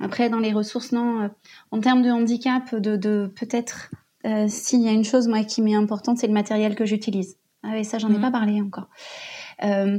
Après, 0.00 0.28
dans 0.28 0.38
les 0.38 0.52
ressources, 0.52 0.92
non, 0.92 1.22
euh, 1.22 1.28
en 1.70 1.80
termes 1.80 2.02
de 2.02 2.10
handicap, 2.10 2.74
de, 2.74 3.26
peut-être, 3.34 3.90
euh, 4.26 4.46
s'il 4.48 4.82
y 4.82 4.88
a 4.88 4.92
une 4.92 5.04
chose, 5.04 5.28
moi, 5.28 5.42
qui 5.44 5.62
m'est 5.62 5.74
importante, 5.74 6.18
c'est 6.18 6.26
le 6.26 6.32
matériel 6.32 6.74
que 6.74 6.84
j'utilise. 6.84 7.36
Ah 7.62 7.70
oui, 7.72 7.84
ça, 7.84 7.98
j'en 7.98 8.10
ai 8.10 8.16
mhm. 8.16 8.20
pas 8.20 8.30
parlé 8.30 8.60
encore. 8.60 8.88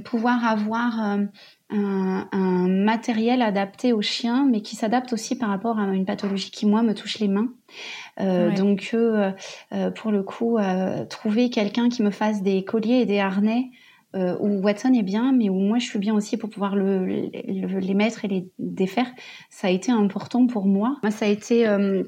pouvoir 0.05 0.45
avoir 0.45 0.99
un, 1.69 2.67
matériel 2.67 3.41
adapté 3.41 3.91
au 3.91 4.01
chien, 4.01 4.47
mais 4.49 4.61
qui 4.61 4.75
s'adapte 4.75 5.11
aussi 5.11 5.37
par 5.37 5.49
rapport 5.49 5.79
à 5.79 5.87
une 5.87 6.05
pathologie 6.05 6.51
qui, 6.51 6.65
moi, 6.65 6.83
me 6.83 6.93
touche 6.93 7.19
les 7.19 7.27
mains. 7.27 7.49
Donc, 8.17 8.95
pour 9.95 10.11
le 10.11 10.23
coup, 10.23 10.57
trouver 11.09 11.49
quelqu'un 11.49 11.89
qui 11.89 12.03
me 12.03 12.11
fasse 12.11 12.41
des 12.41 12.63
colliers 12.63 13.01
et 13.01 13.05
des 13.05 13.19
harnais 13.19 13.71
euh, 14.15 14.37
où 14.39 14.61
Watson 14.61 14.93
est 14.93 15.03
bien, 15.03 15.33
mais 15.33 15.49
où 15.49 15.59
moi 15.59 15.79
je 15.79 15.85
suis 15.85 15.99
bien 15.99 16.15
aussi 16.15 16.37
pour 16.37 16.49
pouvoir 16.49 16.75
le, 16.77 17.05
les 17.05 17.93
mettre 17.93 18.23
et 18.23 18.29
les 18.29 18.47
défaire, 18.57 19.07
ça 19.49 19.67
a 19.67 19.69
été 19.69 19.91
important 19.91 20.47
pour 20.47 20.65
moi. 20.65 20.97
Moi, 21.03 21.11
ça 21.11 21.25
a 21.25 21.27
été 21.27 21.67
euh, 21.67 22.03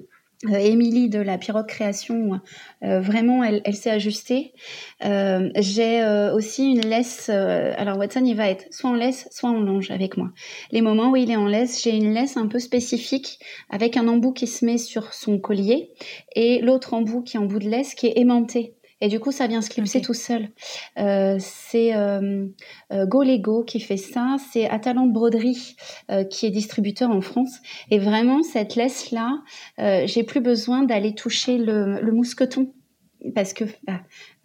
euh 0.45 1.09
de 1.09 1.19
la 1.19 1.37
Pirogue 1.37 1.67
Création, 1.67 2.39
euh, 2.83 3.01
vraiment, 3.01 3.43
elle, 3.43 3.61
elle 3.65 3.75
s'est 3.75 3.91
ajustée. 3.91 4.53
J'ai 5.01 6.29
aussi 6.33 6.71
une 6.71 6.87
laisse. 6.87 7.27
alors 7.27 7.97
Watson, 7.97 8.23
il 8.23 8.35
va 8.35 8.49
être 8.49 8.73
soit 8.73 8.91
en 8.91 8.95
laisse, 8.95 9.27
soit 9.31 9.49
en 9.49 9.59
longe 9.59 9.91
avec 9.91 10.15
moi. 10.15 10.29
Les 10.71 10.81
moments 10.81 11.11
où 11.11 11.17
il 11.17 11.29
est 11.29 11.35
en 11.35 11.47
laisse, 11.47 11.83
j'ai 11.83 11.97
une 11.97 12.13
laisse 12.13 12.37
un 12.37 12.47
peu 12.47 12.59
spécifique 12.59 13.39
avec 13.69 13.97
un 13.97 14.07
embout 14.07 14.31
qui 14.31 14.47
se 14.47 14.63
met 14.63 14.77
sur 14.77 15.13
son 15.13 15.37
collier 15.37 15.91
et 16.33 16.61
l'autre 16.61 16.93
embout 16.93 17.23
qui 17.23 17.35
est 17.35 17.39
en 17.41 17.45
bout 17.45 17.59
de 17.59 17.69
laisse 17.69 17.93
qui 17.93 18.07
est 18.07 18.17
aimanté. 18.17 18.78
Et 19.01 19.07
du 19.07 19.19
coup, 19.19 19.31
ça 19.31 19.47
vient 19.47 19.61
se 19.61 19.69
clipser 19.69 20.01
tout 20.01 20.13
seul. 20.13 20.49
Euh, 20.97 21.37
c'est 21.39 21.95
euh, 21.95 22.47
euh, 22.91 23.05
Go 23.05 23.23
Lego 23.23 23.63
qui 23.63 23.79
fait 23.79 23.97
ça. 23.97 24.35
C'est 24.51 24.69
Atalante 24.69 25.13
Broderie 25.13 25.75
euh, 26.11 26.23
qui 26.23 26.45
est 26.45 26.51
distributeur 26.51 27.09
en 27.09 27.21
France. 27.21 27.59
Et 27.91 27.99
vraiment, 27.99 28.43
cette 28.43 28.75
laisse-là, 28.75 29.41
j'ai 29.77 30.23
plus 30.23 30.41
besoin 30.41 30.83
d'aller 30.83 31.15
toucher 31.15 31.57
le, 31.57 32.01
le 32.01 32.11
mousqueton 32.11 32.73
parce 33.35 33.53
que 33.53 33.65
bah, 33.83 34.01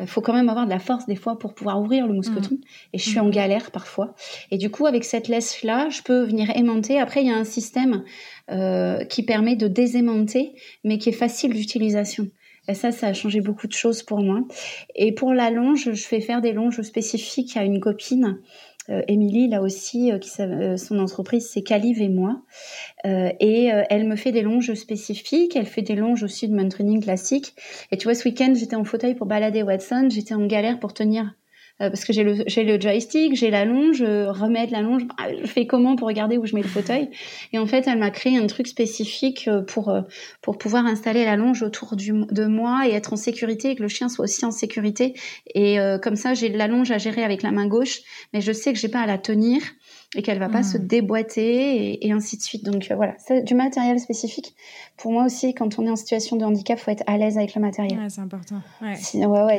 faut 0.07 0.21
quand 0.21 0.33
même 0.33 0.49
avoir 0.49 0.65
de 0.65 0.71
la 0.71 0.79
force 0.79 1.07
des 1.07 1.17
fois 1.17 1.39
pour 1.39 1.55
pouvoir 1.55 1.81
ouvrir 1.81 2.07
le 2.07 2.15
mousqueton. 2.15 2.57
Mmh. 2.57 2.93
Et 2.93 2.99
je 2.99 3.09
suis 3.09 3.21
en 3.21 3.27
mmh. 3.27 3.31
galère 3.31 3.71
parfois. 3.71 4.15
Et 4.51 4.59
du 4.59 4.71
coup, 4.71 4.87
avec 4.87 5.05
cette 5.05 5.29
laisse-là, 5.29 5.89
je 5.91 6.03
peux 6.03 6.25
venir 6.25 6.51
aimanter. 6.57 6.99
Après, 6.99 7.23
il 7.23 7.29
y 7.29 7.33
a 7.33 7.37
un 7.37 7.45
système 7.45 8.05
euh, 8.51 9.05
qui 9.05 9.23
permet 9.23 9.57
de 9.57 9.69
désaimanter, 9.69 10.55
mais 10.83 10.99
qui 10.99 11.11
est 11.11 11.13
facile 11.13 11.55
d'utilisation. 11.55 12.29
Ça, 12.73 12.93
ça 12.93 13.09
a 13.09 13.13
changé 13.13 13.41
beaucoup 13.41 13.67
de 13.67 13.73
choses 13.73 14.03
pour 14.03 14.21
moi. 14.21 14.41
Et 14.95 15.13
pour 15.13 15.35
la 15.35 15.51
longe, 15.51 15.93
je 15.93 16.05
fais 16.07 16.21
faire 16.21 16.41
des 16.41 16.53
longes 16.53 16.81
spécifiques 16.81 17.57
à 17.57 17.65
une 17.65 17.81
copine 17.81 18.39
euh, 18.91 19.03
Émilie, 19.09 19.49
là 19.49 19.63
aussi, 19.63 20.13
euh, 20.13 20.19
qui, 20.19 20.31
euh, 20.41 20.77
son 20.77 20.99
entreprise, 20.99 21.49
c'est 21.49 21.63
Calive 21.63 22.03
et 22.03 22.09
moi. 22.09 22.43
et 23.05 23.71
elle 23.91 24.07
me 24.09 24.17
fait 24.17 24.33
des 24.33 24.43
longes 24.43 24.73
spécifiques. 24.75 25.57
Elle 25.57 25.67
fait 25.67 25.83
des 25.83 25.95
longes 25.95 26.23
aussi 26.23 26.49
de 26.49 26.69
training 26.69 27.03
classique. 27.03 27.55
Et 27.91 27.99
tu 27.99 28.05
vois, 28.05 28.15
ce 28.15 28.25
week-end, 28.27 28.55
j'étais 28.55 28.77
en 28.77 28.85
fauteuil 28.85 29.15
pour 29.15 29.27
balader 29.27 29.63
Watson. 29.63 30.09
J'étais 30.11 30.35
en 30.35 30.47
galère 30.47 30.81
pour 30.81 30.95
tenir 30.95 31.35
euh, 31.81 31.89
parce 31.89 32.05
que 32.05 32.13
j'ai 32.13 32.23
le, 32.23 32.45
j'ai 32.47 32.63
le 32.63 32.81
joystick, 32.81 33.35
j'ai 33.35 33.51
la 33.51 33.65
longe, 33.65 33.97
je 33.97 34.29
remets 34.29 34.67
de 34.67 34.73
la 34.73 34.81
longe, 34.81 35.05
bah, 35.07 35.25
je 35.43 35.47
fais 35.47 35.67
comment 35.67 35.97
pour 35.97 36.07
regarder 36.07 36.39
où 36.39 36.47
je 36.47 36.55
mets 36.55 36.63
le 36.63 36.69
fauteuil? 36.69 37.11
Et 37.53 37.59
en 37.59 37.67
fait, 37.67 37.89
elle 37.89 37.99
m'a 37.99 38.11
créé 38.11 38.37
un 38.39 38.47
truc 38.47 38.69
spécifique 38.69 39.49
euh, 39.49 39.63
pour 39.63 39.89
euh, 39.89 40.03
pour 40.41 40.57
pouvoir 40.57 40.87
installer 40.87 41.25
la 41.25 41.37
longe 41.37 41.63
autour 41.63 41.97
du, 41.97 42.13
de 42.13 42.47
moi 42.47 42.87
et 42.87 42.93
être 42.93 43.13
en 43.13 43.17
sécurité 43.17 43.71
et 43.71 43.77
que 43.77 43.83
le 43.83 43.89
chien 43.89 44.09
soit 44.09 44.25
aussi 44.25 44.45
en 44.45 44.53
sécurité. 44.53 45.15
Et 45.55 45.79
comme 46.03 46.17
ça, 46.17 46.35
j'ai 46.35 46.49
la 46.49 46.69
longe 46.69 46.91
à 46.91 46.99
gérer 46.99 47.25
avec 47.25 47.43
la 47.43 47.51
main 47.51 47.67
gauche, 47.67 48.01
mais 48.33 48.41
je 48.41 48.53
sais 48.53 48.73
que 48.73 48.79
j'ai 48.79 48.89
pas 48.89 49.01
à 49.01 49.07
la 49.07 49.19
tenir 49.19 49.63
et 50.15 50.23
qu'elle 50.23 50.39
va 50.39 50.49
pas 50.49 50.63
se 50.63 50.79
hmm. 50.79 50.87
déboîter 50.87 52.07
et, 52.07 52.13
ainsi 52.13 52.37
de 52.37 52.43
suite. 52.43 52.65
Donc 52.65 52.91
voilà, 52.95 53.15
c'est 53.19 53.43
du 53.43 53.55
matériel 53.55 53.99
spécifique. 53.99 54.55
Pour 54.97 55.13
moi 55.13 55.25
aussi, 55.25 55.55
quand 55.55 55.79
on 55.79 55.87
est 55.87 55.91
en 55.91 55.97
situation 55.97 56.37
de 56.37 56.45
handicap, 56.45 56.79
faut 56.79 56.91
être 56.91 57.05
à 57.07 57.19
l'aise 57.19 57.37
avec 57.37 57.55
le 57.55 57.61
matériel. 57.61 57.99
Ouais, 57.99 58.09
c'est 58.09 58.21
important. 58.21 58.61
Ouais, 58.81 58.97
ouais, 59.15 59.43
ouais 59.43 59.59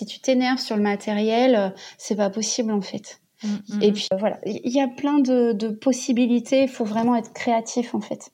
si 0.00 0.06
tu 0.06 0.20
t'énerves 0.20 0.60
sur 0.60 0.76
le 0.76 0.82
matériel, 0.82 1.54
euh, 1.54 1.68
c'est 1.98 2.16
pas 2.16 2.30
possible 2.30 2.72
en 2.72 2.80
fait. 2.80 3.20
Mm, 3.42 3.48
mm, 3.48 3.82
et 3.82 3.90
mm. 3.90 3.94
puis 3.94 4.08
euh, 4.12 4.16
voilà, 4.16 4.38
il 4.46 4.72
y 4.72 4.80
a 4.80 4.88
plein 4.88 5.18
de, 5.18 5.68
possibilités. 5.68 6.62
Il 6.62 6.68
faut 6.68 6.84
vraiment 6.84 7.16
être 7.16 7.32
créatif 7.34 7.94
en 7.94 8.00
fait. 8.00 8.32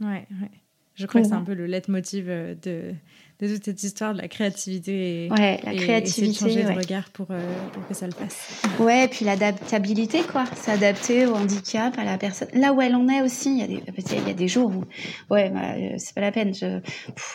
Ouais, 0.00 0.26
ouais. 0.40 0.50
Je 0.96 1.06
crois 1.06 1.20
que 1.20 1.26
c'est 1.26 1.34
un 1.34 1.42
peu 1.42 1.54
le 1.54 1.66
leitmotiv 1.66 2.26
euh, 2.28 2.54
de, 2.62 2.94
de 3.40 3.48
toute 3.48 3.64
cette 3.64 3.82
histoire 3.82 4.14
de 4.14 4.20
la 4.20 4.28
créativité. 4.28 5.26
Et, 5.26 5.30
ouais, 5.30 5.60
la 5.64 5.74
créativité. 5.74 6.28
de 6.28 6.50
changer 6.50 6.62
de 6.64 6.78
regard 6.78 7.10
pour, 7.10 7.26
pour, 7.26 7.88
que 7.88 7.94
ça 7.94 8.06
le 8.06 8.12
fasse. 8.12 8.62
Ouais, 8.78 9.04
et 9.04 9.08
puis 9.08 9.24
l'adaptabilité, 9.24 10.22
quoi. 10.22 10.46
S'adapter 10.56 11.26
au 11.26 11.34
handicap, 11.34 11.98
à 11.98 12.04
la 12.04 12.18
personne. 12.18 12.48
Là 12.54 12.72
où 12.72 12.80
elle 12.80 12.94
en 12.94 13.08
est 13.08 13.22
aussi, 13.22 13.50
il 13.50 13.58
y 13.58 13.62
a 13.62 13.66
des, 13.66 13.82
il 14.12 14.28
y 14.28 14.30
a 14.30 14.34
des 14.34 14.48
jours 14.48 14.70
où, 14.70 14.84
ouais, 15.32 15.50
bah, 15.50 15.74
c'est 15.98 16.14
pas 16.14 16.20
la 16.20 16.32
peine, 16.32 16.54
je, 16.54 16.80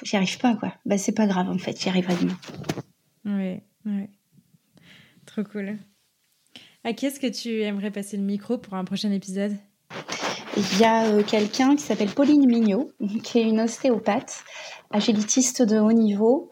j'y 0.04 0.16
arrive 0.16 0.38
pas, 0.38 0.56
quoi. 0.56 0.74
Bah, 0.86 0.98
c'est 0.98 1.16
pas 1.16 1.28
grave, 1.28 1.50
en 1.50 1.58
fait, 1.58 1.80
j'y 1.80 1.90
arriverai 1.90 2.16
demain. 2.22 2.38
Ouais. 3.26 3.64
Ouais. 3.86 4.10
Trop 5.26 5.44
cool. 5.44 5.78
À 6.84 6.94
qui 6.94 7.06
est-ce 7.06 7.20
que 7.20 7.28
tu 7.28 7.62
aimerais 7.62 7.92
passer 7.92 8.18
le 8.18 8.24
micro 8.24 8.58
pour 8.58 8.74
un 8.74 8.86
prochain 8.86 9.12
épisode? 9.12 9.56
Il 10.58 10.80
y 10.80 10.84
a 10.84 11.06
euh, 11.06 11.24
quelqu'un 11.24 11.76
qui 11.76 11.84
s'appelle 11.84 12.10
Pauline 12.10 12.46
Mignot, 12.48 12.92
qui 13.24 13.40
est 13.40 13.44
une 13.44 13.62
ostéopathe, 13.62 14.44
agilitiste 14.92 15.62
de 15.62 15.80
haut 15.80 15.92
niveau 15.92 16.50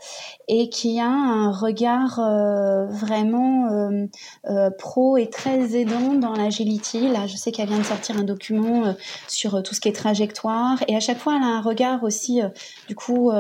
et 0.48 0.70
qui 0.70 1.00
a 1.00 1.08
un 1.08 1.52
regard 1.52 2.20
euh, 2.20 2.86
vraiment 2.86 3.68
euh, 3.72 4.06
euh, 4.46 4.70
pro 4.70 5.18
et 5.18 5.30
très 5.30 5.76
aidant 5.76 6.14
dans 6.14 6.34
l'agility. 6.34 7.10
Là, 7.10 7.26
je 7.26 7.36
sais 7.36 7.52
qu'elle 7.52 7.68
vient 7.68 7.80
de 7.80 7.84
sortir 7.84 8.18
un 8.18 8.24
document 8.24 8.96
sur 9.28 9.64
tout 9.64 9.74
ce 9.74 9.82
qui 9.82 9.90
est 9.90 9.96
trajectoire 9.96 10.84
et 10.88 10.96
à 10.96 11.00
chaque 11.00 11.18
fois, 11.18 11.36
elle 11.36 11.44
a 11.44 11.48
un 11.48 11.62
regard 11.62 12.04
aussi, 12.04 12.42
du 12.88 12.96
coup, 12.96 13.32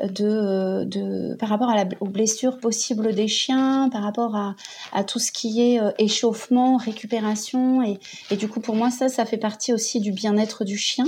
de, 0.00 0.84
de, 0.84 1.34
par 1.36 1.48
rapport 1.48 1.70
à 1.70 1.76
la, 1.76 1.84
aux 2.00 2.08
blessures 2.08 2.58
possibles 2.58 3.14
des 3.14 3.28
chiens, 3.28 3.88
par 3.90 4.02
rapport 4.02 4.36
à, 4.36 4.54
à 4.92 5.04
tout 5.04 5.18
ce 5.18 5.32
qui 5.32 5.62
est 5.62 5.80
échauffement, 5.98 6.76
récupération 6.76 7.82
et, 7.82 7.98
et 8.30 8.36
du 8.36 8.48
coup, 8.48 8.60
pour 8.60 8.76
moi, 8.76 8.90
ça, 8.90 9.08
ça 9.08 9.24
fait 9.24 9.38
partie 9.38 9.72
aussi 9.72 10.00
du 10.00 10.12
bien-être 10.12 10.64
du 10.64 10.76
chien. 10.76 11.06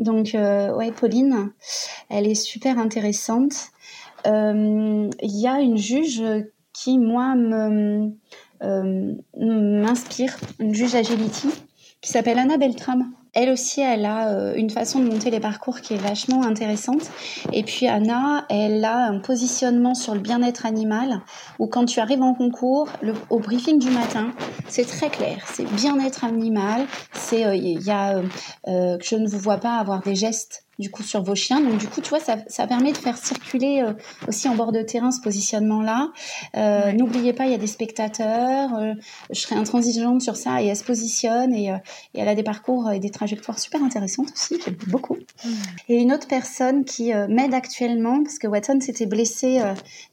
Donc, 0.00 0.34
euh, 0.34 0.74
ouais, 0.74 0.90
Pauline, 0.90 1.52
elle 2.08 2.26
est 2.26 2.34
super 2.34 2.78
intéressante. 2.78 3.52
Euh, 4.26 5.08
il 5.22 5.40
y 5.40 5.46
a 5.46 5.60
une 5.60 5.76
juge 5.76 6.22
qui, 6.72 6.98
moi, 6.98 7.34
euh, 7.36 9.14
m'inspire, 9.36 10.36
une 10.58 10.74
juge 10.74 10.94
agility, 10.94 11.48
qui 12.00 12.10
s'appelle 12.10 12.38
Anna 12.38 12.56
Beltram. 12.56 13.12
Elle 13.32 13.50
aussi, 13.50 13.80
elle 13.80 14.04
a 14.04 14.28
euh, 14.28 14.54
une 14.54 14.70
façon 14.70 14.98
de 14.98 15.08
monter 15.08 15.30
les 15.30 15.40
parcours 15.40 15.80
qui 15.80 15.94
est 15.94 15.98
vachement 15.98 16.44
intéressante. 16.44 17.10
Et 17.52 17.62
puis 17.62 17.86
Anna, 17.86 18.44
elle 18.48 18.84
a 18.84 19.06
un 19.06 19.18
positionnement 19.20 19.94
sur 19.94 20.14
le 20.14 20.20
bien-être 20.20 20.66
animal 20.66 21.20
où 21.58 21.66
quand 21.66 21.84
tu 21.84 22.00
arrives 22.00 22.22
en 22.22 22.34
concours, 22.34 22.88
au 23.30 23.38
briefing 23.38 23.78
du 23.78 23.90
matin, 23.90 24.32
c'est 24.68 24.86
très 24.86 25.10
clair. 25.10 25.44
C'est 25.46 25.70
bien-être 25.74 26.24
animal. 26.24 26.86
C'est 27.12 27.44
euh, 27.44 27.54
il 27.54 27.82
y 27.82 27.90
a 27.90 28.22
euh, 28.68 28.98
je 29.00 29.16
ne 29.16 29.28
vous 29.28 29.38
vois 29.38 29.58
pas 29.58 29.76
avoir 29.76 30.00
des 30.00 30.14
gestes 30.14 30.64
du 30.80 30.90
coup 30.90 31.02
sur 31.02 31.22
vos 31.22 31.34
chiens. 31.34 31.60
Donc 31.60 31.78
du 31.78 31.86
coup, 31.86 32.00
tu 32.00 32.08
vois, 32.08 32.18
ça, 32.18 32.38
ça 32.48 32.66
permet 32.66 32.92
de 32.92 32.96
faire 32.96 33.16
circuler 33.16 33.82
euh, 33.82 33.92
aussi 34.26 34.48
en 34.48 34.56
bord 34.56 34.72
de 34.72 34.82
terrain 34.82 35.10
ce 35.10 35.20
positionnement-là. 35.20 36.10
Euh, 36.56 36.92
N'oubliez 36.92 37.32
pas, 37.32 37.44
il 37.46 37.52
y 37.52 37.54
a 37.54 37.58
des 37.58 37.66
spectateurs. 37.66 38.74
Euh, 38.74 38.94
je 39.30 39.40
serai 39.40 39.54
intransigeante 39.54 40.22
sur 40.22 40.36
ça 40.36 40.62
et 40.62 40.66
elle 40.66 40.76
se 40.76 40.84
positionne 40.84 41.54
et, 41.54 41.66
et, 42.14 42.20
elle 42.20 42.28
a 42.28 42.34
des 42.34 42.42
parcours 42.42 42.90
et 42.90 42.98
des 42.98 43.10
trajectoires 43.10 43.58
super 43.58 43.82
intéressantes 43.84 44.32
aussi. 44.32 44.58
J'aime 44.64 44.76
beaucoup. 44.88 45.18
Et 45.88 45.96
une 45.96 46.12
autre 46.12 46.26
personne 46.26 46.84
qui 46.84 47.12
m'aide 47.28 47.54
actuellement 47.54 48.22
parce 48.22 48.38
que 48.38 48.46
Watson 48.46 48.78
s'était 48.80 49.06
blessé 49.06 49.60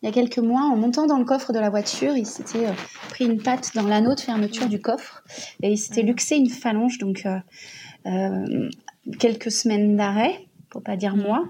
il 0.02 0.06
y 0.06 0.07
a 0.07 0.11
quelques 0.11 0.39
mois 0.39 0.61
en 0.61 0.76
montant 0.76 1.06
dans 1.07 1.18
le 1.18 1.26
coffre 1.26 1.53
de 1.53 1.60
la 1.60 1.69
voiture. 1.69 2.15
Il 2.15 2.26
s'était 2.26 2.68
pris 3.10 3.26
une 3.26 3.41
patte 3.41 3.72
dans 3.76 3.88
l'anneau 3.88 4.15
de 4.15 4.19
fermeture 4.19 4.68
du 4.68 4.81
coffre 4.81 5.23
et 5.64 5.72
il 5.72 5.77
s'était 5.77 6.02
luxé 6.02 6.35
une 6.35 6.49
phalange. 6.49 6.98
Donc 6.98 7.26
quelques 9.19 9.52
semaines 9.52 9.95
d'arrêt 9.95 10.46
pour 10.77 10.83
pas 10.83 10.95
dire 10.95 11.15
moi. 11.15 11.43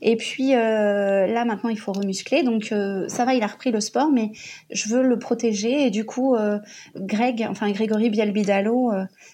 Et 0.00 0.16
puis 0.16 0.54
euh, 0.54 1.26
là 1.26 1.44
maintenant 1.44 1.68
il 1.68 1.78
faut 1.78 1.92
remuscler, 1.92 2.42
donc 2.42 2.72
euh, 2.72 3.06
ça 3.08 3.26
va, 3.26 3.34
il 3.34 3.42
a 3.42 3.46
repris 3.46 3.70
le 3.70 3.80
sport, 3.80 4.10
mais 4.10 4.32
je 4.70 4.88
veux 4.88 5.02
le 5.02 5.18
protéger. 5.18 5.84
Et 5.84 5.90
du 5.90 6.06
coup 6.06 6.34
euh, 6.34 6.58
Greg, 6.96 7.46
enfin 7.50 7.70
Grégory 7.72 8.08
Bialbidalo 8.08 8.92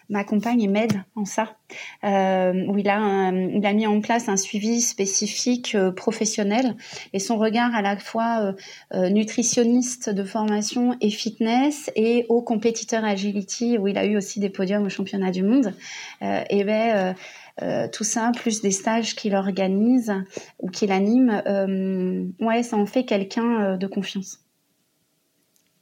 m'accompagne 0.09 0.63
et 0.63 0.67
m'aide 0.67 1.05
en 1.15 1.25
ça, 1.25 1.55
où 2.03 2.79
il 2.79 2.89
a 2.89 3.31
il 3.31 3.65
a 3.65 3.73
mis 3.73 3.87
en 3.87 4.01
place 4.01 4.29
un 4.29 4.37
suivi 4.37 4.81
spécifique 4.81 5.77
professionnel. 5.95 6.75
Et 7.13 7.21
son 7.21 7.37
regard 7.37 7.73
à 7.73 7.83
la 7.83 7.97
fois 7.97 8.53
nutritionniste 8.93 10.11
de 10.11 10.25
formation 10.25 10.97
et 11.01 11.11
fitness 11.11 11.89
et 11.95 12.27
au 12.29 12.43
compétiteur 12.43 13.05
agility 13.05 13.79
où 13.79 13.87
il 13.87 13.97
a 13.97 14.07
eu 14.07 14.17
aussi 14.17 14.41
des 14.41 14.51
podiums 14.51 14.87
au 14.87 14.89
championnat 14.89 15.31
du 15.31 15.45
monde. 15.45 15.73
et 16.21 16.65
ben 16.65 17.15
euh, 17.63 17.89
tout 17.91 18.05
ça, 18.05 18.33
plus 18.35 18.61
des 18.61 18.71
stages 18.71 19.15
qu'il 19.15 19.35
organise 19.35 20.13
ou 20.59 20.69
qu'il 20.69 20.93
anime, 20.93 21.43
euh, 21.47 22.27
ouais, 22.41 22.63
ça 22.63 22.77
en 22.77 22.87
fait 22.87 23.05
quelqu'un 23.05 23.63
euh, 23.63 23.77
de 23.77 23.87
confiance. 23.87 24.41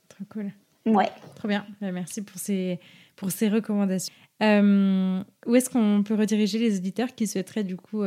Trop 0.08 0.24
cool. 0.30 0.52
Ouais. 0.86 1.10
Trop 1.34 1.48
bien. 1.48 1.66
Merci 1.80 2.22
pour 2.22 2.38
ces, 2.38 2.78
pour 3.16 3.30
ces 3.30 3.48
recommandations. 3.48 4.14
où 4.40 5.56
est-ce 5.56 5.70
qu'on 5.70 6.02
peut 6.04 6.14
rediriger 6.14 6.58
les 6.58 6.78
auditeurs 6.78 7.14
qui 7.14 7.26
souhaiteraient 7.26 7.64
du 7.64 7.76
coup 7.76 8.04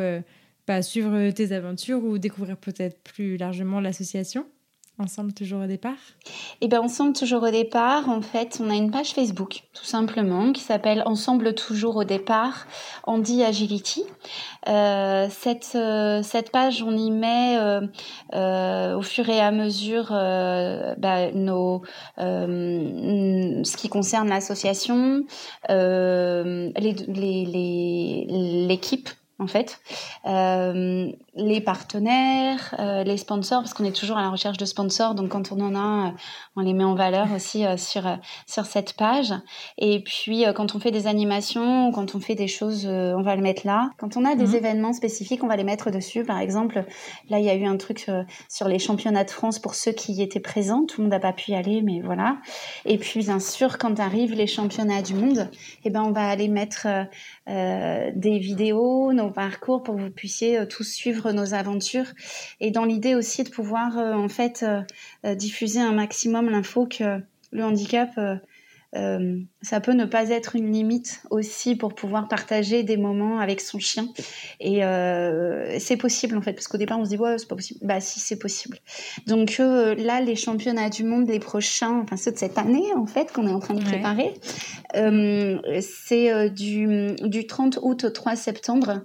bah, 0.68 0.82
suivre 0.82 1.32
tes 1.32 1.52
aventures 1.52 2.04
ou 2.04 2.20
découvrir 2.20 2.56
peut-être 2.56 3.02
plus 3.02 3.36
largement 3.36 3.82
l'association? 3.82 4.46
Ensemble 5.00 5.32
toujours 5.32 5.62
au 5.62 5.68
départ 5.68 5.94
Eh 6.60 6.68
bien, 6.68 6.82
Ensemble 6.82 7.14
toujours 7.14 7.44
au 7.44 7.52
départ, 7.52 8.10
en 8.10 8.22
fait, 8.22 8.60
on 8.60 8.72
a 8.72 8.74
une 8.74 8.90
page 8.90 9.12
Facebook, 9.12 9.62
tout 9.76 9.86
simplement, 9.86 10.52
qui 10.52 10.62
s'appelle 10.62 11.04
Ensemble 11.06 11.54
toujours 11.54 11.98
au 11.98 12.04
départ, 12.04 12.66
Andy 13.04 13.44
Agility. 13.44 14.04
Euh, 14.68 15.28
cette, 15.30 15.74
euh, 15.76 16.24
cette 16.24 16.52
page, 16.52 16.82
on 16.82 16.98
y 16.98 17.12
met 17.12 17.60
euh, 18.34 18.96
au 18.96 19.04
fur 19.04 19.30
et 19.30 19.40
à 19.40 19.52
mesure 19.52 20.08
bah, 20.10 21.32
nos, 21.32 21.84
ce 22.18 23.78
qui 23.78 23.90
concerne 23.90 24.30
l'association, 24.30 25.26
l'équipe. 25.70 27.06
Les, 27.08 27.46
les, 28.68 28.80
en 29.40 29.46
fait, 29.46 29.80
euh, 30.26 31.12
les 31.36 31.62
partenaires, 31.62 32.74
euh, 32.80 33.04
les 33.04 33.18
sponsors, 33.18 33.62
parce 33.62 33.76
qu'on 33.76 33.84
est 33.84 33.96
toujours 33.96 34.18
à 34.18 34.24
la 34.24 34.30
recherche 34.32 34.58
de 34.58 34.66
sponsors, 34.66 35.14
donc 35.14 35.30
quand 35.30 35.52
on 35.52 35.60
en 35.62 35.76
a, 35.76 36.08
euh, 36.08 36.12
on 36.56 36.62
les 36.62 36.74
met 36.74 36.84
en 36.84 36.96
valeur 36.96 37.28
aussi 37.36 37.64
sur 37.78 38.04
sur 38.48 38.66
cette 38.66 38.94
page. 38.94 39.34
Et 39.78 40.04
puis 40.04 40.46
quand 40.56 40.74
on 40.74 40.80
fait 40.80 40.90
des 40.90 41.06
animations, 41.06 41.92
quand 41.92 42.16
on 42.16 42.20
fait 42.20 42.34
des 42.34 42.48
choses, 42.48 42.88
on 42.88 43.22
va 43.22 43.36
le 43.36 43.44
mettre 43.44 43.68
là. 43.68 43.92
Quand 43.98 44.18
on 44.18 44.26
a 44.26 44.36
des 44.36 44.48
mhm. 44.48 44.56
événements 44.56 44.94
spécifiques, 44.94 45.44
on 45.44 45.48
va 45.48 45.56
les 45.56 45.64
mettre 45.64 45.92
dessus. 45.92 46.24
Par 46.24 46.40
exemple, 46.40 46.84
là 47.30 47.38
il 47.38 47.46
y 47.46 47.50
a 47.50 47.56
eu 47.56 47.66
un 47.66 47.78
truc 47.78 48.10
sur 48.50 48.68
les 48.68 48.80
championnats 48.80 49.24
de 49.24 49.30
France 49.30 49.60
pour 49.60 49.76
ceux 49.76 49.92
qui 49.92 50.14
y 50.14 50.24
étaient 50.24 50.40
présents. 50.40 50.86
Tout 50.88 51.02
le 51.02 51.04
monde 51.04 51.12
n'a 51.12 51.20
pas 51.20 51.34
pu 51.34 51.52
y 51.52 51.56
aller, 51.56 51.84
mais 51.84 52.02
voilà. 52.02 52.38
Et 52.86 52.98
puis 52.98 53.20
bien 53.20 53.40
sûr, 53.40 53.78
quand 53.78 54.00
arrivent 54.00 54.34
les 54.34 54.48
championnats 54.48 55.04
du 55.04 55.14
monde, 55.14 55.52
eh 55.86 55.92
ben 55.92 56.02
on 56.02 56.12
va 56.12 56.28
aller 56.28 56.48
mettre 56.48 56.88
des 57.48 58.40
vidéos, 58.40 59.14
nos 59.14 59.27
parcours 59.32 59.84
pour 59.84 59.96
que 59.96 60.02
vous 60.02 60.10
puissiez 60.10 60.68
tous 60.68 60.84
suivre 60.84 61.32
nos 61.32 61.54
aventures 61.54 62.12
et 62.60 62.72
dans 62.72 62.86
l'idée 62.86 63.16
aussi 63.16 63.44
de 63.44 63.50
pouvoir 63.50 63.98
en 63.98 64.30
fait 64.30 64.66
diffuser 65.24 65.80
un 65.80 65.94
maximum 65.94 66.50
l'info 66.50 66.88
que 66.88 67.22
le 67.52 67.64
handicap 67.64 68.10
euh, 68.96 69.40
ça 69.62 69.82
peut 69.82 69.92
ne 69.92 70.06
pas 70.06 70.30
être 70.30 70.56
une 70.56 70.72
limite 70.72 71.22
aussi 71.30 71.76
pour 71.76 71.94
pouvoir 71.94 72.30
partager 72.30 72.84
des 72.84 72.96
moments 72.96 73.40
avec 73.40 73.60
son 73.60 73.80
chien. 73.80 74.08
Et 74.62 74.84
euh, 74.86 75.78
c'est 75.80 75.98
possible 75.98 76.38
en 76.38 76.42
fait, 76.42 76.54
parce 76.54 76.68
qu'au 76.68 76.78
départ 76.78 76.98
on 76.98 77.04
se 77.04 77.10
dit 77.10 77.18
ouais 77.18 77.38
c'est 77.38 77.48
pas 77.48 77.56
possible. 77.56 77.80
Bah 77.84 78.00
si 78.00 78.20
c'est 78.20 78.40
possible. 78.40 78.78
Donc 79.28 79.58
euh, 79.60 79.94
là 79.96 80.22
les 80.22 80.36
championnats 80.36 80.90
du 80.90 81.04
monde 81.04 81.28
les 81.28 81.40
prochains, 81.40 82.00
enfin 82.00 82.16
ceux 82.16 82.32
de 82.32 82.38
cette 82.38 82.58
année 82.58 82.94
en 82.96 83.06
fait 83.06 83.32
qu'on 83.34 83.48
est 83.48 83.54
en 83.54 83.60
train 83.60 83.74
de 83.74 83.84
préparer, 83.84 84.34
c'est 85.82 86.50
du, 86.50 87.16
du 87.22 87.46
30 87.46 87.80
août 87.82 88.06
au 88.06 88.10
3 88.10 88.36
septembre 88.36 89.02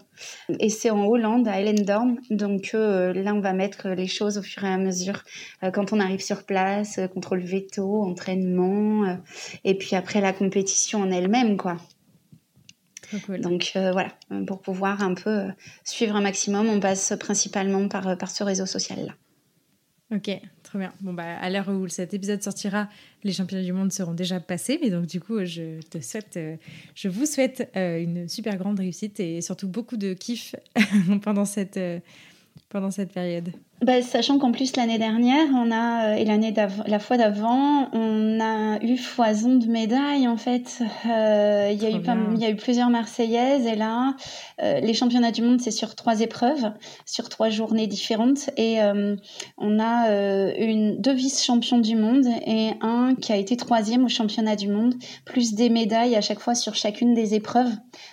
et 0.58 0.68
c'est 0.68 0.90
en 0.90 1.06
Hollande 1.06 1.48
à 1.48 1.60
Ellendorm. 1.60 2.18
Donc 2.30 2.72
là 2.72 3.34
on 3.34 3.40
va 3.40 3.52
mettre 3.52 3.88
les 3.88 4.06
choses 4.06 4.38
au 4.38 4.42
fur 4.42 4.64
et 4.64 4.68
à 4.68 4.78
mesure 4.78 5.24
quand 5.72 5.92
on 5.92 6.00
arrive 6.00 6.22
sur 6.22 6.44
place, 6.44 7.00
contrôle 7.12 7.40
veto, 7.40 8.02
entraînement 8.02 9.18
et 9.64 9.76
puis 9.76 9.96
après 9.96 10.20
la 10.20 10.32
compétition 10.32 11.00
en 11.00 11.10
elle-même, 11.10 11.56
quoi. 11.56 11.76
Donc 13.28 13.72
euh, 13.76 13.92
voilà, 13.92 14.12
pour 14.46 14.60
pouvoir 14.60 15.02
un 15.02 15.14
peu 15.14 15.30
euh, 15.30 15.48
suivre 15.84 16.16
un 16.16 16.20
maximum, 16.20 16.68
on 16.68 16.80
passe 16.80 17.14
principalement 17.18 17.88
par, 17.88 18.08
euh, 18.08 18.16
par 18.16 18.30
ce 18.30 18.42
réseau 18.44 18.66
social-là. 18.66 19.12
Ok, 20.14 20.30
très 20.72 20.78
bien. 20.78 20.92
Bon, 21.02 21.12
bah, 21.12 21.36
à 21.38 21.50
l'heure 21.50 21.68
où 21.68 21.86
cet 21.88 22.14
épisode 22.14 22.42
sortira, 22.42 22.88
les 23.24 23.32
championnats 23.34 23.62
du 23.62 23.74
monde 23.74 23.92
seront 23.92 24.14
déjà 24.14 24.40
passés. 24.40 24.78
Mais 24.82 24.88
donc, 24.88 25.04
du 25.04 25.20
coup, 25.20 25.44
je 25.44 25.82
te 25.82 26.00
souhaite, 26.00 26.38
je 26.94 27.08
vous 27.08 27.26
souhaite 27.26 27.70
une 27.74 28.26
super 28.26 28.56
grande 28.56 28.78
réussite 28.78 29.20
et 29.20 29.42
surtout 29.42 29.68
beaucoup 29.68 29.98
de 29.98 30.14
kiff 30.14 30.56
pendant 31.22 31.44
cette, 31.44 31.78
pendant 32.70 32.90
cette 32.90 33.12
période. 33.12 33.52
Bah, 33.82 34.00
sachant 34.00 34.38
qu'en 34.38 34.52
plus 34.52 34.76
l'année 34.76 34.98
dernière, 34.98 35.48
on 35.56 35.72
a 35.72 36.12
euh, 36.12 36.14
et 36.14 36.24
l'année 36.24 36.54
la 36.86 36.98
fois 37.00 37.16
d'avant, 37.16 37.88
on 37.92 38.38
a 38.40 38.78
eu 38.80 38.96
foison 38.96 39.56
de 39.56 39.66
médailles 39.66 40.28
en 40.28 40.36
fait. 40.36 40.80
Euh, 41.04 41.68
il 41.72 41.82
y 41.82 41.86
a 41.86 41.90
eu 41.90 42.00
il 42.34 42.40
y 42.40 42.44
a 42.44 42.50
eu 42.50 42.54
plusieurs 42.54 42.90
Marseillaises 42.90 43.66
et 43.66 43.74
là, 43.74 44.14
euh, 44.62 44.78
les 44.78 44.94
championnats 44.94 45.32
du 45.32 45.42
monde 45.42 45.60
c'est 45.60 45.72
sur 45.72 45.96
trois 45.96 46.20
épreuves, 46.20 46.70
sur 47.06 47.28
trois 47.28 47.50
journées 47.50 47.88
différentes 47.88 48.50
et 48.56 48.78
on 49.58 49.80
a 49.80 50.52
une 50.56 51.00
deux 51.00 51.14
vice-champions 51.14 51.78
du 51.78 51.96
monde 51.96 52.26
et 52.46 52.70
un 52.82 53.16
qui 53.16 53.32
a 53.32 53.36
été 53.36 53.56
troisième 53.56 54.04
au 54.04 54.08
championnat 54.08 54.54
du 54.54 54.68
monde, 54.68 54.94
plus 55.24 55.54
des 55.54 55.70
médailles 55.70 56.14
à 56.14 56.20
chaque 56.20 56.38
fois 56.38 56.54
sur 56.54 56.76
chacune 56.76 57.14
des 57.14 57.34
épreuves. 57.34 57.72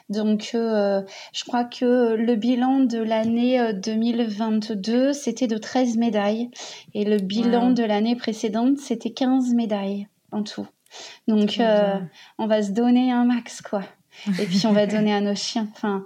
Donc, 0.09 0.49
je 0.53 1.43
crois 1.45 1.63
que 1.63 2.15
le 2.15 2.35
bilan 2.35 2.79
de 2.79 2.97
l'année 2.97 3.73
2022 3.73 5.13
c'était 5.13 5.47
de 5.47 5.58
13 5.59 5.97
médailles. 5.97 6.49
Et 6.93 7.05
le 7.05 7.17
bilan 7.17 7.71
de 7.71 7.83
l'année 7.83 8.15
précédente, 8.15 8.77
c'était 8.77 9.11
15 9.11 9.53
médailles 9.53 10.07
en 10.31 10.43
tout. 10.43 10.67
Donc, 11.27 11.59
euh, 11.59 11.99
on 12.37 12.47
va 12.47 12.63
se 12.63 12.71
donner 12.71 13.11
un 13.11 13.25
max, 13.25 13.61
quoi. 13.61 13.83
Et 14.39 14.45
puis, 14.45 14.65
on 14.65 14.73
va 14.73 14.85
donner 14.87 15.13
à 15.13 15.21
nos 15.21 15.35
chiens. 15.35 15.67
Enfin, 15.71 16.05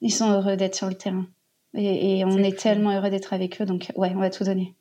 ils 0.00 0.12
sont 0.12 0.30
heureux 0.30 0.56
d'être 0.56 0.74
sur 0.74 0.88
le 0.88 0.94
terrain. 0.94 1.26
Et, 1.74 2.24
on 2.24 2.38
est, 2.38 2.58
tellement 2.58 2.90
heureux 2.90 3.10
d'être 3.10 3.32
avec 3.32 3.60
eux. 3.60 3.66
Donc, 3.66 3.92
ouais, 3.96 4.12
on 4.14 4.20
va 4.20 4.30
tout 4.30 4.44
donner. 4.44 4.74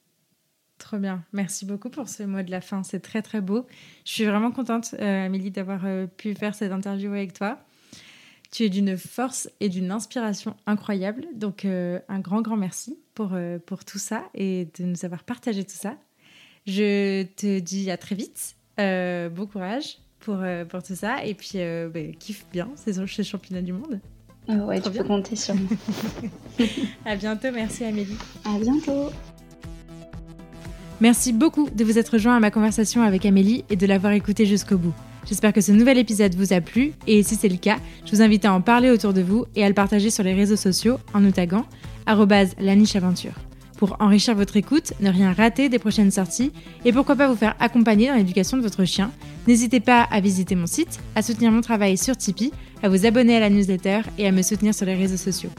Trop 0.77 0.97
bien. 0.97 1.23
Merci 1.33 1.65
beaucoup 1.65 1.89
pour 1.89 2.07
ce 2.07 2.23
mot 2.23 2.41
de 2.41 2.51
la 2.51 2.61
fin. 2.61 2.83
C'est 2.83 3.01
très, 3.01 3.21
très 3.21 3.41
beau. 3.41 3.65
Je 4.05 4.13
suis 4.13 4.25
vraiment 4.25 4.51
contente, 4.51 4.95
euh, 4.99 5.25
Amélie, 5.25 5.51
d'avoir 5.51 5.85
euh, 5.85 6.07
pu 6.07 6.33
faire 6.35 6.55
cette 6.55 6.71
interview 6.71 7.11
avec 7.11 7.33
toi. 7.33 7.59
Tu 8.51 8.63
es 8.63 8.69
d'une 8.69 8.97
force 8.97 9.49
et 9.59 9.69
d'une 9.69 9.91
inspiration 9.91 10.55
incroyable. 10.65 11.27
Donc, 11.35 11.65
euh, 11.65 11.99
un 12.09 12.19
grand, 12.19 12.41
grand 12.41 12.57
merci 12.57 12.97
pour, 13.13 13.33
euh, 13.33 13.59
pour 13.59 13.85
tout 13.85 13.99
ça 13.99 14.23
et 14.33 14.67
de 14.77 14.85
nous 14.85 15.05
avoir 15.05 15.23
partagé 15.23 15.63
tout 15.63 15.77
ça. 15.77 15.97
Je 16.65 17.23
te 17.23 17.59
dis 17.59 17.91
à 17.91 17.97
très 17.97 18.15
vite. 18.15 18.55
Euh, 18.79 19.29
bon 19.29 19.45
courage 19.45 19.99
pour, 20.19 20.43
pour 20.69 20.83
tout 20.83 20.95
ça. 20.95 21.23
Et 21.25 21.33
puis, 21.33 21.59
bah, 21.93 21.99
kiffe 22.19 22.45
bien 22.51 22.69
ces 22.75 23.23
championnats 23.23 23.61
du 23.61 23.73
monde. 23.73 23.99
Ah 24.47 24.65
ouais, 24.65 24.81
tu 24.81 24.89
peux 24.89 25.03
compter 25.03 25.35
sur 25.35 25.53
moi. 25.53 25.69
à 27.05 27.15
bientôt. 27.15 27.49
Merci, 27.53 27.85
Amélie. 27.85 28.17
À 28.45 28.57
bientôt. 28.57 29.11
Merci 31.01 31.33
beaucoup 31.33 31.69
de 31.69 31.83
vous 31.83 31.97
être 31.97 32.09
rejoint 32.09 32.35
à 32.35 32.39
ma 32.39 32.51
conversation 32.51 33.03
avec 33.03 33.25
Amélie 33.25 33.63
et 33.69 33.75
de 33.75 33.85
l'avoir 33.85 34.13
écoutée 34.13 34.45
jusqu'au 34.45 34.77
bout. 34.77 34.93
J'espère 35.25 35.53
que 35.53 35.61
ce 35.61 35.71
nouvel 35.71 35.97
épisode 35.97 36.35
vous 36.35 36.53
a 36.53 36.61
plu 36.61 36.93
et 37.05 37.21
si 37.23 37.35
c'est 37.35 37.49
le 37.49 37.57
cas, 37.57 37.77
je 38.05 38.11
vous 38.11 38.21
invite 38.21 38.45
à 38.45 38.53
en 38.53 38.61
parler 38.61 38.89
autour 38.89 39.13
de 39.13 39.21
vous 39.21 39.45
et 39.55 39.63
à 39.63 39.67
le 39.67 39.75
partager 39.75 40.09
sur 40.09 40.23
les 40.23 40.33
réseaux 40.33 40.55
sociaux 40.55 40.97
en 41.13 41.19
nous 41.19 41.31
taguant 41.31 41.65
@lanicheaventure. 42.59 43.33
Pour 43.77 43.95
enrichir 44.01 44.35
votre 44.35 44.57
écoute, 44.57 44.93
ne 44.99 45.09
rien 45.09 45.31
rater 45.31 45.69
des 45.69 45.79
prochaines 45.79 46.11
sorties 46.11 46.51
et 46.83 46.91
pourquoi 46.91 47.15
pas 47.15 47.29
vous 47.29 47.35
faire 47.35 47.55
accompagner 47.59 48.07
dans 48.07 48.15
l'éducation 48.15 48.57
de 48.57 48.61
votre 48.61 48.83
chien, 48.83 49.11
n'hésitez 49.47 49.79
pas 49.79 50.01
à 50.01 50.19
visiter 50.19 50.55
mon 50.55 50.65
site, 50.65 50.99
à 51.15 51.21
soutenir 51.21 51.51
mon 51.51 51.61
travail 51.61 51.97
sur 51.97 52.17
Tipeee, 52.17 52.51
à 52.83 52.89
vous 52.89 53.05
abonner 53.05 53.37
à 53.37 53.39
la 53.39 53.49
newsletter 53.49 54.01
et 54.17 54.27
à 54.27 54.31
me 54.31 54.41
soutenir 54.41 54.73
sur 54.73 54.85
les 54.85 54.95
réseaux 54.95 55.15
sociaux. 55.15 55.51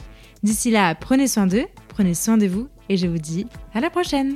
D'ici 0.43 0.69
là, 0.69 0.93
prenez 0.93 1.27
soin 1.27 1.47
d'eux, 1.47 1.65
prenez 1.87 2.13
soin 2.13 2.37
de 2.37 2.47
vous 2.47 2.67
et 2.89 2.97
je 2.97 3.07
vous 3.07 3.17
dis 3.17 3.47
à 3.73 3.79
la 3.79 3.89
prochaine 3.89 4.35